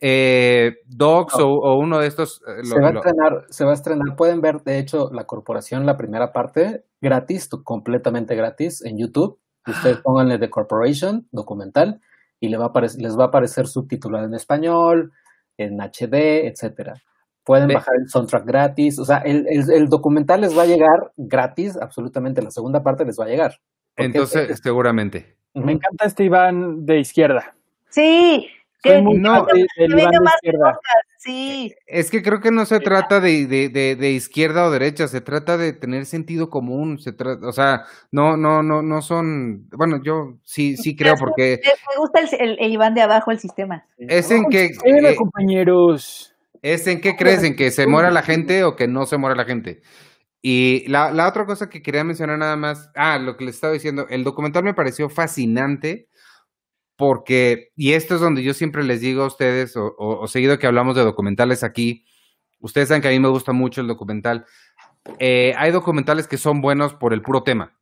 eh, 0.00 0.76
Docs 0.86 1.36
o, 1.38 1.78
uno 1.78 1.98
de 1.98 2.08
estos. 2.08 2.42
Eh, 2.46 2.64
se, 2.64 2.78
va 2.78 2.88
a 2.88 2.92
estrenar, 2.92 3.46
se 3.48 3.64
va 3.64 3.70
a 3.70 3.74
estrenar. 3.74 4.16
Pueden 4.16 4.40
ver, 4.40 4.62
de 4.62 4.78
hecho, 4.78 5.10
la 5.12 5.24
corporación, 5.24 5.86
la 5.86 5.96
primera 5.96 6.32
parte, 6.32 6.84
gratis, 7.00 7.48
completamente 7.48 8.34
gratis 8.34 8.84
en 8.84 8.98
YouTube. 8.98 9.38
Ustedes 9.66 9.98
pónganle 10.02 10.38
The 10.38 10.50
Corporation, 10.50 11.26
documental, 11.32 12.02
y 12.38 12.48
le 12.48 12.58
va 12.58 12.66
a 12.74 12.80
les 12.80 13.18
va 13.18 13.24
a 13.24 13.26
aparecer 13.28 13.66
subtitulado 13.66 14.26
en 14.26 14.34
español, 14.34 15.12
en 15.56 15.80
HD, 15.80 16.46
etcétera. 16.48 16.94
Pueden 17.44 17.68
bajar 17.68 17.94
el 18.00 18.08
soundtrack 18.08 18.46
gratis. 18.46 18.98
O 18.98 19.04
sea, 19.04 19.18
el, 19.18 19.46
el, 19.48 19.88
documental 19.88 20.40
les 20.40 20.56
va 20.56 20.62
a 20.62 20.66
llegar 20.66 21.12
gratis, 21.16 21.76
absolutamente. 21.76 22.42
La 22.42 22.50
segunda 22.50 22.82
parte 22.82 23.04
les 23.04 23.18
va 23.18 23.24
a 23.24 23.28
llegar. 23.28 23.60
Entonces, 23.96 24.60
seguramente. 24.62 25.36
Me 25.54 25.72
encanta 25.72 26.06
este 26.06 26.24
Iván 26.24 26.84
de 26.86 26.98
izquierda. 27.00 27.54
Sí, 27.90 28.48
no, 29.18 29.46
sí. 31.18 31.74
Es 31.86 32.10
que 32.10 32.22
creo 32.22 32.40
que 32.40 32.50
no 32.50 32.66
se 32.66 32.80
trata 32.80 33.20
de, 33.20 33.46
de, 33.46 33.96
de, 33.96 34.10
izquierda 34.10 34.66
o 34.66 34.70
derecha, 34.70 35.08
se 35.08 35.20
trata 35.20 35.56
de 35.56 35.72
tener 35.72 36.06
sentido 36.06 36.50
común, 36.50 36.98
se 36.98 37.12
trata, 37.12 37.46
o 37.46 37.52
sea, 37.52 37.84
no, 38.10 38.36
no, 38.36 38.62
no, 38.62 38.82
no 38.82 39.02
son, 39.02 39.68
bueno, 39.70 40.00
yo 40.02 40.38
sí, 40.42 40.76
sí 40.76 40.96
creo 40.96 41.14
porque. 41.18 41.60
Me 41.62 41.98
gusta 41.98 42.20
el, 42.38 42.58
el, 42.60 42.72
Iván 42.72 42.94
de 42.94 43.02
abajo, 43.02 43.30
el 43.30 43.38
sistema. 43.38 43.84
Es 43.96 44.30
en 44.30 44.44
que. 44.50 44.66
Eh, 44.66 45.16
compañeros. 45.16 46.33
Es 46.64 46.86
en 46.86 47.02
qué 47.02 47.14
crees, 47.14 47.42
en 47.42 47.56
que 47.56 47.70
se 47.70 47.86
muera 47.86 48.10
la 48.10 48.22
gente 48.22 48.64
o 48.64 48.74
que 48.74 48.88
no 48.88 49.04
se 49.04 49.18
muera 49.18 49.36
la 49.36 49.44
gente. 49.44 49.82
Y 50.40 50.88
la, 50.88 51.10
la 51.10 51.28
otra 51.28 51.44
cosa 51.44 51.68
que 51.68 51.82
quería 51.82 52.04
mencionar 52.04 52.38
nada 52.38 52.56
más, 52.56 52.90
ah, 52.94 53.18
lo 53.18 53.36
que 53.36 53.44
les 53.44 53.56
estaba 53.56 53.74
diciendo, 53.74 54.06
el 54.08 54.24
documental 54.24 54.64
me 54.64 54.72
pareció 54.72 55.10
fascinante 55.10 56.08
porque, 56.96 57.68
y 57.76 57.92
esto 57.92 58.14
es 58.14 58.22
donde 58.22 58.42
yo 58.42 58.54
siempre 58.54 58.82
les 58.82 59.02
digo 59.02 59.24
a 59.24 59.26
ustedes, 59.26 59.74
o, 59.76 60.26
seguido 60.26 60.58
que 60.58 60.66
hablamos 60.66 60.96
de 60.96 61.02
documentales 61.02 61.62
aquí, 61.64 62.06
ustedes 62.60 62.88
saben 62.88 63.02
que 63.02 63.08
a 63.08 63.10
mí 63.10 63.20
me 63.20 63.28
gusta 63.28 63.52
mucho 63.52 63.82
el 63.82 63.86
documental. 63.86 64.46
Eh, 65.18 65.52
hay 65.58 65.70
documentales 65.70 66.26
que 66.26 66.38
son 66.38 66.62
buenos 66.62 66.94
por 66.94 67.12
el 67.12 67.20
puro 67.20 67.42
tema, 67.42 67.78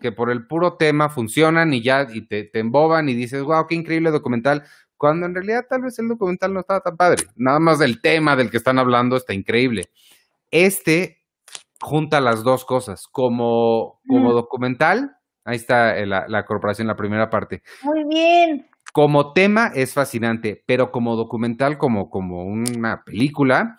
que 0.00 0.10
por 0.10 0.32
el 0.32 0.48
puro 0.48 0.74
tema 0.76 1.08
funcionan 1.08 1.72
y 1.72 1.84
ya, 1.84 2.08
y 2.12 2.26
te, 2.26 2.42
te 2.42 2.58
emboban 2.58 3.08
y 3.08 3.14
dices, 3.14 3.44
wow, 3.44 3.68
qué 3.68 3.76
increíble 3.76 4.10
documental, 4.10 4.64
cuando 4.98 5.24
en 5.24 5.34
realidad 5.34 5.66
tal 5.68 5.82
vez 5.82 5.98
el 5.98 6.08
documental 6.08 6.52
no 6.52 6.60
estaba 6.60 6.80
tan 6.80 6.96
padre. 6.96 7.24
Nada 7.36 7.58
más 7.58 7.80
el 7.80 8.02
tema 8.02 8.36
del 8.36 8.50
que 8.50 8.58
están 8.58 8.78
hablando 8.78 9.16
está 9.16 9.32
increíble. 9.32 9.88
Este 10.50 11.24
junta 11.80 12.20
las 12.20 12.42
dos 12.42 12.64
cosas, 12.64 13.06
como, 13.06 14.00
como 14.06 14.30
mm. 14.30 14.32
documental 14.32 15.18
Ahí 15.48 15.56
está 15.56 15.96
eh, 15.96 16.04
la, 16.04 16.28
la 16.28 16.44
corporación, 16.44 16.88
la 16.88 16.96
primera 16.96 17.30
parte. 17.30 17.62
Muy 17.82 18.04
bien. 18.04 18.68
Como 18.92 19.32
tema 19.32 19.72
es 19.74 19.94
fascinante, 19.94 20.62
pero 20.66 20.92
como 20.92 21.16
documental, 21.16 21.78
como, 21.78 22.10
como 22.10 22.44
una 22.44 23.02
película, 23.02 23.78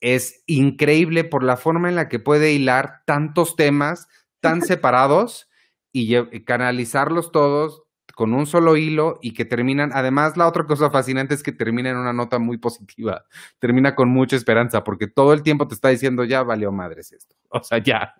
es 0.00 0.42
increíble 0.46 1.24
por 1.24 1.44
la 1.44 1.58
forma 1.58 1.90
en 1.90 1.96
la 1.96 2.08
que 2.08 2.20
puede 2.20 2.54
hilar 2.54 3.02
tantos 3.04 3.54
temas 3.54 4.08
tan 4.40 4.62
separados 4.62 5.50
y 5.92 6.16
canalizarlos 6.44 7.32
todos 7.32 7.83
con 8.14 8.32
un 8.32 8.46
solo 8.46 8.76
hilo 8.76 9.18
y 9.22 9.32
que 9.34 9.44
terminan, 9.44 9.90
además 9.92 10.36
la 10.36 10.46
otra 10.46 10.64
cosa 10.64 10.90
fascinante 10.90 11.34
es 11.34 11.42
que 11.42 11.52
termina 11.52 11.90
en 11.90 11.96
una 11.96 12.12
nota 12.12 12.38
muy 12.38 12.58
positiva, 12.58 13.24
termina 13.58 13.94
con 13.94 14.08
mucha 14.08 14.36
esperanza, 14.36 14.84
porque 14.84 15.06
todo 15.06 15.32
el 15.32 15.42
tiempo 15.42 15.66
te 15.66 15.74
está 15.74 15.88
diciendo, 15.88 16.24
ya 16.24 16.42
valió 16.42 16.72
madres 16.72 17.12
esto, 17.12 17.36
o 17.48 17.62
sea, 17.62 17.78
ya, 17.84 18.14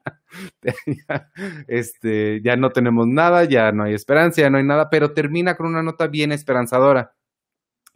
este, 1.68 2.40
ya 2.42 2.57
no 2.57 2.70
tenemos 2.70 3.07
nada, 3.07 3.45
ya 3.45 3.72
no 3.72 3.84
hay 3.84 3.95
esperanza, 3.95 4.42
ya 4.42 4.51
no 4.51 4.59
hay 4.59 4.64
nada, 4.64 4.90
pero 4.90 5.12
termina 5.12 5.57
con 5.57 5.66
una 5.66 5.82
nota 5.82 6.07
bien 6.07 6.32
esperanzadora. 6.32 7.14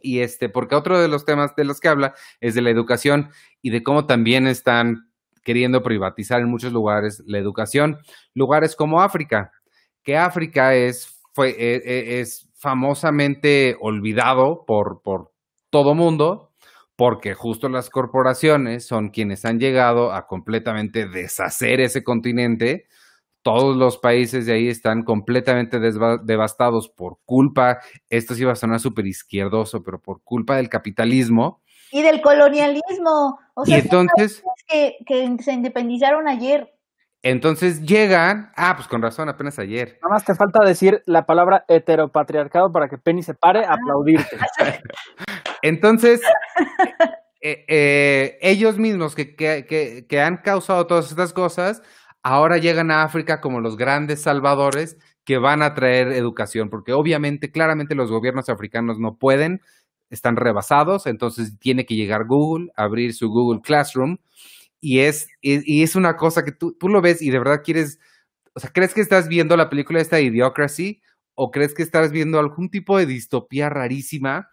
Y 0.01 0.19
este, 0.19 0.47
porque 0.47 0.75
otro 0.75 0.97
de 0.97 1.09
los 1.09 1.25
temas 1.25 1.53
de 1.57 1.65
los 1.65 1.81
que 1.81 1.89
habla 1.89 2.13
es 2.39 2.55
de 2.55 2.61
la 2.61 2.69
educación 2.69 3.31
y 3.61 3.69
de 3.69 3.83
cómo 3.83 4.05
también 4.05 4.47
están 4.47 5.09
queriendo 5.43 5.83
privatizar 5.83 6.39
en 6.39 6.47
muchos 6.47 6.71
lugares 6.71 7.21
la 7.25 7.37
educación, 7.37 7.99
lugares 8.33 8.77
como 8.77 9.01
África, 9.01 9.51
que 10.03 10.15
África 10.17 10.73
es 10.73 11.18
fue, 11.33 11.49
e, 11.49 11.75
e, 11.75 12.19
es 12.19 12.49
famosamente 12.55 13.77
olvidado 13.79 14.65
por, 14.65 15.01
por 15.01 15.31
todo 15.69 15.95
mundo, 15.95 16.51
porque 16.95 17.33
justo 17.33 17.69
las 17.69 17.89
corporaciones 17.89 18.85
son 18.85 19.09
quienes 19.09 19.45
han 19.45 19.59
llegado 19.59 20.11
a 20.11 20.27
completamente 20.27 21.07
deshacer 21.07 21.79
ese 21.79 22.03
continente. 22.03 22.87
Todos 23.41 23.77
los 23.77 23.97
países 23.97 24.45
de 24.45 24.53
ahí 24.53 24.67
están 24.67 25.03
completamente 25.03 25.79
devastados 25.79 26.89
por 26.89 27.19
culpa, 27.23 27.79
esto 28.09 28.35
sí 28.35 28.43
va 28.43 28.51
a 28.51 28.57
sonar 28.57 28.81
súper 28.81 29.07
izquierdoso, 29.07 29.81
pero 29.81 30.01
por 30.01 30.21
culpa 30.23 30.57
del 30.57 30.67
capitalismo. 30.67 31.61
Y 31.91 32.01
del 32.01 32.21
colonialismo. 32.21 33.39
O 33.53 33.65
sea, 33.65 33.77
y 33.77 33.81
entonces... 33.81 34.43
Que, 34.67 34.97
que 35.05 35.37
se 35.41 35.53
independizaron 35.53 36.27
ayer 36.27 36.69
entonces 37.21 37.81
llegan, 37.81 38.51
ah, 38.55 38.75
pues 38.77 38.87
con 38.87 39.01
razón, 39.01 39.27
apenas 39.27 39.59
ayer. 39.59 39.99
Nada 40.01 40.13
más 40.13 40.25
te 40.25 40.35
falta 40.35 40.63
decir 40.63 41.03
la 41.05 41.25
palabra 41.25 41.65
heteropatriarcado 41.67 42.71
para 42.71 42.87
que 42.87 42.97
Penny 42.97 43.23
se 43.23 43.33
pare 43.33 43.65
a 43.65 43.73
aplaudirte. 43.73 44.37
Entonces, 45.61 46.21
eh, 47.41 47.65
eh, 47.67 48.37
ellos 48.41 48.77
mismos 48.77 49.15
que, 49.15 49.35
que, 49.35 50.05
que, 50.07 50.21
han 50.21 50.37
causado 50.37 50.87
todas 50.87 51.09
estas 51.09 51.33
cosas, 51.33 51.81
ahora 52.23 52.57
llegan 52.57 52.89
a 52.89 53.03
África 53.03 53.41
como 53.41 53.59
los 53.59 53.75
grandes 53.75 54.21
salvadores 54.21 54.97
que 55.25 55.37
van 55.37 55.61
a 55.61 55.73
traer 55.73 56.13
educación, 56.13 56.69
porque 56.69 56.93
obviamente, 56.93 57.51
claramente 57.51 57.95
los 57.95 58.09
gobiernos 58.09 58.47
africanos 58.47 58.97
no 58.97 59.17
pueden, 59.17 59.61
están 60.09 60.37
rebasados, 60.37 61.05
entonces 61.05 61.59
tiene 61.59 61.85
que 61.85 61.95
llegar 61.95 62.25
Google, 62.25 62.71
abrir 62.75 63.13
su 63.13 63.29
Google 63.29 63.61
Classroom 63.61 64.17
y 64.81 64.99
es, 64.99 65.27
y, 65.41 65.83
es 65.83 65.95
una 65.95 66.15
cosa 66.15 66.43
que 66.43 66.51
tú, 66.51 66.73
tú 66.73 66.89
lo 66.89 67.01
ves 67.01 67.21
y 67.21 67.29
de 67.29 67.39
verdad 67.39 67.61
quieres, 67.63 67.99
o 68.53 68.59
sea, 68.59 68.71
¿crees 68.71 68.93
que 68.93 69.01
estás 69.01 69.27
viendo 69.27 69.57
la 69.57 69.69
película 69.69 69.99
esta 69.99 70.19
Idiocracy? 70.19 71.01
¿O 71.35 71.51
crees 71.51 71.73
que 71.73 71.83
estás 71.83 72.11
viendo 72.11 72.39
algún 72.39 72.69
tipo 72.69 72.97
de 72.97 73.05
distopía 73.05 73.69
rarísima? 73.69 74.49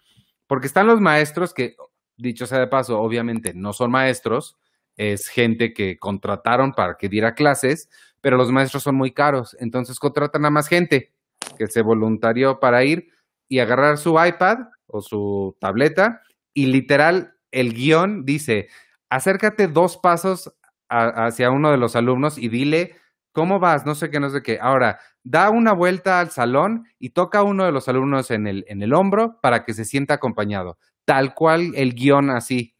Porque 0.46 0.66
están 0.66 0.86
los 0.86 1.00
maestros 1.00 1.52
que, 1.54 1.76
dicho 2.16 2.46
sea 2.46 2.58
de 2.58 2.66
paso, 2.66 3.00
obviamente 3.00 3.54
no 3.54 3.72
son 3.72 3.90
maestros, 3.90 4.56
es 4.96 5.28
gente 5.28 5.72
que 5.74 5.98
contrataron 5.98 6.72
para 6.72 6.96
que 6.96 7.08
diera 7.08 7.34
clases, 7.34 7.88
pero 8.20 8.36
los 8.36 8.50
maestros 8.50 8.82
son 8.82 8.94
muy 8.94 9.12
caros, 9.12 9.56
entonces 9.60 9.98
contratan 9.98 10.44
a 10.44 10.50
más 10.50 10.68
gente 10.68 11.12
que 11.58 11.66
se 11.66 11.82
voluntarió 11.82 12.60
para 12.60 12.84
ir 12.84 13.08
y 13.48 13.58
agarrar 13.58 13.98
su 13.98 14.16
iPad 14.22 14.58
o 14.86 15.02
su 15.02 15.56
tableta 15.60 16.22
y 16.54 16.66
literal 16.66 17.34
el 17.50 17.74
guion 17.74 18.24
dice, 18.24 18.68
acércate 19.10 19.68
dos 19.68 19.96
pasos 19.96 20.52
hacia 20.88 21.50
uno 21.50 21.70
de 21.70 21.78
los 21.78 21.96
alumnos 21.96 22.38
y 22.38 22.48
dile, 22.48 22.96
¿cómo 23.32 23.58
vas? 23.58 23.84
No 23.86 23.94
sé 23.94 24.10
qué, 24.10 24.20
no 24.20 24.30
sé 24.30 24.42
qué. 24.42 24.58
Ahora, 24.60 25.00
da 25.24 25.50
una 25.50 25.72
vuelta 25.72 26.20
al 26.20 26.30
salón 26.30 26.86
y 26.98 27.10
toca 27.10 27.40
a 27.40 27.42
uno 27.42 27.64
de 27.64 27.72
los 27.72 27.88
alumnos 27.88 28.30
en 28.30 28.46
el, 28.46 28.64
en 28.68 28.82
el 28.82 28.94
hombro 28.94 29.40
para 29.40 29.64
que 29.64 29.74
se 29.74 29.84
sienta 29.84 30.14
acompañado. 30.14 30.78
Tal 31.04 31.34
cual 31.34 31.72
el 31.74 31.94
guion 31.94 32.30
así. 32.30 32.76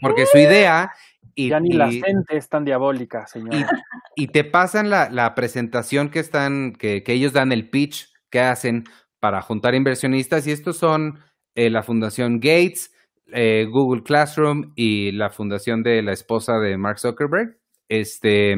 Porque 0.00 0.26
su 0.26 0.38
idea... 0.38 0.92
Y, 1.34 1.50
ya 1.50 1.60
ni 1.60 1.72
la 1.72 1.88
gente 1.90 2.36
es 2.36 2.48
tan 2.48 2.64
diabólica, 2.64 3.26
señor. 3.28 3.54
Y, 4.16 4.26
te 4.26 4.42
pasan 4.42 4.90
la, 4.90 5.08
la 5.08 5.36
presentación 5.36 6.10
que 6.10 6.18
están, 6.18 6.72
que, 6.72 7.04
que, 7.04 7.12
ellos 7.12 7.32
dan, 7.32 7.52
el 7.52 7.70
pitch 7.70 8.12
que 8.28 8.40
hacen 8.40 8.84
para 9.20 9.40
juntar 9.40 9.76
inversionistas, 9.76 10.48
y 10.48 10.50
estos 10.50 10.78
son 10.78 11.20
eh, 11.54 11.70
la 11.70 11.84
Fundación 11.84 12.40
Gates, 12.40 12.92
eh, 13.32 13.66
Google 13.70 14.02
Classroom 14.02 14.72
y 14.74 15.12
la 15.12 15.30
fundación 15.30 15.82
de 15.82 16.02
la 16.02 16.12
esposa 16.12 16.58
de 16.58 16.76
Mark 16.76 16.98
Zuckerberg. 16.98 17.58
Este, 17.88 18.54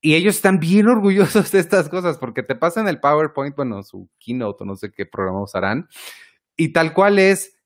y 0.00 0.14
ellos 0.14 0.36
están 0.36 0.58
bien 0.58 0.88
orgullosos 0.88 1.52
de 1.52 1.58
estas 1.58 1.88
cosas 1.88 2.18
porque 2.18 2.42
te 2.42 2.54
pasan 2.54 2.88
el 2.88 3.00
PowerPoint, 3.00 3.56
bueno, 3.56 3.82
su 3.82 4.08
keynote 4.18 4.64
o 4.64 4.66
no 4.66 4.76
sé 4.76 4.92
qué 4.92 5.06
programa 5.06 5.42
usarán. 5.42 5.88
Y 6.56 6.72
tal 6.72 6.92
cual 6.92 7.18
es, 7.18 7.56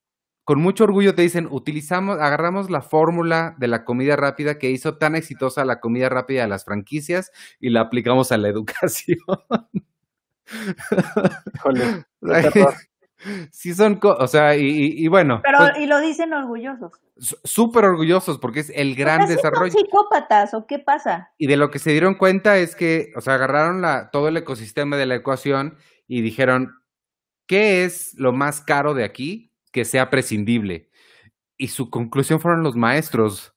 con 0.45 0.61
mucho 0.61 0.85
orgullo 0.85 1.15
te 1.15 1.23
dicen, 1.23 1.49
utilizamos, 1.51 2.19
agarramos 2.21 2.71
la 2.71 2.83
fórmula 2.83 3.55
de 3.59 3.69
la 3.69 3.85
comida 3.85 4.17
rápida 4.17 4.59
que 4.59 4.71
hizo 4.71 4.99
tan 4.99 5.17
exitosa 5.17 5.65
la 5.65 5.81
comida 5.81 6.09
rápida 6.09 6.43
de 6.43 6.49
las 6.49 6.65
franquicias 6.65 7.31
y 7.61 7.71
la 7.71 7.83
aplicamos 7.83 8.31
a 8.33 8.37
la 8.37 8.49
educación. 8.51 9.19
Híjole, 11.55 12.05
sí 13.51 13.75
son, 13.75 13.99
o 14.03 14.27
sea, 14.27 14.57
y, 14.57 15.07
bueno. 15.09 15.41
Pero, 15.43 15.59
pues 15.59 15.73
y 15.79 15.87
lo 15.87 16.01
dicen 16.01 16.33
orgullosos. 16.33 16.93
Súper 17.17 17.85
orgullosos 17.85 18.39
porque 18.39 18.61
es 18.61 18.73
el 18.75 18.95
gran 18.95 19.27
desarrollo. 19.27 19.73
¿Son 19.73 19.83
psicópatas 19.83 20.55
o 20.55 20.67
qué 20.67 20.79
pasa? 20.79 21.31
Y 21.39 21.47
de 21.47 21.57
lo 21.57 21.71
que 21.71 21.79
se 21.79 21.91
dieron 21.91 22.15
cuenta 22.15 22.59
es 22.59 22.75
que, 22.75 23.13
o 23.17 23.21
sea, 23.21 23.35
agarraron 23.35 23.81
la, 23.81 24.11
todo 24.11 24.29
el 24.29 24.37
ecosistema 24.37 24.97
de 24.97 25.07
la 25.07 25.15
ecuación 25.15 25.77
y 26.07 26.23
dijeron, 26.23 26.73
¿qué 27.47 27.85
es 27.85 28.15
lo 28.19 28.33
más 28.33 28.61
caro 28.61 28.95
de 28.95 29.05
aquí 29.05 29.53
que 29.73 29.85
sea 29.85 30.11
prescindible? 30.11 30.91
Y 31.57 31.69
su 31.69 31.91
conclusión 31.91 32.41
fueron 32.41 32.63
los 32.63 32.77
maestros. 32.77 33.55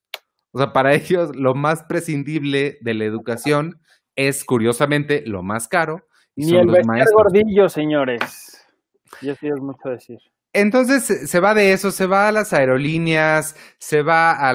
O 0.52 0.60
sea, 0.60 0.74
para 0.74 0.94
ellos 0.96 1.36
lo 1.36 1.56
más 1.56 1.84
prescindible 1.84 2.78
de 2.82 2.94
la 2.94 3.06
educación 3.06 3.82
es, 4.16 4.44
curiosamente, 4.44 5.24
lo 5.26 5.44
más 5.44 5.68
caro. 5.68 6.08
Y 6.36 6.46
Ni 6.46 6.58
el 6.58 6.68
gordillo, 7.14 7.68
señores. 7.70 8.47
Y 9.22 9.30
así 9.30 9.48
es 9.48 9.60
mucho 9.60 9.90
decir. 9.90 10.20
Entonces 10.54 11.30
se 11.30 11.40
va 11.40 11.54
de 11.54 11.72
eso, 11.74 11.92
se 11.92 12.08
va 12.08 12.28
a 12.28 12.32
las 12.32 12.54
aerolíneas, 12.54 13.56
se 13.78 14.02
va 14.02 14.32
a, 14.32 14.54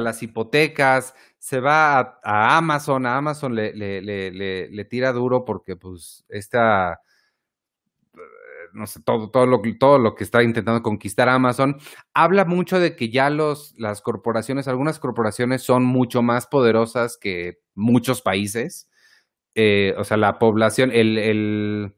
las 0.00 0.22
hipotecas, 0.22 1.14
se 1.38 1.58
va 1.58 2.20
a, 2.22 2.56
Amazon, 2.56 3.06
a 3.06 3.16
Amazon 3.16 3.54
le, 3.54 3.72
le, 3.74 4.00
le, 4.02 4.68
le, 4.70 4.84
tira 4.84 5.12
duro 5.12 5.44
porque 5.44 5.74
pues 5.74 6.24
esta, 6.28 7.00
no 8.72 8.86
sé, 8.86 9.00
todo, 9.02 9.30
todo, 9.30 9.46
lo, 9.46 9.60
todo 9.78 9.98
lo 9.98 10.14
que 10.14 10.24
está 10.24 10.42
intentando 10.42 10.82
conquistar 10.82 11.28
Amazon, 11.28 11.78
habla 12.14 12.44
mucho 12.44 12.78
de 12.78 12.94
que 12.94 13.08
ya 13.10 13.30
los, 13.30 13.74
las 13.78 14.02
corporaciones, 14.02 14.68
algunas 14.68 14.98
corporaciones 14.98 15.62
son 15.62 15.84
mucho 15.84 16.22
más 16.22 16.46
poderosas 16.46 17.16
que 17.18 17.60
muchos 17.74 18.22
países. 18.22 18.88
Eh, 19.54 19.94
o 19.98 20.04
sea, 20.04 20.16
la 20.16 20.38
población, 20.38 20.92
el, 20.92 21.18
el 21.18 21.94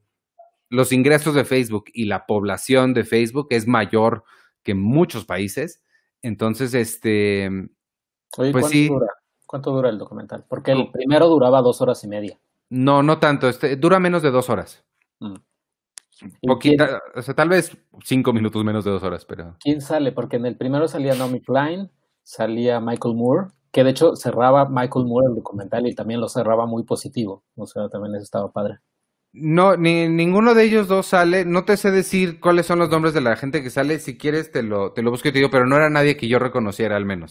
los 0.73 0.91
ingresos 0.91 1.35
de 1.35 1.45
Facebook 1.45 1.85
y 1.93 2.07
la 2.07 2.25
población 2.25 2.95
de 2.95 3.05
Facebook 3.05 3.49
es 3.51 3.69
mayor 3.69 4.25
que 4.63 4.75
muchos 4.75 5.27
países. 5.27 5.85
Entonces, 6.23 6.73
este, 6.73 7.51
Oye, 8.39 8.53
pues 8.53 8.69
sí. 8.69 8.89
Dura? 8.89 9.09
¿Cuánto 9.47 9.71
dura 9.71 9.91
el 9.91 9.99
documental? 9.99 10.47
Porque 10.49 10.73
el 10.73 10.91
primero 10.91 11.29
duraba 11.29 11.61
dos 11.61 11.83
horas 11.83 12.03
y 12.05 12.09
media. 12.09 12.41
No, 12.71 13.03
no 13.03 13.19
tanto. 13.19 13.51
Este, 13.51 13.77
dura 13.77 14.01
menos 14.01 14.23
de 14.23 14.31
dos 14.31 14.49
horas. 14.49 14.83
Mm. 15.21 15.35
Poquita, 16.47 17.03
o 17.17 17.21
sea, 17.21 17.35
tal 17.35 17.51
vez 17.51 17.77
cinco 18.03 18.33
minutos 18.33 18.65
menos 18.65 18.85
de 18.85 18.93
dos 18.93 19.03
horas, 19.03 19.27
pero. 19.27 19.57
¿Quién 19.61 19.83
sale? 19.83 20.13
Porque 20.13 20.37
en 20.37 20.47
el 20.47 20.57
primero 20.57 20.89
salía 20.89 21.15
Naomi 21.15 21.43
Klein, 21.43 21.91
salía 22.23 22.81
Michael 22.81 23.15
Moore, 23.15 23.49
que 23.73 23.85
de 23.85 23.91
hecho 23.91 24.17
cerraba 24.17 24.71
Michael 24.71 25.05
Moore 25.05 25.27
el 25.29 25.35
documental 25.35 25.87
y 25.87 25.95
también 25.95 26.21
lo 26.21 26.29
cerraba 26.29 26.65
muy 26.65 26.85
positivo. 26.85 27.45
O 27.57 27.67
sea, 27.67 27.91
también 27.91 28.15
eso 28.15 28.23
estaba 28.23 28.51
padre. 28.51 28.79
No, 29.33 29.77
ni 29.77 30.09
ninguno 30.09 30.55
de 30.55 30.65
ellos 30.65 30.89
dos 30.89 31.07
sale. 31.07 31.45
No 31.45 31.65
te 31.65 31.77
sé 31.77 31.91
decir 31.91 32.39
cuáles 32.39 32.67
son 32.67 32.79
los 32.79 32.91
nombres 32.91 33.15
de 33.15 33.23
la 33.23 33.37
gente 33.37 33.63
que 33.63 33.71
sale. 33.71 33.99
Si 33.99 34.19
quieres, 34.19 34.53
te 34.53 34.63
lo, 34.63 34.93
te 34.93 35.03
lo 35.03 35.11
busco 35.11 35.29
y 35.29 35.33
te 35.33 35.39
digo, 35.39 35.51
pero 35.51 35.67
no 35.67 35.77
era 35.77 35.89
nadie 35.89 36.17
que 36.17 36.29
yo 36.29 36.39
reconociera 36.39 36.97
al 36.97 37.07
menos. 37.07 37.31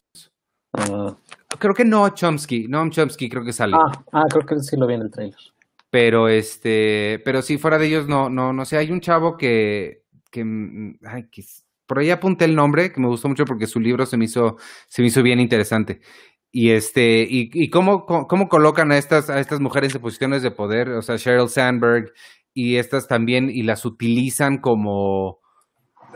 Ah. 0.73 1.15
Creo 1.59 1.73
que 1.75 1.85
no 1.85 2.09
Chomsky. 2.09 2.67
No 2.67 2.89
Chomsky 2.89 3.29
creo 3.29 3.43
que 3.43 3.53
sale. 3.53 3.75
Ah, 3.75 4.03
ah, 4.13 4.25
creo 4.29 4.45
que 4.45 4.59
sí 4.59 4.77
lo 4.77 4.87
vi 4.87 4.95
en 4.95 5.01
el 5.01 5.11
trailer. 5.11 5.37
Pero 5.91 6.27
este, 6.27 7.21
pero 7.25 7.41
sí, 7.41 7.57
fuera 7.57 7.77
de 7.77 7.87
ellos, 7.87 8.07
no, 8.07 8.29
no, 8.29 8.51
no 8.53 8.65
sé. 8.65 8.77
Hay 8.77 8.91
un 8.91 9.01
chavo 9.01 9.37
que, 9.37 10.05
que, 10.31 10.41
ay, 11.03 11.27
que 11.29 11.43
por 11.85 11.99
ahí 11.99 12.09
apunté 12.09 12.45
el 12.45 12.55
nombre, 12.55 12.93
que 12.93 13.01
me 13.01 13.07
gustó 13.07 13.27
mucho 13.27 13.43
porque 13.43 13.67
su 13.67 13.79
libro 13.79 14.05
se 14.05 14.15
me 14.15 14.23
hizo, 14.23 14.55
se 14.87 15.01
me 15.01 15.09
hizo 15.09 15.21
bien 15.21 15.41
interesante. 15.41 15.99
Y 16.51 16.71
este, 16.71 17.23
y, 17.23 17.49
y 17.53 17.69
cómo, 17.69 18.05
cómo, 18.05 18.47
colocan 18.49 18.91
a 18.91 18.97
estas, 18.97 19.29
a 19.29 19.39
estas 19.39 19.61
mujeres 19.61 19.95
en 19.95 20.01
posiciones 20.01 20.43
de 20.43 20.51
poder, 20.51 20.89
o 20.89 21.01
sea, 21.01 21.15
Sheryl 21.15 21.47
Sandberg, 21.47 22.11
y 22.53 22.75
estas 22.75 23.07
también, 23.07 23.49
y 23.49 23.63
las 23.63 23.85
utilizan 23.85 24.57
como, 24.57 25.39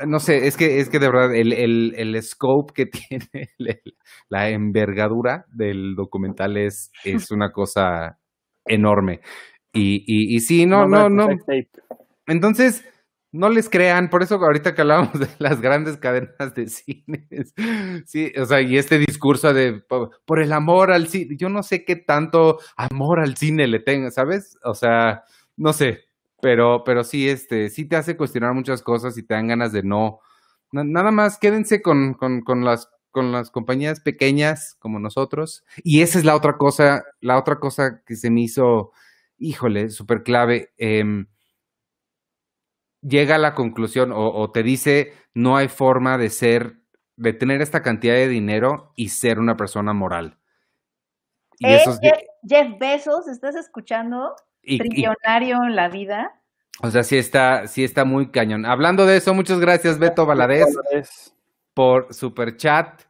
no 0.05 0.19
sé, 0.19 0.47
es 0.47 0.57
que, 0.57 0.79
es 0.79 0.89
que 0.89 0.99
de 0.99 1.07
verdad 1.07 1.33
el, 1.33 1.53
el, 1.53 1.93
el 1.95 2.21
scope 2.21 2.73
que 2.73 2.85
tiene, 3.09 3.49
la 4.29 4.49
envergadura 4.49 5.45
del 5.53 5.95
documental 5.95 6.57
es, 6.57 6.91
es 7.05 7.31
una 7.31 7.51
cosa 7.51 8.19
enorme. 8.65 9.21
Y, 9.73 10.03
y, 10.05 10.35
y 10.35 10.39
sí, 10.39 10.65
no, 10.65 10.85
no, 10.87 11.09
no. 11.09 11.27
Entonces, 12.27 12.83
no 13.35 13.49
les 13.49 13.69
crean, 13.69 14.09
por 14.09 14.23
eso 14.23 14.35
ahorita 14.35 14.73
que 14.73 14.81
hablábamos 14.81 15.19
de 15.19 15.27
las 15.39 15.61
grandes 15.61 15.97
cadenas 15.97 16.53
de 16.55 16.67
cines, 16.69 17.53
sí, 18.05 18.31
o 18.39 18.45
sea, 18.45 18.61
y 18.61 18.77
este 18.77 18.97
discurso 18.97 19.53
de 19.53 19.73
por, 19.81 20.39
el 20.39 20.53
amor 20.53 20.91
al 20.91 21.07
cine, 21.07 21.35
yo 21.37 21.49
no 21.49 21.61
sé 21.61 21.83
qué 21.83 21.97
tanto 21.97 22.59
amor 22.77 23.19
al 23.19 23.35
cine 23.35 23.67
le 23.67 23.79
tenga, 23.79 24.09
¿sabes? 24.09 24.57
O 24.63 24.73
sea, 24.73 25.25
no 25.57 25.73
sé, 25.73 26.05
pero, 26.41 26.83
pero 26.85 27.03
sí, 27.03 27.27
este, 27.27 27.69
sí 27.69 27.85
te 27.85 27.97
hace 27.97 28.15
cuestionar 28.15 28.53
muchas 28.53 28.81
cosas 28.81 29.17
y 29.17 29.23
te 29.23 29.33
dan 29.33 29.47
ganas 29.47 29.73
de 29.73 29.83
no, 29.83 30.19
nada 30.71 31.11
más 31.11 31.37
quédense 31.37 31.81
con, 31.81 32.13
con, 32.13 32.63
las 32.63 32.89
con 33.11 33.31
las 33.31 33.51
compañías 33.51 33.99
pequeñas 34.01 34.75
como 34.79 34.99
nosotros. 34.99 35.63
Y 35.83 36.01
esa 36.01 36.19
es 36.19 36.25
la 36.25 36.35
otra 36.35 36.57
cosa, 36.57 37.03
la 37.21 37.37
otra 37.37 37.59
cosa 37.59 38.01
que 38.05 38.15
se 38.15 38.29
me 38.29 38.41
hizo, 38.41 38.91
híjole, 39.37 39.89
súper 39.89 40.23
clave. 40.23 40.73
Eh, 40.77 41.25
llega 43.07 43.35
a 43.35 43.39
la 43.39 43.53
conclusión 43.53 44.11
o, 44.13 44.49
te 44.51 44.63
dice 44.63 45.13
no 45.33 45.57
hay 45.57 45.67
forma 45.67 46.17
de 46.17 46.29
ser, 46.29 46.77
de 47.17 47.33
tener 47.33 47.61
esta 47.61 47.81
cantidad 47.81 48.15
de 48.15 48.27
dinero 48.27 48.93
y 48.95 49.09
ser 49.09 49.39
una 49.39 49.57
persona 49.57 49.93
moral. 49.93 50.37
Y 51.59 51.67
eh, 51.67 51.83
Jeff, 52.47 52.79
Bezos, 52.79 53.27
¿estás 53.27 53.55
escuchando? 53.55 54.35
Trillonario 54.61 55.63
en 55.63 55.75
la 55.75 55.89
vida. 55.89 56.41
O 56.81 56.89
sea, 56.89 57.03
sí 57.03 57.17
está, 57.17 57.67
sí 57.67 57.83
está 57.83 58.03
muy 58.03 58.31
cañón. 58.31 58.65
Hablando 58.65 59.05
de 59.05 59.17
eso, 59.17 59.33
muchas 59.33 59.59
gracias, 59.59 59.99
Beto 59.99 60.25
Valadez, 60.25 60.65
por 61.73 62.13
super 62.13 62.57
chat. 62.57 63.01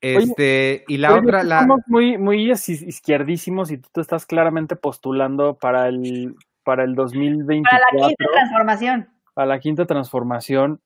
Este, 0.00 0.84
y 0.88 0.98
la 0.98 1.14
otra, 1.14 1.42
la... 1.42 1.60
Estamos 1.60 1.80
muy, 1.86 2.18
muy 2.18 2.50
izquierdísimos 2.50 3.70
y 3.70 3.78
tú 3.78 4.00
estás 4.00 4.26
claramente 4.26 4.76
postulando 4.76 5.54
para 5.54 5.88
el, 5.88 6.34
para 6.64 6.84
el 6.84 6.94
2024. 6.94 7.64
Para 7.70 8.02
la 8.02 8.08
quinta 8.08 8.24
transformación 8.32 9.15
a 9.36 9.46
la 9.46 9.58
quinta 9.60 9.84
transformación. 9.86 10.80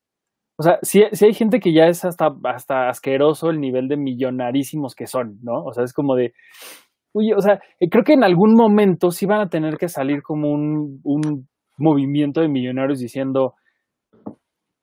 O 0.59 0.63
sea, 0.63 0.79
si 0.83 1.03
hay 1.03 1.33
gente 1.33 1.59
que 1.59 1.73
ya 1.73 1.87
es 1.87 2.05
hasta, 2.05 2.35
hasta 2.45 2.91
asqueroso 2.91 3.49
el 3.49 3.61
nivel 3.61 3.89
de 3.89 3.97
millonarísimos 3.97 4.95
que 4.95 5.07
son, 5.07 5.39
¿no? 5.43 5.65
O 5.65 5.73
sea, 5.73 5.85
es 5.85 5.95
como 5.95 6.17
de, 6.17 6.35
oye, 7.13 7.35
o 7.35 7.41
sea, 7.41 7.61
eh, 7.81 7.89
creo 7.89 8.05
que 8.05 8.13
en 8.13 8.25
algún 8.25 8.55
momento 8.55 9.11
sí 9.11 9.25
van 9.25 9.41
a 9.41 9.49
tener 9.49 9.79
que 9.79 9.89
salir 9.89 10.23
como 10.23 10.51
un, 10.51 11.01
un 11.03 11.49
movimiento 11.79 12.43
de 12.43 12.49
millonarios 12.49 12.99
diciendo, 12.99 13.55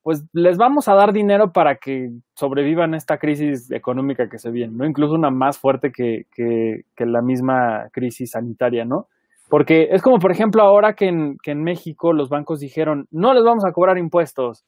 pues 0.02 0.24
les 0.32 0.56
vamos 0.56 0.88
a 0.88 0.94
dar 0.94 1.12
dinero 1.12 1.52
para 1.52 1.76
que 1.76 2.10
sobrevivan 2.34 2.94
esta 2.94 3.18
crisis 3.18 3.70
económica 3.70 4.28
que 4.28 4.38
se 4.38 4.50
viene, 4.50 4.72
¿no? 4.74 4.86
Incluso 4.86 5.14
una 5.14 5.30
más 5.30 5.58
fuerte 5.58 5.92
que, 5.92 6.26
que, 6.34 6.86
que 6.96 7.06
la 7.06 7.22
misma 7.22 7.88
crisis 7.92 8.30
sanitaria, 8.32 8.84
¿no? 8.84 9.08
Porque 9.48 9.88
es 9.92 10.02
como, 10.02 10.18
por 10.18 10.30
ejemplo, 10.30 10.62
ahora 10.62 10.94
que 10.94 11.06
en, 11.06 11.38
que 11.42 11.52
en 11.52 11.62
México 11.62 12.12
los 12.12 12.28
bancos 12.28 12.60
dijeron, 12.60 13.06
no 13.10 13.32
les 13.32 13.44
vamos 13.44 13.64
a 13.64 13.72
cobrar 13.72 13.96
impuestos, 13.96 14.66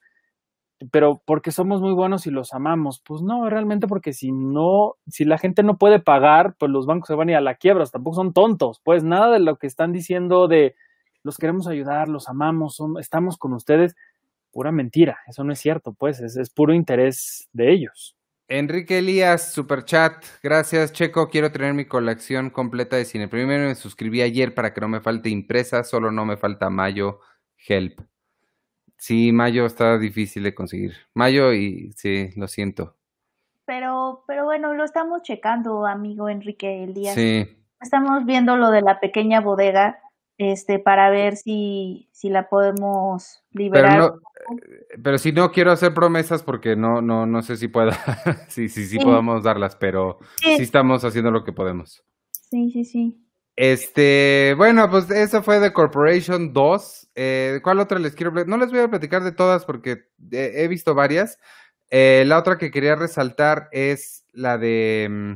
pero 0.91 1.21
porque 1.27 1.51
somos 1.51 1.83
muy 1.83 1.93
buenos 1.93 2.27
y 2.27 2.31
los 2.31 2.55
amamos. 2.55 3.03
Pues 3.05 3.21
no, 3.23 3.49
realmente 3.51 3.87
porque 3.87 4.13
si 4.13 4.33
no, 4.33 4.95
si 5.07 5.25
la 5.25 5.39
gente 5.39 5.63
no 5.63 5.77
puede 5.77 6.01
pagar, 6.01 6.55
pues 6.59 6.71
los 6.73 6.87
bancos 6.87 7.09
se 7.09 7.15
van 7.15 7.29
a 7.29 7.33
ir 7.33 7.37
a 7.37 7.43
la 7.43 7.57
quiebra, 7.57 7.85
tampoco 7.87 8.17
son 8.17 8.33
tontos. 8.33 8.81
Pues 8.83 9.05
nada 9.05 9.31
de 9.31 9.41
lo 9.41 9.57
que 9.57 9.67
están 9.67 9.93
diciendo 9.93 10.49
de 10.49 10.75
los 11.23 11.37
queremos 11.37 11.67
ayudar, 11.67 12.09
los 12.09 12.29
amamos, 12.29 12.79
estamos 12.99 13.37
con 13.37 13.53
ustedes, 13.53 13.95
pura 14.53 14.73
mentira, 14.73 15.19
eso 15.29 15.45
no 15.45 15.53
es 15.53 15.59
cierto, 15.61 15.93
pues 15.93 16.21
es, 16.21 16.37
es 16.37 16.49
puro 16.49 16.73
interés 16.73 17.49
de 17.53 17.73
ellos. 17.73 18.17
Enrique 18.51 18.99
Elías, 18.99 19.53
super 19.53 19.85
chat. 19.85 20.25
Gracias, 20.43 20.93
Checo. 20.93 21.29
Quiero 21.29 21.53
tener 21.53 21.73
mi 21.73 21.85
colección 21.85 22.51
completa 22.51 22.97
de 22.97 23.05
cine. 23.05 23.29
Primero 23.29 23.69
me 23.69 23.77
suscribí 23.77 24.23
ayer 24.23 24.57
para 24.57 24.75
que 24.75 24.81
no 24.81 24.89
me 24.89 25.01
falte 25.01 25.29
impresa, 25.29 25.85
solo 25.85 26.11
no 26.11 26.27
me 26.27 26.37
falta 26.37 26.69
Mayo 26.69 27.21
Help. 27.69 28.01
Sí, 28.97 29.31
Mayo 29.31 29.67
está 29.67 29.97
difícil 29.99 30.43
de 30.43 30.53
conseguir. 30.53 30.95
Mayo 31.15 31.53
y 31.53 31.93
sí, 31.93 32.31
lo 32.35 32.49
siento. 32.49 32.97
Pero, 33.67 34.25
pero 34.27 34.47
bueno, 34.47 34.75
lo 34.75 34.83
estamos 34.83 35.23
checando, 35.23 35.87
amigo 35.87 36.29
Enrique 36.29 36.83
Elías. 36.83 37.15
Sí. 37.15 37.57
Estamos 37.81 38.27
viendo 38.27 38.57
lo 38.57 38.73
de 38.73 38.83
la 38.83 38.99
pequeña 38.99 39.41
bodega, 39.41 40.01
este, 40.41 40.79
para 40.79 41.11
ver 41.11 41.37
si, 41.37 42.09
si 42.13 42.31
la 42.31 42.49
podemos 42.49 43.43
liberar. 43.53 44.15
pero 45.03 45.19
si 45.19 45.33
no 45.33 45.53
quiero 45.53 45.71
hacer 45.71 45.93
promesas 45.93 46.43
porque 46.43 46.77
no, 46.77 47.03
no, 47.03 47.27
no 47.27 47.43
sé 47.43 47.59
si 47.59 47.69
pueda, 47.69 47.93
sí, 48.49 48.71
sí, 48.71 48.87
sí, 48.87 48.99
podamos 48.99 49.43
darlas, 49.43 49.77
pero 49.77 50.19
sí. 50.37 50.57
estamos 50.59 51.05
haciendo 51.05 51.31
lo 51.31 51.45
que 51.45 51.53
podemos. 51.53 52.03
Sí, 52.31 52.71
sí, 52.71 52.85
sí. 52.87 53.27
Este, 53.55 54.55
bueno, 54.57 54.91
pues 54.91 55.11
eso 55.11 55.43
fue 55.43 55.61
The 55.61 55.75
Corporation 55.75 56.55
2. 56.55 57.11
Eh, 57.15 57.61
¿Cuál 57.63 57.81
otra 57.81 57.99
les 57.99 58.15
quiero 58.15 58.33
No 58.47 58.57
les 58.57 58.71
voy 58.71 58.81
a 58.81 58.89
platicar 58.89 59.23
de 59.23 59.33
todas 59.33 59.67
porque 59.67 60.07
he 60.33 60.67
visto 60.69 60.95
varias. 60.95 61.39
Eh, 61.91 62.25
la 62.27 62.39
otra 62.39 62.57
que 62.57 62.71
quería 62.71 62.97
resaltar 62.97 63.69
es 63.73 64.25
la 64.33 64.57
de. 64.57 65.07
Mm, 65.11 65.33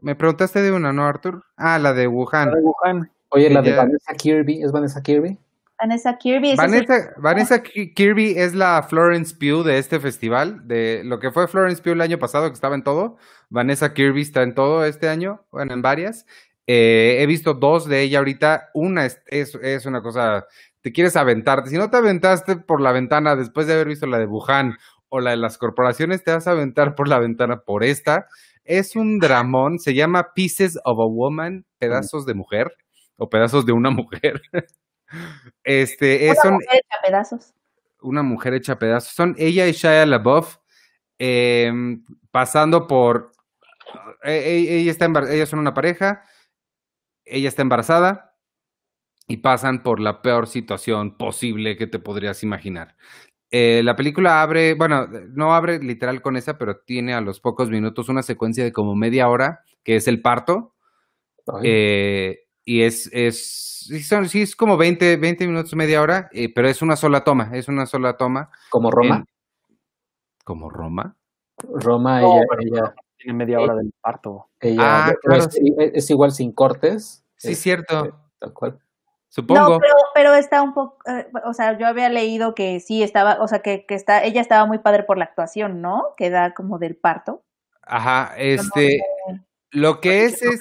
me 0.00 0.14
preguntaste 0.14 0.62
de 0.62 0.72
una, 0.72 0.94
¿no, 0.94 1.04
Arthur? 1.04 1.44
Ah, 1.56 1.78
la 1.78 1.92
de 1.92 2.06
Wuhan. 2.06 2.48
La 2.48 2.56
de 2.56 2.62
Wuhan. 2.62 3.10
Oye, 3.34 3.48
la 3.48 3.62
de 3.62 3.72
Vanessa 3.72 4.12
Kirby, 4.14 4.62
¿es 4.62 4.72
Vanessa 4.72 5.02
Kirby? 5.02 5.38
Vanessa 5.80 6.18
Kirby. 6.18 6.54
Vanessa, 6.54 7.14
Vanessa 7.16 7.62
Kirby 7.62 8.34
es 8.36 8.54
la 8.54 8.82
Florence 8.82 9.34
Pugh 9.34 9.64
de 9.64 9.78
este 9.78 9.98
festival, 10.00 10.68
de 10.68 11.02
lo 11.02 11.18
que 11.18 11.30
fue 11.30 11.48
Florence 11.48 11.82
Pugh 11.82 11.94
el 11.94 12.02
año 12.02 12.18
pasado, 12.18 12.48
que 12.48 12.54
estaba 12.54 12.74
en 12.74 12.82
todo. 12.82 13.16
Vanessa 13.48 13.94
Kirby 13.94 14.20
está 14.20 14.42
en 14.42 14.54
todo 14.54 14.84
este 14.84 15.08
año, 15.08 15.46
bueno, 15.50 15.72
en 15.72 15.80
varias. 15.80 16.26
Eh, 16.66 17.16
he 17.20 17.26
visto 17.26 17.54
dos 17.54 17.88
de 17.88 18.02
ella 18.02 18.18
ahorita. 18.18 18.68
Una 18.74 19.06
es, 19.06 19.18
es, 19.26 19.86
una 19.86 20.02
cosa, 20.02 20.46
te 20.82 20.92
quieres 20.92 21.16
aventarte. 21.16 21.70
Si 21.70 21.78
no 21.78 21.88
te 21.88 21.96
aventaste 21.96 22.56
por 22.56 22.82
la 22.82 22.92
ventana 22.92 23.34
después 23.34 23.66
de 23.66 23.72
haber 23.72 23.88
visto 23.88 24.06
la 24.06 24.18
de 24.18 24.26
Wuhan 24.26 24.76
o 25.08 25.20
la 25.20 25.30
de 25.30 25.38
las 25.38 25.56
corporaciones, 25.56 26.22
te 26.22 26.32
vas 26.32 26.46
a 26.46 26.50
aventar 26.50 26.94
por 26.94 27.08
la 27.08 27.18
ventana 27.18 27.62
por 27.64 27.82
esta. 27.82 28.26
Es 28.64 28.94
un 28.94 29.18
dramón, 29.18 29.78
se 29.78 29.94
llama 29.94 30.34
Pieces 30.34 30.78
of 30.84 30.98
a 31.00 31.06
Woman, 31.06 31.64
pedazos 31.78 32.26
de 32.26 32.34
mujer 32.34 32.72
o 33.22 33.30
pedazos 33.30 33.64
de 33.64 33.72
una 33.72 33.90
mujer. 33.90 34.42
este, 35.64 36.28
es 36.28 36.38
una 36.44 36.54
mujer 36.54 36.80
hecha 36.84 36.96
pedazos. 37.02 37.54
Una 38.00 38.22
mujer 38.22 38.54
hecha 38.54 38.78
pedazos. 38.78 39.14
Son 39.14 39.34
ella 39.38 39.68
y 39.68 39.72
Shia 39.72 40.04
LaBeouf 40.04 40.56
em, 41.18 42.04
pasando 42.32 42.88
por. 42.88 43.30
E, 44.24 44.32
e, 44.32 44.78
ella 44.80 44.90
está 44.90 45.06
ellas 45.30 45.48
son 45.48 45.60
una 45.60 45.74
pareja, 45.74 46.24
ella 47.24 47.48
está 47.48 47.62
embarazada 47.62 48.36
y 49.28 49.36
pasan 49.36 49.84
por 49.84 50.00
la 50.00 50.20
peor 50.20 50.48
situación 50.48 51.16
posible 51.16 51.76
que 51.76 51.86
te 51.86 52.00
podrías 52.00 52.42
imaginar. 52.42 52.96
Eh, 53.52 53.82
la 53.84 53.94
película 53.94 54.42
abre, 54.42 54.74
bueno, 54.74 55.06
no 55.30 55.54
abre 55.54 55.78
literal 55.78 56.22
con 56.22 56.36
esa, 56.36 56.58
pero 56.58 56.80
tiene 56.80 57.14
a 57.14 57.20
los 57.20 57.38
pocos 57.38 57.70
minutos 57.70 58.08
una 58.08 58.22
secuencia 58.22 58.64
de 58.64 58.72
como 58.72 58.96
media 58.96 59.28
hora, 59.28 59.60
que 59.84 59.94
es 59.96 60.08
el 60.08 60.22
parto. 60.22 60.74
Eh, 61.62 62.42
y 62.64 62.82
es, 62.82 63.10
es, 63.12 63.88
son, 64.06 64.28
sí, 64.28 64.42
es 64.42 64.54
como 64.54 64.76
20, 64.76 65.16
20 65.16 65.46
minutos, 65.46 65.74
media 65.74 66.00
hora, 66.00 66.28
eh, 66.32 66.52
pero 66.52 66.68
es 66.68 66.82
una 66.82 66.96
sola 66.96 67.24
toma, 67.24 67.50
es 67.54 67.68
una 67.68 67.86
sola 67.86 68.16
toma. 68.16 68.50
¿Como 68.70 68.90
Roma? 68.90 69.24
¿Como 70.44 70.70
Roma? 70.70 71.16
Roma, 71.62 72.22
ella, 72.60 72.94
Tiene 73.16 73.34
media 73.34 73.60
hora 73.60 73.74
del 73.74 73.92
parto. 74.00 74.48
ah, 74.78 75.12
claro. 75.22 75.44
es, 75.78 76.10
igual 76.10 76.32
sin 76.32 76.52
cortes. 76.52 77.24
Sí, 77.36 77.54
cierto. 77.54 78.16
tal 78.38 78.52
cual. 78.52 78.80
Supongo. 79.28 79.60
No, 79.60 79.78
pero, 79.78 79.94
pero 80.14 80.34
está 80.34 80.60
un 80.60 80.74
poco, 80.74 80.98
eh, 81.06 81.26
o 81.46 81.54
sea, 81.54 81.78
yo 81.78 81.86
había 81.86 82.10
leído 82.10 82.54
que 82.54 82.80
sí 82.80 83.02
estaba, 83.02 83.38
o 83.40 83.48
sea, 83.48 83.60
que, 83.60 83.86
que 83.86 83.94
está, 83.94 84.22
ella 84.24 84.42
estaba 84.42 84.66
muy 84.66 84.78
padre 84.78 85.04
por 85.04 85.16
la 85.16 85.24
actuación, 85.24 85.80
¿no? 85.80 86.08
Que 86.18 86.28
da 86.28 86.52
como 86.52 86.78
del 86.78 86.96
parto. 86.96 87.42
Ajá, 87.80 88.34
este, 88.36 89.00
lo 89.72 90.00
que 90.00 90.24
es 90.26 90.42
es... 90.42 90.60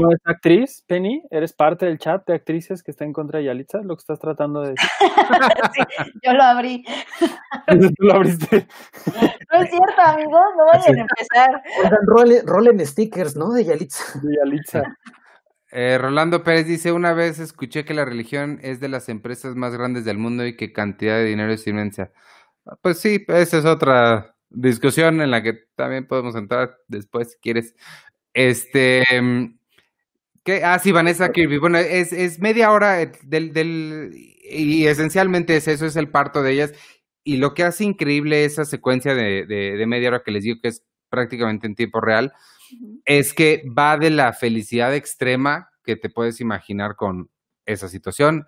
¿No 0.00 0.10
es 0.10 0.18
actriz, 0.24 0.84
Penny? 0.88 1.22
¿Eres 1.30 1.52
parte 1.52 1.86
del 1.86 1.98
chat 1.98 2.26
de 2.26 2.34
actrices 2.34 2.82
que 2.82 2.90
está 2.90 3.04
en 3.04 3.12
contra 3.12 3.38
de 3.38 3.46
Yalitza? 3.46 3.78
¿Lo 3.82 3.94
que 3.96 4.00
estás 4.00 4.18
tratando 4.18 4.62
de 4.62 4.74
sí, 5.74 5.82
yo 6.24 6.32
lo 6.32 6.42
abrí. 6.42 6.84
¿Tú 7.96 8.04
lo 8.04 8.14
abriste? 8.14 8.66
No 9.52 9.62
es 9.62 9.70
cierto, 9.70 10.02
amigos, 10.04 10.42
no 10.56 10.66
vayan 10.72 10.98
a 10.98 11.00
empezar. 11.00 12.44
Rolen, 12.44 12.84
stickers, 12.84 13.36
¿no? 13.36 13.52
De 13.52 13.64
Yalitza. 13.64 14.18
De 14.20 14.36
Yalitza. 14.36 14.82
Eh, 15.70 15.98
Rolando 15.98 16.42
Pérez 16.42 16.66
dice, 16.66 16.90
una 16.90 17.12
vez 17.12 17.38
escuché 17.38 17.84
que 17.84 17.94
la 17.94 18.04
religión 18.04 18.58
es 18.62 18.80
de 18.80 18.88
las 18.88 19.08
empresas 19.08 19.54
más 19.54 19.72
grandes 19.76 20.04
del 20.04 20.18
mundo 20.18 20.44
y 20.44 20.56
que 20.56 20.72
cantidad 20.72 21.16
de 21.16 21.26
dinero 21.26 21.52
es 21.52 21.66
inmensa. 21.68 22.10
Pues 22.82 22.98
sí, 22.98 23.24
esa 23.28 23.58
es 23.58 23.64
otra 23.64 24.34
discusión 24.48 25.20
en 25.20 25.30
la 25.30 25.42
que 25.42 25.54
también 25.76 26.06
podemos 26.06 26.34
entrar 26.34 26.76
después 26.88 27.32
si 27.32 27.38
quieres. 27.38 27.74
Este, 28.34 29.02
¿qué? 30.44 30.64
Ah, 30.64 30.78
sí, 30.78 30.92
Vanessa 30.92 31.32
Kirby. 31.32 31.58
Bueno, 31.58 31.78
es, 31.78 32.12
es 32.12 32.38
media 32.40 32.72
hora 32.72 32.96
del, 33.22 33.52
del, 33.52 34.12
y 34.50 34.86
esencialmente 34.86 35.56
es 35.56 35.68
eso, 35.68 35.86
es 35.86 35.96
el 35.96 36.08
parto 36.08 36.42
de 36.42 36.52
ellas. 36.52 36.72
Y 37.24 37.36
lo 37.36 37.54
que 37.54 37.64
hace 37.64 37.84
increíble 37.84 38.44
esa 38.44 38.64
secuencia 38.64 39.14
de, 39.14 39.46
de, 39.46 39.76
de 39.76 39.86
media 39.86 40.08
hora 40.08 40.22
que 40.24 40.30
les 40.30 40.44
digo 40.44 40.58
que 40.62 40.68
es 40.68 40.84
prácticamente 41.10 41.66
en 41.66 41.74
tiempo 41.74 42.00
real, 42.00 42.32
es 43.04 43.34
que 43.34 43.64
va 43.76 43.98
de 43.98 44.10
la 44.10 44.32
felicidad 44.32 44.94
extrema 44.94 45.70
que 45.84 45.96
te 45.96 46.08
puedes 46.08 46.40
imaginar 46.40 46.94
con 46.96 47.30
esa 47.66 47.88
situación 47.88 48.46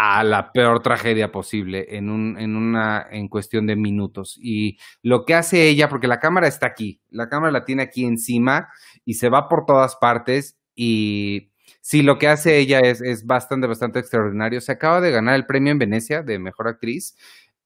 a 0.00 0.22
la 0.22 0.52
peor 0.52 0.80
tragedia 0.80 1.32
posible 1.32 1.96
en, 1.96 2.08
un, 2.08 2.38
en 2.38 2.54
una 2.54 3.04
en 3.10 3.26
cuestión 3.26 3.66
de 3.66 3.74
minutos. 3.74 4.38
Y 4.40 4.78
lo 5.02 5.24
que 5.24 5.34
hace 5.34 5.68
ella, 5.68 5.88
porque 5.88 6.06
la 6.06 6.20
cámara 6.20 6.46
está 6.46 6.66
aquí, 6.66 7.00
la 7.08 7.28
cámara 7.28 7.50
la 7.50 7.64
tiene 7.64 7.82
aquí 7.82 8.04
encima 8.04 8.68
y 9.08 9.14
se 9.14 9.30
va 9.30 9.48
por 9.48 9.64
todas 9.64 9.96
partes 9.96 10.58
y 10.74 11.50
sí, 11.80 12.02
lo 12.02 12.18
que 12.18 12.28
hace 12.28 12.58
ella 12.58 12.80
es, 12.80 13.00
es 13.00 13.24
bastante, 13.24 13.66
bastante 13.66 14.00
extraordinario. 14.00 14.60
Se 14.60 14.72
acaba 14.72 15.00
de 15.00 15.10
ganar 15.10 15.34
el 15.34 15.46
premio 15.46 15.72
en 15.72 15.78
Venecia 15.78 16.22
de 16.22 16.38
Mejor 16.38 16.68
Actriz 16.68 17.16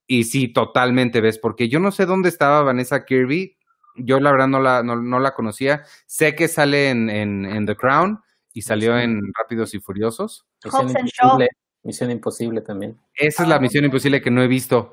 y 0.07 0.23
sí, 0.23 0.47
totalmente 0.47 1.21
ves, 1.21 1.41
porque 1.41 1.69
yo 1.69 1.81
no 1.81 1.91
sé 1.91 2.07
dónde 2.07 2.29
estaba 2.29 2.63
Vanessa 2.63 3.05
Kirby, 3.05 3.57
yo 3.97 4.21
la 4.21 4.31
verdad 4.31 4.47
no 4.47 4.61
la, 4.61 4.85
no, 4.85 5.19
la 5.19 5.35
conocía. 5.35 5.83
Sé 6.07 6.37
que 6.37 6.47
sale 6.47 6.91
en, 6.91 7.11
en, 7.11 7.67
The 7.67 7.75
Crown 7.75 8.21
y 8.53 8.63
salió 8.63 8.97
en 8.97 9.21
Rápidos 9.37 9.75
y 9.75 9.81
Furiosos. 9.81 10.47
Misión 10.65 10.91
Imposible, 10.91 11.49
Misión 11.83 12.11
Imposible 12.13 12.61
también. 12.61 13.01
Esa 13.15 13.43
es 13.43 13.49
la 13.49 13.59
Misión 13.59 13.85
Imposible 13.85 14.23
que 14.23 14.31
no 14.31 14.45
he 14.45 14.47
visto. 14.47 14.93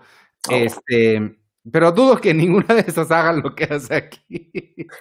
Oh. 0.49 0.55
Este, 0.55 1.37
pero 1.71 1.91
dudo 1.91 2.17
que 2.17 2.33
ninguna 2.33 2.75
de 2.75 2.81
esas 2.81 3.11
hagan 3.11 3.41
lo 3.41 3.55
que 3.55 3.65
hace 3.65 3.95
aquí. 3.95 4.51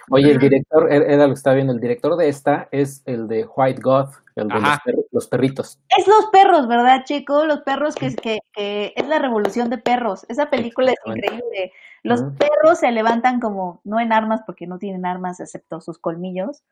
Oye, 0.09 0.31
el 0.31 0.39
director, 0.39 0.91
era 0.91 1.23
lo 1.23 1.33
que 1.33 1.37
está 1.37 1.53
viendo, 1.53 1.73
el 1.73 1.79
director 1.79 2.15
de 2.17 2.27
esta 2.27 2.67
es 2.71 3.01
el 3.05 3.27
de 3.27 3.45
White 3.45 3.81
God, 3.81 4.09
el 4.35 4.47
de 4.47 5.05
los, 5.11 5.27
perritos. 5.27 5.79
Es 5.97 6.07
los 6.07 6.27
perros, 6.31 6.67
¿verdad, 6.67 7.03
chico? 7.05 7.45
Los 7.45 7.61
perros 7.61 7.95
que, 7.95 8.15
que, 8.15 8.39
que 8.53 8.93
es 8.95 9.07
la 9.07 9.19
revolución 9.19 9.69
de 9.69 9.77
perros. 9.77 10.25
Esa 10.29 10.49
película 10.49 10.91
es 10.91 10.99
increíble. 11.05 11.71
Los 12.03 12.21
perros 12.21 12.79
se 12.79 12.91
levantan 12.91 13.39
como, 13.39 13.81
no 13.83 13.99
en 13.99 14.13
armas 14.13 14.41
porque 14.45 14.67
no 14.67 14.79
tienen 14.79 15.05
armas 15.05 15.39
excepto 15.39 15.81
sus 15.81 15.97
colmillos. 15.97 16.63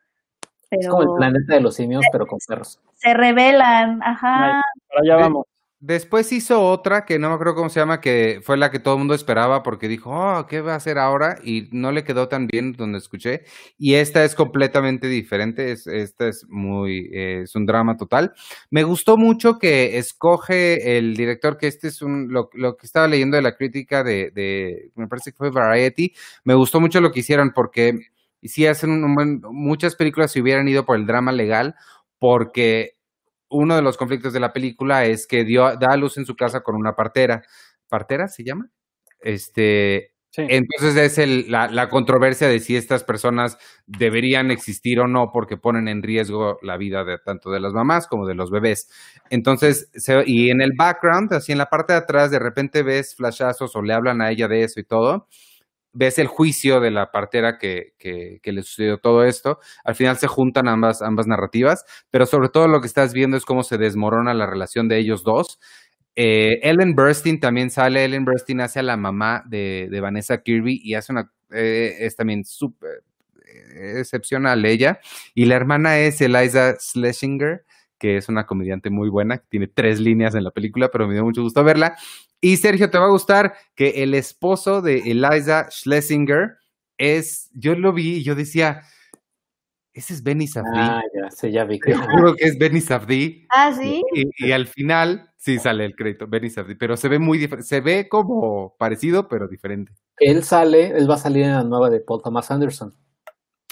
Pero 0.70 0.82
es 0.82 0.88
como 0.90 1.02
el 1.02 1.18
planeta 1.18 1.56
de 1.56 1.62
los 1.62 1.76
simios, 1.76 2.06
pero 2.12 2.28
con 2.28 2.40
perros. 2.46 2.80
Se 2.96 3.14
rebelan, 3.14 4.02
ajá. 4.04 4.62
Allá 5.02 5.16
vamos. 5.16 5.46
Después 5.80 6.32
hizo 6.32 6.60
otra 6.64 7.06
que 7.06 7.20
no 7.20 7.30
me 7.30 7.36
acuerdo 7.36 7.54
cómo 7.54 7.70
se 7.70 7.80
llama, 7.80 8.02
que 8.02 8.40
fue 8.44 8.58
la 8.58 8.72
que 8.72 8.80
todo 8.80 8.96
el 8.96 8.98
mundo 9.00 9.14
esperaba 9.14 9.62
porque 9.62 9.88
dijo, 9.88 10.10
oh, 10.12 10.48
¿qué 10.48 10.60
va 10.60 10.74
a 10.74 10.78
hacer 10.78 10.98
ahora? 10.98 11.38
Y 11.44 11.70
no 11.72 11.92
le 11.92 12.04
quedó 12.04 12.28
tan 12.28 12.48
bien 12.48 12.74
donde 12.74 12.98
escuché. 12.98 13.44
Y 13.78 13.94
esta 13.94 14.26
es 14.26 14.34
completamente 14.34 15.08
diferente, 15.08 15.72
es, 15.72 15.86
esta 15.86 16.30
es 16.30 16.48
muy, 16.50 17.10
eh, 17.14 17.42
es 17.44 17.56
un 17.56 17.68
drama 17.68 17.96
total. 17.96 18.34
Me 18.72 18.82
gustó 18.82 19.18
mucho 19.18 19.60
que 19.60 20.00
escoge 20.00 20.98
el 20.98 21.16
director, 21.16 21.58
que 21.60 21.68
este 21.68 21.90
es 21.90 22.02
un, 22.02 22.34
lo, 22.34 22.50
lo 22.54 22.76
que 22.76 22.88
estaba 22.88 23.08
leyendo 23.08 23.38
de 23.38 23.44
la 23.44 23.56
crítica 23.56 24.04
de, 24.04 24.32
de, 24.32 24.90
me 24.96 25.08
parece 25.08 25.32
que 25.32 25.38
fue 25.38 25.52
Variety, 25.52 26.12
me 26.44 26.56
gustó 26.56 26.80
mucho 26.80 27.02
lo 27.02 27.12
que 27.12 27.20
hicieron 27.20 27.52
porque 27.54 28.00
si 28.42 28.66
hacen 28.66 28.90
un, 28.90 29.42
muchas 29.52 29.96
películas 29.96 30.32
se 30.32 30.42
hubieran 30.42 30.68
ido 30.68 30.86
por 30.86 30.98
el 30.98 31.06
drama 31.06 31.32
legal 31.32 31.76
porque 32.20 32.97
uno 33.50 33.76
de 33.76 33.82
los 33.82 33.98
conflictos 33.98 34.34
de 34.34 34.40
la 34.40 34.54
película 34.54 35.06
es 35.06 35.28
que 35.28 35.44
dio, 35.44 35.76
da 35.78 35.88
a 35.92 35.98
luz 35.98 36.18
en 36.18 36.26
su 36.26 36.36
casa 36.36 36.62
con 36.62 36.76
una 36.76 36.96
partera. 36.96 37.44
¿Partera 37.88 38.28
se 38.28 38.44
llama? 38.44 38.70
Este, 39.20 40.14
Entonces 40.36 40.96
es 40.98 41.18
el, 41.18 41.50
la, 41.50 41.68
la, 41.68 41.90
controversia 41.90 42.48
de 42.48 42.60
si 42.60 42.76
estas 42.76 43.04
personas 43.04 43.58
deberían 43.88 44.52
existir 44.52 45.00
o 45.00 45.08
no 45.08 45.32
porque 45.32 45.58
ponen 45.58 45.88
en 45.88 46.04
riesgo 46.04 46.60
la 46.62 46.78
vida 46.78 47.04
de 47.04 47.18
tanto 47.18 47.50
de 47.50 47.60
las 47.60 47.74
mamás 47.74 48.08
como 48.08 48.28
de 48.28 48.36
los 48.36 48.52
bebés. 48.52 48.90
Entonces, 49.30 49.90
y 50.26 50.52
en 50.52 50.62
el 50.62 50.74
background, 50.78 51.34
así 51.34 51.52
en 51.52 51.58
la 51.58 51.70
parte 51.70 51.94
de 51.94 52.00
atrás, 52.00 52.30
de 52.32 52.40
repente 52.40 52.84
ves 52.84 53.16
flashazos 53.16 53.76
o 53.76 53.82
le 53.82 53.94
hablan 53.94 54.22
a 54.22 54.30
ella 54.32 54.48
de 54.48 54.64
eso 54.64 54.80
y 54.80 54.84
todo 54.84 55.28
ves 55.98 56.20
el 56.20 56.28
juicio 56.28 56.80
de 56.80 56.92
la 56.92 57.12
partera 57.12 57.58
que, 57.58 57.94
que, 57.98 58.40
le 58.52 58.62
sucedió 58.62 59.00
todo 59.00 59.24
esto. 59.24 59.60
Al 59.84 59.96
final 59.96 60.18
se 60.18 60.28
juntan 60.28 60.68
ambas, 60.68 61.02
ambas 61.02 61.26
narrativas, 61.26 61.86
pero 62.12 62.28
sobre 62.28 62.50
todo 62.50 62.68
lo 62.68 62.82
que 62.82 62.88
estás 62.88 63.14
viendo 63.14 63.36
es 63.36 63.46
cómo 63.46 63.64
se 63.64 63.80
desmorona 63.80 64.36
la 64.36 64.46
relación 64.46 64.88
de 64.88 65.00
ellos 65.00 65.24
dos. 65.24 65.60
Eh, 66.16 66.60
Ellen 66.62 66.96
Burstyn 66.96 67.40
también 67.40 67.72
sale. 67.72 68.06
Ellen 68.06 68.26
Burstyn 68.26 68.62
hace 68.62 68.80
a 68.80 68.84
la 68.84 68.96
mamá 68.96 69.44
de, 69.48 69.90
Vanessa 70.00 70.42
Kirby 70.42 70.80
y 70.84 70.94
hace 70.94 71.12
una. 71.12 71.32
Eh, 71.52 71.96
es 72.00 72.16
también 72.16 72.46
súper 72.46 73.04
eh, 73.46 74.00
excepcional 74.00 74.66
ella. 74.66 75.00
Y 75.34 75.46
la 75.46 75.56
hermana 75.56 76.00
es 76.00 76.22
Eliza 76.22 76.76
Schlesinger, 76.80 77.66
que 77.98 78.18
es 78.18 78.30
una 78.30 78.46
comediante 78.46 78.92
muy 78.92 79.10
buena, 79.10 79.40
que 79.40 79.46
tiene 79.50 79.68
tres 79.68 80.00
líneas 80.00 80.36
en 80.36 80.44
la 80.44 80.52
película, 80.52 80.90
pero 80.92 81.08
me 81.08 81.16
dio 81.16 81.24
mucho 81.24 81.42
gusto 81.42 81.64
verla. 81.64 81.96
Y 82.40 82.58
Sergio, 82.58 82.90
te 82.90 82.98
va 82.98 83.06
a 83.06 83.10
gustar 83.10 83.56
que 83.76 84.04
el 84.04 84.14
esposo 84.14 84.82
de 84.82 85.00
Eliza 85.12 85.70
Schlesinger 85.72 86.58
es, 86.98 87.50
yo 87.54 87.76
lo 87.76 87.94
vi 87.94 88.18
y 88.18 88.24
yo 88.24 88.36
decía, 88.36 88.84
ese 89.94 90.14
es 90.14 90.24
Benny 90.24 90.46
Safdie. 90.48 90.80
Ah, 90.80 91.02
ya 91.14 91.32
sé, 91.32 91.52
ya 91.52 91.64
vi 91.64 91.80
que. 91.80 91.94
Seguro 91.94 92.36
que 92.36 92.46
es 92.46 92.58
Benny 92.60 92.82
Safdie. 92.82 93.48
Ah, 93.50 93.74
sí. 93.74 94.04
Y, 94.14 94.52
al 94.52 94.68
final 94.68 95.32
sí 95.38 95.58
sale 95.58 95.86
el 95.86 95.96
crédito, 95.96 96.28
Benny 96.28 96.52
Safdie, 96.52 96.76
pero 96.76 96.96
se 96.98 97.08
ve 97.08 97.18
muy 97.18 97.40
diferente, 97.40 97.68
se 97.68 97.82
ve 97.82 98.08
como 98.08 98.76
parecido, 98.78 99.28
pero 99.28 99.48
diferente. 99.48 99.94
Él 100.18 100.44
sale, 100.44 100.90
él 100.96 101.10
va 101.10 101.16
a 101.16 101.20
salir 101.20 101.46
en 101.46 101.54
la 101.54 101.64
nueva 101.64 101.90
de 101.90 102.00
Paul 102.00 102.22
Thomas 102.22 102.52
Anderson. 102.52 102.94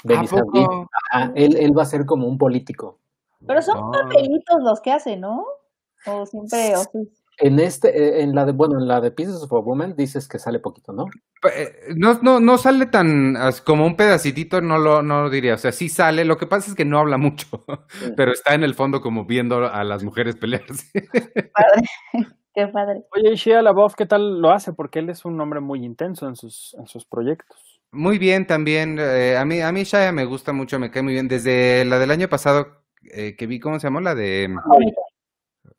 Benny 0.04 0.26
Safdie. 0.28 0.66
él, 1.36 1.58
él 1.58 1.78
va 1.78 1.84
a 1.84 1.86
ser 1.86 2.06
como 2.06 2.28
un 2.28 2.40
político. 2.40 3.00
Pero 3.46 3.62
son 3.62 3.78
ah. 3.78 3.92
papelitos 3.92 4.64
los 4.64 4.82
que 4.82 4.92
hace, 4.92 5.18
¿no? 5.18 5.46
O 6.08 6.26
siempre, 6.26 6.76
o 6.76 6.84
en 7.38 7.60
este, 7.60 7.90
eh, 7.90 8.22
en 8.22 8.34
la 8.34 8.46
de, 8.46 8.54
bueno, 8.54 8.80
en 8.80 8.88
la 8.88 9.02
de 9.02 9.12
Pieces 9.12 9.42
of 9.42 9.52
a 9.52 9.60
Woman 9.60 9.96
dices 9.96 10.28
que 10.28 10.40
sale 10.40 10.60
poquito, 10.60 10.94
¿no? 10.94 11.06
Eh, 11.54 11.94
no, 11.96 12.18
no, 12.22 12.40
no 12.40 12.58
sale 12.58 12.86
tan 12.86 13.38
como 13.66 13.86
un 13.86 13.98
pedacitito, 13.98 14.62
no 14.62 14.78
lo, 14.78 15.02
no 15.02 15.24
lo 15.24 15.30
diría. 15.30 15.56
O 15.56 15.58
sea, 15.58 15.72
sí 15.72 15.90
sale. 15.90 16.24
Lo 16.24 16.38
que 16.38 16.48
pasa 16.48 16.70
es 16.70 16.76
que 16.76 16.86
no 16.86 17.00
habla 17.00 17.18
mucho, 17.18 17.48
pero 18.18 18.32
está 18.32 18.54
en 18.54 18.64
el 18.64 18.74
fondo 18.74 19.02
como 19.02 19.26
viendo 19.26 19.68
a 19.68 19.84
las 19.84 20.04
mujeres 20.04 20.36
pelearse. 20.38 21.10
Padre. 21.54 21.88
Qué 22.54 22.68
padre. 22.70 23.04
Oye, 23.14 23.36
Shia 23.36 23.62
LaBeouf, 23.62 23.96
¿qué 23.96 24.06
tal 24.06 24.40
lo 24.40 24.50
hace? 24.52 24.72
Porque 24.72 25.00
él 25.00 25.10
es 25.10 25.26
un 25.26 25.42
hombre 25.42 25.60
muy 25.60 25.84
intenso 25.84 26.26
en 26.26 26.38
sus, 26.38 26.74
en 26.80 26.88
sus 26.88 27.04
proyectos. 27.04 27.82
Muy 27.92 28.18
bien, 28.18 28.48
también. 28.48 28.98
Eh, 28.98 29.36
a 29.36 29.44
mí, 29.44 29.60
a 29.60 29.74
mí 29.74 29.84
Shia 29.84 30.14
me 30.14 30.24
gusta 30.24 30.54
mucho, 30.54 30.80
me 30.80 30.90
cae 30.90 31.04
muy 31.04 31.12
bien. 31.12 31.28
Desde 31.28 31.84
la 31.84 32.00
del 32.00 32.12
año 32.12 32.30
pasado 32.30 32.86
que 33.04 33.46
vi, 33.46 33.60
¿cómo 33.60 33.78
se 33.78 33.88
llamó? 33.88 34.00
La 34.00 34.16
de 34.16 34.56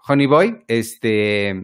Honey 0.07 0.27
Boy, 0.27 0.65
este, 0.69 1.55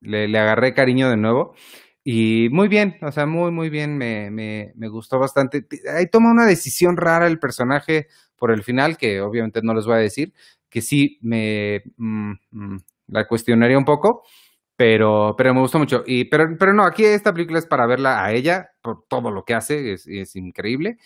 le, 0.00 0.38
agarré 0.38 0.74
cariño 0.74 1.08
de 1.08 1.16
nuevo. 1.16 1.54
Y 2.02 2.48
muy 2.50 2.68
bien, 2.68 2.98
o 3.02 3.10
sea, 3.12 3.24
muy, 3.24 3.50
muy 3.50 3.70
bien, 3.70 3.96
me, 3.96 4.30
me, 4.30 4.72
me, 4.76 4.88
gustó 4.88 5.18
bastante. 5.18 5.66
Ahí 5.96 6.06
toma 6.10 6.30
una 6.30 6.44
decisión 6.44 6.96
rara 6.96 7.26
el 7.26 7.38
personaje 7.38 8.08
por 8.36 8.50
el 8.50 8.62
final, 8.62 8.98
que 8.98 9.22
obviamente 9.22 9.60
no 9.62 9.72
les 9.74 9.86
voy 9.86 9.94
a 9.94 9.98
decir, 9.98 10.34
que 10.68 10.82
sí 10.82 11.18
me 11.22 11.82
mm, 11.96 12.32
mm, 12.50 12.78
la 13.08 13.26
cuestionaría 13.26 13.78
un 13.78 13.86
poco, 13.86 14.22
pero, 14.76 15.34
pero 15.38 15.54
me 15.54 15.60
gustó 15.60 15.78
mucho. 15.78 16.02
Y, 16.06 16.26
pero, 16.26 16.44
pero 16.58 16.74
no, 16.74 16.84
aquí 16.84 17.04
esta 17.04 17.32
película 17.32 17.58
es 17.58 17.66
para 17.66 17.86
verla 17.86 18.22
a 18.22 18.32
ella, 18.32 18.70
por 18.82 19.06
todo 19.08 19.30
lo 19.30 19.44
que 19.44 19.54
hace, 19.54 19.92
es, 19.94 20.06
es 20.06 20.36
increíble 20.36 20.98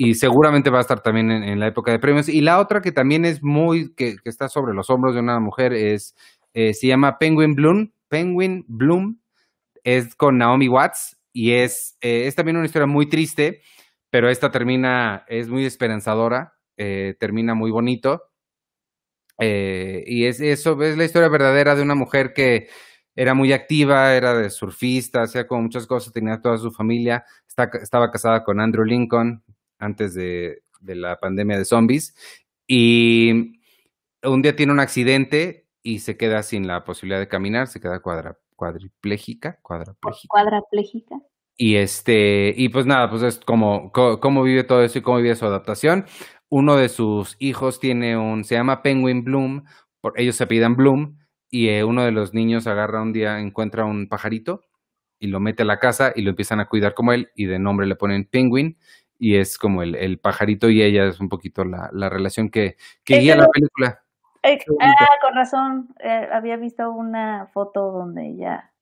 y 0.00 0.14
seguramente 0.14 0.70
va 0.70 0.78
a 0.78 0.82
estar 0.82 1.00
también 1.00 1.30
en, 1.32 1.58
la 1.58 1.66
época 1.66 1.90
de 1.90 1.98
premios. 1.98 2.28
Y 2.28 2.40
la 2.40 2.60
otra 2.60 2.80
que 2.80 2.92
también 2.92 3.24
es 3.24 3.42
muy, 3.42 3.92
que, 3.94 4.16
está 4.24 4.48
sobre 4.48 4.72
los 4.72 4.88
hombros 4.90 5.14
de 5.14 5.20
una 5.20 5.40
mujer, 5.40 5.72
es, 5.72 6.14
eh, 6.54 6.72
se 6.72 6.86
llama 6.86 7.18
Penguin 7.18 7.56
Bloom, 7.56 7.92
Penguin 8.06 8.64
Bloom, 8.68 9.20
es 9.82 10.14
con 10.14 10.38
Naomi 10.38 10.68
Watts 10.68 11.18
y 11.32 11.50
es, 11.50 11.98
eh, 12.00 12.28
es 12.28 12.36
también 12.36 12.56
una 12.56 12.66
historia 12.66 12.86
muy 12.86 13.08
triste, 13.08 13.60
pero 14.08 14.30
esta 14.30 14.52
termina, 14.52 15.24
es 15.26 15.48
muy 15.48 15.64
esperanzadora, 15.64 16.54
eh, 16.76 17.16
termina 17.18 17.54
muy 17.54 17.72
bonito. 17.72 18.22
y 19.40 20.24
es 20.26 20.40
eso, 20.40 20.80
es 20.82 20.96
la 20.96 21.04
historia 21.04 21.28
verdadera 21.28 21.74
de 21.74 21.82
una 21.82 21.94
mujer 21.96 22.32
que 22.34 22.68
era 23.16 23.34
muy 23.34 23.52
activa, 23.52 24.14
era 24.14 24.34
de 24.34 24.50
surfista, 24.50 25.22
hacía 25.22 25.46
como 25.46 25.62
muchas 25.62 25.86
cosas, 25.86 26.12
tenía 26.12 26.40
toda 26.40 26.58
su 26.58 26.70
familia, 26.70 27.24
estaba 27.82 28.10
casada 28.10 28.44
con 28.44 28.60
Andrew 28.60 28.84
Lincoln, 28.84 29.42
antes 29.78 30.14
de, 30.14 30.62
la 30.80 31.18
pandemia 31.18 31.58
de 31.58 31.64
zombies. 31.64 32.14
Y 32.66 33.52
un 34.22 34.42
día 34.42 34.54
tiene 34.54 34.72
un 34.72 34.80
accidente 34.80 35.66
y 35.82 36.00
se 36.00 36.16
queda 36.16 36.42
sin 36.42 36.66
la 36.66 36.84
posibilidad 36.84 37.20
de 37.20 37.28
caminar, 37.28 37.66
se 37.66 37.80
queda 37.80 38.00
cuadra, 38.00 38.38
cuadripléjica, 38.56 39.58
cuadrapléjica. 39.62 41.16
Y 41.56 41.76
este, 41.76 42.54
y 42.56 42.68
pues 42.68 42.86
nada, 42.86 43.10
pues 43.10 43.22
es 43.22 43.40
como 43.40 43.90
cómo 43.92 44.42
vive 44.44 44.62
todo 44.62 44.82
eso 44.82 44.98
y 44.98 45.02
cómo 45.02 45.16
vive 45.18 45.34
su 45.34 45.44
adaptación. 45.44 46.06
Uno 46.48 46.76
de 46.76 46.88
sus 46.88 47.36
hijos 47.40 47.80
tiene 47.80 48.16
un, 48.16 48.44
se 48.44 48.54
llama 48.54 48.82
Penguin 48.82 49.24
Bloom, 49.24 49.64
por, 50.00 50.18
ellos 50.18 50.36
se 50.36 50.46
pidan 50.46 50.76
Bloom, 50.76 51.18
y 51.50 51.68
eh, 51.68 51.84
uno 51.84 52.04
de 52.04 52.12
los 52.12 52.32
niños 52.32 52.66
agarra 52.66 53.02
un 53.02 53.12
día, 53.12 53.40
encuentra 53.40 53.84
un 53.84 54.08
pajarito 54.08 54.62
y 55.18 55.26
lo 55.28 55.40
mete 55.40 55.62
a 55.62 55.66
la 55.66 55.80
casa 55.80 56.12
y 56.14 56.22
lo 56.22 56.30
empiezan 56.30 56.60
a 56.60 56.68
cuidar 56.68 56.94
como 56.94 57.12
él, 57.12 57.30
y 57.34 57.46
de 57.46 57.58
nombre 57.58 57.86
le 57.86 57.96
ponen 57.96 58.24
Penguin, 58.24 58.78
y 59.18 59.36
es 59.36 59.58
como 59.58 59.82
el, 59.82 59.94
el 59.94 60.18
pajarito 60.18 60.70
y 60.70 60.82
ella 60.82 61.06
es 61.06 61.20
un 61.20 61.28
poquito 61.28 61.64
la, 61.64 61.88
la 61.92 62.08
relación 62.08 62.50
que, 62.50 62.76
que 63.04 63.18
guía 63.18 63.36
la 63.36 63.48
película. 63.48 64.02
Eh, 64.42 64.58
ah, 64.80 65.06
con 65.20 65.34
razón, 65.34 65.88
eh, 66.00 66.28
había 66.32 66.56
visto 66.56 66.90
una 66.90 67.48
foto 67.52 67.90
donde 67.90 68.28
ella 68.28 68.72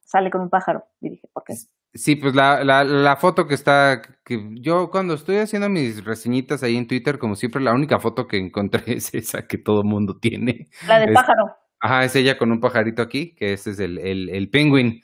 sale 0.00 0.30
con 0.30 0.42
un 0.42 0.50
pájaro 0.50 0.84
y 1.00 1.10
dije, 1.10 1.28
¿por 1.32 1.44
qué? 1.44 1.54
Sí, 1.94 2.16
pues 2.16 2.34
la, 2.34 2.64
la, 2.64 2.82
la 2.82 3.16
foto 3.16 3.46
que 3.46 3.54
está, 3.54 4.02
que 4.24 4.50
yo 4.60 4.90
cuando 4.90 5.14
estoy 5.14 5.36
haciendo 5.36 5.68
mis 5.68 6.04
reseñitas 6.04 6.64
ahí 6.64 6.76
en 6.76 6.88
Twitter, 6.88 7.18
como 7.18 7.36
siempre, 7.36 7.62
la 7.62 7.72
única 7.72 8.00
foto 8.00 8.26
que 8.26 8.36
encontré 8.36 8.82
es 8.96 9.14
esa 9.14 9.46
que 9.46 9.58
todo 9.58 9.84
mundo 9.84 10.18
tiene. 10.20 10.66
La 10.88 10.98
del 10.98 11.12
pájaro. 11.12 11.56
Ajá, 11.80 12.04
es 12.04 12.16
ella 12.16 12.36
con 12.36 12.50
un 12.50 12.60
pajarito 12.60 13.02
aquí, 13.02 13.34
que 13.34 13.52
ese 13.52 13.70
es 13.70 13.78
el, 13.78 13.98
el, 13.98 14.28
el 14.30 14.50
penguin. 14.50 15.02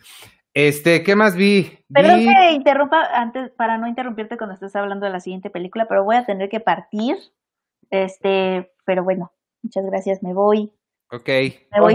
Este, 0.68 1.02
¿qué 1.02 1.16
más 1.16 1.36
vi? 1.36 1.78
Perdón 1.88 2.20
que 2.20 2.52
interrumpa 2.52 3.02
antes 3.14 3.50
para 3.52 3.78
no 3.78 3.88
interrumpirte 3.88 4.36
cuando 4.36 4.52
estés 4.52 4.76
hablando 4.76 5.06
de 5.06 5.12
la 5.12 5.20
siguiente 5.20 5.48
película, 5.48 5.86
pero 5.88 6.04
voy 6.04 6.16
a 6.16 6.26
tener 6.26 6.50
que 6.50 6.60
partir. 6.60 7.16
Este, 7.88 8.70
pero 8.84 9.02
bueno, 9.02 9.32
muchas 9.62 9.86
gracias, 9.86 10.22
me 10.22 10.34
voy. 10.34 10.70
Ok. 11.10 11.28
Me 11.72 11.80
voy. 11.80 11.94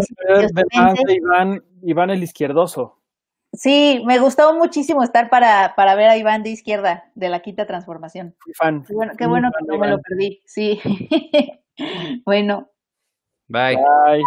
Iván, 1.08 1.64
Iván 1.84 2.10
el 2.10 2.24
izquierdoso. 2.24 2.98
Sí, 3.54 4.02
me 4.08 4.18
gustó 4.18 4.56
muchísimo 4.56 5.04
estar 5.04 5.30
para, 5.30 5.76
para 5.76 5.94
ver 5.94 6.10
a 6.10 6.18
Iván 6.18 6.42
de 6.42 6.50
izquierda 6.50 7.12
de 7.14 7.30
la 7.30 7.42
quinta 7.42 7.68
transformación. 7.68 8.36
fan. 8.58 8.84
Qué 8.84 8.96
bueno, 8.96 9.14
qué 9.16 9.28
bueno 9.28 9.52
que 9.52 9.66
no 9.68 9.78
me 9.78 9.90
lo 9.90 10.00
perdí. 10.00 10.42
Sí. 10.46 10.80
bueno. 12.26 12.68
Bye. 13.48 13.76
Bye. 13.76 14.24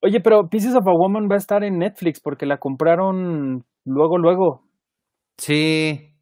Oye, 0.00 0.20
pero 0.20 0.48
Pieces 0.48 0.74
of 0.74 0.88
a 0.88 0.92
Woman 0.92 1.28
va 1.30 1.34
a 1.34 1.38
estar 1.38 1.62
en 1.62 1.78
Netflix 1.78 2.18
porque 2.18 2.46
la 2.46 2.56
compraron 2.56 3.66
luego, 3.84 4.18
luego. 4.18 4.68
Sí. 5.38 6.14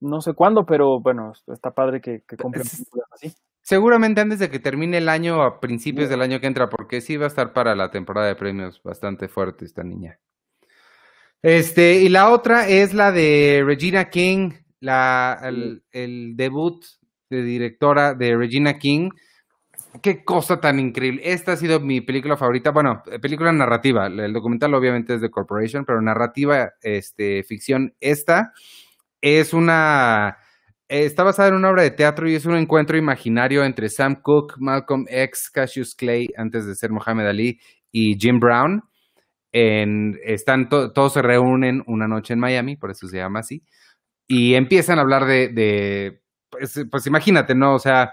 No 0.00 0.20
sé 0.20 0.34
cuándo, 0.34 0.66
pero 0.66 1.00
bueno, 1.00 1.32
está 1.52 1.72
padre 1.72 2.00
que, 2.00 2.22
que 2.26 2.36
compren 2.36 2.64
así. 3.12 3.32
Seguramente 3.62 4.20
antes 4.20 4.38
de 4.38 4.48
que 4.48 4.60
termine 4.60 4.98
el 4.98 5.08
año, 5.08 5.42
a 5.42 5.58
principios 5.58 6.08
del 6.08 6.22
año 6.22 6.38
que 6.38 6.46
entra, 6.46 6.68
porque 6.68 7.00
sí 7.00 7.16
va 7.16 7.24
a 7.24 7.28
estar 7.28 7.52
para 7.52 7.74
la 7.74 7.90
temporada 7.90 8.28
de 8.28 8.36
premios 8.36 8.80
bastante 8.82 9.26
fuerte 9.26 9.64
esta 9.64 9.82
niña. 9.82 10.20
Este, 11.42 12.00
y 12.00 12.08
la 12.08 12.30
otra 12.30 12.68
es 12.68 12.94
la 12.94 13.10
de 13.10 13.62
Regina 13.66 14.08
King, 14.08 14.52
la, 14.78 15.40
el 15.90 16.36
debut 16.36 16.84
de 17.28 17.42
directora 17.42 18.14
de 18.14 18.36
Regina 18.36 18.78
King 18.78 19.10
qué 20.02 20.24
cosa 20.24 20.60
tan 20.60 20.78
increíble. 20.78 21.22
Esta 21.24 21.52
ha 21.52 21.56
sido 21.56 21.80
mi 21.80 22.00
película 22.00 22.36
favorita. 22.36 22.70
Bueno, 22.70 23.02
eh, 23.10 23.18
película 23.18 23.52
narrativa. 23.52 24.06
El 24.06 24.32
documental 24.32 24.74
obviamente 24.74 25.14
es 25.14 25.20
de 25.20 25.30
Corporation, 25.30 25.84
pero 25.84 26.00
narrativa, 26.00 26.72
este, 26.82 27.42
ficción. 27.44 27.94
Esta 28.00 28.52
es 29.20 29.52
una... 29.52 30.38
Está 30.88 31.24
basada 31.24 31.48
en 31.48 31.56
una 31.56 31.70
obra 31.70 31.82
de 31.82 31.90
teatro 31.90 32.28
y 32.28 32.36
es 32.36 32.46
un 32.46 32.56
encuentro 32.56 32.96
imaginario 32.96 33.64
entre 33.64 33.88
Sam 33.88 34.20
Cooke, 34.22 34.54
Malcolm 34.58 35.04
X, 35.08 35.50
Cassius 35.50 35.96
Clay, 35.96 36.28
antes 36.36 36.64
de 36.64 36.76
ser 36.76 36.92
Muhammad 36.92 37.28
Ali, 37.28 37.58
y 37.90 38.16
Jim 38.16 38.38
Brown. 38.38 38.82
Están 39.52 40.68
todos 40.68 41.14
se 41.14 41.22
reúnen 41.22 41.82
una 41.86 42.06
noche 42.06 42.34
en 42.34 42.40
Miami, 42.40 42.76
por 42.76 42.90
eso 42.90 43.08
se 43.08 43.16
llama 43.16 43.40
así, 43.40 43.64
y 44.28 44.54
empiezan 44.54 44.98
a 44.98 45.02
hablar 45.02 45.24
de, 45.24 45.48
de 45.48 46.20
pues, 46.50 46.84
pues 46.90 47.06
imagínate, 47.06 47.54
¿no? 47.54 47.74
O 47.74 47.78
sea, 47.78 48.12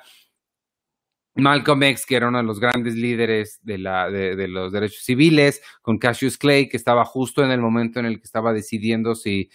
Malcolm 1.35 1.81
X, 1.83 2.05
que 2.05 2.15
era 2.15 2.27
uno 2.27 2.37
de 2.37 2.43
los 2.43 2.59
grandes 2.59 2.95
líderes 2.95 3.59
de, 3.63 3.77
la, 3.77 4.09
de, 4.09 4.47
los 4.47 4.71
derechos 4.71 5.03
civiles, 5.03 5.61
con 5.81 5.97
Cassius 5.97 6.37
Clay, 6.37 6.69
que 6.69 6.77
estaba 6.77 7.05
justo 7.05 7.43
en 7.43 7.51
el 7.51 7.59
momento 7.59 7.99
en 7.99 8.05
el 8.05 8.17
que 8.17 8.25
estaba 8.25 8.53
decidiendo 8.53 9.15
si 9.15 9.49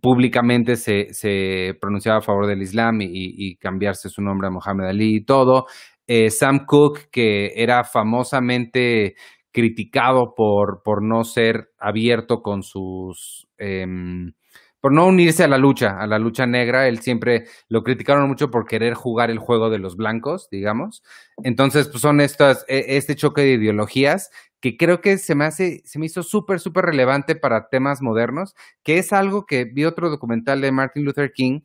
públicamente 0.00 0.76
se, 0.76 1.12
se 1.12 1.74
pronunciaba 1.80 2.18
a 2.18 2.22
favor 2.22 2.46
del 2.46 2.62
Islam 2.62 2.98
y, 3.00 3.56
cambiarse 3.56 4.08
su 4.08 4.22
nombre 4.22 4.48
a 4.48 4.50
Muhammad 4.50 4.88
Ali 4.88 5.16
y 5.16 5.24
todo. 5.24 5.66
Eh, 6.06 6.30
Sam 6.30 6.66
Cooke, 6.66 7.08
que 7.10 7.52
era 7.56 7.82
famosamente 7.84 9.14
criticado 9.52 10.34
por, 10.36 10.82
por 10.84 11.02
no 11.02 11.24
ser 11.24 11.70
abierto 11.78 12.42
con 12.42 12.62
sus... 12.62 13.48
Em, 13.58 14.32
por 14.80 14.92
no 14.92 15.06
unirse 15.06 15.44
a 15.44 15.48
la 15.48 15.58
lucha, 15.58 15.98
a 16.00 16.06
la 16.06 16.18
lucha 16.18 16.46
negra. 16.46 16.88
Él 16.88 17.00
siempre 17.00 17.46
lo 17.68 17.82
criticaron 17.82 18.28
mucho 18.28 18.50
por 18.50 18.66
querer 18.66 18.94
jugar 18.94 19.30
el 19.30 19.38
juego 19.38 19.70
de 19.70 19.78
los 19.78 19.96
blancos, 19.96 20.48
digamos. 20.50 21.02
Entonces, 21.44 21.88
pues 21.88 22.00
son 22.00 22.20
estas, 22.20 22.64
e, 22.68 22.96
este 22.96 23.14
choque 23.14 23.42
de 23.42 23.52
ideologías 23.52 24.30
que 24.60 24.76
creo 24.76 25.00
que 25.00 25.18
se 25.18 25.34
me 25.34 25.44
hace, 25.44 25.82
se 25.84 25.98
me 25.98 26.06
hizo 26.06 26.22
súper, 26.22 26.60
súper 26.60 26.84
relevante 26.86 27.34
para 27.34 27.68
temas 27.68 28.02
modernos, 28.02 28.54
que 28.82 28.98
es 28.98 29.12
algo 29.12 29.46
que 29.46 29.64
vi 29.64 29.84
otro 29.84 30.10
documental 30.10 30.60
de 30.60 30.72
Martin 30.72 31.04
Luther 31.04 31.32
King, 31.32 31.60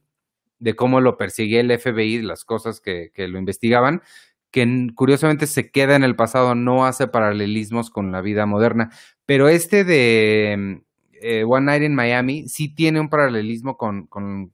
de 0.60 0.76
cómo 0.76 1.02
lo 1.02 1.18
perseguía 1.18 1.60
el 1.60 1.78
FBI, 1.78 2.22
las 2.22 2.46
cosas 2.46 2.80
que, 2.80 3.12
que 3.14 3.28
lo 3.28 3.38
investigaban, 3.38 4.02
que 4.50 4.88
curiosamente 4.96 5.48
se 5.48 5.70
queda 5.72 5.98
en 5.98 6.06
el 6.06 6.16
pasado, 6.16 6.56
no 6.56 6.86
hace 6.86 7.08
paralelismos 7.08 7.90
con 7.90 8.14
la 8.14 8.22
vida 8.22 8.46
moderna. 8.46 8.92
Pero 9.26 9.50
este 9.50 9.84
de 9.84 10.82
eh, 11.22 11.44
One 11.44 11.66
Night 11.66 11.84
in 11.84 11.96
Miami 11.96 12.48
sí 12.48 12.74
tiene 12.74 13.00
un 13.00 13.10
paralelismo 13.10 13.78
con, 13.78 14.08
con 14.08 14.54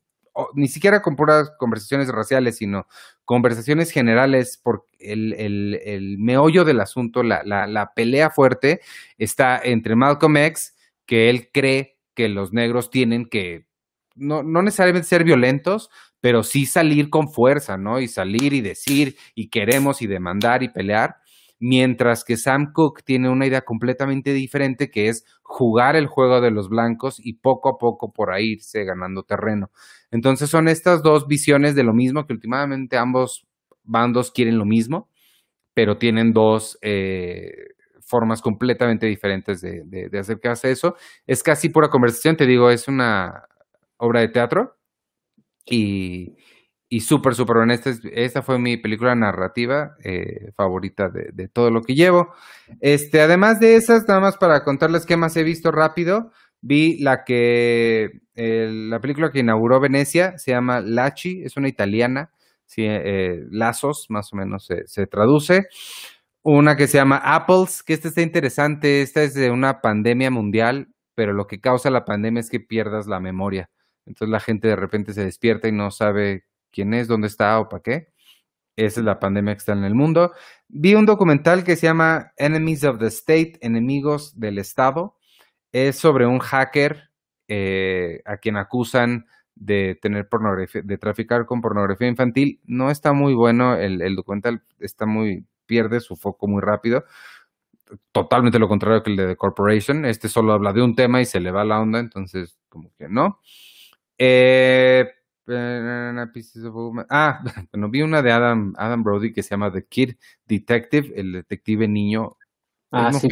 ni 0.54 0.68
siquiera 0.68 1.02
con 1.02 1.16
puras 1.16 1.52
conversaciones 1.58 2.08
raciales, 2.10 2.58
sino 2.58 2.88
conversaciones 3.26 3.92
generales, 3.92 4.58
por 4.58 4.86
el, 5.00 5.34
el, 5.34 5.80
el 5.84 6.18
meollo 6.18 6.64
del 6.64 6.80
asunto, 6.80 7.24
la, 7.24 7.44
la, 7.44 7.68
la, 7.68 7.94
pelea 7.94 8.30
fuerte 8.30 8.82
está 9.18 9.60
entre 9.64 9.96
Malcolm 9.96 10.38
X, 10.38 10.76
que 11.06 11.30
él 11.30 11.50
cree 11.52 11.98
que 12.14 12.30
los 12.30 12.54
negros 12.54 12.90
tienen 12.90 13.26
que, 13.26 13.66
no, 14.16 14.44
no 14.44 14.62
necesariamente 14.62 15.08
ser 15.08 15.24
violentos, 15.24 15.90
pero 16.22 16.44
sí 16.44 16.66
salir 16.66 17.10
con 17.10 17.30
fuerza, 17.32 17.78
¿no? 17.78 18.00
Y 18.00 18.08
salir 18.08 18.54
y 18.54 18.62
decir, 18.62 19.18
y 19.34 19.50
queremos 19.50 20.02
y 20.02 20.08
demandar 20.08 20.64
y 20.64 20.70
pelear 20.70 21.18
mientras 21.62 22.24
que 22.24 22.38
Sam 22.38 22.74
Cook 22.74 23.04
tiene 23.04 23.30
una 23.30 23.46
idea 23.46 23.62
completamente 23.62 24.34
diferente 24.34 24.90
que 24.90 25.10
es 25.10 25.24
jugar 25.44 25.96
el 25.96 26.08
juego 26.08 26.42
de 26.42 26.50
los 26.50 26.70
blancos 26.70 27.24
y 27.24 27.34
poco 27.34 27.70
a 27.70 27.78
poco 27.78 28.12
por 28.12 28.32
ahí 28.32 28.54
irse 28.54 28.84
ganando 28.84 29.22
terreno. 29.22 29.70
Entonces 30.10 30.50
son 30.50 30.68
estas 30.68 31.04
dos 31.04 31.28
visiones 31.28 31.76
de 31.76 31.84
lo 31.84 31.94
mismo 31.94 32.26
que 32.26 32.34
últimamente 32.34 32.98
ambos 32.98 33.46
bandos 33.84 34.32
quieren 34.32 34.58
lo 34.58 34.66
mismo, 34.66 35.08
pero 35.76 36.00
tienen 36.00 36.34
dos 36.34 36.80
eh, 36.82 37.52
formas 38.02 38.42
completamente 38.42 39.06
diferentes 39.06 39.62
de, 39.62 39.84
de, 39.86 40.10
de 40.10 40.20
acercarse 40.20 40.68
a 40.68 40.72
eso. 40.72 40.96
Es 41.28 41.44
casi 41.44 41.70
pura 41.70 41.90
conversación, 41.90 42.38
te 42.38 42.48
digo, 42.48 42.72
es 42.72 42.88
una 42.88 43.46
obra 43.98 44.22
de 44.22 44.30
teatro 44.30 44.78
y, 45.64 46.36
y 46.94 47.00
súper, 47.00 47.36
súper 47.36 47.56
honesta. 47.56 47.90
Esta 48.12 48.42
fue 48.42 48.60
mi 48.60 48.76
película 48.76 49.16
narrativa 49.16 49.96
eh, 50.04 50.52
favorita 50.58 51.08
de, 51.08 51.48
todo 51.48 51.72
lo 51.72 51.82
que 51.82 51.96
llevo. 51.96 52.34
Este, 52.82 53.22
además 53.22 53.62
de 53.62 53.78
esas, 53.78 54.04
nada 54.10 54.20
más 54.20 54.36
para 54.36 54.66
contarles 54.66 55.06
qué 55.06 55.16
más 55.16 55.38
he 55.38 55.44
visto 55.44 55.72
rápido, 55.72 56.32
vi 56.60 57.02
la 57.02 57.24
que, 57.24 58.10
la 58.36 59.00
película 59.00 59.32
que 59.32 59.40
inauguró 59.40 59.80
Venecia, 59.80 60.38
se 60.38 60.52
llama 60.52 60.82
Lachi, 60.82 61.44
es 61.46 61.56
una 61.56 61.70
italiana, 61.70 62.32
eh, 62.76 63.40
Lazos, 63.50 64.08
más 64.10 64.34
o 64.34 64.36
menos 64.36 64.68
se, 64.86 65.08
traduce. 65.08 65.68
Una 66.44 66.76
que 66.76 66.88
se 66.88 66.98
llama 66.98 67.22
Apples, 67.24 67.84
que 67.84 67.94
esta 67.94 68.10
está 68.10 68.22
interesante, 68.22 69.02
esta 69.02 69.24
es 69.24 69.34
de 69.34 69.50
una 69.50 69.80
pandemia 69.80 70.30
mundial, 70.30 70.90
pero 71.16 71.32
lo 71.32 71.48
que 71.48 71.62
causa 71.62 71.90
la 71.90 72.04
pandemia 72.04 72.42
es 72.42 72.50
que 72.50 72.60
pierdas 72.60 73.08
la 73.08 73.22
memoria. 73.22 73.70
Entonces 74.06 74.30
la 74.30 74.42
gente 74.42 74.68
de 74.68 74.76
repente 74.76 75.14
se 75.14 75.24
despierta 75.24 75.70
y 75.70 75.72
no 75.72 75.90
sabe 75.92 76.51
quién 76.72 76.94
es, 76.94 77.08
dónde 77.08 77.28
está 77.28 77.60
o 77.60 77.70
para 77.70 77.84
qué. 77.84 78.12
Esa 78.76 79.02
es 79.02 79.06
la 79.06 79.20
pandemia 79.20 79.54
que 79.54 79.60
está 79.60 79.74
en 79.74 79.84
el 79.84 79.96
mundo. 79.96 80.32
Vi 80.68 80.96
un 80.96 81.06
documental 81.06 81.64
que 81.64 81.76
se 81.76 81.88
llama 81.88 82.34
Enemies 82.38 82.84
of 82.84 83.00
the 83.00 83.08
State, 83.08 83.60
Enemigos 83.62 84.40
del 84.40 84.58
Estado. 84.58 85.16
Es 85.72 85.98
sobre 85.98 86.26
un 86.26 86.40
hacker 86.40 87.12
eh, 87.48 88.22
a 88.26 88.38
quien 88.38 88.58
acusan 88.58 89.26
de 89.56 90.00
tener 90.02 90.30
pornografía, 90.30 90.82
de 90.84 90.98
traficar 90.98 91.46
con 91.46 91.62
pornografía 91.62 92.08
infantil. 92.08 92.62
No 92.66 92.90
está 92.90 93.14
muy 93.14 93.34
bueno, 93.34 93.76
el, 93.76 94.16
documental 94.16 94.64
está 94.80 95.06
muy, 95.06 95.46
pierde 95.66 96.00
su 96.00 96.16
foco 96.16 96.48
muy 96.48 96.62
rápido. 96.62 97.04
Totalmente 98.12 98.58
lo 98.58 98.70
contrario 98.70 99.04
que 99.04 99.12
el 99.12 99.18
de 99.18 99.28
The 99.28 99.36
Corporation. 99.36 100.06
Este 100.06 100.30
solo 100.30 100.54
habla 100.54 100.72
de 100.72 100.82
un 100.82 100.96
tema 100.96 101.22
y 101.22 101.26
se 101.26 101.42
le 101.42 101.52
va 101.52 101.66
la 101.66 101.82
onda, 101.82 102.00
entonces 102.00 102.58
como 102.70 102.92
que 102.98 103.10
no. 103.10 103.42
Eh, 104.18 105.12
Ah, 105.48 107.44
bueno, 107.72 107.90
vi 107.90 108.02
una 108.02 108.22
de 108.22 108.32
Adam, 108.32 108.74
Adam 108.78 109.04
Brody 109.04 109.34
que 109.34 109.44
se 109.44 109.50
llama 109.50 109.72
The 109.72 109.86
Kid 109.86 110.16
Detective, 110.46 111.12
el 111.16 111.32
detective 111.34 111.88
niño. 111.88 112.38
Ah, 112.92 113.10
no, 113.12 113.20
sé, 113.20 113.30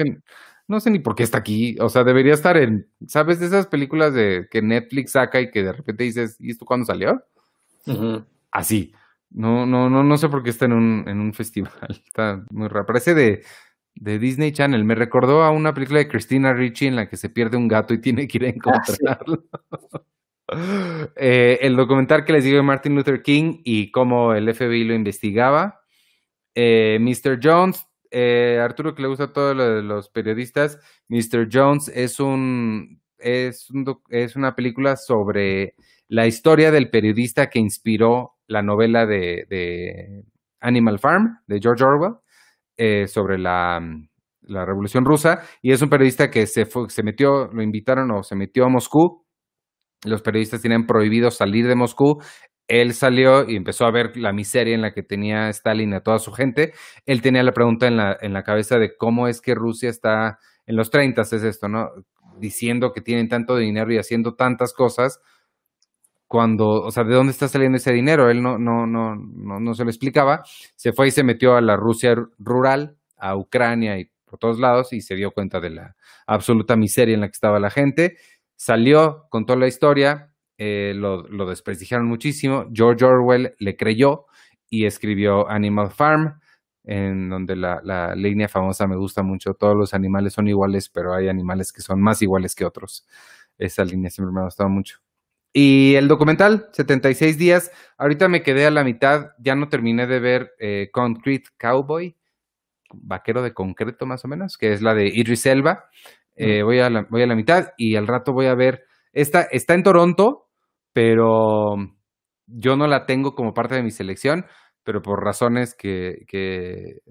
no, 0.68 0.80
sé, 0.80 0.90
ni 0.90 0.99
por 0.99 1.15
qué 1.15 1.23
está 1.23 1.38
aquí. 1.38 1.77
O 1.80 1.90
sea, 1.90 2.03
debería 2.03 2.34
estar 2.34 2.57
en, 2.57 2.90
¿sabes? 3.07 3.40
De 3.40 3.48
esas 3.48 3.68
películas 3.68 4.14
de 4.14 4.48
que 4.49 4.61
Netflix 4.61 5.11
saca 5.11 5.41
y 5.41 5.52
que 5.52 5.64
de 5.64 5.73
repente 5.73 6.03
dices, 6.06 6.38
¿y 6.40 6.52
esto 6.52 6.65
cuándo 6.65 6.86
salió? 6.86 7.23
Así. 8.52 8.94
No, 9.31 9.65
no, 9.65 9.90
no, 9.90 10.03
no 10.03 10.18
sé 10.18 10.27
por 10.27 10.41
qué 10.41 10.49
está 10.49 10.65
en 10.65 10.73
un, 10.73 11.03
en 11.07 11.19
un 11.19 11.34
festival. 11.36 12.02
Está 12.06 12.44
muy 12.49 12.68
raro. 12.68 12.86
Parece 12.86 13.14
de, 13.14 13.44
de 13.95 14.19
Disney 14.19 14.52
Channel. 14.52 14.84
Me 14.84 14.95
recordó 14.95 15.44
a 15.44 15.52
una 15.52 15.73
película 15.73 15.99
de 15.99 16.07
Christina 16.07 16.53
Ricci 16.53 16.88
en 16.88 16.95
la 16.95 17.07
que 17.07 17.18
se 17.18 17.30
pierde 17.30 17.57
un 17.57 17.68
gato 17.68 17.94
y 17.94 17.99
tiene 17.99 18.27
que 18.27 18.38
ir 18.38 18.45
a 18.45 18.48
ah, 18.48 18.52
encontrarlo. 18.56 19.44
Eh, 21.15 21.59
el 21.61 21.76
documental 21.76 22.23
que 22.26 22.34
les 22.34 22.43
digo 22.43 22.57
de 22.57 22.63
Martin 22.63 22.95
Luther 22.95 23.21
King 23.21 23.61
y 23.63 23.91
cómo 23.91 24.34
el 24.34 24.53
FBI 24.53 24.84
lo 24.84 24.93
investigaba. 24.93 25.81
Eh, 26.55 26.97
Mr. 26.99 27.39
Jones, 27.41 27.85
eh, 28.11 28.59
Arturo 28.61 28.95
que 28.95 29.01
le 29.01 29.07
gusta 29.07 29.31
todo 29.31 29.53
lo 29.53 29.76
de 29.76 29.84
los 29.84 30.09
periodistas, 30.09 30.80
Mr. 31.07 31.47
Jones 31.51 31.89
es 31.93 32.19
un, 32.19 33.01
es, 33.17 33.67
es 34.09 34.35
una 34.35 34.55
película 34.55 34.95
sobre 34.95 35.76
la 36.07 36.26
historia 36.26 36.71
del 36.71 36.89
periodista 36.89 37.47
que 37.49 37.59
inspiró 37.59 38.31
la 38.47 38.63
novela 38.63 39.05
de, 39.05 40.23
Animal 40.61 40.99
Farm 40.99 41.39
de 41.47 41.59
George 41.61 41.84
Orwell 41.84 43.07
sobre 43.07 43.38
la, 43.38 43.80
la, 44.41 44.65
Revolución 44.65 45.05
Rusa 45.05 45.41
y 45.61 45.71
es 45.71 45.81
un 45.81 45.89
periodista 45.89 46.30
que 46.30 46.47
se, 46.47 46.65
se 46.65 47.03
metió, 47.03 47.47
lo 47.53 47.61
invitaron 47.61 48.11
o 48.11 48.23
se 48.23 48.35
metió 48.35 48.65
a 48.65 48.69
Moscú 48.69 49.28
los 50.05 50.21
periodistas 50.21 50.61
tienen 50.61 50.85
prohibido 50.85 51.31
salir 51.31 51.67
de 51.67 51.76
Moscú. 51.76 52.21
Él 52.67 52.93
salió 52.93 53.49
y 53.49 53.55
empezó 53.55 53.85
a 53.85 53.91
ver 53.91 54.15
la 54.15 54.31
miseria 54.31 54.76
en 54.76 54.81
la 54.81 54.93
que 54.93 55.01
tenía 55.01 55.49
Stalin 55.49 55.93
a 55.95 56.01
toda 56.01 56.19
su 56.19 56.31
gente. 56.31 56.73
Él 57.05 57.21
tenía 57.21 57.43
la 57.43 57.51
pregunta 57.51 57.88
en 57.88 57.97
la, 57.97 58.17
en 58.21 58.34
la 58.34 58.43
cabeza 58.43 58.77
de 58.77 58.95
cómo 58.95 59.27
es 59.27 59.41
que 59.41 59.55
Rusia 59.55 59.89
está 59.89 60.39
en 60.67 60.76
los 60.76 60.91
30, 60.91 61.21
es 61.21 61.34
esto, 61.34 61.67
¿no? 61.67 61.89
Diciendo 62.38 62.91
que 62.93 63.01
tienen 63.01 63.27
tanto 63.27 63.57
dinero 63.57 63.91
y 63.91 63.97
haciendo 63.97 64.35
tantas 64.35 64.73
cosas, 64.73 65.19
cuando, 66.27 66.69
o 66.69 66.91
sea, 66.91 67.03
¿de 67.03 67.15
dónde 67.15 67.31
está 67.31 67.47
saliendo 67.47 67.77
ese 67.77 67.91
dinero? 67.91 68.30
Él 68.30 68.43
no, 68.43 68.59
no, 68.59 68.85
no, 68.85 69.15
no, 69.15 69.59
no 69.59 69.73
se 69.73 69.84
lo 69.84 69.89
explicaba. 69.89 70.43
Se 70.76 70.93
fue 70.93 71.07
y 71.07 71.11
se 71.11 71.23
metió 71.23 71.55
a 71.55 71.61
la 71.61 71.76
Rusia 71.76 72.15
rural, 72.38 72.97
a 73.17 73.35
Ucrania 73.35 73.97
y 73.97 74.11
por 74.26 74.38
todos 74.38 74.59
lados 74.59 74.93
y 74.93 75.01
se 75.01 75.15
dio 75.15 75.31
cuenta 75.31 75.59
de 75.59 75.71
la 75.71 75.95
absoluta 76.27 76.76
miseria 76.76 77.15
en 77.15 77.21
la 77.21 77.27
que 77.27 77.34
estaba 77.34 77.59
la 77.59 77.71
gente 77.71 78.17
Salió, 78.60 79.27
contó 79.30 79.56
la 79.56 79.68
historia, 79.68 80.34
eh, 80.57 80.91
lo, 80.94 81.26
lo, 81.30 81.49
desprestigiaron 81.49 82.06
muchísimo. 82.06 82.65
George 82.73 83.06
Orwell 83.06 83.56
le 83.57 83.77
creyó 83.77 84.26
y 84.69 84.86
escribió 84.86 85.49
Animal 85.49 85.91
Farm, 85.91 86.41
en 86.84 87.30
donde 87.30 87.56
la, 87.56 87.80
la, 87.86 88.14
línea 88.15 88.49
famosa 88.49 88.86
me 88.86 88.98
gusta 88.98 89.23
mucho. 89.23 89.53
Todos 89.53 89.77
los 89.77 89.94
animales 89.94 90.34
son 90.34 90.49
iguales, 90.49 90.90
pero 90.90 91.14
hay 91.14 91.30
animales 91.30 91.72
que 91.72 91.80
son 91.80 92.02
más 92.02 92.22
iguales 92.22 92.53
que 92.53 92.65
otros. 92.65 93.07
Esa 93.57 93.86
línea 93.86 94.10
siempre 94.10 94.34
me 94.34 94.41
ha 94.41 94.44
gustado 94.44 94.68
mucho. 94.68 94.99
Y 95.53 95.95
el 95.95 96.10
documental, 96.10 96.68
76 96.73 97.38
días. 97.38 97.72
Ahorita 97.98 98.27
me 98.27 98.44
quedé 98.44 98.65
a 98.65 98.72
la 98.72 98.84
mitad, 98.84 99.31
ya 99.40 99.56
no 99.56 99.69
terminé 99.69 100.06
de 100.06 100.19
ver 100.19 100.52
eh, 100.60 100.90
Concrete 100.91 101.48
Cowboy, 101.57 102.18
vaquero 102.91 103.41
de 103.41 103.53
concreto 103.53 104.06
más 104.06 104.26
o 104.26 104.27
menos, 104.27 104.57
que 104.57 104.73
es 104.73 104.81
la 104.81 104.94
de 104.94 105.07
Idris 105.07 105.45
Elba. 105.45 105.86
Eh, 106.39 106.63
voy, 106.63 106.79
a 106.79 106.89
la, 106.89 107.05
voy 107.09 107.21
a 107.21 107.27
la 107.27 107.35
mitad 107.35 107.67
y 107.77 107.95
al 107.95 108.07
rato 108.07 108.31
voy 108.31 108.45
a 108.45 108.55
ver. 108.55 108.83
Esta 109.11 109.41
está 109.41 109.73
en 109.73 109.83
Toronto, 109.83 110.47
pero 110.93 111.75
yo 112.47 112.77
no 112.77 112.87
la 112.87 113.05
tengo 113.05 113.35
como 113.35 113.53
parte 113.53 113.75
de 113.75 113.83
mi 113.83 113.91
selección, 113.91 114.45
pero 114.83 115.01
por 115.01 115.23
razones 115.23 115.75
que, 115.75 116.23
que, 116.27 117.01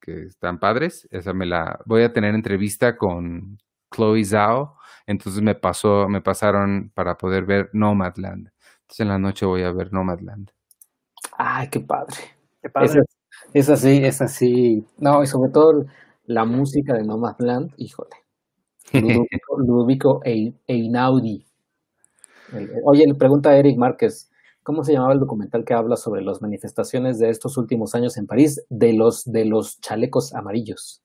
que 0.00 0.24
están 0.24 0.58
padres. 0.58 1.08
Esa 1.10 1.32
me 1.32 1.46
la 1.46 1.78
voy 1.86 2.02
a 2.02 2.12
tener 2.12 2.34
entrevista 2.34 2.96
con 2.96 3.58
Chloe 3.94 4.24
Zhao. 4.24 4.76
Entonces 5.06 5.42
me 5.42 5.54
pasó, 5.54 6.06
me 6.08 6.20
pasaron 6.20 6.92
para 6.94 7.16
poder 7.16 7.44
ver 7.46 7.70
Nomadland. 7.72 8.50
Entonces 8.82 9.00
en 9.00 9.08
la 9.08 9.18
noche 9.18 9.46
voy 9.46 9.62
a 9.62 9.72
ver 9.72 9.92
Nomadland. 9.92 10.50
Ay, 11.38 11.68
qué 11.68 11.80
padre. 11.80 12.16
Qué 12.62 12.68
padre. 12.68 13.00
Es, 13.54 13.70
así, 13.70 14.04
es 14.04 14.20
así. 14.20 14.84
No, 14.98 15.22
y 15.22 15.26
sobre 15.26 15.50
todo 15.50 15.84
la 16.24 16.44
música 16.44 16.94
de 16.94 17.04
Nomadland, 17.04 17.72
híjole. 17.76 18.19
Ludovico, 18.92 20.20
e, 20.24 20.54
Einaudi. 20.66 21.46
Oye, 22.84 23.06
le 23.06 23.14
pregunta 23.14 23.50
a 23.50 23.56
Eric 23.56 23.76
Márquez, 23.78 24.30
¿cómo 24.62 24.84
se 24.84 24.92
llamaba 24.92 25.12
el 25.12 25.20
documental 25.20 25.64
que 25.64 25.74
habla 25.74 25.96
sobre 25.96 26.22
las 26.22 26.42
manifestaciones 26.42 27.18
de 27.18 27.30
estos 27.30 27.56
últimos 27.56 27.94
años 27.94 28.16
en 28.16 28.26
París 28.26 28.64
de 28.68 28.92
los, 28.92 29.24
de 29.24 29.44
los 29.44 29.80
chalecos 29.80 30.34
amarillos? 30.34 31.02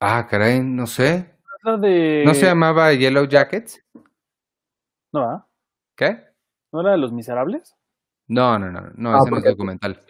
Ah, 0.00 0.26
caray, 0.28 0.62
no 0.62 0.86
sé. 0.86 1.34
¿No 1.64 2.34
se 2.34 2.46
llamaba 2.46 2.92
Yellow 2.92 3.26
Jackets? 3.26 3.82
No, 5.12 5.20
¿ah? 5.20 5.46
¿Qué? 5.96 6.24
¿No 6.72 6.82
era 6.82 6.92
de 6.92 6.98
los 6.98 7.12
miserables? 7.12 7.74
No, 8.28 8.58
no, 8.58 8.70
no, 8.70 8.82
no, 8.94 9.14
ah, 9.14 9.18
ese 9.20 9.30
no 9.30 9.36
es 9.38 9.44
documental. 9.44 10.00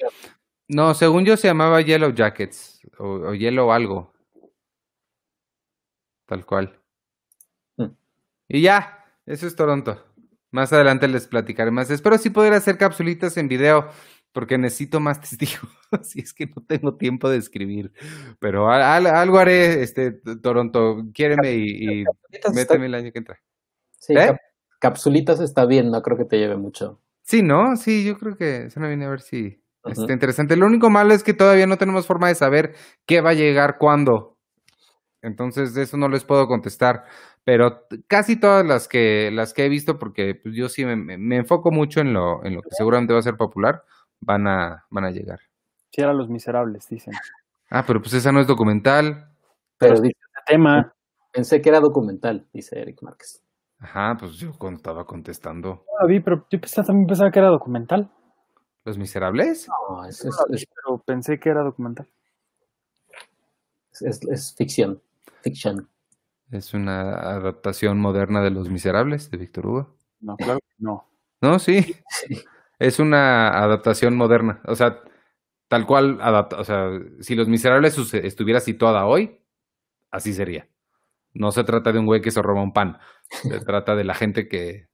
No, 0.66 0.92
según 0.92 1.24
yo 1.24 1.36
se 1.36 1.48
llamaba 1.48 1.80
Yellow 1.80 2.12
Jackets 2.12 2.80
o 2.98 3.32
Yellow 3.32 3.72
algo. 3.72 4.12
Tal 6.28 6.44
cual. 6.44 6.78
Mm. 7.78 7.86
Y 8.48 8.62
ya, 8.62 9.04
eso 9.24 9.46
es 9.46 9.56
Toronto. 9.56 10.04
Más 10.50 10.72
adelante 10.72 11.08
les 11.08 11.26
platicaré 11.26 11.70
más. 11.70 11.90
Espero 11.90 12.18
sí 12.18 12.30
poder 12.30 12.52
hacer 12.52 12.76
capsulitas 12.76 13.36
en 13.38 13.48
video 13.48 13.88
porque 14.32 14.58
necesito 14.58 15.00
más 15.00 15.20
testigos. 15.22 15.70
Si 16.02 16.20
es 16.20 16.34
que 16.34 16.46
no 16.46 16.62
tengo 16.66 16.96
tiempo 16.96 17.30
de 17.30 17.38
escribir. 17.38 17.92
Pero 18.38 18.70
algo 18.70 19.38
haré, 19.38 19.82
este, 19.82 20.12
Toronto. 20.42 21.02
Quiéreme 21.14 21.54
y, 21.54 22.04
méteme 22.54 22.86
el 22.86 22.94
año 22.94 23.10
que 23.10 23.18
entra. 23.18 23.40
Sí, 23.98 24.14
¿Eh? 24.14 24.36
capsulitas 24.78 25.40
está 25.40 25.64
bien, 25.64 25.90
no 25.90 26.02
creo 26.02 26.16
que 26.16 26.24
te 26.24 26.38
lleve 26.38 26.56
mucho. 26.56 27.00
Sí, 27.22 27.42
¿no? 27.42 27.76
Sí, 27.76 28.04
yo 28.04 28.18
creo 28.18 28.36
que 28.36 28.70
se 28.70 28.80
me 28.80 28.88
viene 28.88 29.06
a 29.06 29.10
ver 29.10 29.20
si 29.20 29.62
está 29.84 30.12
interesante. 30.12 30.56
Lo 30.56 30.66
único 30.66 30.88
malo 30.88 31.14
es 31.14 31.22
que 31.22 31.34
todavía 31.34 31.66
no 31.66 31.78
tenemos 31.78 32.06
forma 32.06 32.28
de 32.28 32.34
saber 32.34 32.74
qué 33.06 33.20
va 33.20 33.30
a 33.30 33.34
llegar 33.34 33.76
cuándo. 33.78 34.37
Entonces, 35.22 35.74
de 35.74 35.82
eso 35.82 35.96
no 35.96 36.08
les 36.08 36.24
puedo 36.24 36.46
contestar. 36.46 37.04
Pero 37.44 37.86
casi 38.06 38.38
todas 38.38 38.64
las 38.64 38.88
que, 38.88 39.30
las 39.32 39.54
que 39.54 39.64
he 39.64 39.68
visto, 39.68 39.98
porque 39.98 40.34
pues, 40.34 40.54
yo 40.54 40.68
sí 40.68 40.84
me, 40.84 41.36
enfoco 41.36 41.70
mucho 41.70 42.00
en 42.00 42.12
lo, 42.12 42.44
en 42.44 42.54
lo 42.54 42.62
que 42.62 42.70
seguramente 42.72 43.12
va 43.12 43.20
a 43.20 43.22
ser 43.22 43.36
popular, 43.36 43.84
van 44.20 44.46
a, 44.46 44.84
van 44.90 45.04
a 45.04 45.10
llegar. 45.10 45.40
Sí, 45.90 46.02
eran 46.02 46.18
los 46.18 46.28
miserables, 46.28 46.88
dicen. 46.88 47.14
Ah, 47.70 47.84
pero 47.86 48.00
pues 48.00 48.14
esa 48.14 48.32
no 48.32 48.40
es 48.40 48.46
documental. 48.46 49.30
Pero, 49.78 50.00
dice 50.00 50.16
tema. 50.46 50.94
Pensé 51.30 51.60
que 51.60 51.68
era 51.68 51.78
documental, 51.78 52.48
dice 52.52 52.80
Eric 52.80 53.02
Márquez. 53.02 53.42
Ajá, 53.78 54.16
pues 54.18 54.32
yo 54.32 54.50
estaba 54.74 55.04
contestando. 55.04 55.84
No 56.00 56.06
vi, 56.08 56.20
pero 56.20 56.46
yo 56.50 56.58
también 56.58 57.06
pensaba 57.06 57.30
que 57.30 57.38
era 57.38 57.48
documental. 57.48 58.10
¿Los 58.84 58.98
Miserables? 58.98 59.68
No, 59.68 60.04
es, 60.04 60.24
es, 60.24 60.66
pero 60.74 60.98
pensé 60.98 61.38
que 61.38 61.50
era 61.50 61.62
documental. 61.62 62.08
Es, 64.00 64.54
ficción. 64.56 65.00
Fiction. 65.48 65.88
¿Es 66.50 66.74
una 66.74 67.12
adaptación 67.12 67.98
moderna 67.98 68.42
de 68.42 68.50
Los 68.50 68.68
Miserables 68.68 69.30
de 69.30 69.38
Víctor 69.38 69.66
Hugo? 69.66 69.96
No, 70.20 70.36
claro 70.36 70.58
que 70.60 70.74
no. 70.78 71.08
No, 71.40 71.58
sí. 71.58 71.96
Es 72.80 73.00
una 73.00 73.48
adaptación 73.58 74.16
moderna. 74.16 74.60
O 74.64 74.76
sea, 74.76 75.02
tal 75.66 75.84
cual 75.84 76.20
adapta. 76.20 76.60
O 76.60 76.64
sea, 76.64 76.90
si 77.18 77.34
Los 77.34 77.48
Miserables 77.48 77.98
estuviera 78.14 78.60
situada 78.60 79.04
hoy, 79.04 79.40
así 80.12 80.32
sería. 80.32 80.68
No 81.34 81.50
se 81.50 81.64
trata 81.64 81.90
de 81.90 81.98
un 81.98 82.06
güey 82.06 82.20
que 82.20 82.30
se 82.30 82.40
roba 82.40 82.62
un 82.62 82.72
pan. 82.72 82.98
Se 83.30 83.58
trata 83.66 83.96
de 83.96 84.04
la 84.04 84.14
gente 84.14 84.46
que 84.46 84.86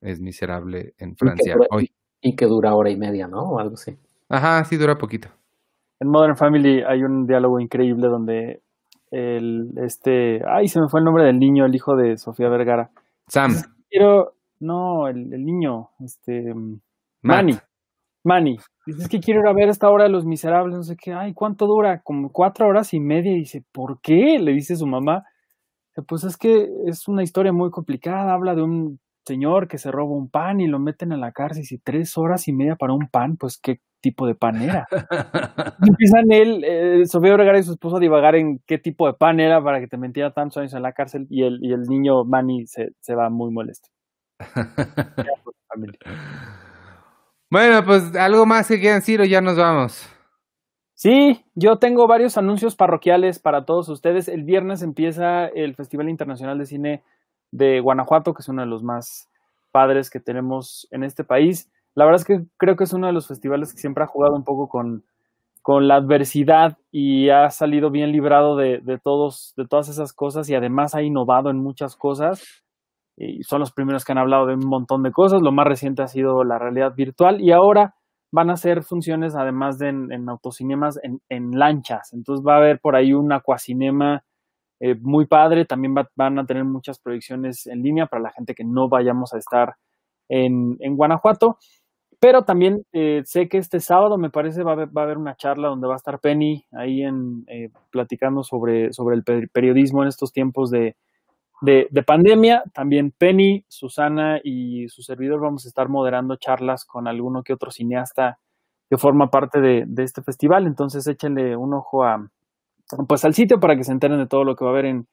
es 0.00 0.20
miserable 0.20 0.94
en 0.98 1.16
Francia 1.16 1.56
hoy. 1.70 1.92
Y 2.20 2.36
que 2.36 2.46
dura 2.46 2.76
hora 2.76 2.90
y 2.90 2.96
media, 2.96 3.26
¿no? 3.26 3.42
O 3.42 3.58
algo 3.58 3.74
así. 3.74 3.98
Ajá, 4.28 4.64
sí, 4.64 4.76
dura 4.76 4.96
poquito. 4.96 5.28
En 5.98 6.08
Modern 6.08 6.36
Family 6.36 6.82
hay 6.82 7.02
un 7.02 7.26
diálogo 7.26 7.58
increíble 7.58 8.06
donde 8.06 8.62
el, 9.12 9.72
este, 9.76 10.40
ay, 10.48 10.68
se 10.68 10.80
me 10.80 10.88
fue 10.88 11.00
el 11.00 11.04
nombre 11.04 11.24
del 11.24 11.38
niño, 11.38 11.66
el 11.66 11.74
hijo 11.74 11.94
de 11.94 12.16
Sofía 12.16 12.48
Vergara. 12.48 12.90
Sam. 13.28 13.52
Quiero, 13.90 14.32
no, 14.58 15.06
el, 15.06 15.28
niño, 15.28 15.90
este, 16.00 16.54
Manny. 17.22 17.58
Manny. 18.24 18.56
Dices 18.86 19.08
que 19.08 19.20
quiero 19.20 19.40
ir 19.40 19.48
a 19.48 19.52
ver 19.52 19.68
esta 19.68 19.90
hora 19.90 20.04
de 20.04 20.10
Los 20.10 20.24
Miserables, 20.24 20.74
no 20.74 20.82
sé 20.82 20.96
qué, 20.96 21.12
ay, 21.12 21.34
¿cuánto 21.34 21.66
dura? 21.66 22.00
Como 22.02 22.30
cuatro 22.30 22.66
horas 22.66 22.94
y 22.94 23.00
media. 23.00 23.32
Y 23.32 23.40
dice, 23.40 23.64
¿por 23.70 24.00
qué? 24.00 24.38
Le 24.40 24.52
dice 24.52 24.76
su 24.76 24.86
mamá. 24.86 25.24
Pues 26.08 26.24
es 26.24 26.38
que 26.38 26.68
es 26.86 27.06
una 27.06 27.22
historia 27.22 27.52
muy 27.52 27.70
complicada, 27.70 28.32
habla 28.32 28.54
de 28.54 28.62
un 28.62 28.98
señor 29.26 29.68
que 29.68 29.76
se 29.76 29.90
roba 29.90 30.16
un 30.16 30.30
pan 30.30 30.60
y 30.60 30.68
lo 30.68 30.78
meten 30.78 31.12
a 31.12 31.18
la 31.18 31.32
cárcel 31.32 31.64
y 31.70 31.78
tres 31.78 32.16
horas 32.16 32.48
y 32.48 32.52
media 32.54 32.76
para 32.76 32.94
un 32.94 33.08
pan, 33.08 33.36
pues 33.36 33.58
qué 33.62 33.80
tipo 34.02 34.26
de 34.26 34.34
pan 34.34 34.60
era. 34.60 34.86
empiezan 35.88 36.30
él, 36.30 36.62
eh, 36.64 37.06
Sofía 37.06 37.30
Vergara 37.30 37.58
y 37.58 37.62
su 37.62 37.72
esposo 37.72 37.96
a 37.96 38.00
divagar 38.00 38.34
en 38.34 38.58
qué 38.66 38.76
tipo 38.76 39.06
de 39.06 39.14
pan 39.14 39.40
era 39.40 39.62
para 39.62 39.80
que 39.80 39.86
te 39.86 39.96
metiera 39.96 40.34
tantos 40.34 40.58
años 40.58 40.74
en 40.74 40.82
la 40.82 40.92
cárcel 40.92 41.26
y 41.30 41.44
el, 41.44 41.58
y 41.62 41.72
el 41.72 41.84
niño 41.84 42.24
Manny 42.24 42.66
se, 42.66 42.90
se 43.00 43.14
va 43.14 43.30
muy 43.30 43.50
molesto. 43.50 43.88
bueno, 47.50 47.82
pues 47.86 48.14
algo 48.16 48.44
más 48.44 48.68
que 48.68 48.78
quieran 48.78 48.98
decir 48.98 49.22
o 49.22 49.24
ya 49.24 49.40
nos 49.40 49.56
vamos. 49.56 50.06
Sí, 50.94 51.44
yo 51.54 51.78
tengo 51.78 52.06
varios 52.06 52.36
anuncios 52.36 52.76
parroquiales 52.76 53.40
para 53.40 53.64
todos 53.64 53.88
ustedes. 53.88 54.28
El 54.28 54.44
viernes 54.44 54.82
empieza 54.82 55.46
el 55.46 55.74
Festival 55.74 56.08
Internacional 56.08 56.58
de 56.58 56.66
Cine 56.66 57.02
de 57.50 57.80
Guanajuato, 57.80 58.34
que 58.34 58.42
es 58.42 58.48
uno 58.48 58.62
de 58.62 58.68
los 58.68 58.82
más 58.82 59.28
padres 59.72 60.10
que 60.10 60.20
tenemos 60.20 60.86
en 60.90 61.02
este 61.02 61.24
país. 61.24 61.71
La 61.94 62.04
verdad 62.04 62.20
es 62.20 62.26
que 62.26 62.44
creo 62.58 62.76
que 62.76 62.84
es 62.84 62.92
uno 62.92 63.06
de 63.06 63.12
los 63.12 63.28
festivales 63.28 63.72
que 63.72 63.80
siempre 63.80 64.04
ha 64.04 64.06
jugado 64.06 64.34
un 64.34 64.44
poco 64.44 64.68
con, 64.68 65.04
con 65.62 65.88
la 65.88 65.96
adversidad 65.96 66.78
y 66.90 67.28
ha 67.30 67.50
salido 67.50 67.90
bien 67.90 68.12
librado 68.12 68.56
de, 68.56 68.80
de, 68.82 68.98
todos, 68.98 69.52
de 69.56 69.66
todas 69.66 69.88
esas 69.88 70.12
cosas 70.12 70.48
y 70.48 70.54
además 70.54 70.94
ha 70.94 71.02
innovado 71.02 71.50
en 71.50 71.58
muchas 71.58 71.96
cosas. 71.96 72.64
Y 73.16 73.42
son 73.42 73.60
los 73.60 73.72
primeros 73.72 74.04
que 74.04 74.12
han 74.12 74.18
hablado 74.18 74.46
de 74.46 74.54
un 74.54 74.66
montón 74.66 75.02
de 75.02 75.12
cosas. 75.12 75.42
Lo 75.42 75.52
más 75.52 75.66
reciente 75.66 76.02
ha 76.02 76.08
sido 76.08 76.44
la 76.44 76.58
realidad 76.58 76.94
virtual 76.96 77.40
y 77.40 77.52
ahora 77.52 77.94
van 78.32 78.48
a 78.48 78.54
hacer 78.54 78.82
funciones, 78.82 79.36
además 79.36 79.78
de 79.78 79.90
en, 79.90 80.28
autocinemas, 80.28 80.98
en, 81.28 81.50
lanchas. 81.52 82.12
Entonces 82.14 82.44
va 82.46 82.54
a 82.54 82.58
haber 82.58 82.80
por 82.80 82.96
ahí 82.96 83.12
un 83.12 83.30
acuacinema 83.30 84.24
eh, 84.80 84.94
muy 85.00 85.26
padre. 85.26 85.66
También 85.66 85.94
van 86.16 86.38
a 86.38 86.46
tener 86.46 86.64
muchas 86.64 86.98
proyecciones 86.98 87.66
en 87.66 87.82
línea 87.82 88.06
para 88.06 88.22
la 88.22 88.30
gente 88.30 88.54
que 88.54 88.64
no 88.64 88.88
vayamos 88.88 89.34
a 89.34 89.38
estar 89.38 89.74
en, 90.28 90.96
Guanajuato. 90.96 91.58
Pero 92.22 92.44
también 92.44 92.86
eh, 92.92 93.22
sé 93.24 93.48
que 93.48 93.58
este 93.58 93.80
sábado, 93.80 94.16
me 94.16 94.30
parece, 94.30 94.62
va 94.62 94.70
a, 94.70 94.74
haber, 94.74 94.96
va 94.96 95.00
a, 95.02 95.04
haber, 95.06 95.18
una 95.18 95.34
charla 95.34 95.66
donde 95.66 95.88
va 95.88 95.94
a 95.94 95.96
estar 95.96 96.20
Penny 96.20 96.64
ahí 96.70 97.02
en, 97.02 97.44
eh, 97.48 97.70
platicando 97.90 98.44
sobre, 98.44 98.92
sobre 98.92 99.16
el 99.16 99.48
periodismo 99.48 100.02
en 100.02 100.08
estos 100.08 100.32
tiempos 100.32 100.70
de, 100.70 100.94
de, 101.62 102.02
pandemia. 102.06 102.62
También 102.72 103.10
Penny, 103.10 103.64
Susana 103.66 104.38
y 104.44 104.88
su 104.88 105.02
servidor 105.02 105.40
vamos 105.40 105.64
a 105.64 105.68
estar 105.68 105.88
moderando 105.88 106.36
charlas 106.36 106.84
con 106.84 107.08
alguno 107.08 107.42
que 107.42 107.54
otro 107.54 107.72
cineasta 107.72 108.38
que 108.88 108.98
forma 108.98 109.28
parte 109.28 109.60
de, 109.60 109.86
este 109.98 110.22
festival. 110.22 110.68
Entonces 110.68 111.04
échenle 111.08 111.56
un 111.56 111.74
ojo 111.74 112.04
a, 112.04 112.24
pues 113.08 113.24
al 113.24 113.34
sitio 113.34 113.58
para 113.58 113.74
que 113.74 113.82
se 113.82 113.90
enteren 113.90 114.18
de 114.18 114.28
todo 114.28 114.44
lo 114.44 114.54
que 114.54 114.64
va 114.64 114.70
a 114.70 114.74
haber 114.74 114.86
en, 114.86 115.08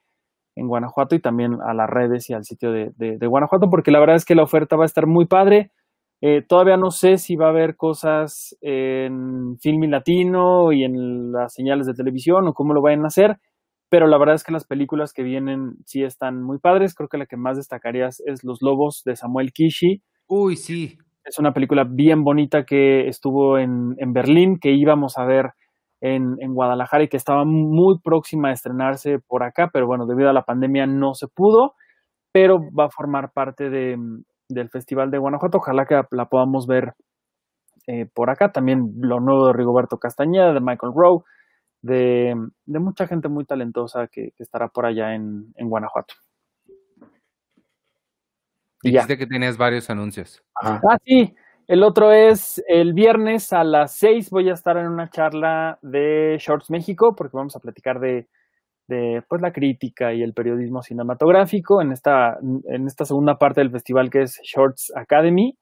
Guanajuato 0.62 1.16
y 1.16 1.22
también 1.22 1.58
a 1.66 1.74
las 1.74 1.90
redes 1.90 2.30
y 2.30 2.34
al 2.34 2.44
sitio 2.44 2.74
de, 2.74 3.18
Guanajuato, 3.26 3.70
porque 3.70 3.92
la 3.92 4.00
verdad 4.00 4.18
es 4.18 4.26
que 4.26 4.36
la 4.36 4.44
oferta 4.44 4.76
va 4.76 4.84
a 4.84 4.86
estar 4.86 5.08
muy 5.08 5.26
padre. 5.26 5.72
Eh, 6.22 6.42
todavía 6.46 6.76
no 6.76 6.92
sé 6.92 7.18
si 7.18 7.36
va 7.38 7.48
a 7.48 7.50
haber 7.50 7.78
cosas 7.78 8.58
en 8.62 9.58
Filmi 9.60 9.88
Latino 9.88 10.74
y 10.74 10.84
en 10.84 11.32
las 11.32 11.54
señales 11.54 11.88
de 11.88 11.94
televisión 11.94 12.48
o 12.48 12.54
cómo 12.54 12.74
lo 12.74 12.82
vayan 12.82 13.06
a 13.06 13.08
hacer, 13.08 13.38
pero 13.90 14.06
la 14.06 14.18
verdad 14.18 14.36
es 14.36 14.44
que 14.44 14.52
las 14.52 14.66
películas 14.66 15.14
que 15.14 15.24
vienen 15.24 15.78
sí 15.86 16.04
están 16.04 16.44
muy 16.44 16.60
padres. 16.60 16.94
Creo 16.94 17.08
que 17.08 17.18
la 17.18 17.26
que 17.26 17.38
más 17.38 17.58
destacarías 17.58 18.22
es 18.26 18.44
Los 18.44 18.62
Lobos 18.62 19.02
de 19.06 19.16
Samuel 19.16 19.54
Kishi. 19.54 20.04
Uy, 20.28 20.58
sí. 20.58 20.98
Es 21.24 21.40
una 21.40 21.54
película 21.54 21.86
bien 21.90 22.24
bonita 22.24 22.66
que 22.66 23.08
estuvo 23.08 23.58
en, 23.58 23.96
en 23.98 24.14
Berlín, 24.14 24.60
que 24.60 24.72
íbamos 24.72 25.18
a 25.18 25.26
ver 25.26 25.52
en, 26.02 26.36
en, 26.40 26.54
Guadalajara 26.54 27.04
y 27.04 27.08
que 27.08 27.18
estaba 27.18 27.46
muy 27.46 28.00
próxima 28.00 28.50
a 28.50 28.54
estrenarse 28.54 29.20
por 29.20 29.44
acá, 29.44 29.70
pero 29.72 29.86
bueno, 29.86 30.06
debido 30.06 30.30
a 30.30 30.34
la 30.34 30.44
pandemia 30.44 30.86
no 30.86 31.14
se 31.14 31.28
pudo, 31.28 31.74
pero 32.32 32.60
va 32.78 32.86
a 32.86 32.90
formar 32.90 33.32
parte 33.34 33.70
de, 33.70 33.98
del 34.50 34.70
Festival 34.70 35.12
de 35.12 35.18
Guanajuato. 35.18 35.60
Ojalá 35.60 35.86
que 35.86 36.02
la 36.12 36.26
podamos 36.26 36.68
ver 36.68 36.94
eh, 37.88 38.06
por 38.14 38.30
acá. 38.30 38.52
También 38.52 38.94
lo 38.98 39.20
nuevo 39.20 39.48
de 39.48 39.54
Rigoberto 39.54 39.98
Castañeda, 39.98 40.54
de 40.54 40.60
Michael 40.60 40.94
Rowe 40.94 41.24
de, 41.82 42.36
mucha 42.66 43.08
gente 43.08 43.28
muy 43.30 43.46
talentosa 43.46 44.08
que, 44.08 44.34
estará 44.38 44.68
por 44.68 44.86
allá 44.86 45.16
en, 45.16 45.54
Guanajuato. 45.58 46.16
Dijiste 48.82 49.18
que 49.18 49.28
tenías 49.28 49.58
varios 49.58 49.90
anuncios. 49.90 50.42
Ah, 50.56 50.98
sí. 51.04 51.36
El 51.68 51.84
otro 51.84 52.12
es 52.12 52.64
el 52.68 52.94
viernes 52.94 53.54
a 53.54 53.64
las 53.64 53.96
6 53.98 54.32
voy 54.32 54.50
a 54.50 54.54
estar 54.54 54.78
en 54.78 54.88
una 54.88 55.10
charla 55.10 55.78
de 55.84 56.38
Shorts 56.40 56.72
México 56.72 57.14
porque 57.16 57.38
vamos 57.38 57.56
a 57.56 57.60
platicar 57.60 58.00
de, 58.00 58.28
de 58.90 59.24
pues, 59.30 59.42
la 59.42 59.54
crítica 59.54 60.14
y 60.14 60.22
el 60.22 60.34
periodismo 60.34 60.84
cinematográfico 60.84 61.82
en 61.82 61.94
esta, 61.94 62.38
en 62.42 62.88
esta 62.88 63.06
segunda 63.06 63.38
parte 63.38 63.62
del 63.62 63.72
festival 63.72 64.10
que 64.10 64.24
es 64.24 64.42
Shorts 64.44 64.92
Academy 64.96 65.56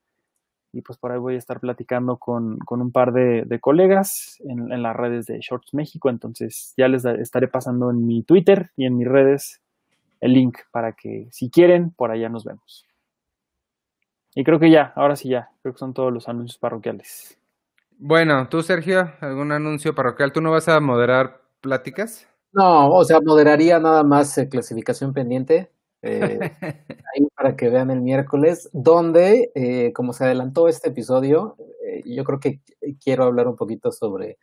y 0.73 0.81
pues 0.81 0.97
por 0.99 1.11
ahí 1.11 1.17
voy 1.17 1.35
a 1.35 1.37
estar 1.37 1.59
platicando 1.59 2.17
con, 2.17 2.59
un 2.69 2.91
par 2.91 3.11
de, 3.11 3.59
colegas 3.59 4.41
en, 4.45 4.81
las 4.81 4.95
redes 4.95 5.25
de 5.25 5.39
Shorts 5.39 5.73
México, 5.73 6.09
entonces 6.09 6.73
ya 6.77 6.87
les 6.87 7.05
estaré 7.05 7.47
pasando 7.47 7.89
en 7.89 8.05
mi 8.05 8.23
Twitter 8.23 8.71
y 8.75 8.85
en 8.85 8.97
mis 8.97 9.07
redes 9.07 9.61
el 10.19 10.33
link 10.33 10.59
para 10.71 10.93
que 10.93 11.27
si 11.31 11.49
quieren, 11.49 11.91
por 11.91 12.11
allá 12.11 12.29
nos 12.29 12.43
vemos. 12.43 12.85
Y 14.35 14.43
creo 14.43 14.59
que 14.59 14.69
ya, 14.69 14.93
ahora 14.95 15.15
sí 15.15 15.29
ya, 15.29 15.49
creo 15.61 15.73
que 15.73 15.79
son 15.79 15.93
todos 15.93 16.13
los 16.13 16.29
anuncios 16.29 16.59
parroquiales. 16.59 17.39
Bueno, 17.97 18.47
tú 18.47 18.61
Sergio, 18.61 19.11
¿algún 19.21 19.51
anuncio 19.51 19.95
parroquial? 19.95 20.31
¿Tú 20.31 20.41
no 20.41 20.51
vas 20.51 20.67
a 20.67 20.79
moderar 20.79 21.41
pláticas? 21.61 22.27
No, 22.57 22.89
o 22.89 23.03
sea, 23.03 23.19
moderaría 23.21 23.79
nada 23.79 24.03
más 24.03 24.35
eh, 24.39 24.49
clasificación 24.49 25.13
pendiente. 25.13 25.71
Eh, 26.01 26.39
ahí 27.15 27.27
para 27.35 27.55
que 27.55 27.69
vean 27.69 27.91
el 27.91 28.01
miércoles, 28.01 28.67
donde, 28.73 29.51
eh, 29.53 29.93
como 29.93 30.11
se 30.11 30.25
adelantó 30.25 30.67
este 30.67 30.89
episodio, 30.89 31.55
yo 32.05 32.23
creo 32.23 32.39
que 32.39 32.61
quiero 33.03 33.25
hablar 33.25 33.47
un 33.47 33.55
poquito 33.55 33.91
sobre 33.91 34.37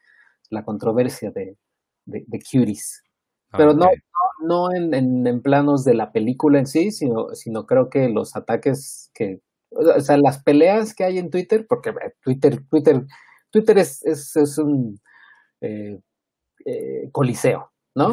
la 0.50 0.64
controversia 0.64 1.32
de, 1.32 1.56
de, 2.04 2.38
Cuties. 2.38 3.02
Pero 3.50 3.74
no, 3.74 3.86
no 4.44 4.72
en, 4.72 4.94
en, 5.26 5.42
planos 5.42 5.84
de 5.84 5.94
la 5.94 6.12
película 6.12 6.58
en 6.60 6.66
sí, 6.66 6.92
sino, 6.92 7.34
sino 7.34 7.66
creo 7.66 7.90
que 7.90 8.08
los 8.08 8.36
ataques 8.36 9.10
que, 9.14 9.40
o 9.70 10.00
sea, 10.00 10.16
las 10.18 10.42
peleas 10.42 10.94
que 10.94 11.04
hay 11.04 11.18
en 11.18 11.30
Twitter, 11.30 11.66
porque 11.68 11.92
Twitter, 12.22 12.62
Twitter, 12.68 13.04
Twitter 13.50 13.78
es, 13.78 14.04
es, 14.04 14.36
es 14.36 14.58
un 14.58 15.00
eh, 15.60 15.98
eh, 16.64 17.10
coliseo, 17.12 17.72
¿no? 17.94 18.12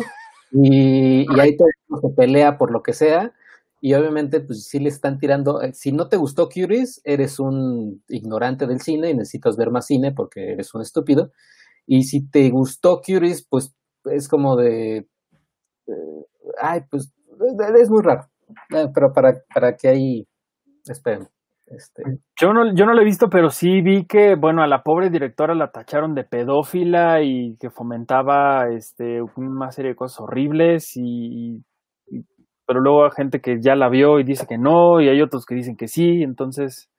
Y, 0.51 1.21
y 1.33 1.39
ahí 1.39 1.55
todo 1.57 1.67
se 2.01 2.09
pelea 2.15 2.57
por 2.57 2.71
lo 2.71 2.83
que 2.83 2.93
sea, 2.93 3.33
y 3.81 3.93
obviamente, 3.95 4.41
pues 4.41 4.65
sí 4.67 4.79
le 4.79 4.89
están 4.89 5.17
tirando. 5.17 5.61
Eh, 5.61 5.73
si 5.73 5.91
no 5.91 6.07
te 6.07 6.17
gustó 6.17 6.49
Curious, 6.49 7.01
eres 7.03 7.39
un 7.39 8.03
ignorante 8.09 8.67
del 8.67 8.79
cine 8.81 9.09
y 9.09 9.15
necesitas 9.15 9.57
ver 9.57 9.71
más 9.71 9.87
cine 9.87 10.11
porque 10.11 10.51
eres 10.53 10.73
un 10.75 10.81
estúpido. 10.81 11.31
Y 11.87 12.03
si 12.03 12.27
te 12.29 12.49
gustó 12.51 13.01
Curious, 13.05 13.45
pues 13.49 13.73
es 14.05 14.27
como 14.27 14.55
de. 14.55 15.07
ay, 16.61 16.81
pues 16.89 17.11
es 17.79 17.89
muy 17.89 18.01
raro. 18.01 18.29
pero 18.93 19.13
para, 19.13 19.41
para 19.53 19.75
que 19.75 19.87
ahí. 19.89 20.27
Esperen. 20.87 21.29
Este... 21.75 22.03
Yo 22.39 22.53
no, 22.53 22.73
yo 22.73 22.85
no 22.85 22.93
lo 22.93 23.01
he 23.01 23.05
visto, 23.05 23.29
pero 23.29 23.49
sí 23.49 23.81
vi 23.81 24.05
que, 24.05 24.35
bueno, 24.35 24.61
a 24.61 24.67
la 24.67 24.83
pobre 24.83 25.09
directora 25.09 25.55
la 25.55 25.71
tacharon 25.71 26.13
de 26.15 26.23
pedófila 26.23 27.21
y 27.21 27.55
que 27.57 27.69
fomentaba 27.69 28.69
este, 28.69 29.21
una 29.35 29.71
serie 29.71 29.91
de 29.91 29.95
cosas 29.95 30.19
horribles 30.19 30.93
y, 30.95 31.63
pero 32.65 32.81
luego 32.81 33.05
hay 33.05 33.11
gente 33.11 33.41
que 33.41 33.61
ya 33.61 33.75
la 33.75 33.89
vio 33.89 34.19
y 34.19 34.23
dice 34.23 34.45
que 34.47 34.57
no 34.57 35.01
y 35.01 35.09
hay 35.09 35.21
otros 35.21 35.45
que 35.45 35.55
dicen 35.55 35.75
que 35.75 35.87
sí, 35.87 36.23
entonces... 36.23 36.89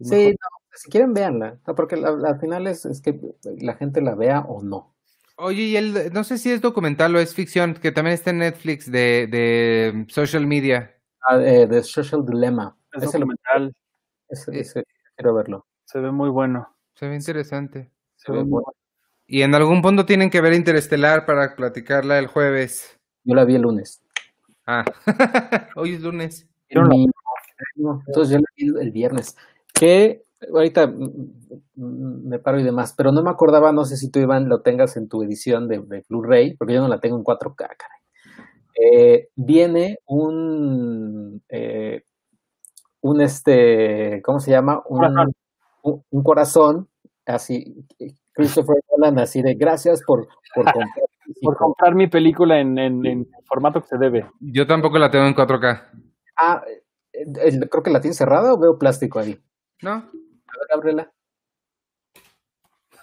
Sí, 0.00 0.34
si 0.74 0.90
quieren 0.90 1.14
véanla, 1.14 1.58
porque 1.74 1.94
al 1.94 2.38
final 2.38 2.66
es, 2.66 2.84
es, 2.84 3.00
que 3.00 3.18
la 3.58 3.74
gente 3.76 4.02
la 4.02 4.14
vea 4.14 4.40
o 4.40 4.62
no. 4.62 4.94
Oye, 5.38 5.62
y 5.62 5.76
el, 5.76 6.12
no 6.12 6.22
sé 6.22 6.36
si 6.36 6.50
es 6.50 6.60
documental 6.60 7.14
o 7.16 7.18
es 7.18 7.34
ficción, 7.34 7.74
que 7.74 7.92
también 7.92 8.14
está 8.14 8.30
en 8.30 8.38
Netflix 8.38 8.90
de, 8.90 9.26
de 9.26 10.06
social 10.08 10.46
media. 10.46 10.94
Ah, 11.28 11.38
de 11.38 11.82
Social 11.82 12.24
Dilemma. 12.24 12.76
Es, 12.92 13.04
documental. 13.04 13.74
Ese, 14.28 14.84
quiero 15.14 15.34
verlo. 15.34 15.66
Se 15.84 16.00
ve 16.00 16.10
muy 16.10 16.30
bueno. 16.30 16.76
Se 16.94 17.08
ve 17.08 17.14
interesante. 17.14 17.90
Se, 18.16 18.32
ve, 18.32 18.38
muy 18.38 18.62
bueno. 18.62 18.72
Y 19.26 19.42
en 19.42 19.54
algún 19.54 19.82
punto 19.82 20.06
tienen 20.06 20.30
que 20.30 20.40
ver 20.40 20.52
Interestelar 20.52 21.26
para 21.26 21.54
platicarla 21.56 22.18
el 22.18 22.26
jueves. 22.26 22.98
Yo 23.24 23.34
la 23.34 23.44
vi 23.44 23.56
el 23.56 23.62
lunes. 23.62 24.02
Ah, 24.66 24.84
hoy 25.76 25.94
es 25.94 26.00
lunes. 26.02 26.48
entonces 26.68 28.30
yo 28.30 28.38
la 28.38 28.48
vi 28.56 28.80
el 28.80 28.90
viernes. 28.90 29.36
Que 29.72 30.24
ahorita 30.52 30.92
me 31.76 32.38
paro 32.38 32.60
y 32.60 32.64
demás, 32.64 32.94
pero 32.96 33.12
no 33.12 33.22
me 33.22 33.30
acordaba, 33.30 33.72
no 33.72 33.84
sé 33.84 33.96
si 33.96 34.10
tú, 34.10 34.18
Iván, 34.18 34.48
lo 34.48 34.62
tengas 34.62 34.96
en 34.96 35.08
tu 35.08 35.22
edición 35.22 35.68
de, 35.68 35.78
Blu-ray, 36.08 36.56
porque 36.56 36.74
yo 36.74 36.80
no 36.80 36.88
la 36.88 37.00
tengo 37.00 37.16
en 37.16 37.24
4K, 37.24 37.54
caray. 37.56 38.00
Eh, 38.78 39.28
viene 39.34 40.00
un 40.06 41.42
eh, 41.48 42.02
un 43.06 43.20
este, 43.20 44.20
¿cómo 44.22 44.40
se 44.40 44.50
llama? 44.50 44.82
Un, 44.86 45.32
un, 45.82 46.22
corazón, 46.24 46.88
así, 47.24 47.86
Christopher 48.32 48.76
Nolan, 48.90 49.20
así 49.20 49.42
de 49.42 49.54
gracias 49.54 50.02
por, 50.02 50.26
por 50.54 50.64
comprar, 50.72 50.88
por 51.40 51.56
comprar 51.56 51.94
mi 51.94 52.08
película 52.08 52.58
en, 52.58 52.76
en, 52.78 53.06
en, 53.06 53.28
formato 53.44 53.80
que 53.80 53.88
se 53.88 53.98
debe. 53.98 54.28
Yo 54.40 54.66
tampoco 54.66 54.98
la 54.98 55.10
tengo 55.10 55.26
en 55.26 55.36
4K. 55.36 55.82
Ah, 56.36 56.64
creo 57.70 57.82
que 57.82 57.90
la 57.90 58.00
tiene 58.00 58.14
cerrada 58.14 58.52
o 58.52 58.58
veo 58.58 58.76
plástico 58.76 59.20
ahí. 59.20 59.38
No. 59.82 59.92
A 59.92 60.00
ver, 60.02 60.72
ábrela. 60.72 61.12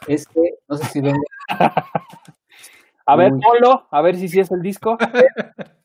Es 0.07 0.27
que, 0.27 0.41
no 0.67 0.75
sé 0.75 0.85
si 0.85 0.99
vengo. 0.99 1.23
a 3.05 3.15
ver, 3.15 3.31
ponlo, 3.31 3.87
a 3.89 4.01
ver 4.01 4.17
si 4.17 4.27
sí 4.27 4.41
es 4.41 4.51
el 4.51 4.61
disco. 4.61 4.97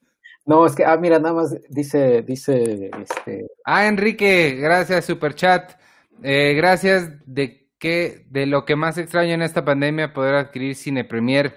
No, 0.49 0.65
es 0.65 0.75
que, 0.75 0.83
ah, 0.83 0.97
mira, 0.97 1.19
nada 1.19 1.35
más 1.35 1.55
dice, 1.69 2.23
dice, 2.23 2.91
este. 3.03 3.49
Ah, 3.65 3.87
Enrique, 3.87 4.57
gracias, 4.59 5.05
super 5.05 5.35
chat. 5.35 5.73
Eh, 6.23 6.55
gracias 6.57 7.11
de 7.27 7.69
que, 7.79 8.25
de 8.31 8.47
lo 8.47 8.65
que 8.65 8.75
más 8.75 8.97
extraño 8.97 9.35
en 9.35 9.43
esta 9.43 9.67
pandemia, 9.67 10.15
poder 10.15 10.37
adquirir 10.37 10.75
Cine 10.75 11.05
Premier 11.05 11.55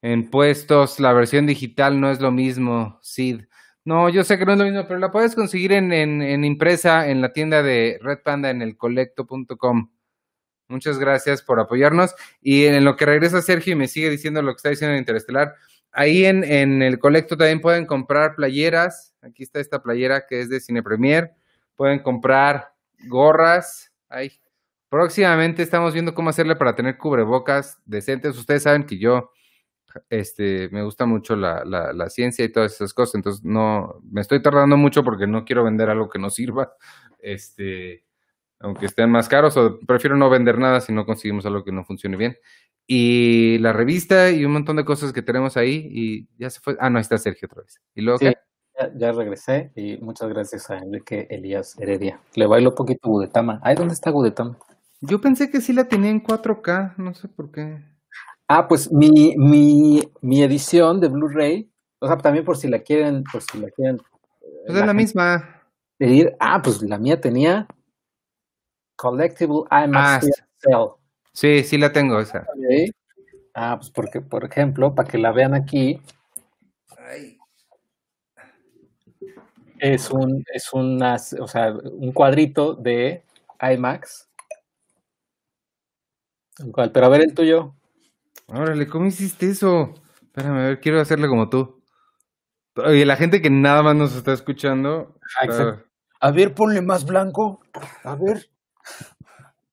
en 0.00 0.30
puestos. 0.30 1.00
La 1.00 1.12
versión 1.12 1.44
digital 1.44 2.00
no 2.00 2.08
es 2.08 2.20
lo 2.20 2.30
mismo, 2.30 3.00
Sid. 3.02 3.46
No, 3.84 4.08
yo 4.08 4.22
sé 4.22 4.38
que 4.38 4.46
no 4.46 4.52
es 4.52 4.58
lo 4.58 4.64
mismo, 4.64 4.86
pero 4.86 5.00
la 5.00 5.10
puedes 5.10 5.34
conseguir 5.34 5.72
en, 5.72 5.92
en, 5.92 6.22
en 6.22 6.44
impresa 6.44 7.08
en 7.08 7.20
la 7.22 7.32
tienda 7.32 7.64
de 7.64 7.98
Red 8.00 8.20
Panda 8.22 8.50
en 8.50 8.62
el 8.62 8.76
colecto.com. 8.76 9.90
Muchas 10.68 11.00
gracias 11.00 11.42
por 11.42 11.58
apoyarnos. 11.58 12.14
Y 12.40 12.66
en 12.66 12.84
lo 12.84 12.94
que 12.96 13.06
regresa 13.06 13.42
Sergio 13.42 13.72
y 13.72 13.76
me 13.76 13.88
sigue 13.88 14.08
diciendo 14.08 14.40
lo 14.40 14.52
que 14.52 14.58
está 14.58 14.68
diciendo 14.68 14.92
en 14.92 15.00
Interestelar, 15.00 15.56
Ahí 15.92 16.24
en, 16.24 16.44
en, 16.44 16.82
el 16.82 16.98
colecto 16.98 17.36
también 17.36 17.60
pueden 17.60 17.86
comprar 17.86 18.34
playeras. 18.36 19.14
Aquí 19.22 19.42
está 19.42 19.60
esta 19.60 19.82
playera 19.82 20.26
que 20.26 20.40
es 20.40 20.48
de 20.48 20.60
Cine 20.60 20.82
Premier. 20.82 21.32
Pueden 21.76 22.00
comprar 22.00 22.72
gorras. 23.06 23.92
Ahí. 24.08 24.32
Próximamente 24.88 25.62
estamos 25.62 25.92
viendo 25.92 26.14
cómo 26.14 26.30
hacerle 26.30 26.56
para 26.56 26.74
tener 26.74 26.98
cubrebocas 26.98 27.78
decentes. 27.84 28.36
Ustedes 28.36 28.64
saben 28.64 28.84
que 28.84 28.98
yo 28.98 29.30
este, 30.08 30.68
me 30.70 30.82
gusta 30.82 31.06
mucho 31.06 31.36
la, 31.36 31.64
la, 31.64 31.92
la, 31.92 32.10
ciencia 32.10 32.44
y 32.44 32.52
todas 32.52 32.74
esas 32.74 32.94
cosas. 32.94 33.16
Entonces, 33.16 33.44
no, 33.44 34.00
me 34.10 34.20
estoy 34.20 34.42
tardando 34.42 34.76
mucho 34.76 35.02
porque 35.04 35.26
no 35.26 35.44
quiero 35.44 35.64
vender 35.64 35.90
algo 35.90 36.08
que 36.08 36.18
no 36.18 36.30
sirva. 36.30 36.72
Este, 37.18 38.04
aunque 38.60 38.86
estén 38.86 39.10
más 39.10 39.28
caros, 39.28 39.56
o 39.56 39.78
prefiero 39.80 40.16
no 40.16 40.30
vender 40.30 40.58
nada 40.58 40.80
si 40.80 40.92
no 40.92 41.04
conseguimos 41.04 41.44
algo 41.46 41.64
que 41.64 41.72
no 41.72 41.84
funcione 41.84 42.16
bien 42.16 42.36
y 42.92 43.58
la 43.58 43.72
revista 43.72 44.32
y 44.32 44.44
un 44.44 44.50
montón 44.50 44.74
de 44.74 44.84
cosas 44.84 45.12
que 45.12 45.22
tenemos 45.22 45.56
ahí 45.56 45.88
y 45.92 46.28
ya 46.36 46.50
se 46.50 46.58
fue. 46.58 46.76
Ah, 46.80 46.90
no, 46.90 46.98
está 46.98 47.18
Sergio 47.18 47.46
otra 47.46 47.62
vez. 47.62 47.80
¿Y 47.94 48.00
luego 48.00 48.18
sí, 48.18 48.32
ya, 48.96 49.12
regresé 49.12 49.70
y 49.76 49.96
muchas 49.98 50.28
gracias 50.28 50.68
a 50.70 50.78
Enrique 50.78 51.28
Elías 51.30 51.78
Heredia. 51.78 52.20
Le 52.34 52.48
bailo 52.48 52.70
un 52.70 52.74
poquito 52.74 53.08
Gudetama. 53.08 53.60
Ay, 53.62 53.76
¿dónde 53.76 53.94
está 53.94 54.10
Gudetama? 54.10 54.58
Yo 55.00 55.20
pensé 55.20 55.52
que 55.52 55.60
sí 55.60 55.72
la 55.72 55.84
tenía 55.84 56.10
en 56.10 56.20
4K, 56.20 56.96
no 56.96 57.14
sé 57.14 57.28
por 57.28 57.52
qué. 57.52 57.80
Ah, 58.48 58.66
pues 58.66 58.90
mi, 58.90 59.36
mi, 59.36 60.02
mi 60.20 60.42
edición 60.42 60.98
de 60.98 61.06
Blu-ray, 61.06 61.70
o 62.00 62.08
sea, 62.08 62.18
también 62.18 62.44
por 62.44 62.56
si 62.56 62.66
la 62.66 62.80
quieren, 62.80 63.22
por 63.30 63.40
si 63.40 63.58
la 63.58 63.70
quieren. 63.70 63.98
Pues 64.66 64.78
es 64.78 64.84
la 64.84 64.92
misma. 64.92 65.62
Pedir, 65.96 66.34
ah, 66.40 66.60
pues 66.60 66.82
la 66.82 66.98
mía 66.98 67.20
tenía 67.20 67.68
Collectible 69.00 69.62
IMAX 69.70 70.28
ah, 70.70 70.86
Sí, 71.32 71.64
sí 71.64 71.78
la 71.78 71.90
tengo 71.90 72.20
esa. 72.20 72.46
Ah, 73.54 73.76
pues 73.78 73.90
porque, 73.90 74.20
por 74.20 74.44
ejemplo, 74.44 74.94
para 74.94 75.08
que 75.08 75.16
la 75.16 75.32
vean 75.32 75.54
aquí, 75.54 76.02
es 79.78 80.10
un, 80.10 80.44
es 80.52 80.72
una, 80.74 81.14
o 81.14 81.48
sea, 81.48 81.72
un 81.72 82.12
cuadrito 82.12 82.74
de 82.74 83.24
IMAX. 83.60 84.28
Pero 86.92 87.06
a 87.06 87.08
ver 87.08 87.22
el 87.22 87.34
tuyo. 87.34 87.74
Órale, 88.48 88.86
¿cómo 88.86 89.06
hiciste 89.06 89.48
eso? 89.48 89.94
Espérame, 90.20 90.58
a 90.58 90.62
ver, 90.62 90.80
quiero 90.80 91.00
hacerle 91.00 91.26
como 91.26 91.48
tú. 91.48 91.82
Oye, 92.76 93.06
la 93.06 93.16
gente 93.16 93.40
que 93.40 93.48
nada 93.48 93.82
más 93.82 93.96
nos 93.96 94.14
está 94.14 94.34
escuchando. 94.34 95.16
A 96.20 96.30
ver, 96.32 96.54
ponle 96.54 96.82
más 96.82 97.06
blanco. 97.06 97.62
A 98.04 98.14
ver. 98.14 98.49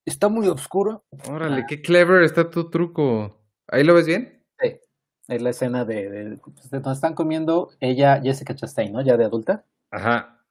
Está 0.05 0.29
muy 0.29 0.47
oscuro. 0.47 1.03
Órale, 1.29 1.65
qué 1.67 1.81
clever 1.81 2.23
está 2.23 2.49
tu 2.49 2.69
truco. 2.69 3.37
¿Ahí 3.67 3.83
lo 3.83 3.93
ves 3.93 4.07
bien? 4.07 4.41
Sí. 4.59 4.79
Es 5.27 5.41
la 5.41 5.49
escena 5.49 5.83
de, 5.83 6.09
de, 6.09 6.37
pues, 6.37 6.69
donde 6.69 6.91
están 6.93 7.13
comiendo 7.13 7.71
ella, 7.81 8.21
Jessica 8.21 8.55
Chastain, 8.55 8.93
¿no? 8.93 9.01
Ya 9.01 9.17
de 9.17 9.25
adulta. 9.25 9.65
Ajá. 9.91 10.41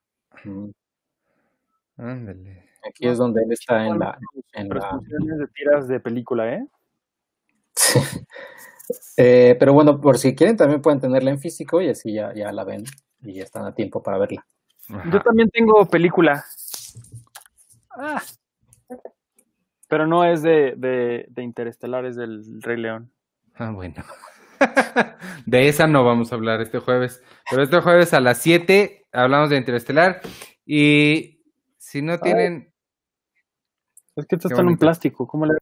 Ándale. 1.96 2.66
Aquí 2.86 3.08
es 3.08 3.16
donde 3.16 3.42
él 3.42 3.52
está 3.52 3.86
en 3.86 3.98
la. 3.98 4.18
En 4.52 4.68
la... 4.68 5.00
de 5.02 5.46
tiras 5.48 5.88
de 5.88 6.00
película, 6.00 6.52
¿eh? 6.52 6.66
eh, 9.16 9.56
pero 9.58 9.72
bueno, 9.72 10.00
por 10.00 10.18
si 10.18 10.34
quieren, 10.34 10.56
también 10.56 10.82
pueden 10.82 11.00
tenerla 11.00 11.30
en 11.30 11.38
físico 11.38 11.80
y 11.80 11.88
así 11.88 12.12
ya, 12.12 12.34
ya 12.34 12.52
la 12.52 12.64
ven 12.64 12.84
y 13.22 13.34
ya 13.34 13.44
están 13.44 13.64
a 13.64 13.74
tiempo 13.74 14.02
para 14.02 14.18
verla. 14.18 14.46
Yo 15.10 15.20
también 15.22 15.48
tengo 15.50 15.86
película. 15.86 16.44
Ah. 17.90 18.22
Pero 19.88 20.06
no 20.06 20.24
es 20.24 20.42
de, 20.42 20.74
de, 20.76 21.26
de 21.28 21.42
Interestelar, 21.42 22.04
es 22.04 22.16
del 22.16 22.62
Rey 22.62 22.76
León. 22.76 23.12
Ah, 23.54 23.70
bueno. 23.70 24.02
de 25.46 25.68
esa 25.68 25.86
no 25.86 26.04
vamos 26.04 26.32
a 26.32 26.34
hablar 26.34 26.60
este 26.60 26.78
jueves. 26.78 27.22
Pero 27.50 27.62
este 27.62 27.80
jueves 27.80 28.12
a 28.14 28.20
las 28.20 28.38
7 28.38 29.06
hablamos 29.12 29.50
de 29.50 29.56
Interestelar. 29.56 30.20
Y 30.64 31.40
si 31.78 32.02
no 32.02 32.18
tienen. 32.18 32.72
Es 34.16 34.26
que 34.26 34.36
esto 34.36 34.48
está 34.48 34.60
en 34.62 34.68
un 34.68 34.78
plástico. 34.78 35.26
¿Cómo 35.26 35.46
le.? 35.46 35.54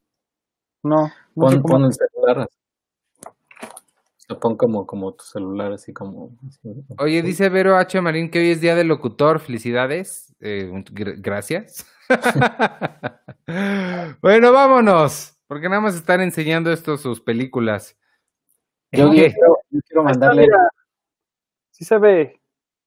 No. 0.82 1.10
no 1.34 1.62
pon, 1.62 1.84
el 1.84 1.92
celular. 1.92 2.48
Lo 4.28 4.40
pon 4.40 4.56
como, 4.56 4.86
como 4.86 5.12
tu 5.12 5.24
celular, 5.24 5.72
así 5.72 5.92
como. 5.92 6.36
Oye, 6.98 7.22
dice 7.22 7.48
Vero 7.48 7.76
H. 7.76 8.00
Marín 8.00 8.30
que 8.30 8.38
hoy 8.38 8.50
es 8.50 8.60
día 8.60 8.74
del 8.74 8.88
locutor. 8.88 9.40
Felicidades. 9.40 10.34
Eh, 10.40 10.70
gracias. 10.92 11.86
bueno, 14.22 14.52
vámonos. 14.52 15.34
Porque 15.46 15.68
nada 15.68 15.80
más 15.80 15.94
están 15.94 16.20
enseñando 16.20 16.72
esto 16.72 16.96
sus 16.96 17.20
películas. 17.20 17.96
Yo, 18.92 19.10
quiero, 19.10 20.02
mandarle. 20.02 20.48
Sí 21.70 21.84
se 21.84 21.98
ve. 21.98 22.40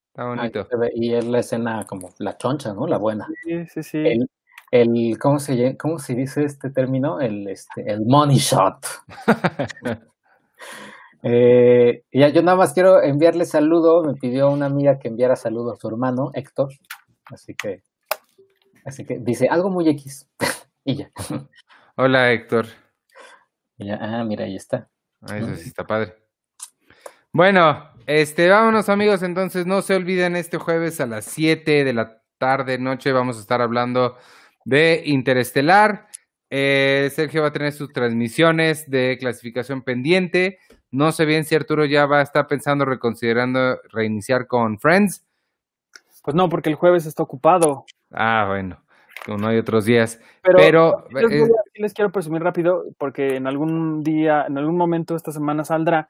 Está 0.08 0.26
bonito. 0.26 0.68
y 0.96 1.14
es 1.14 1.26
la 1.26 1.40
escena 1.40 1.86
como 1.86 2.10
la 2.18 2.38
choncha, 2.38 2.74
¿no? 2.74 2.88
La 2.88 2.98
buena. 2.98 3.28
Sí, 3.44 3.66
sí, 3.68 3.84
sí. 3.84 4.04
el 4.72 5.20
¿cómo 5.20 5.40
se, 5.40 5.78
cómo 5.78 6.00
se 6.00 6.16
dice 6.16 6.44
este 6.44 6.72
término? 6.72 7.20
El, 7.20 7.48
este, 7.48 7.92
el 7.92 8.06
money 8.06 8.38
shot. 8.38 8.78
eh, 11.24 12.04
ya, 12.12 12.30
yo 12.30 12.42
nada 12.42 12.58
más 12.58 12.74
quiero 12.74 13.04
enviarle 13.04 13.46
saludo. 13.46 14.04
Me 14.04 14.16
pidió 14.16 14.50
una 14.50 14.66
amiga 14.66 14.98
que 14.98 15.10
enviara 15.10 15.36
saludo 15.36 15.74
a 15.74 15.76
su 15.76 15.88
hermano, 15.88 16.32
Héctor. 16.34 16.70
Así 17.26 17.54
que, 17.54 17.84
así 18.88 19.06
que 19.06 19.20
dice 19.20 19.48
algo 19.48 19.70
muy 19.70 19.88
X. 19.90 20.28
y 20.86 20.96
ya. 20.96 21.12
Hola, 21.96 22.32
Héctor. 22.32 22.68
ya, 23.78 24.00
ah, 24.02 24.24
mira, 24.24 24.46
ahí 24.46 24.56
está. 24.56 24.90
Ah, 25.22 25.38
eso 25.38 25.56
sí 25.56 25.68
está 25.68 25.86
padre. 25.86 26.16
Bueno, 27.34 27.92
este, 28.08 28.50
vámonos 28.50 28.90
amigos, 28.90 29.22
entonces 29.22 29.66
no 29.66 29.82
se 29.82 29.96
olviden 29.96 30.36
este 30.36 30.58
jueves 30.58 31.02
a 31.02 31.06
las 31.06 31.26
7 31.26 31.84
de 31.84 31.94
la 31.94 32.24
tarde, 32.38 32.78
noche, 32.78 33.12
vamos 33.12 33.38
a 33.38 33.42
estar 33.42 33.62
hablando 33.62 34.18
de 34.64 35.04
Interestelar. 35.06 36.08
Eh, 36.50 37.12
Sergio 37.14 37.42
va 37.42 37.50
a 37.50 37.54
tener 37.54 37.74
sus 37.74 37.92
transmisiones 37.92 38.90
de 38.90 39.18
clasificación 39.20 39.82
pendiente. 39.82 40.60
No 40.90 41.12
sé 41.12 41.26
bien 41.26 41.44
si 41.44 41.56
Arturo 41.56 41.84
ya 41.84 42.06
va 42.06 42.20
a 42.20 42.24
estar 42.24 42.48
pensando, 42.48 42.86
reconsiderando 42.86 43.82
reiniciar 43.92 44.48
con 44.48 44.80
Friends. 44.80 45.27
Pues 46.28 46.36
no, 46.36 46.50
porque 46.50 46.70
el 46.70 46.76
jueves 46.76 47.06
está 47.06 47.24
ocupado. 47.24 47.86
Ah, 48.12 48.48
bueno, 48.50 48.80
no 49.30 49.48
hay 49.48 49.60
otros 49.60 49.86
días. 49.86 50.20
Pero, 50.44 51.06
eh, 51.18 51.48
les 51.76 51.94
quiero 51.94 52.12
presumir 52.12 52.42
rápido, 52.42 52.84
porque 52.98 53.38
en 53.38 53.48
algún 53.48 54.04
día, 54.04 54.44
en 54.46 54.58
algún 54.58 54.76
momento 54.76 55.16
esta 55.16 55.32
semana 55.32 55.64
saldrá. 55.64 56.10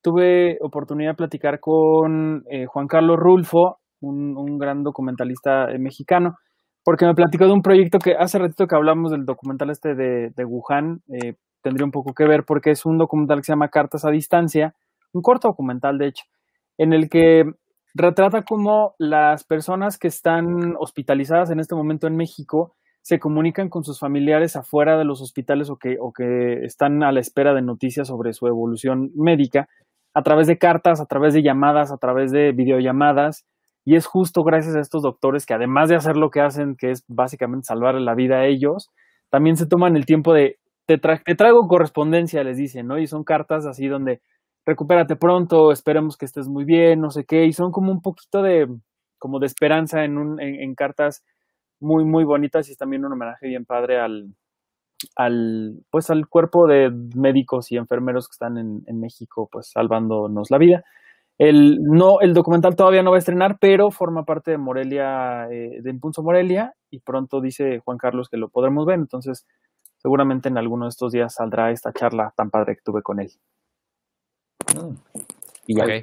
Tuve 0.00 0.58
oportunidad 0.60 1.10
de 1.10 1.16
platicar 1.16 1.58
con 1.58 2.44
eh, 2.52 2.66
Juan 2.66 2.86
Carlos 2.86 3.16
Rulfo, 3.18 3.80
un, 4.00 4.36
un 4.36 4.58
gran 4.58 4.84
documentalista 4.84 5.66
mexicano, 5.76 6.36
porque 6.84 7.04
me 7.04 7.14
platicó 7.16 7.46
de 7.46 7.52
un 7.52 7.62
proyecto 7.62 7.98
que 7.98 8.14
hace 8.14 8.38
ratito 8.38 8.68
que 8.68 8.76
hablamos 8.76 9.10
del 9.10 9.24
documental 9.24 9.70
este 9.70 9.96
de, 9.96 10.30
de 10.36 10.44
Wuhan, 10.44 11.02
eh, 11.08 11.34
tendría 11.62 11.84
un 11.84 11.90
poco 11.90 12.14
que 12.14 12.28
ver 12.28 12.44
porque 12.46 12.70
es 12.70 12.86
un 12.86 12.96
documental 12.96 13.38
que 13.38 13.46
se 13.46 13.52
llama 13.54 13.70
Cartas 13.70 14.04
a 14.04 14.10
Distancia, 14.12 14.76
un 15.12 15.20
corto 15.20 15.48
documental 15.48 15.98
de 15.98 16.06
hecho, 16.06 16.26
en 16.78 16.92
el 16.92 17.10
que 17.10 17.42
retrata 17.94 18.42
cómo 18.42 18.94
las 18.98 19.44
personas 19.44 19.98
que 19.98 20.08
están 20.08 20.74
hospitalizadas 20.78 21.50
en 21.50 21.60
este 21.60 21.74
momento 21.74 22.06
en 22.06 22.16
México 22.16 22.74
se 23.02 23.18
comunican 23.18 23.68
con 23.68 23.84
sus 23.84 23.98
familiares 23.98 24.56
afuera 24.56 24.96
de 24.96 25.04
los 25.04 25.20
hospitales 25.20 25.70
o 25.70 25.76
que, 25.76 25.96
o 26.00 26.12
que 26.12 26.64
están 26.64 27.02
a 27.02 27.12
la 27.12 27.20
espera 27.20 27.52
de 27.52 27.62
noticias 27.62 28.08
sobre 28.08 28.32
su 28.32 28.46
evolución 28.46 29.10
médica 29.14 29.68
a 30.14 30.22
través 30.22 30.46
de 30.46 30.58
cartas, 30.58 31.00
a 31.00 31.06
través 31.06 31.34
de 31.34 31.42
llamadas, 31.42 31.90
a 31.90 31.96
través 31.96 32.30
de 32.30 32.52
videollamadas 32.52 33.44
y 33.84 33.96
es 33.96 34.06
justo 34.06 34.44
gracias 34.44 34.76
a 34.76 34.80
estos 34.80 35.02
doctores 35.02 35.46
que 35.46 35.54
además 35.54 35.88
de 35.88 35.96
hacer 35.96 36.16
lo 36.16 36.30
que 36.30 36.40
hacen, 36.40 36.76
que 36.76 36.90
es 36.90 37.04
básicamente 37.08 37.66
salvar 37.66 37.94
la 37.96 38.14
vida 38.14 38.36
a 38.36 38.46
ellos, 38.46 38.90
también 39.30 39.56
se 39.56 39.66
toman 39.66 39.96
el 39.96 40.06
tiempo 40.06 40.32
de, 40.32 40.58
te, 40.86 40.98
te 40.98 41.34
traigo 41.34 41.66
correspondencia, 41.66 42.44
les 42.44 42.56
dicen, 42.56 42.86
¿no? 42.86 42.98
Y 42.98 43.06
son 43.06 43.24
cartas 43.24 43.66
así 43.66 43.88
donde, 43.88 44.20
recupérate 44.64 45.16
pronto, 45.16 45.72
esperemos 45.72 46.16
que 46.16 46.24
estés 46.24 46.48
muy 46.48 46.64
bien, 46.64 47.00
no 47.00 47.10
sé 47.10 47.24
qué, 47.24 47.46
y 47.46 47.52
son 47.52 47.72
como 47.72 47.92
un 47.92 48.02
poquito 48.02 48.42
de, 48.42 48.68
como 49.18 49.38
de 49.38 49.46
esperanza 49.46 50.04
en, 50.04 50.18
un, 50.18 50.40
en, 50.40 50.74
cartas 50.74 51.24
muy, 51.80 52.04
muy 52.04 52.24
bonitas 52.24 52.68
y 52.68 52.72
es 52.72 52.78
también 52.78 53.04
un 53.04 53.12
homenaje 53.12 53.48
bien 53.48 53.64
padre 53.64 53.98
al, 53.98 54.34
al, 55.16 55.84
pues 55.90 56.10
al 56.10 56.28
cuerpo 56.28 56.66
de 56.66 56.90
médicos 57.14 57.72
y 57.72 57.76
enfermeros 57.76 58.28
que 58.28 58.34
están 58.34 58.58
en, 58.58 58.82
en 58.86 59.00
México, 59.00 59.48
pues 59.50 59.70
salvándonos 59.70 60.50
la 60.50 60.58
vida. 60.58 60.84
El, 61.38 61.82
no, 61.82 62.20
el 62.20 62.34
documental 62.34 62.76
todavía 62.76 63.02
no 63.02 63.10
va 63.10 63.16
a 63.16 63.18
estrenar, 63.18 63.58
pero 63.60 63.90
forma 63.90 64.24
parte 64.24 64.52
de 64.52 64.58
Morelia, 64.58 65.48
eh, 65.50 65.80
de 65.82 65.90
Impulso 65.90 66.22
Morelia, 66.22 66.74
y 66.90 67.00
pronto 67.00 67.40
dice 67.40 67.80
Juan 67.80 67.98
Carlos 67.98 68.28
que 68.28 68.36
lo 68.36 68.48
podremos 68.48 68.86
ver, 68.86 68.96
entonces 68.96 69.46
seguramente 69.96 70.48
en 70.48 70.58
alguno 70.58 70.84
de 70.84 70.90
estos 70.90 71.12
días 71.12 71.34
saldrá 71.34 71.70
esta 71.70 71.92
charla 71.92 72.32
tan 72.36 72.50
padre 72.50 72.76
que 72.76 72.82
tuve 72.82 73.02
con 73.02 73.18
él. 73.18 73.30
Mm. 74.74 74.94
Y 75.66 75.76
ya. 75.76 76.02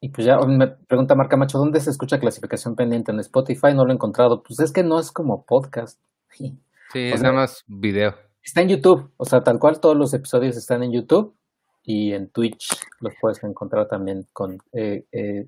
Y 0.00 0.10
pues 0.10 0.26
ya 0.26 0.38
me 0.38 0.68
pregunta 0.68 1.16
Marca 1.16 1.36
Macho, 1.36 1.58
¿dónde 1.58 1.80
se 1.80 1.90
escucha 1.90 2.20
clasificación 2.20 2.76
pendiente? 2.76 3.10
En 3.10 3.20
Spotify 3.20 3.74
no 3.74 3.84
lo 3.84 3.90
he 3.90 3.94
encontrado. 3.94 4.42
Pues 4.42 4.60
es 4.60 4.72
que 4.72 4.84
no 4.84 4.98
es 4.98 5.12
como 5.12 5.44
podcast. 5.44 6.00
Sí, 6.90 7.10
es 7.12 7.20
nada 7.20 7.34
más 7.34 7.64
video. 7.66 8.14
Está 8.42 8.62
en 8.62 8.70
YouTube, 8.70 9.12
o 9.18 9.26
sea, 9.26 9.44
tal 9.44 9.58
cual 9.58 9.78
todos 9.78 9.94
los 9.94 10.14
episodios 10.14 10.56
están 10.56 10.82
en 10.82 10.90
YouTube 10.90 11.36
y 11.82 12.14
en 12.14 12.30
Twitch 12.30 12.80
los 13.00 13.12
puedes 13.20 13.44
encontrar 13.44 13.88
también 13.88 14.26
con 14.32 14.56
eh, 14.72 15.04
eh, 15.12 15.46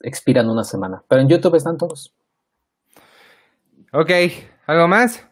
expiran 0.00 0.50
una 0.50 0.64
semana. 0.64 1.00
Pero 1.06 1.22
en 1.22 1.28
YouTube 1.28 1.54
están 1.54 1.78
todos. 1.78 2.12
Ok, 3.92 4.10
¿algo 4.66 4.88
más? 4.88 5.24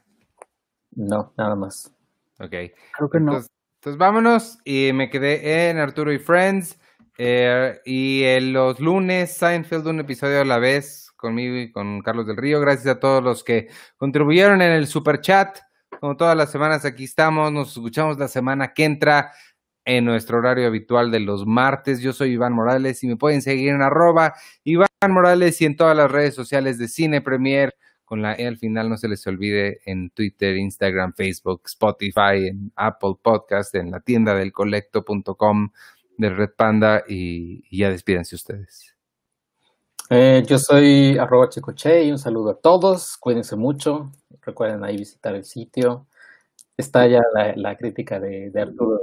No, 0.93 1.33
nada 1.37 1.57
más. 1.57 1.93
Ok. 2.39 2.55
Creo 2.97 3.11
que 3.11 3.21
no. 3.21 3.41
Entonces, 3.79 3.99
vámonos 3.99 4.59
y 4.65 4.91
me 4.93 5.09
quedé 5.09 5.71
en 5.71 5.79
Arturo 5.79 6.13
y 6.13 6.19
Friends. 6.19 6.79
Eh, 7.17 7.81
y 7.85 8.25
en 8.25 8.53
los 8.53 8.81
lunes, 8.81 9.37
Seinfeld, 9.37 9.87
un 9.87 10.01
episodio 10.01 10.41
a 10.41 10.45
la 10.45 10.59
vez 10.59 11.13
conmigo 11.17 11.57
y 11.57 11.71
con 11.71 12.01
Carlos 12.01 12.27
del 12.27 12.37
Río. 12.37 12.61
Gracias 12.61 12.97
a 12.97 12.99
todos 12.99 13.23
los 13.23 13.45
que 13.45 13.69
contribuyeron 13.97 14.63
en 14.63 14.73
el 14.73 14.89
super 14.89 15.21
chat. 15.21 15.59
Como 16.01 16.17
todas 16.17 16.37
las 16.37 16.51
semanas, 16.51 16.85
aquí 16.85 17.05
estamos. 17.05 17.53
Nos 17.53 17.69
escuchamos 17.69 18.19
la 18.19 18.27
semana 18.27 18.73
que 18.75 18.85
entra 18.85 19.33
en 19.85 20.05
nuestro 20.05 20.39
horario 20.39 20.67
habitual 20.67 21.13
de 21.13 21.21
los 21.21 21.47
martes. 21.47 22.01
Yo 22.01 22.13
soy 22.13 22.33
Iván 22.33 22.55
Morales 22.55 23.05
y 23.05 23.07
me 23.07 23.17
pueden 23.17 23.43
seguir 23.43 23.71
en 23.71 23.83
arroba 23.83 24.35
Iván 24.65 24.89
Morales 25.09 25.61
y 25.61 25.67
en 25.67 25.77
todas 25.77 25.97
las 25.97 26.11
redes 26.11 26.35
sociales 26.35 26.79
de 26.79 26.89
Cine 26.89 27.21
Premier. 27.21 27.73
Con 28.09 28.23
la 28.23 28.33
E 28.33 28.47
al 28.47 28.57
final 28.57 28.89
no 28.89 28.97
se 28.97 29.07
les 29.07 29.27
olvide 29.27 29.81
en 29.85 30.09
Twitter, 30.09 30.57
Instagram, 30.57 31.13
Facebook, 31.13 31.63
Spotify, 31.67 32.49
en 32.49 32.73
Apple 32.75 33.17
Podcast, 33.21 33.75
en 33.75 33.91
la 33.91 34.01
tienda 34.01 34.35
del 34.35 34.51
colecto.com 34.51 35.71
de 36.17 36.31
Red 36.31 36.51
Panda 36.57 37.05
y, 37.07 37.65
ya 37.77 37.91
despídense 37.91 38.35
ustedes. 38.35 38.97
Eh, 40.09 40.43
yo 40.47 40.59
soy 40.59 41.19
arroba 41.19 41.51
chicoche 41.51 42.05
y 42.05 42.11
un 42.11 42.19
saludo 42.19 42.53
a 42.53 42.59
todos. 42.59 43.19
Cuídense 43.19 43.57
mucho. 43.57 44.11
Recuerden 44.41 44.83
ahí 44.85 44.97
visitar 44.97 45.35
el 45.35 45.45
sitio. 45.45 46.07
Está 46.79 47.07
ya 47.07 47.21
la, 47.57 47.77
crítica 47.77 48.19
de, 48.19 48.49
de 48.49 48.63
Arturo 48.63 49.01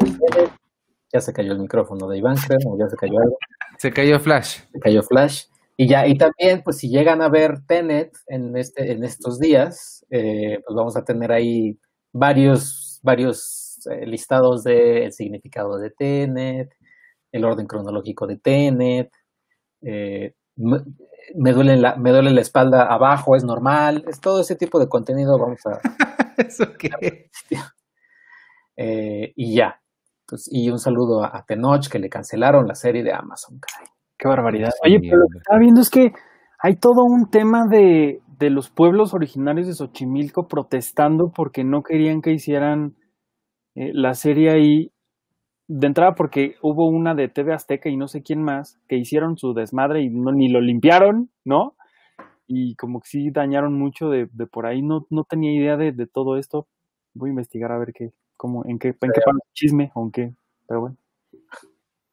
ya 1.14 1.22
se 1.22 1.32
cayó 1.32 1.52
el 1.52 1.60
micrófono 1.60 2.08
de 2.08 2.18
Iván, 2.18 2.36
creo, 2.36 2.78
ya 2.78 2.90
se 2.90 2.98
cayó 2.98 3.20
algo. 3.20 3.38
Se 3.78 3.92
cayó 3.92 4.20
Flash. 4.20 4.62
Se 4.74 4.80
cayó 4.80 5.04
Flash. 5.04 5.46
Y 5.78 5.88
ya, 5.88 6.08
y 6.08 6.18
también, 6.18 6.62
pues 6.64 6.78
si 6.78 6.90
llegan 6.90 7.22
a 7.22 7.28
ver 7.28 7.66
Tenet 7.68 8.16
en 8.28 8.56
este, 8.56 8.94
en 8.94 9.04
estos 9.04 9.40
días, 9.40 10.06
eh, 10.10 10.62
pues 10.66 10.76
vamos 10.76 10.96
a 10.96 11.04
tener 11.04 11.34
ahí 11.34 11.78
varios, 12.14 13.00
varios 13.04 13.86
eh, 13.92 14.06
listados 14.06 14.64
del 14.64 15.12
significado 15.12 15.78
de 15.78 15.92
Tenet, 15.92 16.74
el 17.32 17.44
orden 17.44 17.68
cronológico 17.68 18.26
de 18.26 18.38
Tenet. 18.38 19.12
Eh, 19.82 20.34
me, 20.56 21.52
duele 21.52 21.76
la, 21.76 21.98
me 21.98 22.12
duele 22.12 22.32
la 22.32 22.42
espalda 22.42 22.86
abajo, 22.86 23.36
es 23.36 23.44
normal, 23.44 24.06
es 24.08 24.22
todo 24.22 24.40
ese 24.40 24.56
tipo 24.56 24.80
de 24.80 24.88
contenido, 24.88 25.38
vamos 25.38 25.60
a. 25.66 25.82
¿Eso 26.38 26.68
qué? 26.78 27.30
y 29.36 29.56
ya, 29.56 29.82
pues, 30.26 30.48
y 30.50 30.70
un 30.70 30.80
saludo 30.80 31.24
a, 31.24 31.46
Tenoch 31.46 31.90
que 31.90 32.00
le 32.00 32.10
cancelaron 32.10 32.66
la 32.66 32.76
serie 32.76 33.04
de 33.04 33.14
Amazon, 33.14 33.60
Qué 34.18 34.28
barbaridad. 34.28 34.70
Oye, 34.84 35.00
pero 35.00 35.18
lo 35.18 35.28
que 35.28 35.38
estaba 35.40 35.60
viendo 35.60 35.82
es 35.82 35.90
que 35.90 36.14
hay 36.60 36.78
todo 36.78 37.04
un 37.04 37.30
tema 37.30 37.68
de, 37.70 38.22
de 38.40 38.50
los 38.50 38.70
pueblos 38.70 39.14
originarios 39.14 39.68
de 39.68 39.74
Xochimilco 39.74 40.48
protestando 40.48 41.32
porque 41.36 41.64
no 41.64 41.84
querían 41.84 42.22
que 42.22 42.32
hicieran 42.32 42.96
eh, 43.76 43.92
la 43.94 44.14
serie 44.14 44.52
ahí. 44.52 44.92
De 45.68 45.88
entrada 45.88 46.16
porque 46.16 46.56
hubo 46.62 46.88
una 46.88 47.16
de 47.16 47.28
TV 47.28 47.54
Azteca 47.54 47.90
y 47.90 47.98
no 47.98 48.08
sé 48.08 48.22
quién 48.24 48.44
más 48.44 48.80
que 48.88 48.98
hicieron 48.98 49.38
su 49.38 49.54
desmadre 49.54 50.04
y 50.04 50.10
no, 50.10 50.32
ni 50.32 50.50
lo 50.50 50.62
limpiaron, 50.62 51.32
¿no? 51.44 51.76
Y 52.48 52.76
como 52.76 53.02
que 53.02 53.10
sí 53.10 53.32
dañaron 53.32 53.74
mucho 53.74 54.10
de, 54.10 54.28
de 54.32 54.48
por 54.48 54.68
ahí. 54.68 54.82
No, 54.84 55.08
no 55.10 55.24
tenía 55.24 55.54
idea 55.54 55.78
de, 55.78 55.92
de 55.92 56.08
todo 56.08 56.38
esto. 56.38 56.68
Voy 57.16 57.30
a 57.30 57.32
investigar 57.32 57.72
a 57.72 57.80
ver 57.80 57.94
qué, 57.94 58.12
como 58.38 58.66
en 58.66 58.80
qué, 58.80 58.90
en 58.90 59.12
qué 59.14 59.22
chisme 59.54 59.92
o 59.96 60.04
en 60.06 60.12
qué, 60.12 60.34
pero 60.68 60.82
bueno. 60.82 60.98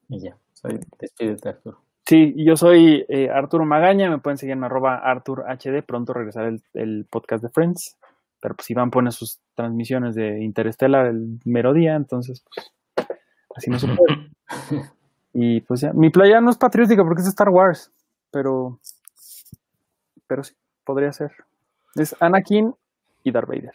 Y 0.08 0.20
ya, 0.20 0.36
soy, 0.52 0.78
despídete 1.00 1.48
Arturo. 1.48 1.78
Sí, 2.06 2.34
yo 2.36 2.56
soy 2.56 3.04
eh, 3.08 3.30
Arturo 3.30 3.64
Magaña, 3.64 4.10
me 4.10 4.18
pueden 4.18 4.36
seguir 4.36 4.54
en 4.54 4.64
arroba 4.64 4.96
ArturHD, 4.96 5.82
pronto 5.86 6.12
regresará 6.12 6.48
el, 6.48 6.60
el, 6.74 7.06
podcast 7.08 7.44
de 7.44 7.50
Friends, 7.50 7.96
pero 8.40 8.56
pues 8.56 8.68
Iván 8.70 8.90
pone 8.90 9.12
sus 9.12 9.40
transmisiones 9.54 10.16
de 10.16 10.42
Interstellar 10.42 11.06
el 11.06 11.38
mero 11.44 11.72
día, 11.72 11.94
entonces 11.94 12.42
pues 12.52 12.72
así 13.56 13.70
no 13.70 13.78
se 13.78 13.86
puede. 13.86 14.30
y 15.32 15.60
pues 15.60 15.82
ya, 15.82 15.92
mi 15.92 16.10
playa 16.10 16.40
no 16.40 16.50
es 16.50 16.58
patriótica 16.58 17.04
porque 17.04 17.22
es 17.22 17.28
Star 17.28 17.50
Wars, 17.50 17.92
pero, 18.32 18.80
pero 20.26 20.42
sí, 20.42 20.54
podría 20.84 21.12
ser. 21.12 21.32
Es 21.94 22.16
Anakin 22.20 22.74
y 23.22 23.30
Darth 23.30 23.48
Vader. 23.48 23.74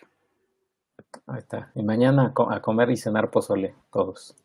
Ahí 1.27 1.39
está. 1.39 1.71
Y 1.75 1.83
mañana 1.83 2.33
a 2.49 2.61
comer 2.61 2.89
y 2.89 2.97
cenar 2.97 3.29
pozole, 3.29 3.73
todos. 3.91 4.35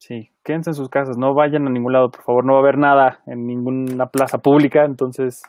Sí, 0.00 0.30
quédense 0.42 0.70
en 0.70 0.74
sus 0.74 0.88
casas, 0.88 1.18
no 1.18 1.34
vayan 1.34 1.66
a 1.66 1.70
ningún 1.70 1.92
lado, 1.92 2.10
por 2.10 2.22
favor, 2.22 2.44
no 2.46 2.54
va 2.54 2.60
a 2.60 2.62
haber 2.62 2.78
nada 2.78 3.20
en 3.26 3.46
ninguna 3.46 4.06
plaza 4.06 4.38
pública, 4.38 4.86
entonces 4.86 5.42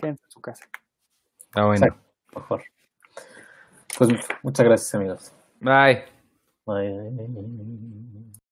quédense 0.00 0.24
en 0.24 0.30
su 0.30 0.40
casa. 0.40 0.64
Está 1.38 1.66
bueno. 1.66 1.86
mejor. 2.34 2.62
Pues 3.98 4.10
muchas 4.42 4.66
gracias, 4.66 4.94
amigos. 4.94 5.32
Bye. 5.60 6.04
Bye. 6.64 8.32